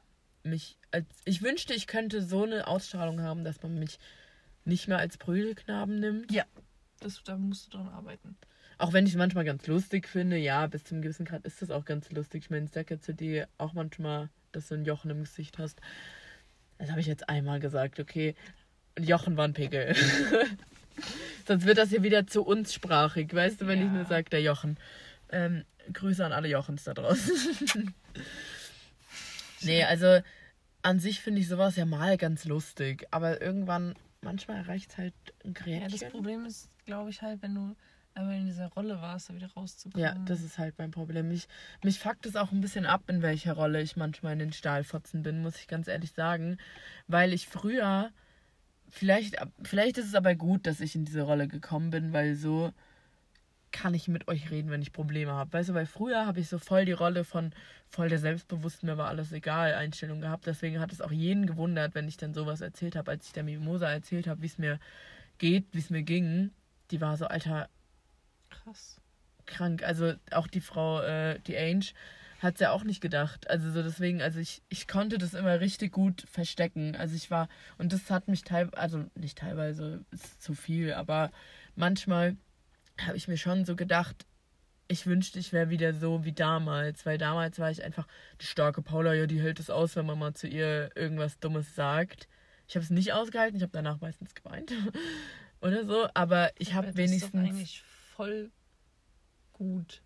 mich 0.43 0.77
als. 0.91 1.07
Ich 1.25 1.43
wünschte, 1.43 1.75
ich 1.75 1.87
könnte 1.87 2.23
so 2.23 2.45
eine 2.45 2.67
Ausstrahlung 2.67 3.21
haben, 3.23 3.45
dass 3.45 3.63
man 3.63 3.79
mich 3.79 3.99
nicht 4.65 4.89
mehr 4.89 4.99
als 4.99 5.17
Prügelknaben 5.19 5.99
nimmt. 6.01 6.31
Das, 7.01 7.23
da 7.25 7.37
musst 7.37 7.67
du 7.67 7.79
dran 7.79 7.89
arbeiten. 7.89 8.37
Auch 8.79 8.93
wenn 8.93 9.07
ich 9.07 9.13
es 9.13 9.19
manchmal 9.19 9.45
ganz 9.45 9.67
lustig 9.67 10.09
finde, 10.09 10.37
ja, 10.37 10.67
bis 10.67 10.85
zum 10.85 11.03
gewissen 11.03 11.25
Grad 11.25 11.45
ist 11.45 11.63
das 11.63 11.71
auch 11.71 11.85
ganz 11.85 12.11
lustig. 12.11 12.45
Ich 12.45 12.51
meine, 12.51 12.67
ich 12.67 12.91
ja 12.91 13.01
zu 13.01 13.15
dir 13.15 13.49
auch 13.59 13.73
manchmal, 13.75 14.29
dass 14.53 14.69
du 14.69 14.75
ein 14.75 14.85
Jochen 14.85 15.11
im 15.11 15.21
Gesicht 15.23 15.59
hast. 15.59 15.81
Das 16.79 16.91
habe 16.91 17.01
ich 17.01 17.07
jetzt 17.07 17.29
einmal 17.29 17.61
gesagt, 17.61 18.01
okay. 18.01 18.35
Und 18.99 19.09
Jochen 19.09 19.37
war 19.37 19.45
ein 19.45 19.53
Pickel. 19.53 19.95
Sonst 21.47 21.65
wird 21.65 21.79
das 21.79 21.91
hier 21.91 22.03
wieder 22.03 22.27
zu 22.27 22.43
uns 22.43 22.73
sprachig, 22.75 23.33
weißt 23.33 23.61
du, 23.61 23.67
wenn 23.67 23.79
ich 23.81 23.87
Ja. 23.87 23.93
nur 23.93 24.05
sage, 24.05 24.31
der 24.31 24.43
Jochen. 24.43 24.77
Ähm, 25.31 25.65
Grüße 25.93 26.25
an 26.25 26.33
alle 26.33 26.49
Jochens 26.49 26.85
da 26.85 26.95
draußen. 26.95 27.95
nee, 29.63 29.85
also 29.85 30.21
an 30.83 30.99
sich 30.99 31.21
finde 31.21 31.41
ich 31.41 31.49
sowas 31.49 31.77
ja 31.77 31.85
mal 31.87 32.17
ganz 32.17 32.45
lustig, 32.45 33.07
aber 33.11 33.41
irgendwann, 33.41 33.95
manchmal 34.21 34.59
erreicht 34.59 34.91
es 34.91 34.99
halt 34.99 35.15
ein 35.45 35.55
Ja, 35.67 35.89
das. 35.89 36.05
Problem 36.11 36.45
ist, 36.45 36.69
glaube 36.85 37.11
ich, 37.11 37.23
halt, 37.23 37.43
wenn 37.43 37.55
du 37.55 37.77
einmal 38.15 38.37
in 38.37 38.47
dieser 38.47 38.69
Rolle 38.69 39.01
warst, 39.01 39.31
da 39.31 39.35
wieder 39.35 39.51
rauszukommen. 39.53 40.05
Ja, 40.05 40.15
das 40.27 40.43
ist 40.43 40.59
halt 40.59 40.75
mein 40.79 40.91
Problem. 40.91 41.29
Mich, 41.29 41.49
mich 41.83 41.99
fuckt 41.99 42.27
es 42.27 42.37
auch 42.37 42.53
ein 42.53 42.61
bisschen 42.61 42.87
ab, 42.87 43.03
in 43.09 43.23
welcher 43.23 43.55
Rolle 43.55 43.81
ich 43.81 43.97
manchmal 43.97 44.35
in 44.35 44.41
den 44.41 44.53
Stahlfotzen 44.53 45.23
bin, 45.23 45.43
muss 45.43 45.57
ich 45.57 45.69
ganz 45.69 45.89
ehrlich 45.89 46.13
sagen. 46.13 46.59
Weil 47.07 47.33
ich 47.33 47.47
früher, 47.47 48.11
vielleicht, 48.89 49.37
vielleicht 49.63 49.99
ist 49.99 50.09
es 50.09 50.15
aber 50.15 50.35
gut, 50.35 50.67
dass 50.67 50.81
ich 50.81 50.95
in 50.95 51.05
diese 51.05 51.23
Rolle 51.23 51.49
gekommen 51.49 51.91
bin, 51.91 52.13
weil 52.13 52.35
so 52.35 52.73
kann 53.73 53.95
ich 53.95 54.09
mit 54.09 54.29
euch 54.29 54.51
reden, 54.51 54.71
wenn 54.71 54.83
ich 54.83 54.93
Probleme 54.93 55.33
habe. 55.33 55.53
Weißt 55.53 55.71
du, 55.71 55.75
weil 55.75 55.87
früher 55.87 56.27
habe 56.27 56.41
ich 56.41 56.49
so 56.49 56.59
voll 56.59 56.85
die 56.85 56.93
Rolle 56.93 57.25
von 57.25 57.53
voll 57.89 58.09
der 58.09 58.19
Selbstbewussten, 58.19 58.89
mir 58.89 58.99
war 58.99 59.09
alles 59.09 59.33
egal 59.33 59.75
Einstellung 59.75 60.21
gehabt. 60.21 60.47
Deswegen 60.47 60.79
hat 60.81 60.93
es 60.93 61.01
auch 61.01 61.11
jeden 61.11 61.47
gewundert, 61.47 61.95
wenn 61.95 62.09
ich 62.09 62.17
dann 62.17 62.35
sowas 62.35 62.61
erzählt 62.61 62.97
habe, 62.97 63.11
als 63.11 63.27
ich 63.27 63.33
der 63.33 63.43
Mimosa 63.43 63.91
erzählt 63.91 64.27
habe, 64.27 64.43
wie 64.43 64.47
es 64.47 64.59
mir 64.59 64.79
geht, 65.39 65.67
wie 65.73 65.79
es 65.79 65.91
mir 65.91 66.03
ging. 66.03 66.51
Die 66.91 67.01
war 67.01 67.17
so, 67.17 67.27
Alter, 67.27 67.69
krass. 68.51 69.01
krank. 69.47 69.83
Also 69.83 70.15
auch 70.31 70.47
die 70.47 70.61
Frau, 70.61 71.01
äh, 71.01 71.41
die 71.41 71.57
Ange, 71.57 71.87
hat 72.43 72.55
es 72.55 72.61
ja 72.61 72.73
auch 72.73 72.85
nicht 72.85 73.01
gedacht. 73.01 73.49
Also 73.49 73.71
so 73.71 73.83
deswegen, 73.83 74.21
also 74.21 74.41
ich, 74.41 74.63
ich 74.69 74.89
konnte 74.89 75.17
das 75.17 75.35
immer 75.35 75.61
richtig 75.61 75.93
gut 75.93 76.25
verstecken. 76.29 76.97
Also 76.97 77.15
ich 77.15 77.31
war, 77.31 77.49
und 77.79 77.93
das 77.93 78.11
hat 78.11 78.29
mich 78.29 78.43
teilweise, 78.43 78.77
also 78.77 79.05
nicht 79.15 79.39
teilweise, 79.39 80.05
ist 80.11 80.43
zu 80.43 80.55
viel, 80.55 80.93
aber 80.93 81.31
manchmal 81.77 82.37
habe 83.01 83.17
ich 83.17 83.29
mir 83.29 83.37
schon 83.37 83.65
so 83.65 83.77
gedacht, 83.77 84.27
ich 84.89 85.07
wünschte, 85.07 85.39
ich 85.39 85.53
wäre 85.53 85.71
wieder 85.71 85.95
so 85.95 86.25
wie 86.25 86.33
damals, 86.33 87.07
weil 87.07 87.19
damals 87.19 87.59
war 87.59 87.71
ich 87.71 87.83
einfach 87.83 88.07
die 88.41 88.47
starke 88.47 88.83
Paula, 88.83 89.15
ja, 89.15 89.27
die 89.27 89.41
hält 89.41 89.59
es 89.59 89.71
aus, 89.71 89.97
wenn 89.97 90.07
man 90.07 90.19
mal 90.19 90.35
zu 90.35 90.47
ihr 90.47 90.91
irgendwas 90.95 91.39
Dummes 91.39 91.75
sagt. 91.75 92.29
Ich 92.69 92.77
habe 92.77 92.85
es 92.85 92.91
nicht 92.91 93.13
ausgehalten, 93.13 93.57
ich 93.57 93.63
habe 93.63 93.73
danach 93.73 94.01
meistens 94.01 94.35
geweint 94.35 94.73
oder 95.61 95.87
so, 95.87 96.09
aber 96.15 96.51
ich 96.59 96.75
habe 96.75 96.89
Aber 96.89 96.97
das 96.97 97.05
ist 97.05 97.11
wenigstens 97.11 97.49
eigentlich 97.49 97.83
voll 98.15 98.51
gut, 99.53 100.03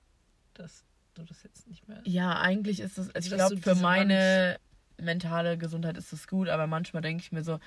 dass 0.54 0.84
du 1.14 1.24
das 1.24 1.42
jetzt 1.42 1.66
nicht 1.66 1.88
mehr. 1.88 2.00
Ja, 2.04 2.40
eigentlich 2.40 2.80
ist 2.80 2.98
es, 2.98 3.14
also 3.14 3.28
ich 3.28 3.34
glaube, 3.34 3.56
für 3.56 3.74
meine 3.74 4.58
mentale 4.98 5.58
Gesundheit 5.58 5.96
ist 5.96 6.12
das 6.12 6.28
gut, 6.28 6.48
aber 6.48 6.66
manchmal 6.66 7.02
denke 7.02 7.22
ich 7.22 7.32
mir 7.32 7.42
so, 7.42 7.58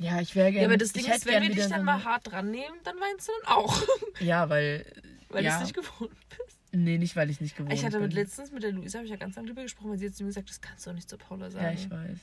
ja, 0.00 0.20
ich 0.20 0.34
wäre 0.34 0.50
gerne. 0.50 0.62
Ja, 0.62 0.68
aber 0.68 0.78
das 0.78 0.92
Ding 0.92 1.04
ist, 1.06 1.26
wenn 1.26 1.42
wir 1.42 1.50
dich 1.50 1.68
dann 1.68 1.80
so 1.80 1.84
mal 1.84 2.02
hart 2.02 2.30
dran 2.30 2.50
nehmen, 2.50 2.76
dann 2.84 2.96
weinst 2.96 3.28
du 3.28 3.32
dann 3.44 3.56
auch. 3.56 3.82
Ja, 4.20 4.48
weil. 4.48 4.84
Weil 5.28 5.44
ja. 5.44 5.50
du 5.50 5.56
es 5.56 5.62
nicht 5.62 5.74
gewohnt 5.74 6.10
bist. 6.28 6.58
Nee, 6.72 6.98
nicht, 6.98 7.16
weil 7.16 7.30
ich 7.30 7.36
es 7.36 7.40
nicht 7.40 7.56
gewohnt 7.56 7.72
Ich 7.72 7.84
hatte 7.84 8.00
mit 8.00 8.10
bin. 8.10 8.18
letztens 8.18 8.50
mit 8.50 8.62
der 8.62 8.72
Luisa, 8.72 8.98
habe 8.98 9.06
ich 9.06 9.10
ja 9.10 9.16
ganz 9.16 9.36
lange 9.36 9.48
drüber 9.48 9.62
gesprochen, 9.62 9.90
weil 9.90 9.98
sie 9.98 10.06
jetzt 10.06 10.16
zu 10.16 10.24
mir 10.24 10.28
gesagt 10.28 10.48
das 10.48 10.60
kannst 10.60 10.86
du 10.86 10.90
doch 10.90 10.94
nicht 10.94 11.08
zu 11.08 11.18
Paula 11.18 11.50
sagen. 11.50 11.64
Ja, 11.64 11.72
ich 11.72 11.90
weiß. 11.90 12.18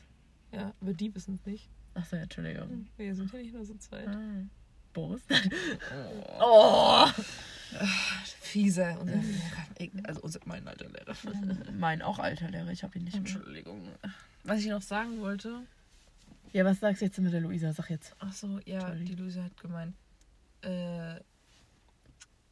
Ja, 0.53 0.73
aber 0.81 0.93
die 0.93 1.13
wissen 1.13 1.35
es 1.35 1.45
nicht. 1.45 1.69
Achso, 1.93 2.15
ja, 2.15 2.23
Entschuldigung. 2.23 2.87
Wir 2.97 3.15
sind 3.15 3.31
ja 3.31 3.39
nicht 3.39 3.53
nur 3.53 3.65
so 3.65 3.75
zweit. 3.75 4.07
Ah. 4.07 4.45
Boris? 4.93 5.21
Oh! 6.39 7.05
Fieser. 8.41 8.97
Unser 8.99 9.15
Lehrer. 9.15 10.07
Also 10.07 10.21
unser, 10.21 10.39
mein 10.45 10.67
alter 10.67 10.89
Lehrer. 10.89 11.15
mein 11.77 12.01
auch 12.01 12.17
alter 12.17 12.49
Lehrer, 12.49 12.71
ich 12.71 12.83
habe 12.83 12.97
ihn 12.97 13.03
nicht 13.03 13.13
mehr. 13.13 13.19
Entschuldigung. 13.19 13.89
Was 14.43 14.61
ich 14.61 14.67
noch 14.67 14.81
sagen 14.81 15.19
wollte, 15.19 15.61
Ja, 16.57 16.65
was 16.65 16.79
sagst 16.79 17.01
du 17.01 17.05
jetzt 17.05 17.19
mit 17.19 17.31
der 17.31 17.41
Luisa? 17.41 17.71
Sag 17.71 17.91
jetzt. 17.91 18.15
ach 18.17 18.33
so, 18.33 18.59
ja, 18.65 18.81
Sorry. 18.81 19.03
die 19.03 19.13
Luisa 19.13 19.43
hat 19.43 19.55
gemeint, 19.61 19.95
äh, 20.61 21.19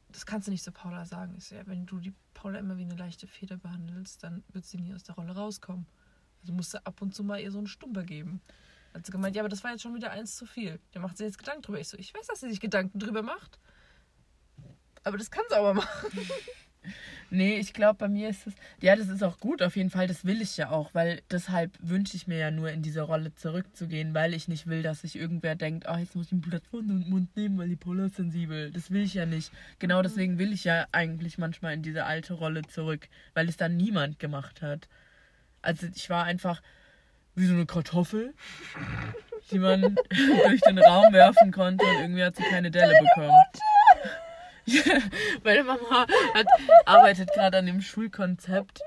das 0.09 0.27
kannst 0.27 0.47
du 0.47 0.51
nicht 0.51 0.63
zu 0.63 0.71
Paula 0.71 1.05
sagen. 1.05 1.33
Ich 1.35 1.45
so, 1.45 1.55
ja, 1.55 1.65
wenn 1.65 1.87
du 1.87 1.97
die 1.99 2.13
Paula 2.35 2.59
immer 2.59 2.77
wie 2.77 2.83
eine 2.83 2.93
leichte 2.93 3.25
Feder 3.25 3.57
behandelst, 3.57 4.21
dann 4.21 4.43
wird 4.49 4.63
sie 4.63 4.77
nie 4.77 4.93
aus 4.93 5.01
der 5.01 5.15
Rolle 5.15 5.31
rauskommen. 5.31 5.87
Also 6.41 6.53
musst 6.53 6.75
du 6.75 6.85
ab 6.85 7.01
und 7.01 7.15
zu 7.15 7.23
mal 7.23 7.41
ihr 7.41 7.49
so 7.51 7.57
einen 7.57 7.65
Stumper 7.65 8.03
geben. 8.03 8.41
Hat 8.93 9.07
sie 9.07 9.11
gemeint, 9.11 9.35
ja, 9.35 9.41
aber 9.41 9.49
das 9.49 9.63
war 9.63 9.71
jetzt 9.71 9.81
schon 9.81 9.95
wieder 9.95 10.11
eins 10.11 10.35
zu 10.35 10.45
viel. 10.45 10.79
Der 10.93 11.01
macht 11.01 11.17
sich 11.17 11.25
jetzt 11.25 11.39
Gedanken 11.39 11.63
drüber. 11.63 11.79
Ich 11.79 11.87
so, 11.87 11.97
ich 11.97 12.13
weiß, 12.13 12.27
dass 12.27 12.41
sie 12.41 12.49
sich 12.51 12.59
Gedanken 12.59 12.99
drüber 12.99 13.23
macht. 13.23 13.57
Aber 15.03 15.17
das 15.17 15.31
kann 15.31 15.45
sie 15.49 15.57
aber 15.57 15.73
machen. 15.73 16.11
Nee, 17.29 17.57
ich 17.57 17.73
glaube, 17.73 17.97
bei 17.97 18.07
mir 18.07 18.29
ist 18.29 18.47
es. 18.47 18.53
Ja, 18.81 18.95
das 18.95 19.09
ist 19.09 19.23
auch 19.23 19.39
gut, 19.39 19.61
auf 19.61 19.75
jeden 19.75 19.89
Fall. 19.89 20.07
Das 20.07 20.25
will 20.25 20.41
ich 20.41 20.57
ja 20.57 20.69
auch, 20.69 20.93
weil 20.93 21.21
deshalb 21.31 21.71
wünsche 21.79 22.15
ich 22.15 22.27
mir 22.27 22.37
ja 22.37 22.51
nur, 22.51 22.69
in 22.71 22.81
diese 22.81 23.01
Rolle 23.01 23.33
zurückzugehen, 23.35 24.13
weil 24.13 24.33
ich 24.33 24.47
nicht 24.47 24.67
will, 24.67 24.83
dass 24.83 25.01
sich 25.01 25.15
irgendwer 25.15 25.55
denkt, 25.55 25.87
ah, 25.87 25.99
jetzt 25.99 26.15
muss 26.15 26.27
ich 26.27 26.31
ein 26.33 26.41
Blatt 26.41 26.63
von 26.69 26.87
den 26.87 27.09
Mund 27.09 27.35
nehmen, 27.35 27.57
weil 27.57 27.69
die 27.69 27.75
Paula 27.75 28.05
ist 28.05 28.15
sensibel. 28.15 28.71
Das 28.71 28.91
will 28.91 29.03
ich 29.03 29.13
ja 29.13 29.25
nicht. 29.25 29.51
Genau 29.79 30.01
deswegen 30.01 30.37
will 30.37 30.53
ich 30.53 30.63
ja 30.63 30.85
eigentlich 30.91 31.37
manchmal 31.37 31.73
in 31.73 31.81
diese 31.81 32.05
alte 32.05 32.33
Rolle 32.33 32.61
zurück, 32.63 33.07
weil 33.33 33.49
es 33.49 33.57
dann 33.57 33.75
niemand 33.75 34.19
gemacht 34.19 34.61
hat. 34.61 34.87
Also 35.61 35.87
ich 35.93 36.09
war 36.09 36.25
einfach 36.25 36.61
wie 37.35 37.47
so 37.47 37.53
eine 37.53 37.65
Kartoffel, 37.65 38.33
die 39.51 39.59
man 39.59 39.81
durch 40.47 40.61
den 40.61 40.79
Raum 40.79 41.11
werfen 41.13 41.51
konnte 41.51 41.85
und 41.85 42.01
irgendwie 42.01 42.23
hat 42.23 42.35
sie 42.35 42.43
keine 42.43 42.71
Delle 42.71 42.93
bekommen. 42.93 43.33
Meine 45.43 45.63
Mama 45.63 46.07
hat, 46.33 46.47
arbeitet 46.85 47.31
gerade 47.33 47.57
an 47.57 47.65
dem 47.65 47.81
Schulkonzept 47.81 48.81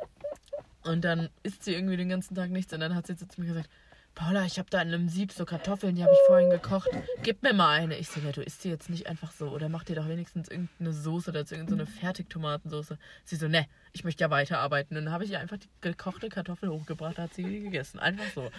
und 0.83 1.05
dann 1.05 1.29
isst 1.43 1.64
sie 1.64 1.74
irgendwie 1.74 1.97
den 1.97 2.09
ganzen 2.09 2.35
Tag 2.35 2.51
nichts 2.51 2.72
und 2.72 2.81
dann 2.81 2.95
hat 2.95 3.07
sie 3.07 3.16
zu 3.16 3.26
mir 3.37 3.49
gesagt, 3.49 3.70
Paula, 4.18 4.45
ich 4.45 4.59
habe 4.59 4.68
da 4.68 4.83
in 4.83 4.89
einem 4.89 5.09
Sieb 5.09 5.31
so 5.31 5.45
Kartoffeln, 5.45 5.95
die 5.95 6.03
habe 6.03 6.12
ich 6.12 6.18
vorhin 6.26 6.51
gekocht. 6.51 6.89
Gib 7.22 7.45
mir 7.45 7.53
mal 7.53 7.70
eine. 7.70 7.97
Ich 7.99 8.09
so, 8.09 8.18
ja, 8.18 8.33
du 8.33 8.43
isst 8.43 8.64
die 8.64 8.68
jetzt 8.68 8.91
nicht 8.91 9.07
einfach 9.07 9.31
so 9.31 9.49
oder 9.51 9.68
mach 9.68 9.85
dir 9.85 9.95
doch 9.95 10.09
wenigstens 10.09 10.49
irgendeine 10.49 10.93
Soße 10.93 11.31
dazu, 11.31 11.55
irgendeine 11.55 11.87
Fertigtomatensoße. 11.87 12.99
Sie 13.24 13.37
so, 13.37 13.47
ne, 13.47 13.68
ich 13.93 14.03
möchte 14.03 14.24
ja 14.24 14.31
weiterarbeiten. 14.31 14.97
Und 14.97 15.05
dann 15.05 15.14
habe 15.14 15.22
ich 15.22 15.31
ihr 15.31 15.39
einfach 15.39 15.59
die 15.59 15.68
gekochte 15.83 16.31
Kartoffel 16.31 16.68
hochgebracht, 16.68 17.16
da 17.16 17.22
hat 17.22 17.35
sie 17.35 17.45
die 17.45 17.61
gegessen. 17.61 18.01
Einfach 18.01 18.26
so. 18.35 18.51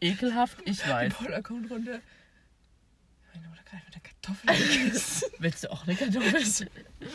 Ekelhaft, 0.00 0.56
ich 0.64 0.88
weiß. 0.88 1.12
Paula 1.12 1.42
kommt 1.42 1.70
runter. 1.70 2.00
Gerade 3.72 3.84
mit 3.86 3.94
der 3.94 4.02
Kartoffel 4.02 4.84
gegessen. 4.84 5.28
Willst 5.38 5.64
du 5.64 5.72
auch 5.72 5.86
eine 5.86 5.96
Kartoffel? 5.96 6.68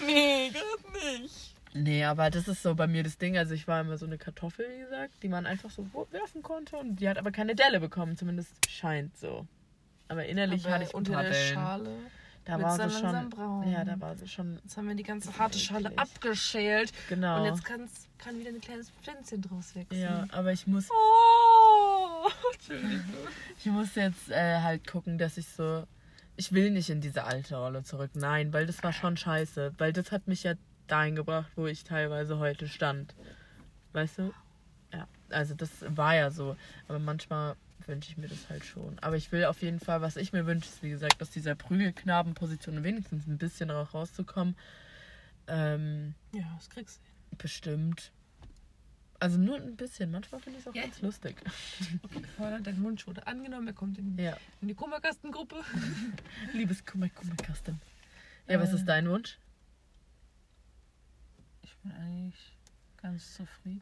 nee, 0.05 0.49
gerade 0.49 1.21
nicht. 1.21 1.53
Nee, 1.73 2.03
aber 2.05 2.31
das 2.31 2.47
ist 2.47 2.63
so 2.63 2.73
bei 2.73 2.87
mir 2.87 3.03
das 3.03 3.17
Ding. 3.19 3.37
Also 3.37 3.53
ich 3.53 3.67
war 3.67 3.81
immer 3.81 3.97
so 3.97 4.05
eine 4.07 4.17
Kartoffel, 4.17 4.65
wie 4.73 4.79
gesagt, 4.79 5.13
die 5.21 5.27
man 5.29 5.45
einfach 5.45 5.69
so 5.69 5.85
werfen 6.11 6.41
konnte. 6.41 6.77
Und 6.77 6.95
die 6.95 7.07
hat 7.07 7.17
aber 7.19 7.31
keine 7.31 7.53
Delle 7.55 7.79
bekommen, 7.79 8.17
zumindest 8.17 8.49
scheint 8.69 9.15
so. 9.17 9.45
Aber 10.07 10.25
innerlich 10.25 10.65
Aber 10.65 10.75
hatte 10.75 10.85
ich 10.85 10.93
unter 10.95 11.21
der. 11.21 11.33
Schale. 11.33 11.91
Da 12.45 12.59
war 12.61 12.89
sie 12.89 12.97
schon. 12.97 13.29
braun. 13.29 13.69
Ja, 13.69 13.83
da 13.83 13.99
war 13.99 14.15
sie 14.15 14.27
schon. 14.27 14.57
Jetzt 14.63 14.77
haben 14.77 14.87
wir 14.87 14.95
die 14.95 15.03
ganze 15.03 15.37
harte 15.37 15.59
Schale 15.59 15.91
abgeschält. 15.97 16.93
Genau. 17.09 17.41
Und 17.41 17.45
jetzt 17.45 17.65
kann's, 17.65 18.07
kann 18.17 18.39
wieder 18.39 18.49
ein 18.49 18.61
kleines 18.61 18.89
Pflänzchen 18.89 19.41
draus 19.41 19.75
wachsen. 19.75 19.99
ja, 19.99 20.25
aber 20.31 20.53
ich 20.53 20.65
muss, 20.65 20.87
Oh! 20.89 22.29
Entschuldigung. 22.53 23.03
ich 23.59 23.65
muss 23.65 23.93
jetzt 23.95 24.29
äh, 24.31 24.61
halt 24.61 24.87
gucken, 24.87 25.17
dass 25.17 25.37
ich 25.37 25.47
so. 25.47 25.83
Ich 26.37 26.51
will 26.51 26.69
nicht 26.69 26.89
in 26.89 27.01
diese 27.01 27.23
alte 27.23 27.55
Rolle 27.57 27.83
zurück. 27.83 28.11
Nein, 28.13 28.53
weil 28.53 28.65
das 28.67 28.81
war 28.83 28.93
schon 28.93 29.17
scheiße. 29.17 29.73
Weil 29.77 29.91
das 29.91 30.11
hat 30.11 30.27
mich 30.27 30.43
ja 30.43 30.53
dahin 30.85 31.15
gebracht, 31.15 31.51
wo 31.55 31.65
ich 31.65 31.83
teilweise 31.83 32.37
heute 32.37 32.67
stand. 32.67 33.15
Weißt 33.93 34.19
du? 34.19 34.33
Ja, 34.93 35.07
also 35.29 35.55
das 35.55 35.69
war 35.87 36.15
ja 36.15 36.29
so. 36.29 36.55
Aber 36.87 36.99
manchmal 36.99 37.55
wünsche 37.87 38.11
ich 38.11 38.17
mir 38.17 38.27
das 38.27 38.49
halt 38.49 38.63
schon. 38.65 38.99
Aber 38.99 39.15
ich 39.15 39.31
will 39.31 39.45
auf 39.45 39.61
jeden 39.63 39.79
Fall, 39.79 40.01
was 40.01 40.15
ich 40.15 40.31
mir 40.31 40.45
wünsche, 40.45 40.69
ist 40.69 40.83
wie 40.83 40.89
gesagt, 40.91 41.21
aus 41.21 41.31
dieser 41.31 41.55
Prügelknabenposition 41.55 42.83
wenigstens 42.83 43.25
ein 43.25 43.37
bisschen 43.39 43.71
rauszukommen. 43.71 44.55
Ähm, 45.47 46.13
Ja, 46.33 46.45
das 46.55 46.69
kriegst 46.69 47.01
du. 47.31 47.37
bestimmt. 47.37 48.11
Also 49.19 49.37
nur 49.39 49.55
ein 49.57 49.75
bisschen. 49.75 50.11
Manchmal 50.11 50.39
finde 50.41 50.59
ich 50.59 50.65
es 50.65 50.69
auch 50.71 50.75
Ja. 50.75 50.83
ganz 50.83 51.01
lustig. 51.01 51.35
Okay, 52.03 52.21
Paula, 52.37 52.59
dein 52.59 52.81
Wunsch 52.83 53.07
wurde 53.07 53.25
angenommen. 53.25 53.67
Er 53.67 53.73
kommt 53.73 53.97
in, 53.97 54.17
Ja. 54.17 54.37
in 54.61 54.67
die 54.67 54.75
Kummerkastengruppe. 54.75 55.63
Liebes 56.53 56.85
Kummer, 56.85 57.09
Kummer, 57.09 57.35
Custom. 57.45 57.79
Ja, 58.47 58.59
was 58.59 58.71
Äh. 58.71 58.75
ist 58.75 58.85
dein 58.85 59.09
Wunsch? 59.09 59.39
Ich 61.63 61.75
bin 61.77 61.91
eigentlich 61.93 62.57
ganz 62.97 63.33
zufrieden. 63.35 63.81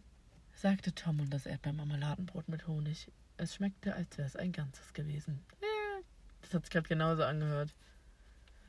Sagte 0.53 0.93
Tom 0.95 1.19
und 1.19 1.29
das 1.31 1.45
Erdbeermarmeladenbrot 1.45 2.47
mit 2.47 2.65
Honig. 2.67 3.11
Es 3.37 3.55
schmeckte, 3.55 3.93
als 3.93 4.17
wäre 4.17 4.27
es 4.27 4.35
ein 4.37 4.53
ganzes 4.53 4.93
gewesen. 4.93 5.43
Ja, 5.61 5.67
Das 6.41 6.53
hat 6.53 6.63
sich 6.63 6.71
gerade 6.71 6.87
genauso 6.87 7.23
angehört. 7.25 7.73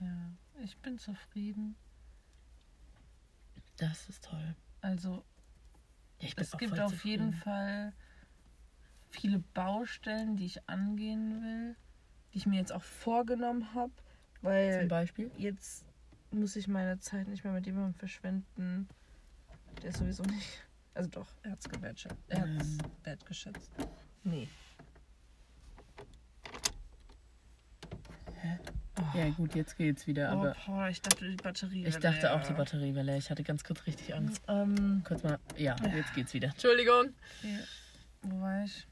Ja, 0.01 0.33
ich 0.65 0.77
bin 0.79 0.99
zufrieden. 0.99 1.77
Das 3.77 4.09
ist 4.09 4.25
toll. 4.25 4.57
Also, 4.81 5.25
Ja, 6.21 6.29
es 6.37 6.57
gibt 6.57 6.79
auf 6.81 6.93
zufrieden. 6.93 7.27
jeden 7.27 7.33
Fall 7.35 7.93
viele 9.11 9.39
Baustellen, 9.55 10.37
die 10.37 10.47
ich 10.47 10.69
angehen 10.69 11.43
will, 11.43 11.77
die 12.33 12.39
ich 12.39 12.47
mir 12.47 12.59
jetzt 12.59 12.73
auch 12.73 12.83
vorgenommen 12.83 13.75
habe, 13.75 13.93
Zum 14.41 14.43
weil 14.43 14.89
Beispiel? 14.89 15.31
jetzt 15.37 15.85
muss 16.31 16.57
ich 16.57 16.69
meine 16.69 16.99
Zeit 16.99 17.29
nicht 17.29 17.45
mehr 17.45 17.53
mit 17.53 17.67
jemandem 17.67 17.95
verschwenden, 17.95 18.89
der 19.83 19.93
sowieso 19.93 20.23
nicht. 20.25 20.65
Also 20.95 21.11
doch, 21.11 21.29
er 21.43 21.53
hat 21.53 21.61
es 21.61 21.69
gewertschätzt. 21.69 22.17
Er 22.29 22.41
hat 22.41 22.49
es 22.61 22.69
Mhm. 22.79 22.79
wertgeschätzt. 23.05 23.71
Nee. 24.25 24.49
Ja, 29.15 29.29
gut, 29.31 29.55
jetzt 29.55 29.77
geht's 29.77 30.07
wieder. 30.07 30.31
Oh, 30.31 30.39
Aber 30.41 30.53
Paul, 30.53 30.89
ich 30.91 31.03
dachte, 31.03 31.29
die 31.31 31.37
Batterie 31.37 31.85
ich 31.85 31.95
wäre 31.95 32.01
dachte 32.01 32.33
auch, 32.33 32.41
die 32.41 32.49
leer. 32.49 32.57
Batterie 32.57 32.95
wäre 32.95 33.05
leer. 33.05 33.17
Ich 33.19 33.31
hatte 33.31 33.43
ganz 33.43 33.63
kurz 33.63 33.85
richtig 33.87 34.15
Angst. 34.15 34.43
Ähm, 34.49 35.03
Kurz 35.07 35.23
mal. 35.23 35.39
Ja, 35.57 35.77
jetzt 35.95 36.15
geht's 36.15 36.33
wieder. 36.33 36.49
Entschuldigung. 36.49 37.13
ja. 37.43 37.59
Wo 38.23 38.41
war 38.41 38.65
ich? 38.65 38.87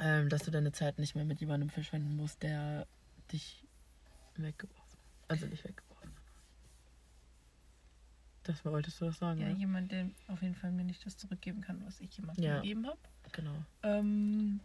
Ähm, 0.00 0.28
dass 0.28 0.42
du 0.44 0.50
deine 0.52 0.70
Zeit 0.72 0.98
nicht 0.98 1.16
mehr 1.16 1.24
mit 1.24 1.40
jemandem 1.40 1.68
verschwenden 1.70 2.16
musst, 2.16 2.42
der 2.44 2.86
dich 3.32 3.64
weggeworfen 4.36 4.82
hat. 5.22 5.30
Also 5.30 5.46
nicht 5.46 5.64
weggeworfen 5.64 6.08
hat. 6.08 6.22
Das 8.44 8.64
wolltest 8.64 9.00
du 9.00 9.06
das 9.06 9.18
sagen, 9.18 9.40
Ja, 9.40 9.48
ne? 9.48 9.54
jemand, 9.54 9.90
der 9.90 10.08
auf 10.28 10.40
jeden 10.42 10.54
Fall 10.54 10.70
mir 10.70 10.84
nicht 10.84 11.04
das 11.04 11.16
zurückgeben 11.16 11.60
kann, 11.60 11.84
was 11.84 12.00
ich 12.00 12.16
jemandem 12.16 12.44
Ja. 12.44 12.60
gegeben 12.60 12.86
habe. 12.86 12.98
Genau. 13.32 13.56
Ähm, 13.82 14.60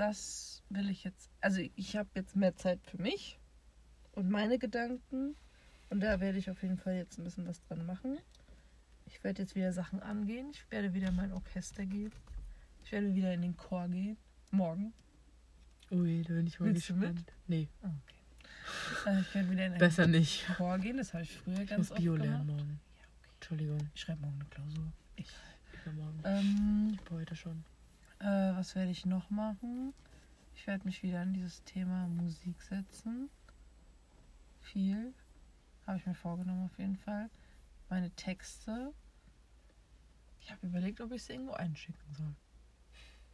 das 0.00 0.62
will 0.70 0.88
ich 0.90 1.04
jetzt. 1.04 1.30
Also 1.40 1.60
ich 1.76 1.96
habe 1.96 2.08
jetzt 2.14 2.34
mehr 2.36 2.56
Zeit 2.56 2.80
für 2.86 3.00
mich 3.00 3.38
und 4.12 4.30
meine 4.30 4.58
Gedanken. 4.58 5.36
Und 5.90 6.00
da 6.00 6.20
werde 6.20 6.38
ich 6.38 6.48
auf 6.50 6.62
jeden 6.62 6.78
Fall 6.78 6.94
jetzt 6.94 7.18
ein 7.18 7.24
bisschen 7.24 7.46
was 7.46 7.60
dran 7.62 7.84
machen. 7.84 8.18
Ich 9.06 9.22
werde 9.24 9.42
jetzt 9.42 9.54
wieder 9.56 9.72
Sachen 9.72 10.00
angehen. 10.02 10.50
Ich 10.52 10.70
werde 10.70 10.94
wieder 10.94 11.08
in 11.08 11.16
mein 11.16 11.32
Orchester 11.32 11.84
gehen. 11.84 12.12
Ich 12.84 12.92
werde 12.92 13.12
wieder 13.14 13.34
in 13.34 13.42
den 13.42 13.56
Chor 13.56 13.88
gehen. 13.88 14.16
Morgen. 14.52 14.92
Ui, 15.90 16.22
da 16.22 16.34
bin 16.34 16.46
ich 16.46 16.58
mal 16.60 16.66
Willst 16.72 16.88
du 16.88 16.94
mit? 16.94 17.10
gespannt. 17.16 17.32
Nee, 17.48 17.68
Ah, 17.82 17.88
okay. 17.88 19.10
Äh, 19.10 19.20
ich 19.20 19.34
werde 19.34 19.50
wieder 19.50 19.66
in 19.66 19.72
einen 19.72 19.80
besser 19.80 20.06
nicht. 20.06 20.46
Chor 20.56 20.78
gehen. 20.78 20.96
Das 20.96 21.12
habe 21.12 21.24
ich 21.24 21.36
früher 21.36 21.60
Ich 21.60 21.68
ganz 21.70 21.78
muss 21.78 21.90
oft 21.90 22.00
Bio 22.00 22.14
lernen 22.14 22.46
morgen. 22.46 22.60
Ja, 22.60 23.04
okay. 23.18 23.30
Entschuldigung, 23.34 23.78
Ich 23.94 24.00
schreibe 24.00 24.20
morgen 24.20 24.36
eine 24.40 24.48
Klausur. 24.48 24.92
Ich. 25.16 25.26
übermorgen. 25.84 26.20
Ähm, 26.24 26.98
Ich 27.04 27.10
heute 27.10 27.34
schon. 27.34 27.64
Äh, 28.20 28.54
was 28.56 28.74
werde 28.74 28.90
ich 28.90 29.06
noch 29.06 29.30
machen? 29.30 29.94
Ich 30.54 30.66
werde 30.66 30.84
mich 30.84 31.02
wieder 31.02 31.20
an 31.20 31.32
dieses 31.32 31.64
Thema 31.64 32.06
Musik 32.06 32.60
setzen. 32.62 33.30
Viel. 34.60 35.14
Habe 35.86 35.98
ich 35.98 36.06
mir 36.06 36.14
vorgenommen 36.14 36.66
auf 36.66 36.78
jeden 36.78 36.96
Fall. 36.96 37.30
Meine 37.88 38.10
Texte. 38.10 38.92
Ich 40.40 40.50
habe 40.50 40.66
überlegt, 40.66 41.00
ob 41.00 41.12
ich 41.12 41.22
sie 41.22 41.32
irgendwo 41.32 41.54
einschicken 41.54 42.14
soll. 42.14 42.34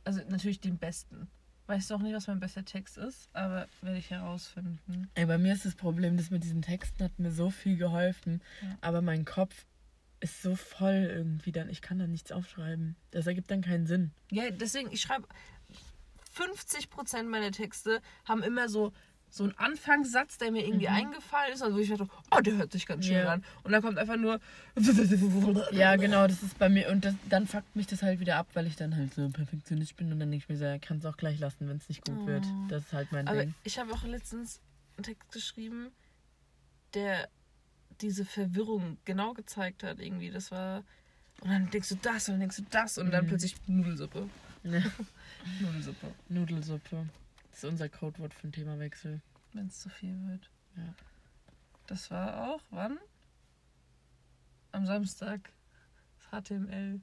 Also 0.04 0.20
natürlich 0.28 0.60
den 0.60 0.78
besten. 0.78 1.28
Weiß 1.66 1.90
auch 1.90 1.98
nicht, 1.98 2.14
was 2.14 2.28
mein 2.28 2.38
bester 2.38 2.64
Text 2.64 2.96
ist, 2.96 3.28
aber 3.32 3.66
werde 3.80 3.98
ich 3.98 4.10
herausfinden. 4.10 5.10
Ey, 5.14 5.26
bei 5.26 5.36
mir 5.36 5.52
ist 5.52 5.64
das 5.64 5.74
Problem, 5.74 6.16
dass 6.16 6.30
mit 6.30 6.44
diesen 6.44 6.62
Texten 6.62 7.02
hat 7.02 7.18
mir 7.18 7.32
so 7.32 7.50
viel 7.50 7.76
geholfen. 7.76 8.40
Ja. 8.62 8.78
Aber 8.82 9.02
mein 9.02 9.24
Kopf 9.24 9.66
ist 10.20 10.42
so 10.42 10.56
voll 10.56 11.10
irgendwie 11.12 11.52
dann. 11.52 11.68
Ich 11.68 11.82
kann 11.82 11.98
da 11.98 12.06
nichts 12.06 12.32
aufschreiben. 12.32 12.96
Das 13.10 13.26
ergibt 13.26 13.50
dann 13.50 13.62
keinen 13.62 13.86
Sinn. 13.86 14.12
Ja, 14.30 14.50
deswegen, 14.50 14.90
ich 14.92 15.00
schreibe 15.02 15.26
50% 16.36 17.24
meiner 17.24 17.50
Texte 17.50 18.00
haben 18.24 18.42
immer 18.42 18.68
so, 18.68 18.92
so 19.28 19.44
einen 19.44 19.56
Anfangssatz, 19.58 20.38
der 20.38 20.52
mir 20.52 20.64
irgendwie 20.66 20.88
eingefallen 20.88 21.52
ist, 21.52 21.62
also 21.62 21.76
wo 21.76 21.80
ich 21.80 21.88
dachte, 21.88 22.08
oh, 22.30 22.40
der 22.40 22.56
hört 22.56 22.72
sich 22.72 22.86
ganz 22.86 23.04
schön 23.04 23.16
Ja. 23.16 23.32
an. 23.32 23.44
Und 23.64 23.72
dann 23.72 23.82
kommt 23.82 23.98
einfach 23.98 24.16
nur. 24.16 24.40
Ja, 25.72 25.96
genau, 25.96 26.26
das 26.26 26.42
ist 26.42 26.58
bei 26.58 26.68
mir. 26.68 26.88
Und 26.90 27.04
das, 27.04 27.14
dann 27.28 27.46
fuckt 27.46 27.74
mich 27.76 27.86
das 27.86 28.02
halt 28.02 28.20
wieder 28.20 28.36
ab, 28.36 28.46
weil 28.54 28.66
ich 28.66 28.76
dann 28.76 28.94
halt 28.96 29.12
so 29.14 29.28
perfektionistisch 29.28 29.96
bin. 29.96 30.12
Und 30.12 30.20
dann 30.20 30.30
denke 30.30 30.44
ich 30.44 30.48
mir 30.48 30.56
so, 30.56 30.64
ja, 30.64 30.78
kann 30.78 30.98
es 30.98 31.06
auch 31.06 31.16
gleich 31.16 31.38
lassen, 31.38 31.68
wenn 31.68 31.76
es 31.78 31.88
nicht 31.88 32.04
gut 32.06 32.26
wird. 32.26 32.44
Oh. 32.46 32.66
Das 32.68 32.84
ist 32.84 32.92
halt 32.92 33.10
mein 33.12 33.26
Aber 33.28 33.40
Ding. 33.40 33.54
ich 33.64 33.78
habe 33.78 33.92
auch 33.92 34.04
letztens 34.04 34.60
einen 34.96 35.04
Text 35.04 35.30
geschrieben, 35.32 35.90
der 36.94 37.28
diese 38.00 38.24
Verwirrung 38.24 38.98
genau 39.04 39.32
gezeigt 39.34 39.82
hat, 39.82 40.00
irgendwie. 40.00 40.30
Das 40.30 40.50
war. 40.50 40.84
Und 41.40 41.50
dann 41.50 41.70
denkst 41.70 41.88
du 41.90 41.96
das 41.96 42.28
und 42.28 42.34
dann 42.34 42.40
denkst 42.40 42.56
du 42.56 42.64
das 42.70 42.98
und 42.98 43.10
dann 43.10 43.24
Mhm. 43.24 43.28
plötzlich 43.28 43.54
Nudelsuppe. 43.66 44.28
Ja. 44.64 44.80
Nudelsuppe. 45.60 46.14
Nudelsuppe. 46.28 47.08
Das 47.50 47.58
ist 47.58 47.64
unser 47.70 47.88
Codewort 47.88 48.34
für 48.34 48.42
den 48.48 48.52
Themawechsel. 48.52 49.20
Wenn 49.52 49.66
es 49.66 49.80
zu 49.80 49.88
viel 49.88 50.14
wird. 50.28 50.50
Ja. 50.76 50.94
Das 51.86 52.10
war 52.10 52.50
auch, 52.50 52.60
wann? 52.70 52.98
Am 54.72 54.86
Samstag. 54.86 55.40
Das 56.30 56.42
HTML. 56.44 57.00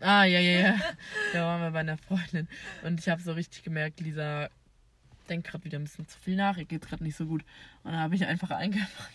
Ah, 0.00 0.24
ja, 0.24 0.38
ja, 0.38 0.60
ja. 0.60 0.80
Da 1.32 1.44
waren 1.44 1.60
wir 1.62 1.70
bei 1.72 1.80
einer 1.80 1.98
Freundin. 1.98 2.46
Und 2.84 3.00
ich 3.00 3.08
habe 3.08 3.20
so 3.22 3.32
richtig 3.32 3.62
gemerkt, 3.64 4.00
Lisa 4.00 4.48
denkt 5.28 5.48
gerade 5.48 5.64
wieder 5.64 5.78
ein 5.78 5.84
bisschen 5.84 6.06
zu 6.06 6.18
viel 6.20 6.36
nach. 6.36 6.56
Ihr 6.56 6.64
geht 6.66 6.86
gerade 6.86 7.02
nicht 7.02 7.16
so 7.16 7.26
gut. 7.26 7.42
Und 7.82 7.92
dann 7.92 8.00
habe 8.00 8.14
ich 8.14 8.24
einfach 8.26 8.50
angefangen, 8.50 9.08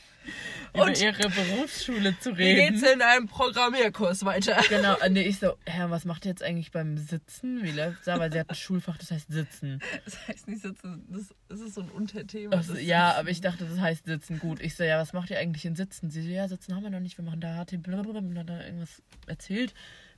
über 0.74 0.86
Und- 0.86 1.01
ihre 1.01 1.30
Berufsschule 1.30 2.17
zu 2.19 2.38
Wie 2.38 2.43
reden. 2.43 2.74
geht's 2.80 2.91
in 2.91 3.01
einem 3.01 3.28
Programmierkurs 3.28 4.26
weiter? 4.26 4.61
Genau, 4.69 4.95
äh, 4.99 5.09
nee, 5.09 5.21
ich 5.24 5.39
so, 5.39 5.55
Herr, 5.65 5.89
was 5.91 6.05
macht 6.05 6.26
ihr 6.26 6.30
jetzt 6.32 6.41
eigentlich 6.43 6.71
beim 6.71 6.97
Sitzen? 6.97 7.61
Wie 7.63 7.71
läuft's 7.71 8.05
da? 8.05 8.19
Weil 8.19 8.32
sie 8.32 8.39
hat 8.39 8.49
ein 8.49 8.55
Schulfach, 8.55 8.97
das 8.97 9.11
heißt 9.11 9.32
Sitzen. 9.32 9.80
Das 10.05 10.28
heißt 10.28 10.47
nicht 10.47 10.61
sitzen, 10.61 11.05
das, 11.09 11.34
das 11.49 11.59
ist 11.59 11.76
so 11.76 11.82
ein 11.82 11.89
Unterthema. 11.89 12.55
Also, 12.55 12.74
ja, 12.76 13.09
Sitzen. 13.09 13.19
aber 13.19 13.30
ich 13.30 13.41
dachte, 13.41 13.65
das 13.65 13.80
heißt 13.80 14.05
Sitzen. 14.05 14.39
Gut. 14.39 14.61
Ich 14.61 14.76
so, 14.76 14.84
ja, 14.84 14.97
was 14.99 15.13
macht 15.13 15.30
ihr 15.30 15.38
eigentlich 15.39 15.65
in 15.65 15.76
Sitzen? 15.76 16.09
Sie 16.09 16.21
so, 16.21 16.30
ja, 16.30 16.47
Sitzen 16.47 16.76
haben 16.76 16.84
wir 16.84 16.89
noch 16.89 16.99
nicht. 16.99 17.17
Wir 17.17 17.26
machen 17.26 17.41
da 17.41 17.55
HT, 17.63 17.78
blablabla. 17.84 18.19
Und 18.19 18.36
dann 18.36 18.61
irgendwas 18.61 19.01
erzählt. 19.28 19.74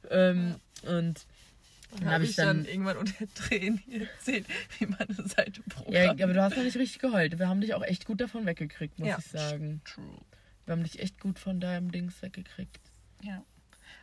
Ähm, 0.10 0.56
und 0.84 1.26
Dann 2.00 2.10
habe 2.12 2.24
ich 2.26 2.36
dann 2.36 2.64
dann. 2.64 2.66
irgendwann 2.66 2.98
unter 2.98 3.14
Tränen 3.36 3.82
erzählt, 3.92 4.46
wie 4.80 4.86
man 4.88 5.00
eine 5.02 5.28
Seite 5.28 5.62
Ja, 5.62 5.74
programmiert. 5.74 6.22
aber 6.22 6.34
du 6.34 6.44
hast 6.44 6.58
noch 6.58 6.64
nicht 6.64 6.78
richtig 6.78 7.00
geheult. 7.00 7.40
Wir 7.40 7.48
haben 7.48 7.62
dich 7.62 7.74
auch 7.74 7.84
echt 7.84 8.06
gut 8.06 8.20
davon 8.22 8.46
weggekriegt, 8.46 9.00
muss 9.00 9.08
Ja. 9.08 9.18
ich 9.20 9.26
sagen. 9.26 9.82
True. 9.86 10.18
Wir 10.66 10.72
haben 10.74 10.84
dich 10.84 11.00
echt 11.00 11.20
gut 11.20 11.40
von 11.40 11.60
deinem 11.60 11.92
Dings 11.92 12.22
weggekriegt. 12.22 12.80
Ja. 13.22 13.44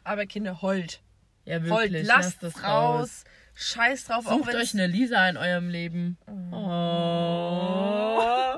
Aber 0.05 0.26
Kinder, 0.26 0.62
heult. 0.62 1.01
Ja, 1.45 1.57
Heult, 1.61 1.93
wirklich. 1.93 2.07
lasst 2.07 2.43
das 2.43 2.55
es 2.57 2.62
raus. 2.62 3.24
Scheiß 3.55 4.05
drauf, 4.05 4.24
Sucht 4.26 4.55
euch 4.55 4.72
eine 4.74 4.86
Lisa 4.86 5.28
in 5.28 5.36
eurem 5.36 5.68
Leben. 5.68 6.16
Oh. 6.53 8.57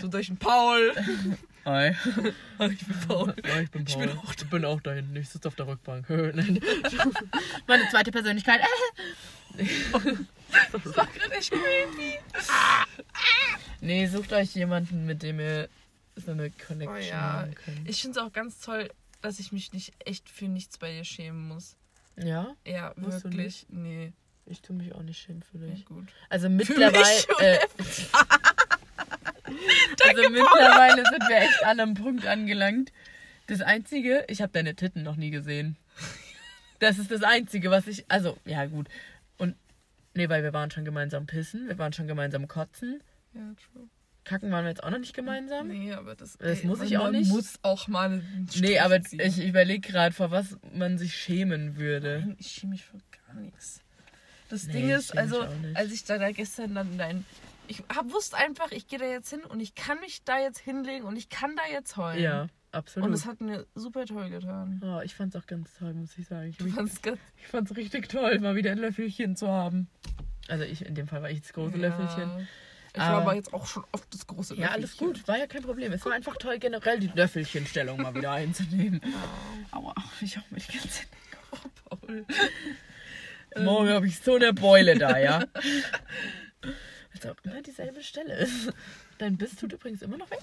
So 0.00 0.08
durch 0.08 0.28
den 0.28 0.38
Paul. 0.38 0.92
Hi. 1.64 1.94
ich 2.72 2.86
bin 2.86 3.00
Paul. 3.06 3.34
Ja, 3.44 3.60
ich 3.60 3.70
bin 3.70 3.84
Ich 3.86 3.94
Paul. 3.94 4.06
bin 4.08 4.18
auch 4.18 4.34
ich 4.34 4.50
bin 4.50 4.64
auch 4.64 4.80
da 4.80 4.92
hinten. 4.92 5.14
Ich 5.16 5.28
sitze 5.28 5.46
auf 5.48 5.54
der 5.54 5.66
Rückbank. 5.68 6.08
Nein. 6.10 6.60
Meine 7.66 7.88
zweite 7.90 8.10
Persönlichkeit. 8.10 8.60
Das 10.72 10.96
war 10.96 11.06
gerade 11.06 11.32
echt 11.34 11.50
creepy. 11.50 12.18
Nee, 13.80 14.06
sucht 14.06 14.32
euch 14.32 14.54
jemanden, 14.54 15.06
mit 15.06 15.22
dem 15.22 15.40
ihr 15.40 15.68
so 16.16 16.30
eine 16.32 16.50
Connection 16.50 16.96
Oh 16.96 17.08
ja. 17.10 17.20
haben 17.34 17.54
könnt. 17.54 17.88
Ich 17.88 18.00
finde 18.02 18.18
es 18.20 18.24
auch 18.26 18.32
ganz 18.32 18.60
toll, 18.60 18.90
dass 19.20 19.38
ich 19.38 19.52
mich 19.52 19.72
nicht 19.72 19.92
echt 20.04 20.28
für 20.28 20.46
nichts 20.46 20.78
bei 20.78 20.92
dir 20.92 21.04
schämen 21.04 21.48
muss. 21.48 21.76
ja, 22.16 22.54
Ja, 22.66 22.92
Musst 22.96 23.24
wirklich. 23.24 23.66
Nee, 23.70 24.12
ich 24.46 24.60
tue 24.62 24.76
mich 24.76 24.94
auch 24.94 25.02
nicht 25.02 25.20
schämen 25.22 25.42
für 25.42 25.58
ja, 25.58 25.66
dich. 25.72 25.84
gut. 25.84 26.08
Also 26.28 26.48
mittlerweile. 26.48 27.02
Äh, 27.38 27.58
also 30.06 30.22
mittlerweile 30.30 31.04
sind 31.04 31.28
wir 31.28 31.36
echt 31.36 31.64
an 31.64 31.80
einem 31.80 31.94
Punkt 31.94 32.26
angelangt. 32.26 32.92
Das 33.46 33.60
Einzige, 33.60 34.24
ich 34.28 34.40
habe 34.42 34.52
deine 34.52 34.74
Titten 34.74 35.02
noch 35.02 35.16
nie 35.16 35.30
gesehen. 35.30 35.76
Das 36.78 36.98
ist 36.98 37.10
das 37.10 37.22
Einzige, 37.22 37.70
was 37.70 37.86
ich. 37.86 38.04
Also, 38.08 38.36
ja, 38.44 38.64
gut. 38.66 38.88
Und. 39.38 39.56
Nee, 40.14 40.28
weil 40.28 40.42
wir 40.42 40.52
waren 40.52 40.70
schon 40.70 40.84
gemeinsam 40.84 41.26
pissen, 41.26 41.68
wir 41.68 41.78
waren 41.78 41.92
schon 41.92 42.06
gemeinsam 42.06 42.46
kotzen. 42.48 43.00
Ja, 43.34 43.40
true. 43.72 43.88
Kacken 44.24 44.52
waren 44.52 44.64
wir 44.64 44.68
jetzt 44.70 44.84
auch 44.84 44.90
noch 44.90 44.98
nicht 44.98 45.14
gemeinsam. 45.14 45.66
Nee, 45.68 45.92
aber 45.94 46.14
das, 46.14 46.36
Das 46.38 46.62
muss 46.62 46.80
ich 46.82 46.96
auch 46.98 47.10
nicht. 47.10 47.28
muss 47.30 47.58
auch 47.62 47.88
mal 47.88 48.10
einen 48.10 48.48
Nee, 48.60 48.78
aber 48.78 49.02
ziehen. 49.02 49.18
ich 49.20 49.44
überlege 49.44 49.88
gerade, 49.90 50.14
vor 50.14 50.30
was 50.30 50.56
man 50.74 50.96
sich 50.98 51.16
schämen 51.16 51.76
würde. 51.76 52.20
Nein, 52.20 52.36
ich 52.38 52.48
schäme 52.52 52.72
mich 52.72 52.84
für 52.84 52.98
gar 53.26 53.34
nichts. 53.40 53.80
Das 54.48 54.66
Nee, 54.66 54.72
Ding 54.74 54.90
ist, 54.90 55.16
also, 55.16 55.44
als 55.74 55.92
ich 55.92 56.04
da, 56.04 56.18
da 56.18 56.30
gestern 56.30 56.74
dann 56.74 56.98
dein. 56.98 57.24
Ich 57.68 57.82
hab, 57.94 58.10
wusste 58.12 58.36
einfach, 58.36 58.70
ich 58.72 58.86
gehe 58.86 58.98
da 58.98 59.06
jetzt 59.06 59.30
hin 59.30 59.40
und 59.44 59.60
ich 59.60 59.74
kann 59.74 59.98
mich 60.00 60.24
da 60.24 60.38
jetzt 60.38 60.58
hinlegen 60.58 61.04
und 61.06 61.16
ich 61.16 61.28
kann 61.28 61.56
da 61.56 61.62
jetzt 61.72 61.96
heulen. 61.96 62.22
Ja, 62.22 62.46
absolut. 62.72 63.08
Und 63.08 63.14
es 63.14 63.24
hat 63.24 63.40
mir 63.40 63.66
super 63.74 64.04
toll 64.04 64.28
getan. 64.30 64.80
oh, 64.84 65.00
ich 65.02 65.14
fand's 65.14 65.36
auch 65.36 65.46
ganz 65.46 65.72
toll, 65.78 65.94
muss 65.94 66.16
ich 66.18 66.26
sagen. 66.26 66.48
Ich, 66.50 66.56
Du 66.58 66.68
fandst 66.68 67.02
ganz. 67.02 67.18
ich 67.40 67.46
fand's 67.46 67.74
richtig 67.76 68.08
toll, 68.08 68.38
mal 68.40 68.56
wieder 68.56 68.72
ein 68.72 68.78
Löffelchen 68.78 69.36
zu 69.36 69.48
haben. 69.48 69.88
Also 70.48 70.64
ich, 70.64 70.84
in 70.84 70.94
dem 70.94 71.06
Fall 71.06 71.22
war 71.22 71.30
ich 71.30 71.40
das 71.40 71.52
große 71.52 71.76
Löffelchen. 71.76 72.46
Ich 72.94 72.98
war 73.00 73.06
Aber- 73.08 73.22
aber 73.22 73.34
jetzt 73.36 73.54
auch 73.54 73.66
schon 73.66 73.84
oft 73.92 74.12
das 74.12 74.26
große 74.26 74.54
Ja, 74.56 74.68
alles 74.68 74.92
Löffelchen. 75.00 75.14
gut, 75.14 75.28
war 75.28 75.38
ja 75.38 75.46
kein 75.46 75.62
Problem. 75.62 75.92
Es 75.92 76.04
war 76.04 76.12
einfach 76.12 76.36
toll, 76.36 76.58
generell 76.58 76.98
die 77.00 77.06
Löffelchenstellung 77.14 78.02
mal 78.02 78.14
wieder 78.14 78.32
einzunehmen. 78.32 79.00
Aua, 79.70 79.94
ich 80.20 80.36
hau 80.36 80.42
mich 80.50 80.68
ganz 80.68 80.98
hin. 80.98 81.08
Oh, 81.52 81.96
Paul. 81.96 82.26
Morgen 83.64 83.88
habe 83.90 84.06
ich 84.08 84.18
so 84.18 84.34
eine 84.36 84.52
Beule 84.52 84.98
da, 84.98 85.16
ja. 85.18 85.44
Als 87.22 87.38
ob 87.38 87.44
immer 87.44 87.62
dieselbe 87.62 88.02
Stelle 88.02 88.34
ist. 88.34 88.72
Dein 89.18 89.36
Biss 89.36 89.54
tut 89.56 89.72
übrigens 89.72 90.02
immer 90.02 90.16
noch 90.16 90.30
weh. 90.30 90.36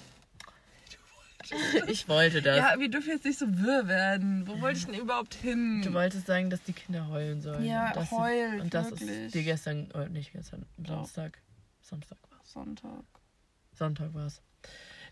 Ich 1.87 2.07
wollte 2.07 2.41
das. 2.41 2.57
Ja, 2.57 2.79
wir 2.79 2.89
dürfen 2.89 3.09
jetzt 3.09 3.25
nicht 3.25 3.39
so 3.39 3.45
wirr 3.57 3.87
werden. 3.87 4.45
Wo 4.45 4.59
wollte 4.61 4.79
ich 4.79 4.85
denn 4.85 4.95
überhaupt 4.95 5.33
hin? 5.33 5.81
Du 5.81 5.93
wolltest 5.93 6.27
sagen, 6.27 6.49
dass 6.49 6.61
die 6.63 6.73
Kinder 6.73 7.07
heulen 7.07 7.41
sollen. 7.41 7.65
Ja, 7.65 7.87
und 7.87 7.95
das 7.95 8.11
heult, 8.11 8.55
Ist, 8.55 8.61
und 8.61 8.73
das 8.73 8.91
wirklich. 8.91 9.09
ist 9.09 9.35
dir 9.35 9.43
gestern, 9.43 9.89
äh, 9.91 10.09
nicht 10.09 10.31
gestern, 10.33 10.65
Samstag. 10.85 11.39
Samstag 11.81 12.17
war 12.29 12.39
Sonntag. 12.43 13.03
Sonntag 13.73 14.13
war 14.13 14.27
es. 14.27 14.41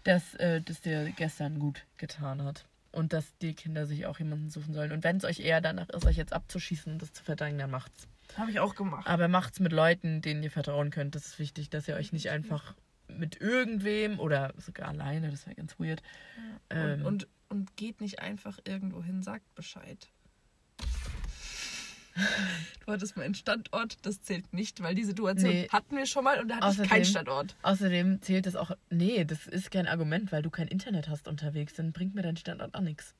Dass 0.03 0.36
äh, 0.36 0.61
das 0.61 0.82
dir 0.82 1.11
gestern 1.15 1.59
gut 1.59 1.86
getan 1.97 2.43
hat. 2.43 2.65
Und 2.91 3.13
dass 3.13 3.36
die 3.38 3.53
Kinder 3.53 3.86
sich 3.88 4.05
auch 4.05 4.20
jemanden 4.20 4.49
suchen 4.49 4.74
sollen. 4.74 4.91
Und 4.91 5.03
wenn 5.03 5.18
es 5.18 5.24
euch 5.24 5.39
eher 5.39 5.61
danach 5.61 5.89
ist, 5.89 6.05
euch 6.05 6.18
jetzt 6.18 6.34
abzuschießen 6.34 6.93
und 6.93 7.01
das 7.01 7.13
zu 7.13 7.24
verdrängen, 7.24 7.57
dann 7.57 7.72
macht's. 7.72 8.07
Habe 8.36 8.51
ich 8.51 8.59
auch 8.59 8.75
gemacht. 8.75 9.07
Aber 9.07 9.28
macht's 9.28 9.59
mit 9.59 9.71
Leuten, 9.71 10.21
denen 10.21 10.43
ihr 10.43 10.51
vertrauen 10.51 10.89
könnt. 10.91 11.15
Das 11.15 11.25
ist 11.25 11.39
wichtig, 11.39 11.69
dass 11.69 11.88
ihr 11.88 11.95
euch 11.95 12.11
nicht 12.11 12.30
einfach 12.30 12.75
mit 13.07 13.39
irgendwem 13.39 14.19
oder 14.19 14.53
sogar 14.57 14.89
alleine, 14.89 15.32
das 15.32 15.45
wäre 15.45 15.55
ganz 15.55 15.80
weird. 15.80 16.01
Ähm, 16.69 16.99
und, 17.01 17.05
und, 17.05 17.28
und 17.49 17.78
geht 17.78 18.01
nicht 18.01 18.19
einfach 18.19 18.59
irgendwo 18.65 19.01
hin, 19.01 19.21
sagt 19.23 19.53
Bescheid. 19.55 20.09
Du 22.86 22.91
hattest 22.93 23.15
mal 23.15 23.23
einen 23.23 23.36
Standort, 23.36 24.03
das 24.05 24.21
zählt 24.21 24.51
nicht, 24.53 24.82
weil 24.82 24.95
die 24.95 25.03
Situation 25.03 25.51
Nee. 25.51 25.67
hatten 25.71 25.95
wir 25.97 26.05
schon 26.07 26.23
mal 26.23 26.39
und 26.41 26.47
da 26.47 26.55
hatte 26.55 26.67
ich 26.67 26.80
Außerdem- 26.80 26.89
keinen 26.89 27.05
Standort. 27.05 27.55
Außerdem 27.61 28.21
zählt 28.23 28.45
das 28.47 28.55
auch. 28.55 28.71
Nee, 28.89 29.23
das 29.25 29.45
ist 29.45 29.69
kein 29.69 29.88
Argument, 29.88 30.32
weil 30.32 30.41
du 30.41 30.49
kein 30.49 30.67
Internet 30.67 31.09
hast 31.09 31.28
unterwegs. 31.28 31.75
Dann 31.75 31.91
bringt 31.91 32.15
mir 32.15 32.23
dein 32.23 32.38
Standort 32.38 32.73
auch 32.73 32.82
nichts. 32.82 33.13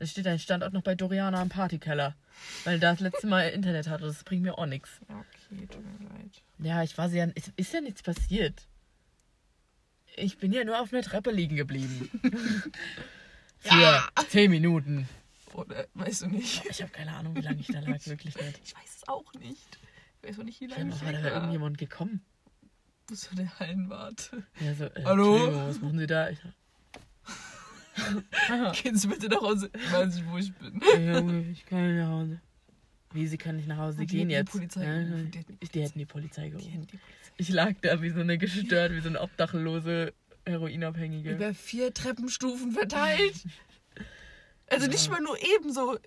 Dann 0.00 0.08
steht 0.08 0.24
dein 0.24 0.38
Standort 0.38 0.72
noch 0.72 0.80
bei 0.82 0.94
Doriana 0.94 1.40
im 1.42 1.50
Partykeller. 1.50 2.16
Weil 2.64 2.76
du 2.76 2.80
das 2.80 3.00
letzte 3.00 3.26
Mal 3.26 3.50
Internet 3.50 3.86
hatte. 3.86 4.06
Das 4.06 4.24
bringt 4.24 4.42
mir 4.42 4.56
auch 4.56 4.64
nichts. 4.64 4.88
Ja, 5.10 5.18
okay, 5.20 5.66
tut 5.66 5.84
mir 5.84 6.08
leid. 6.08 6.42
Ja, 6.58 6.82
ich 6.82 6.96
war 6.96 7.10
sehr. 7.10 7.30
Es 7.34 7.52
ist 7.56 7.72
ja 7.74 7.82
nichts 7.82 8.02
passiert. 8.02 8.66
Ich 10.16 10.38
bin 10.38 10.52
ja 10.52 10.64
nur 10.64 10.80
auf 10.80 10.90
einer 10.92 11.02
Treppe 11.02 11.30
liegen 11.30 11.54
geblieben. 11.56 12.10
Für 13.58 13.78
Ja. 13.78 14.08
zehn 14.28 14.50
Minuten. 14.50 15.06
Oder 15.52 15.86
weißt 15.92 16.22
du 16.22 16.26
nicht? 16.28 16.64
Ich 16.70 16.80
habe 16.80 16.92
keine 16.92 17.12
Ahnung, 17.14 17.36
wie 17.36 17.40
lange 17.42 17.60
ich 17.60 17.66
da 17.66 17.80
lag. 17.80 17.98
Wirklich 18.06 18.34
nicht. 18.36 18.60
Ich 18.64 18.74
weiß 18.74 18.96
es 18.96 19.08
auch 19.08 19.32
nicht. 19.34 19.78
Ich 20.22 20.28
weiß 20.30 20.38
auch 20.38 20.44
nicht, 20.44 20.60
wie 20.62 20.64
Ich 20.64 20.70
lange 20.76 20.90
war 20.92 20.96
ich 20.96 21.02
da 21.02 21.08
weg 21.08 21.14
war 21.16 21.22
war. 21.24 21.32
irgendjemand 21.34 21.76
gekommen. 21.76 22.22
So 23.12 23.34
der 23.36 23.58
Hallenwart. 23.58 24.30
Ja, 24.60 24.74
so, 24.74 24.84
äh, 24.84 25.04
Hallo? 25.04 25.52
Was 25.68 25.80
machen 25.82 25.98
Sie 25.98 26.06
da? 26.06 26.30
Ich, 26.30 26.38
Gehen 28.82 28.96
Sie 28.96 29.08
bitte 29.08 29.28
nach 29.28 29.40
Hause. 29.40 29.70
Ich 29.74 29.92
weiß 29.92 30.14
nicht, 30.14 30.26
wo 30.30 30.36
ich 30.38 30.52
bin. 30.54 30.80
Junge, 31.14 31.50
ich 31.50 31.64
kann 31.66 31.86
nicht 31.86 32.00
nach 32.02 32.08
Hause. 32.08 32.40
Wie, 33.12 33.26
sie 33.26 33.38
kann 33.38 33.56
nicht 33.56 33.66
nach 33.66 33.78
Hause 33.78 33.98
Die 33.98 34.06
gehen 34.06 34.18
hätten 34.20 34.28
die 34.28 34.34
jetzt? 34.34 34.52
Polizei 34.52 34.84
Ja, 34.84 35.02
gerufen, 35.02 35.24
die 35.24 35.30
die, 35.30 35.38
hätten 35.38 35.58
die 35.74 35.82
hätten 35.82 35.98
die 35.98 36.06
Polizei 36.06 36.48
gerufen. 36.48 36.86
Ich 37.38 37.48
lag 37.48 37.72
da 37.82 38.00
wie 38.02 38.10
so 38.10 38.20
eine 38.20 38.38
gestört, 38.38 38.92
wie 38.92 39.00
so 39.00 39.08
eine 39.08 39.20
obdachlose 39.20 40.12
Heroinabhängige. 40.46 41.32
Über 41.32 41.52
vier 41.52 41.92
Treppenstufen 41.92 42.70
verteilt. 42.72 43.34
Also 44.68 44.86
nicht 44.86 45.06
Ja. 45.06 45.12
mal 45.12 45.20
nur 45.22 45.36
eben 45.42 45.72
so 45.72 45.98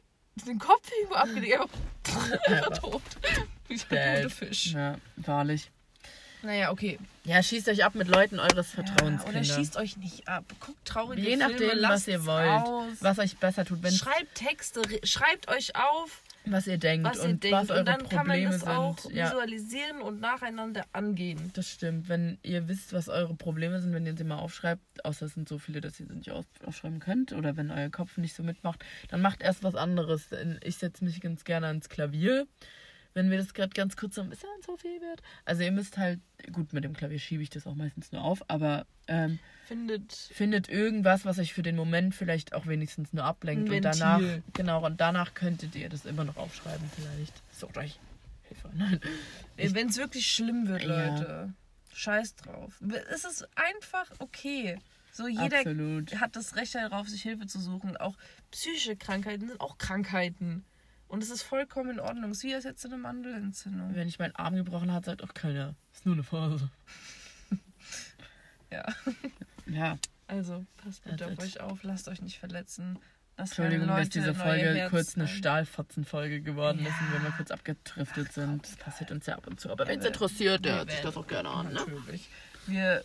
den 0.47 0.59
Kopf 0.59 0.89
irgendwo 0.97 1.15
abgelegt, 1.15 1.59
einfach, 1.59 2.31
einfach 2.47 2.77
tot. 2.77 3.01
Wie 3.67 3.77
so 3.77 3.86
ein. 3.89 4.29
Fisch. 4.29 4.71
Ja, 4.73 4.97
wahrlich. 5.17 5.69
Naja, 6.43 6.71
okay. 6.71 6.99
Ja, 7.23 7.41
schießt 7.41 7.69
euch 7.69 7.85
ab 7.85 7.95
mit 7.95 8.09
Leuten 8.09 8.37
eures 8.39 8.71
Vertrauens, 8.71 9.21
Ja, 9.23 9.29
oder 9.29 9.39
Kinder. 9.39 9.55
schießt 9.55 9.77
euch 9.77 9.95
nicht 9.97 10.27
ab. 10.27 10.43
Guckt 10.59 10.83
traurige 10.85 11.21
Je 11.21 11.37
Filme, 11.37 11.49
nachdem, 11.51 11.69
was 11.69 11.79
lasst's 11.79 12.07
ihr 12.09 12.25
wollt. 12.25 12.49
Aus. 12.49 12.87
Was 12.99 13.19
euch 13.19 13.37
besser 13.37 13.63
tut, 13.65 13.81
wenn 13.81 13.93
Schreibt 13.93 14.35
Texte, 14.35 14.81
re- 14.81 14.99
schreibt 15.05 15.47
euch 15.49 15.73
auf, 15.75 16.21
was 16.45 16.67
ihr 16.67 16.77
denkt 16.77 17.07
was 17.07 17.19
ihr 17.19 17.29
und 17.29 17.41
denkt. 17.45 17.57
was 17.57 17.69
eure 17.69 17.79
und 17.79 17.85
dann 17.87 17.99
kann 18.09 18.15
man 18.17 18.25
Probleme 18.25 18.51
das 18.51 18.67
auch 18.67 18.99
sind. 18.99 19.15
Ja, 19.15 19.27
visualisieren 19.27 20.01
und 20.01 20.19
nacheinander 20.19 20.83
angehen. 20.91 21.51
das 21.53 21.69
stimmt. 21.69 22.09
Wenn 22.09 22.37
ihr 22.43 22.67
wisst, 22.67 22.91
was 22.91 23.07
eure 23.07 23.35
Probleme 23.35 23.79
sind, 23.79 23.93
wenn 23.93 24.05
ihr 24.05 24.17
sie 24.17 24.25
mal 24.25 24.39
aufschreibt, 24.39 25.05
außer 25.05 25.27
es 25.27 25.35
sind 25.35 25.47
so 25.47 25.57
viele, 25.59 25.79
dass 25.79 25.97
ihr 26.01 26.07
sie 26.07 26.13
nicht 26.15 26.31
auf, 26.31 26.45
aufschreiben 26.65 26.99
könnt, 26.99 27.31
oder 27.31 27.55
wenn 27.55 27.71
euer 27.71 27.89
Kopf 27.89 28.17
nicht 28.17 28.35
so 28.35 28.43
mitmacht, 28.43 28.83
dann 29.07 29.21
macht 29.21 29.41
erst 29.41 29.63
was 29.63 29.75
anderes. 29.75 30.27
Ich 30.61 30.75
setze 30.75 31.05
mich 31.05 31.21
ganz 31.21 31.45
gerne 31.45 31.67
ans 31.67 31.87
Klavier, 31.87 32.45
wenn 33.14 33.30
mir 33.30 33.38
das 33.38 33.53
gerade 33.53 33.74
ganz 33.74 33.95
kurz 33.95 34.16
so 34.16 34.22
ein 34.22 34.30
bisschen 34.30 34.49
zu 34.64 34.76
viel 34.78 34.99
wird. 35.01 35.22
Also 35.45 35.64
ihr 35.64 35.72
müsst 35.72 35.97
halt, 35.97 36.20
gut, 36.51 36.74
mit 36.74 36.84
dem 36.84 36.93
Klavier 36.93 37.20
schiebe 37.20 37.43
ich 37.43 37.49
das 37.49 37.68
auch 37.68 37.76
meistens 37.76 38.11
nur 38.11 38.24
auf, 38.24 38.49
aber 38.49 38.86
ähm, 39.07 39.39
Findet 39.66 40.11
findet 40.14 40.68
irgendwas, 40.68 41.24
was 41.24 41.39
euch 41.39 41.53
für 41.53 41.61
den 41.64 41.78
Moment 41.78 42.14
vielleicht 42.14 42.53
auch 42.53 42.68
wenigstens 42.68 43.14
nur 43.14 43.24
ablenkt 43.24 43.70
und 43.70 43.82
danach, 43.82 44.22
genau, 44.53 44.86
und 44.86 44.99
danach 44.99 45.34
könntet 45.34 45.76
ihr 45.76 45.88
das 45.88 46.05
immer 46.05 46.26
noch 46.26 46.36
aufschreiben 46.36 46.89
vielleicht. 46.95 47.34
Sucht 47.57 47.78
euch 47.78 47.97
Hilfe. 48.43 48.70
Nein. 48.74 48.99
Wenn 49.55 49.88
es 49.88 49.97
wirklich 49.97 50.30
schlimm 50.30 50.68
wird, 50.68 50.84
Ja. 50.84 51.07
Leute, 51.16 51.53
scheiß 51.93 52.36
drauf. 52.36 52.74
Es 53.09 53.24
ist 53.24 53.47
einfach 53.55 54.11
okay. 54.20 54.78
So 55.14 55.28
jeder 55.28 55.59
Absolut. 55.59 56.20
hat 56.20 56.36
das 56.36 56.55
Recht 56.55 56.74
darauf, 56.76 57.07
sich 57.07 57.22
Hilfe 57.22 57.45
zu 57.45 57.59
suchen. 57.61 57.95
Auch 57.97 58.16
psychische 58.51 58.95
Krankheiten 58.95 59.47
sind 59.47 59.61
auch 59.61 59.78
Krankheiten. 59.78 60.66
Und 61.14 61.22
es 61.22 61.30
ist 61.30 61.43
vollkommen 61.43 61.91
in 61.91 61.99
Ordnung. 61.99 62.32
Es 62.32 62.38
ist 62.39 62.43
wie 62.43 62.55
als 62.55 62.64
jetzt 62.64 62.84
eine 62.88 62.97
Mandelentzündung. 62.97 63.93
Wenn 63.93 64.07
ich 64.07 64.18
meinen 64.18 64.36
Arm 64.36 64.55
gebrochen 64.55 64.91
hat, 64.91 65.05
sagt 65.05 65.24
auch 65.24 65.36
keiner. 65.36 65.76
Ist 65.93 66.07
nur 66.07 66.16
eine 66.16 66.24
Phase. 66.24 66.72
Ja. 68.72 68.84
Ja. 69.68 69.99
Also, 70.26 70.66
passt 70.78 71.03
bitte 71.03 71.28
auf 71.28 71.38
euch 71.38 71.59
auf, 71.59 71.84
lasst 71.84 72.07
euch 72.07 72.24
nicht 72.24 72.39
verletzen. 72.39 72.97
Lasst 73.38 73.59
Entschuldigung, 73.59 73.86
dass 73.95 74.09
diese 74.09 74.34
Folge 74.34 74.88
kurz 74.89 75.14
eine 75.14 75.26
ein. 75.26 75.28
Stahlfotzenfolge 75.28 76.41
geworden 76.41 76.80
ist 76.80 76.99
und 76.99 77.05
Ja. 77.05 77.14
wir 77.14 77.20
mal 77.20 77.32
kurz 77.38 77.51
abgetriftet 77.51 78.34
sind. 78.34 78.64
Das 78.64 78.76
passiert 78.78 79.11
uns 79.11 79.28
ja 79.28 79.36
ab 79.36 79.45
und 79.45 79.59
zu. 79.59 79.70
Aber 79.70 79.86
wenn 79.86 79.99
es 79.99 80.05
Aber 80.07 80.16
interessiert, 80.16 80.66
der 80.66 80.78
hört 80.78 80.89
sich 80.89 81.01
das 81.01 81.16
auch 81.16 81.28
gerne 81.28 81.49
an. 81.49 81.68
Ne? 81.68 81.74
Natürlich. 81.74 82.28
Wir 82.66 83.03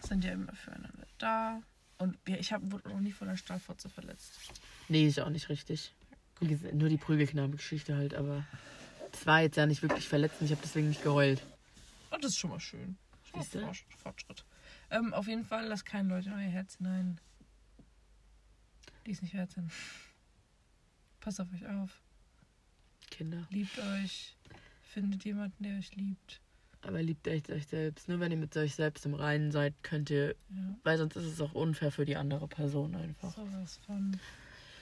sind 0.00 0.24
ja 0.24 0.32
immer 0.32 0.54
füreinander 0.54 1.06
da. 1.18 1.60
Und 1.98 2.16
wir, 2.24 2.40
ich 2.40 2.54
habe 2.54 2.72
wurde 2.72 2.88
noch 2.88 3.00
nie 3.00 3.12
von 3.12 3.28
der 3.28 3.36
Stahlfotze 3.36 3.90
verletzt. 3.90 4.38
Nee, 4.88 5.06
ist 5.06 5.20
auch 5.20 5.28
nicht 5.28 5.50
richtig. 5.50 5.92
Nur 6.40 6.88
die 6.88 6.98
Prügelknaben-Geschichte 6.98 7.96
halt, 7.96 8.14
aber 8.14 8.44
das 9.12 9.26
war 9.26 9.40
jetzt 9.40 9.56
ja 9.56 9.66
nicht 9.66 9.82
wirklich 9.82 10.06
verletzend. 10.08 10.42
Ich 10.42 10.50
habe 10.50 10.60
deswegen 10.62 10.88
nicht 10.88 11.02
geheult. 11.02 11.42
Und 12.10 12.22
das 12.22 12.32
ist 12.32 12.38
schon 12.38 12.50
mal 12.50 12.60
schön. 12.60 12.96
Schon 13.24 13.38
mal 13.38 13.42
Siehste? 13.44 13.60
Fortsch- 13.64 13.84
Fortschritt. 13.96 14.44
Ähm, 14.90 15.14
auf 15.14 15.26
jeden 15.26 15.44
Fall, 15.44 15.66
lasst 15.66 15.86
keine 15.86 16.10
Leute 16.10 16.28
in 16.28 16.34
euer 16.34 16.40
Herz 16.40 16.76
hinein. 16.76 17.18
Die 19.06 19.12
es 19.12 19.22
nicht 19.22 19.34
wert 19.34 19.50
sind. 19.52 19.70
Passt 21.20 21.40
auf 21.40 21.48
euch 21.54 21.66
auf. 21.66 22.00
Kinder. 23.10 23.46
Liebt 23.50 23.78
euch. 23.78 24.36
Findet 24.82 25.24
jemanden, 25.24 25.62
der 25.64 25.78
euch 25.78 25.94
liebt. 25.96 26.40
Aber 26.82 27.02
liebt 27.02 27.26
echt 27.26 27.50
euch 27.50 27.66
selbst. 27.66 28.08
Nur 28.08 28.20
wenn 28.20 28.30
ihr 28.30 28.36
mit 28.36 28.56
euch 28.56 28.74
selbst 28.74 29.06
im 29.06 29.14
Reinen 29.14 29.50
seid, 29.50 29.74
könnt 29.82 30.10
ihr. 30.10 30.36
Ja. 30.50 30.76
Weil 30.84 30.98
sonst 30.98 31.16
ist 31.16 31.24
es 31.24 31.40
auch 31.40 31.52
unfair 31.54 31.90
für 31.90 32.04
die 32.04 32.16
andere 32.16 32.46
Person 32.46 32.94
einfach. 32.94 33.34
Sowas 33.34 33.80
von. 33.86 34.18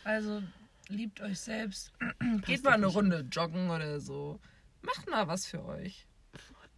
Also, 0.04 0.42
liebt 0.88 1.20
euch 1.20 1.40
selbst. 1.40 1.92
Geht 2.46 2.64
mal 2.64 2.72
eine 2.72 2.86
Runde 2.86 3.26
joggen 3.30 3.70
oder 3.70 4.00
so. 4.00 4.40
Macht 4.82 5.08
mal 5.08 5.28
was 5.28 5.46
für 5.46 5.64
euch. 5.64 6.06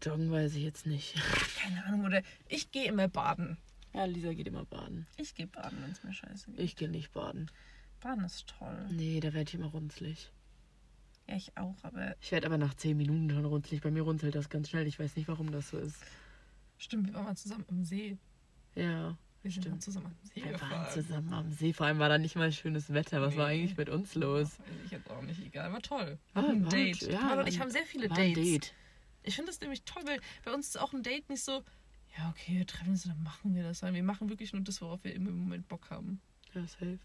Joggen 0.02 0.30
weiß 0.30 0.54
ich 0.54 0.62
jetzt 0.62 0.86
nicht. 0.86 1.14
Keine 1.58 1.84
Ahnung. 1.84 2.04
Oder 2.04 2.22
ich 2.48 2.70
gehe 2.70 2.86
immer 2.86 3.08
baden. 3.08 3.56
Ja, 3.94 4.04
Lisa 4.04 4.34
geht 4.34 4.46
immer 4.46 4.66
baden. 4.66 5.06
Ich 5.16 5.34
gehe 5.34 5.46
baden, 5.46 5.78
wenn 5.82 5.90
es 5.90 6.04
mir 6.04 6.12
scheiße 6.12 6.50
geht. 6.50 6.60
Ich 6.60 6.76
gehe 6.76 6.88
nicht 6.90 7.12
baden. 7.12 7.50
Baden 8.00 8.24
ist 8.24 8.46
toll. 8.58 8.86
Nee, 8.90 9.20
da 9.20 9.32
werde 9.32 9.48
ich 9.48 9.54
immer 9.54 9.68
runzlig. 9.68 10.30
Ja, 11.28 11.36
ich 11.36 11.56
auch, 11.56 11.76
aber 11.82 12.14
Ich 12.20 12.30
werde 12.30 12.46
aber 12.46 12.58
nach 12.58 12.74
10 12.74 12.96
Minuten 12.96 13.30
schon 13.30 13.44
runzlig. 13.46 13.80
Bei 13.80 13.90
mir 13.90 14.02
runzelt 14.02 14.34
das 14.34 14.50
ganz 14.50 14.68
schnell. 14.68 14.86
Ich 14.86 14.98
weiß 14.98 15.16
nicht, 15.16 15.28
warum 15.28 15.50
das 15.50 15.70
so 15.70 15.78
ist. 15.78 15.96
stimmt, 16.78 17.06
wir 17.08 17.14
waren 17.14 17.24
mal 17.24 17.36
zusammen 17.36 17.64
am 17.68 17.82
See. 17.84 18.18
Ja. 18.74 19.16
Wir 19.46 19.52
Stimmt. 19.52 19.66
dann 19.66 19.80
zusammen 19.80 20.06
am 20.06 20.16
See 20.24 20.44
Wir 20.44 20.60
waren 20.60 20.90
zusammen 20.92 21.32
am 21.32 21.52
See. 21.52 21.72
Vor 21.72 21.86
allem 21.86 22.00
war 22.00 22.08
da 22.08 22.18
nicht 22.18 22.34
mal 22.34 22.50
schönes 22.50 22.92
Wetter. 22.92 23.20
Was 23.22 23.36
war 23.36 23.46
Nee. 23.46 23.54
eigentlich 23.62 23.76
mit 23.76 23.88
uns 23.88 24.16
los? 24.16 24.58
Weiß 24.58 24.66
ich 24.86 24.90
jetzt 24.90 25.08
auch 25.08 25.22
nicht, 25.22 25.40
egal, 25.46 25.72
war 25.72 25.80
toll. 25.80 26.18
War 26.34 26.48
ein 26.48 26.64
war 26.64 26.70
Date. 26.72 27.02
ja, 27.02 27.18
Paul 27.20 27.28
war 27.30 27.38
und 27.38 27.46
ich 27.46 27.60
haben 27.60 27.70
sehr 27.70 27.84
viele 27.86 28.10
War 28.10 28.16
Dates. 28.16 28.34
Date. 28.34 28.74
Ich 29.22 29.36
finde 29.36 29.52
das 29.52 29.60
nämlich 29.60 29.84
toll, 29.84 30.02
weil 30.04 30.20
bei 30.44 30.52
uns 30.52 30.66
ist 30.66 30.80
auch 30.80 30.92
ein 30.92 31.04
Date 31.04 31.28
nicht 31.30 31.44
so, 31.44 31.62
ja, 32.18 32.28
okay, 32.30 32.58
wir 32.58 32.66
treffen 32.66 32.90
uns, 32.90 33.04
dann 33.04 33.22
machen 33.22 33.54
wir 33.54 33.62
das. 33.62 33.78
Sondern 33.78 33.94
wir 33.94 34.02
machen 34.02 34.28
wirklich 34.30 34.52
nur 34.52 34.62
das, 34.62 34.80
worauf 34.80 35.04
wir 35.04 35.14
im 35.14 35.24
Moment 35.24 35.68
Bock 35.68 35.90
haben. 35.90 36.20
Ja, 36.52 36.62
safe. 36.66 36.98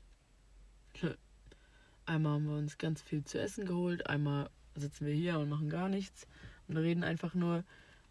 Einmal 2.08 2.34
haben 2.34 2.48
wir 2.48 2.56
uns 2.58 2.80
ganz 2.80 3.04
viel 3.04 3.24
zu 3.24 3.40
essen 3.40 3.66
geholt. 3.68 4.08
Einmal 4.08 4.50
sitzen 4.76 5.06
wir 5.06 5.14
hier 5.14 5.38
und 5.40 5.48
machen 5.50 5.70
gar 5.70 5.90
nichts 5.90 6.26
und 6.68 6.78
reden 6.78 7.04
einfach 7.04 7.36
nur. 7.36 7.64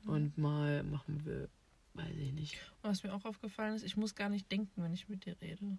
Und 0.06 0.38
mal 0.38 0.84
machen 0.84 1.24
wir, 1.24 1.48
weiß 2.04 2.16
ich 2.16 2.32
nicht. 2.32 2.54
Und 2.82 2.90
was 2.90 3.02
mir 3.02 3.12
auch 3.14 3.24
aufgefallen 3.24 3.74
ist, 3.74 3.82
ich 3.84 3.96
muss 3.96 4.14
gar 4.14 4.28
nicht 4.28 4.50
denken, 4.50 4.82
wenn 4.82 4.92
ich 4.92 5.08
mit 5.08 5.24
dir 5.26 5.36
rede. 5.40 5.78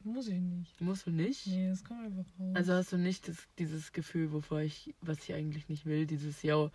Muss 0.00 0.28
ich 0.28 0.40
nicht. 0.40 0.80
Musst 0.80 1.06
du 1.06 1.10
nicht? 1.10 1.46
Nee, 1.48 1.68
das 1.68 1.82
kommt 1.82 2.04
einfach 2.04 2.24
raus. 2.38 2.54
Also 2.54 2.72
hast 2.74 2.92
du 2.92 2.96
nicht 2.96 3.26
das, 3.28 3.48
dieses 3.58 3.92
Gefühl, 3.92 4.30
wovor 4.32 4.60
ich, 4.60 4.94
was 5.00 5.18
ich 5.24 5.34
eigentlich 5.34 5.68
nicht 5.68 5.84
will, 5.84 6.06
dieses, 6.06 6.42
yo, 6.42 6.70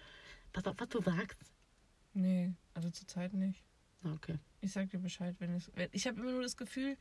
pass 0.51 0.67
auf, 0.67 0.75
was 0.79 0.89
du 0.89 1.01
sagst. 1.01 1.37
nee, 2.13 2.51
also 2.73 2.89
zurzeit 2.89 3.33
nicht. 3.33 3.63
Ah, 4.03 4.13
Okay. 4.15 4.37
Ich 4.63 4.73
sag 4.73 4.89
dir 4.91 4.99
Bescheid, 4.99 5.35
wenn 5.39 5.55
es. 5.55 5.71
Ich 5.91 6.05
habe 6.05 6.19
immer 6.19 6.33
nur 6.33 6.43
das 6.43 6.55
Gefühl, 6.55 6.95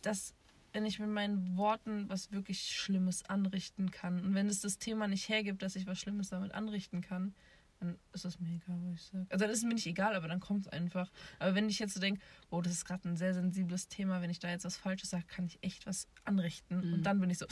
dass 0.00 0.34
wenn 0.72 0.86
ich 0.86 0.98
mit 0.98 1.10
meinen 1.10 1.56
Worten 1.56 2.08
was 2.08 2.32
wirklich 2.32 2.62
Schlimmes 2.62 3.24
anrichten 3.24 3.90
kann 3.90 4.24
und 4.24 4.34
wenn 4.34 4.48
es 4.48 4.60
das 4.60 4.78
Thema 4.78 5.06
nicht 5.06 5.28
hergibt, 5.28 5.62
dass 5.62 5.76
ich 5.76 5.86
was 5.86 5.98
Schlimmes 6.00 6.30
damit 6.30 6.52
anrichten 6.52 7.00
kann, 7.02 7.34
dann 7.84 7.98
ist 8.12 8.24
es 8.24 8.40
mir 8.40 8.48
egal, 8.54 8.78
was 8.84 8.94
ich 9.00 9.06
sage. 9.06 9.26
Also 9.30 9.44
dann 9.44 9.50
ist 9.52 9.58
es 9.58 9.64
mir 9.64 9.74
nicht 9.74 9.86
egal, 9.86 10.14
aber 10.14 10.28
dann 10.28 10.40
kommt 10.40 10.62
es 10.62 10.68
einfach. 10.68 11.10
Aber 11.38 11.54
wenn 11.54 11.68
ich 11.68 11.78
jetzt 11.78 11.94
so 11.94 12.00
denke, 12.00 12.20
oh, 12.50 12.60
das 12.62 12.72
ist 12.72 12.84
gerade 12.84 13.08
ein 13.08 13.16
sehr 13.16 13.34
sensibles 13.34 13.88
Thema, 13.88 14.20
wenn 14.22 14.30
ich 14.30 14.38
da 14.38 14.48
jetzt 14.50 14.64
was 14.64 14.76
Falsches 14.76 15.10
sage, 15.10 15.24
kann 15.26 15.46
ich 15.46 15.58
echt 15.62 15.86
was 15.86 16.08
anrichten. 16.24 16.86
Mhm. 16.86 16.94
Und 16.94 17.02
dann 17.04 17.20
bin 17.20 17.30
ich 17.30 17.38
so. 17.38 17.46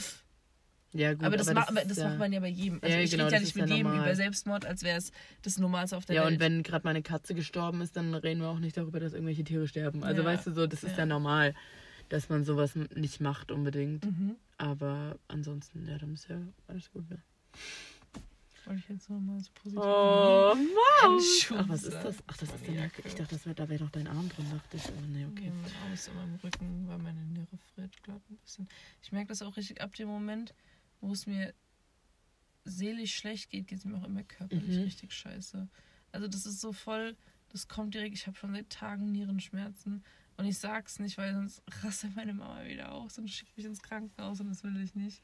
Ja, 0.95 1.13
gut. 1.15 1.23
aber 1.23 1.37
das, 1.37 1.51
ma- 1.51 1.67
aber 1.67 1.81
ist 1.81 1.89
das 1.91 1.97
ja- 1.97 2.09
macht 2.09 2.19
man 2.19 2.31
ja 2.31 2.39
bei 2.39 2.47
jedem. 2.49 2.79
Also 2.83 2.95
Ja, 2.95 3.01
ich 3.01 3.09
genau, 3.09 3.23
rede 3.23 3.35
ja 3.35 3.39
das 3.39 3.47
nicht 3.47 3.55
ist 3.55 3.59
ja 3.59 3.65
mit 3.65 3.75
jedem 3.77 3.87
normal. 3.91 4.05
über 4.05 4.15
Selbstmord, 4.15 4.65
als 4.65 4.83
wäre 4.83 4.97
es 4.99 5.11
das 5.41 5.57
Normalste 5.57 5.97
auf 5.97 6.05
der 6.05 6.17
Ja, 6.17 6.23
Welt. 6.25 6.33
und 6.33 6.39
wenn 6.39 6.61
gerade 6.61 6.83
meine 6.85 7.01
Katze 7.01 7.33
gestorben 7.33 7.81
ist, 7.81 7.95
dann 7.97 8.13
reden 8.13 8.41
wir 8.41 8.49
auch 8.49 8.59
nicht 8.59 8.77
darüber, 8.77 8.99
dass 8.99 9.13
irgendwelche 9.13 9.43
Tiere 9.43 9.67
sterben. 9.67 10.03
Also 10.03 10.21
Ja. 10.21 10.27
weißt 10.27 10.45
du 10.47 10.51
so, 10.51 10.67
das 10.67 10.83
ist 10.83 10.91
ja. 10.93 10.99
Ja. 10.99 11.05
normal, 11.07 11.55
dass 12.09 12.29
man 12.29 12.43
sowas 12.43 12.75
nicht 12.95 13.21
macht 13.21 13.51
unbedingt. 13.51 14.05
Mhm. 14.05 14.35
Aber 14.59 15.17
ansonsten, 15.27 15.87
ja, 15.87 15.97
dann 15.97 16.13
ist 16.13 16.27
ja 16.29 16.39
alles 16.67 16.91
gut, 16.91 17.09
ne? 17.09 17.17
Wollte 18.65 18.79
ich 18.79 18.89
jetzt 18.89 19.09
nochmal 19.09 19.39
so 19.39 19.51
positiv 19.55 19.83
Oh, 19.83 20.55
Mann! 20.55 21.19
Ach, 21.57 21.69
was 21.69 21.83
ist 21.83 21.97
das? 22.03 22.23
Ach, 22.27 22.37
das 22.37 22.49
ist 22.53 22.65
deine 22.65 22.77
Jacke. 22.77 23.01
Ich 23.05 23.15
dachte, 23.15 23.35
das 23.35 23.45
wär, 23.45 23.53
da 23.53 23.67
wäre 23.67 23.83
noch 23.83 23.91
dein 23.91 24.07
Arm 24.07 24.29
drin, 24.29 24.45
dachte 24.51 24.77
ich. 24.77 24.87
Aber 24.87 25.01
nee, 25.01 25.25
okay. 25.25 25.51
Arm 25.83 25.93
ist 25.93 26.07
in 26.07 26.15
meinem 26.15 26.35
Rücken, 26.35 26.87
weil 26.87 26.97
meine 26.99 27.21
Niere 27.25 27.57
friert 27.73 28.01
gerade 28.03 28.21
ein 28.29 28.37
bisschen. 28.37 28.67
Ich 29.01 29.11
merke 29.11 29.27
das 29.27 29.41
auch 29.41 29.57
richtig 29.57 29.81
ab 29.81 29.93
dem 29.95 30.07
Moment, 30.07 30.53
wo 31.01 31.11
es 31.11 31.25
mir 31.25 31.53
seelisch 32.65 33.15
schlecht 33.15 33.49
geht, 33.49 33.67
geht 33.67 33.79
es 33.79 33.85
mir 33.85 33.97
auch 33.97 34.05
immer 34.05 34.23
körperlich 34.23 34.77
Mhm. 34.77 34.83
richtig 34.83 35.11
scheiße. 35.13 35.67
Also 36.13 36.27
das 36.27 36.45
ist 36.45 36.61
so 36.61 36.71
voll, 36.71 37.17
das 37.49 37.67
kommt 37.67 37.93
direkt, 37.93 38.15
ich 38.15 38.27
habe 38.27 38.37
schon 38.37 38.53
seit 38.53 38.69
Tagen 38.69 39.11
Nierenschmerzen 39.11 40.03
und 40.37 40.45
ich 40.45 40.57
sag's 40.57 40.99
nicht, 40.99 41.17
weil 41.17 41.33
sonst 41.33 41.61
rastet 41.83 42.15
meine 42.15 42.33
Mama 42.33 42.63
wieder 42.65 42.93
aus 42.93 43.17
und 43.17 43.29
schickt 43.29 43.57
mich 43.57 43.65
ins 43.65 43.81
Krankenhaus 43.81 44.39
und 44.39 44.47
das 44.47 44.63
will 44.63 44.77
ich 44.81 44.95
nicht. 44.95 45.21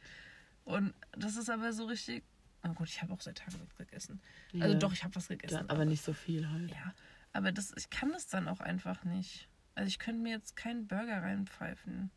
Und 0.65 0.93
das 1.11 1.37
ist 1.37 1.49
aber 1.49 1.71
so 1.71 1.85
richtig, 1.85 2.23
oh 2.63 2.73
gut, 2.73 2.89
ich 2.89 3.01
habe 3.01 3.13
auch 3.13 3.21
seit 3.21 3.37
Tagen 3.37 3.57
nichts 3.59 3.75
gegessen. 3.75 4.21
Also 4.53 4.73
Ja. 4.73 4.79
doch, 4.79 4.93
ich 4.93 5.03
habe 5.03 5.15
was 5.15 5.27
gegessen. 5.27 5.55
Ja, 5.55 5.65
aber 5.67 5.85
nicht 5.85 6.03
so 6.03 6.13
viel 6.13 6.49
halt. 6.49 6.71
Ja, 6.71 6.93
aber 7.33 7.51
das, 7.51 7.73
ich 7.77 7.89
kann 7.89 8.11
das 8.11 8.27
dann 8.27 8.47
auch 8.47 8.59
einfach 8.59 9.03
nicht. 9.03 9.47
Also 9.75 9.87
ich 9.87 9.99
könnte 9.99 10.21
mir 10.21 10.33
jetzt 10.33 10.55
keinen 10.55 10.87
Burger 10.87 11.21
reinpfeifen. 11.21 12.11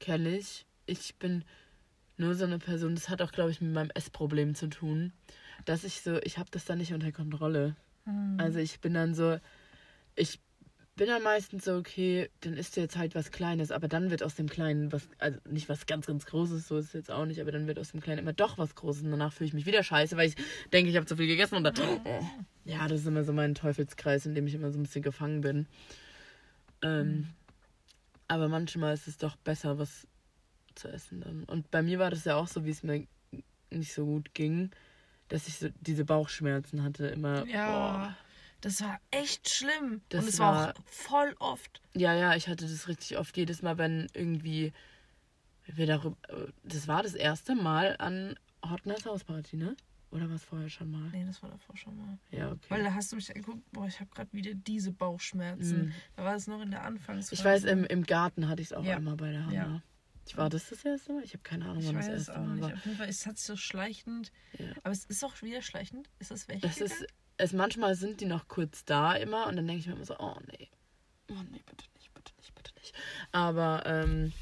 Kenn 0.00 0.26
ich. 0.26 0.66
Ich 0.86 1.16
bin 1.16 1.44
nur 2.16 2.34
so 2.34 2.44
eine 2.44 2.58
Person, 2.58 2.94
das 2.94 3.08
hat 3.08 3.22
auch, 3.22 3.32
glaube 3.32 3.50
ich, 3.50 3.60
mit 3.60 3.72
meinem 3.72 3.90
Essproblem 3.90 4.54
zu 4.54 4.68
tun, 4.68 5.12
dass 5.64 5.84
ich 5.84 6.00
so, 6.00 6.20
ich 6.22 6.38
habe 6.38 6.50
das 6.50 6.64
dann 6.64 6.78
nicht 6.78 6.92
unter 6.92 7.12
Kontrolle. 7.12 7.76
Hm. 8.04 8.36
Also 8.38 8.58
ich 8.58 8.80
bin 8.80 8.94
dann 8.94 9.14
so, 9.14 9.38
ich 10.14 10.40
bin 10.96 11.08
dann 11.08 11.22
meistens 11.22 11.66
so, 11.66 11.76
okay, 11.76 12.30
dann 12.40 12.54
isst 12.54 12.76
du 12.76 12.80
jetzt 12.80 12.96
halt 12.96 13.14
was 13.14 13.30
Kleines, 13.30 13.70
aber 13.70 13.86
dann 13.86 14.10
wird 14.10 14.22
aus 14.22 14.34
dem 14.34 14.48
Kleinen 14.48 14.92
was, 14.92 15.08
also 15.18 15.38
nicht 15.48 15.68
was 15.68 15.84
ganz, 15.84 16.06
ganz 16.06 16.24
Großes, 16.24 16.66
so 16.66 16.78
ist 16.78 16.86
es 16.86 16.92
jetzt 16.94 17.10
auch 17.10 17.26
nicht, 17.26 17.40
aber 17.40 17.52
dann 17.52 17.66
wird 17.66 17.78
aus 17.78 17.92
dem 17.92 18.00
Kleinen 18.00 18.20
immer 18.20 18.32
doch 18.32 18.56
was 18.56 18.74
Großes 18.74 19.02
und 19.02 19.10
danach 19.10 19.32
fühle 19.32 19.48
ich 19.48 19.54
mich 19.54 19.66
wieder 19.66 19.82
scheiße, 19.82 20.16
weil 20.16 20.28
ich 20.28 20.36
denke, 20.72 20.90
ich 20.90 20.96
habe 20.96 21.04
zu 21.04 21.16
viel 21.16 21.26
gegessen 21.26 21.56
und 21.56 21.64
dann, 21.64 21.76
ja, 22.64 22.88
das 22.88 23.00
ist 23.00 23.06
immer 23.06 23.24
so 23.24 23.34
mein 23.34 23.54
Teufelskreis, 23.54 24.24
in 24.24 24.34
dem 24.34 24.46
ich 24.46 24.54
immer 24.54 24.72
so 24.72 24.78
ein 24.78 24.84
bisschen 24.84 25.02
gefangen 25.02 25.42
bin. 25.42 25.66
Ähm, 26.82 27.28
aber 28.26 28.48
manchmal 28.48 28.94
ist 28.94 29.06
es 29.06 29.18
doch 29.18 29.36
besser, 29.36 29.78
was 29.78 30.06
zu 30.74 30.88
essen 30.88 31.20
dann. 31.20 31.44
Und 31.44 31.70
bei 31.70 31.82
mir 31.82 31.98
war 31.98 32.10
das 32.10 32.24
ja 32.24 32.36
auch 32.36 32.48
so, 32.48 32.64
wie 32.64 32.70
es 32.70 32.82
mir 32.82 33.06
nicht 33.70 33.92
so 33.92 34.06
gut 34.06 34.32
ging, 34.32 34.70
dass 35.28 35.46
ich 35.46 35.58
so 35.58 35.68
diese 35.80 36.04
Bauchschmerzen 36.04 36.82
hatte 36.82 37.06
immer. 37.08 37.46
ja, 37.46 37.66
Boah. 37.66 38.16
Das 38.66 38.80
war 38.80 39.00
echt 39.12 39.48
schlimm. 39.48 40.00
Das 40.08 40.24
Und 40.24 40.28
es 40.30 40.38
war 40.40 40.54
war- 40.54 40.70
auch 40.70 40.82
voll 40.86 41.36
oft. 41.38 41.80
Ja, 41.94 42.14
ja, 42.14 42.34
ich 42.34 42.48
hatte 42.48 42.66
das 42.66 42.88
richtig 42.88 43.16
oft. 43.16 43.36
Jedes 43.36 43.62
Mal, 43.62 43.78
wenn 43.78 44.08
irgendwie 44.12 44.72
wir 45.66 45.86
darüber. 45.86 46.16
Das 46.64 46.88
war 46.88 47.02
das 47.02 47.14
erste 47.14 47.54
Mal 47.54 47.96
an 47.98 48.34
Hotness 48.68 49.04
House 49.06 49.24
Party, 49.24 49.56
ne? 49.56 49.76
Oder 50.10 50.28
war 50.28 50.36
es 50.36 50.44
vorher 50.44 50.68
schon 50.68 50.90
mal? 50.90 51.10
Nee, 51.10 51.24
das 51.24 51.42
war 51.42 51.50
davor 51.50 51.76
schon 51.76 51.96
mal. 51.96 52.18
Ja, 52.30 52.50
okay. 52.52 52.66
Weil 52.68 52.84
da 52.84 52.94
hast 52.94 53.10
du 53.12 53.16
mich 53.16 53.28
angeguckt, 53.34 53.62
boah, 53.72 53.86
ich 53.86 53.98
habe 54.00 54.08
gerade 54.14 54.32
wieder 54.32 54.54
diese 54.54 54.92
Bauchschmerzen. 54.92 55.86
Mhm. 55.86 55.92
Da 56.16 56.24
war 56.24 56.34
es 56.36 56.46
noch 56.46 56.60
in 56.62 56.70
der 56.70 56.84
Anfangsphase. 56.84 57.34
Ich 57.34 57.44
weiß, 57.44 57.64
im, 57.64 57.84
im 57.84 58.04
Garten 58.04 58.48
hatte 58.48 58.62
ich 58.62 58.68
es 58.68 58.72
auch 58.72 58.84
Ja. 58.84 58.96
einmal 58.96 59.16
bei 59.16 59.32
der 59.32 59.44
Hanna. 59.46 59.52
Ja. 59.54 59.82
Ich 60.28 60.36
war 60.36 60.48
das 60.48 60.68
das 60.70 60.84
erste 60.84 61.12
Mal? 61.12 61.22
Ich 61.24 61.34
habe 61.34 61.42
keine 61.42 61.64
Ahnung, 61.66 61.78
Ich 61.82 61.86
wann 61.88 61.96
das 61.96 62.06
erste 62.08 62.32
Mal 62.38 62.54
nicht. 62.54 62.62
war. 62.62 62.72
Auf 62.74 62.84
jeden 62.84 62.96
Fall, 62.98 63.08
es 63.08 63.26
hat 63.26 63.36
sich 63.36 63.46
so 63.46 63.56
schleichend. 63.56 64.32
Ja. 64.58 64.66
Aber 64.84 64.90
es 64.92 65.04
ist 65.04 65.24
auch 65.24 65.40
wieder 65.42 65.62
schleichend. 65.62 66.08
Ist 66.18 66.30
das 66.30 66.48
weg? 66.48 66.60
Das 66.62 66.78
ist, 66.80 67.04
es 67.38 67.52
manchmal 67.52 67.94
sind 67.94 68.20
die 68.20 68.26
noch 68.26 68.48
kurz 68.48 68.84
da 68.84 69.14
immer 69.14 69.46
und 69.46 69.56
dann 69.56 69.66
denke 69.66 69.80
ich 69.80 69.86
mir 69.86 69.94
immer 69.94 70.04
so, 70.04 70.18
oh 70.18 70.36
nee, 70.48 70.68
oh 71.30 71.42
nee, 71.50 71.62
bitte 71.66 71.84
nicht, 71.94 72.12
bitte 72.14 72.32
nicht, 72.38 72.54
bitte 72.54 72.72
nicht. 72.78 72.94
Aber 73.32 73.82
ähm, 73.86 74.32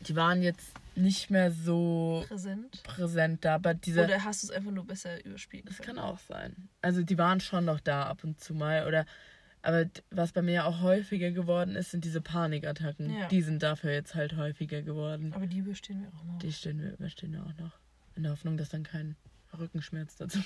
die 0.00 0.16
waren 0.16 0.42
jetzt 0.42 0.72
nicht 0.96 1.30
mehr 1.30 1.50
so 1.50 2.24
präsent. 2.28 2.82
präsent 2.82 3.44
da, 3.44 3.54
aber 3.54 3.74
diese, 3.74 4.04
Oder 4.04 4.24
hast 4.24 4.42
du 4.42 4.48
es 4.48 4.50
einfach 4.50 4.70
nur 4.70 4.86
besser 4.86 5.24
überspielen 5.24 5.64
das 5.66 5.78
kann 5.78 5.98
auch 5.98 6.18
sein. 6.18 6.68
Also 6.82 7.02
die 7.02 7.18
waren 7.18 7.40
schon 7.40 7.64
noch 7.64 7.80
da 7.80 8.04
ab 8.04 8.24
und 8.24 8.40
zu 8.40 8.54
mal 8.54 8.86
oder, 8.86 9.06
aber 9.62 9.86
was 10.10 10.32
bei 10.32 10.42
mir 10.42 10.66
auch 10.66 10.80
häufiger 10.80 11.30
geworden 11.30 11.76
ist, 11.76 11.90
sind 11.90 12.04
diese 12.04 12.20
Panikattacken. 12.20 13.10
Ja. 13.10 13.28
Die 13.28 13.42
sind 13.42 13.62
dafür 13.62 13.92
jetzt 13.92 14.14
halt 14.14 14.36
häufiger 14.36 14.82
geworden. 14.82 15.32
Aber 15.34 15.46
die 15.46 15.58
überstehen 15.58 16.02
wir 16.02 16.08
auch 16.08 16.24
noch. 16.24 16.38
Die 16.38 16.52
stehen 16.52 16.80
wir, 16.80 16.92
überstehen 16.94 17.32
wir 17.32 17.42
auch 17.42 17.62
noch. 17.62 17.72
In 18.16 18.24
der 18.24 18.32
Hoffnung, 18.32 18.56
dass 18.56 18.70
dann 18.70 18.82
kein 18.82 19.16
Rückenschmerz 19.58 20.16
dazu 20.16 20.38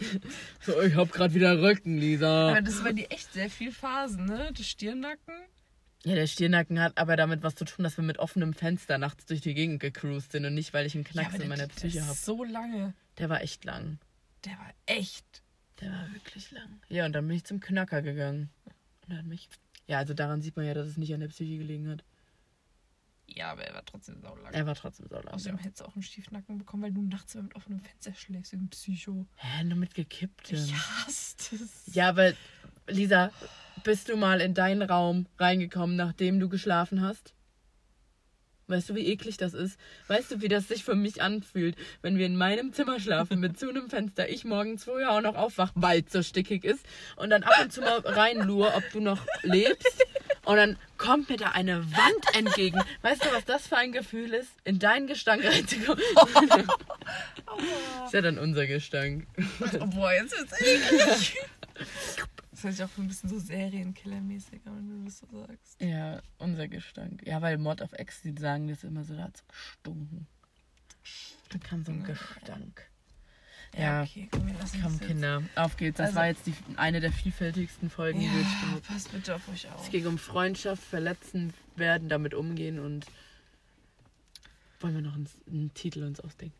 so, 0.60 0.80
ich 0.82 0.94
hab 0.94 1.12
grad 1.12 1.34
wieder 1.34 1.60
Rücken, 1.60 1.98
Lisa. 1.98 2.50
Aber 2.50 2.62
das 2.62 2.82
waren 2.84 2.96
die 2.96 3.10
echt 3.10 3.32
sehr 3.32 3.50
viel 3.50 3.72
Phasen, 3.72 4.24
ne? 4.24 4.50
Der 4.56 4.62
Stirnnacken. 4.62 5.34
Ja, 6.04 6.14
der 6.14 6.26
Stirnacken 6.26 6.80
hat 6.80 6.96
aber 6.96 7.16
damit 7.16 7.42
was 7.42 7.54
zu 7.54 7.64
tun, 7.64 7.82
dass 7.82 7.96
wir 7.96 8.04
mit 8.04 8.18
offenem 8.18 8.54
Fenster 8.54 8.98
nachts 8.98 9.26
durch 9.26 9.40
die 9.40 9.54
Gegend 9.54 9.80
gecruised 9.80 10.32
sind 10.32 10.44
und 10.44 10.54
nicht, 10.54 10.72
weil 10.72 10.86
ich 10.86 10.94
einen 10.94 11.04
Knacks 11.04 11.34
aber 11.34 11.42
in 11.42 11.48
meiner 11.48 11.66
Psyche 11.68 11.98
der 11.98 12.06
habe. 12.06 12.16
so 12.16 12.44
lange. 12.44 12.94
Der 13.18 13.28
war 13.28 13.42
echt 13.42 13.64
lang. 13.64 13.98
Der 14.44 14.52
war 14.52 14.72
echt. 14.86 15.42
Der 15.80 15.90
war 15.90 16.12
wirklich 16.12 16.50
lang. 16.52 16.80
Ja, 16.88 17.06
und 17.06 17.12
dann 17.12 17.26
bin 17.26 17.36
ich 17.36 17.44
zum 17.44 17.60
Knacker 17.60 18.02
gegangen. 18.02 18.50
Und 19.08 19.16
hat 19.16 19.26
mich. 19.26 19.48
Ja, 19.86 19.98
also 19.98 20.14
daran 20.14 20.40
sieht 20.40 20.56
man 20.56 20.66
ja, 20.66 20.74
dass 20.74 20.86
es 20.86 20.96
nicht 20.96 21.12
an 21.14 21.20
der 21.20 21.28
Psyche 21.28 21.58
gelegen 21.58 21.88
hat. 21.88 22.04
Ja, 23.30 23.52
aber 23.52 23.62
er 23.64 23.74
war 23.74 23.84
trotzdem 23.84 24.20
saulang. 24.20 24.52
Er 24.52 24.66
war 24.66 24.74
trotzdem 24.74 25.06
so 25.08 25.14
lang. 25.16 25.28
Außerdem 25.28 25.58
Ja. 25.58 25.64
hättest 25.64 25.80
du 25.80 25.84
auch 25.84 25.94
einen 25.94 26.02
Stiefnacken 26.02 26.58
bekommen, 26.58 26.82
weil 26.82 26.92
du 26.92 27.02
nachts 27.02 27.34
immer 27.34 27.44
mit 27.44 27.54
offenem 27.56 27.80
Fenster 27.80 28.14
schläfst, 28.14 28.52
ein 28.54 28.68
Psycho. 28.70 29.26
Hä, 29.36 29.64
nur 29.64 29.76
mit 29.76 29.94
gekipptem. 29.94 30.56
Ich 30.56 30.74
hasse 30.74 31.36
es. 31.54 31.94
Ja, 31.94 32.08
aber 32.08 32.32
Lisa, 32.86 33.30
bist 33.84 34.08
du 34.08 34.16
mal 34.16 34.40
in 34.40 34.54
deinen 34.54 34.82
Raum 34.82 35.26
reingekommen, 35.38 35.94
nachdem 35.96 36.40
du 36.40 36.48
geschlafen 36.48 37.02
hast? 37.02 37.34
Weißt 38.68 38.90
du, 38.90 38.94
wie 38.94 39.06
eklig 39.06 39.38
das 39.38 39.54
ist? 39.54 39.78
Weißt 40.08 40.30
du, 40.30 40.42
wie 40.42 40.48
das 40.48 40.68
sich 40.68 40.84
für 40.84 40.94
mich 40.94 41.22
anfühlt, 41.22 41.74
wenn 42.02 42.18
wir 42.18 42.26
in 42.26 42.36
meinem 42.36 42.74
Zimmer 42.74 43.00
schlafen 43.00 43.40
mit 43.40 43.58
zu 43.58 43.70
einem 43.70 43.88
Fenster, 43.88 44.28
ich 44.28 44.44
morgens 44.44 44.84
früher 44.84 45.10
auch 45.10 45.22
noch 45.22 45.36
aufwach, 45.36 45.72
weil 45.74 46.04
es 46.06 46.12
so 46.12 46.22
stickig 46.22 46.64
ist 46.64 46.84
und 47.16 47.30
dann 47.30 47.42
ab 47.42 47.54
und 47.62 47.72
zu 47.72 47.80
mal 47.80 48.00
reinlur, 48.00 48.74
ob 48.76 48.84
du 48.92 49.00
noch 49.00 49.24
lebst 49.42 50.04
und 50.44 50.56
dann 50.56 50.76
kommt 50.98 51.30
mir 51.30 51.38
da 51.38 51.52
eine 51.52 51.82
Wand 51.92 52.36
entgegen. 52.36 52.80
Weißt 53.02 53.24
du, 53.24 53.32
was 53.32 53.44
das 53.46 53.66
für 53.66 53.76
ein 53.76 53.92
Gefühl 53.92 54.34
ist, 54.34 54.50
in 54.64 54.78
deinen 54.78 55.06
Gestank 55.06 55.44
reinzukommen? 55.44 56.02
ist 58.04 58.14
ja 58.14 58.20
dann 58.20 58.38
unser 58.38 58.66
Gestank. 58.66 59.26
Boah, 59.94 60.12
jetzt 60.12 60.34
ist 60.34 60.52
es 60.52 61.32
Das 62.58 62.64
hört 62.64 62.74
sich 62.74 62.84
auch 62.84 62.98
ein 62.98 63.06
bisschen 63.06 63.30
so 63.30 63.38
Serienkiller-mäßig 63.38 64.66
an, 64.66 64.76
wenn 64.78 64.98
du 64.98 65.04
das 65.04 65.18
so 65.18 65.26
sagst. 65.46 65.80
Ja, 65.80 66.20
unser 66.38 66.66
Gestank. 66.66 67.22
Ja, 67.24 67.40
weil 67.40 67.56
Mod 67.56 67.80
of 67.82 67.92
X, 67.96 68.22
die 68.22 68.34
sagen 68.36 68.66
das 68.66 68.82
immer 68.82 69.04
so, 69.04 69.14
da 69.14 69.24
hat 69.24 69.36
so 69.36 69.44
gestunken. 69.46 70.26
Da 71.50 71.58
kam 71.58 71.84
so 71.84 71.92
ein 71.92 72.02
Gestank. 72.02 72.82
Ja, 73.76 74.02
okay, 74.02 74.26
komm, 74.32 74.48
wir 74.48 74.54
lassen 74.54 74.80
komm 74.82 74.92
das 74.92 75.00
jetzt. 75.02 75.08
Kinder, 75.08 75.42
auf 75.54 75.76
geht's. 75.76 75.98
Das 75.98 76.06
Also- 76.08 76.16
war 76.16 76.26
jetzt 76.26 76.46
die, 76.48 76.54
eine 76.76 76.98
der 76.98 77.12
vielfältigsten 77.12 77.90
Folgen, 77.90 78.18
die 78.18 78.26
wir 78.26 78.40
Ja, 78.40 78.80
passt 78.84 79.12
bitte 79.12 79.36
auf 79.36 79.48
euch 79.48 79.70
auf. 79.70 79.84
Es 79.84 79.92
ging 79.92 80.06
um 80.08 80.18
Freundschaft, 80.18 80.82
Verletzen 80.82 81.54
werden, 81.76 82.08
damit 82.08 82.34
umgehen 82.34 82.80
und 82.80 83.06
wollen 84.80 84.94
wir 84.94 85.02
noch 85.02 85.14
einen, 85.14 85.28
einen 85.46 85.72
Titel 85.74 86.02
uns 86.02 86.18
ausdenken? 86.18 86.56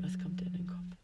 Was 0.00 0.18
kommt 0.18 0.40
dir 0.40 0.46
in 0.46 0.52
den 0.54 0.66
Kopf? 0.66 0.96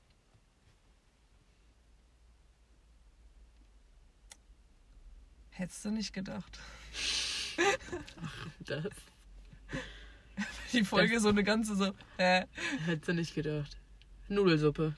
Hättest 5.57 5.87
du 5.87 5.91
nicht 5.91 6.13
gedacht. 6.13 6.59
Das 8.61 8.85
Die 10.73 10.85
Folge 10.85 11.19
so 11.19 11.31
eine 11.31 11.43
ganze 11.45 11.75
so, 11.75 11.93
äh, 12.19 12.45
hättest 12.85 13.09
du 13.09 13.15
nicht 13.15 13.35
gedacht. 13.35 13.79
Nudelsuppe. 14.29 14.95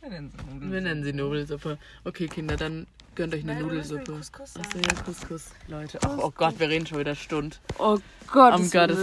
wir 0.00 0.10
nennen 0.10 0.30
sie 0.30 0.52
Nudeln. 0.52 0.72
Wir 0.72 0.80
nennen 0.80 1.04
sie 1.04 1.12
Nudelsuppe. 1.12 1.78
Okay, 2.02 2.26
Kinder, 2.26 2.56
dann 2.56 2.88
gönnt 3.14 3.34
euch 3.34 3.44
eine 3.44 3.54
Nein, 3.54 3.62
Nudelsuppe. 3.62 4.14
Couscous 4.14 4.56
Achso, 4.56 4.78
ja, 4.78 5.02
Couscous, 5.04 5.50
Leute. 5.68 6.00
Ach, 6.02 6.18
oh 6.18 6.32
Gott, 6.32 6.58
wir 6.58 6.68
reden 6.68 6.86
schon 6.86 6.98
wieder 6.98 7.14
Stund. 7.14 7.60
Oh 7.78 7.98
Gott. 8.26 8.54
Am 8.54 8.68
Gottes 8.68 8.96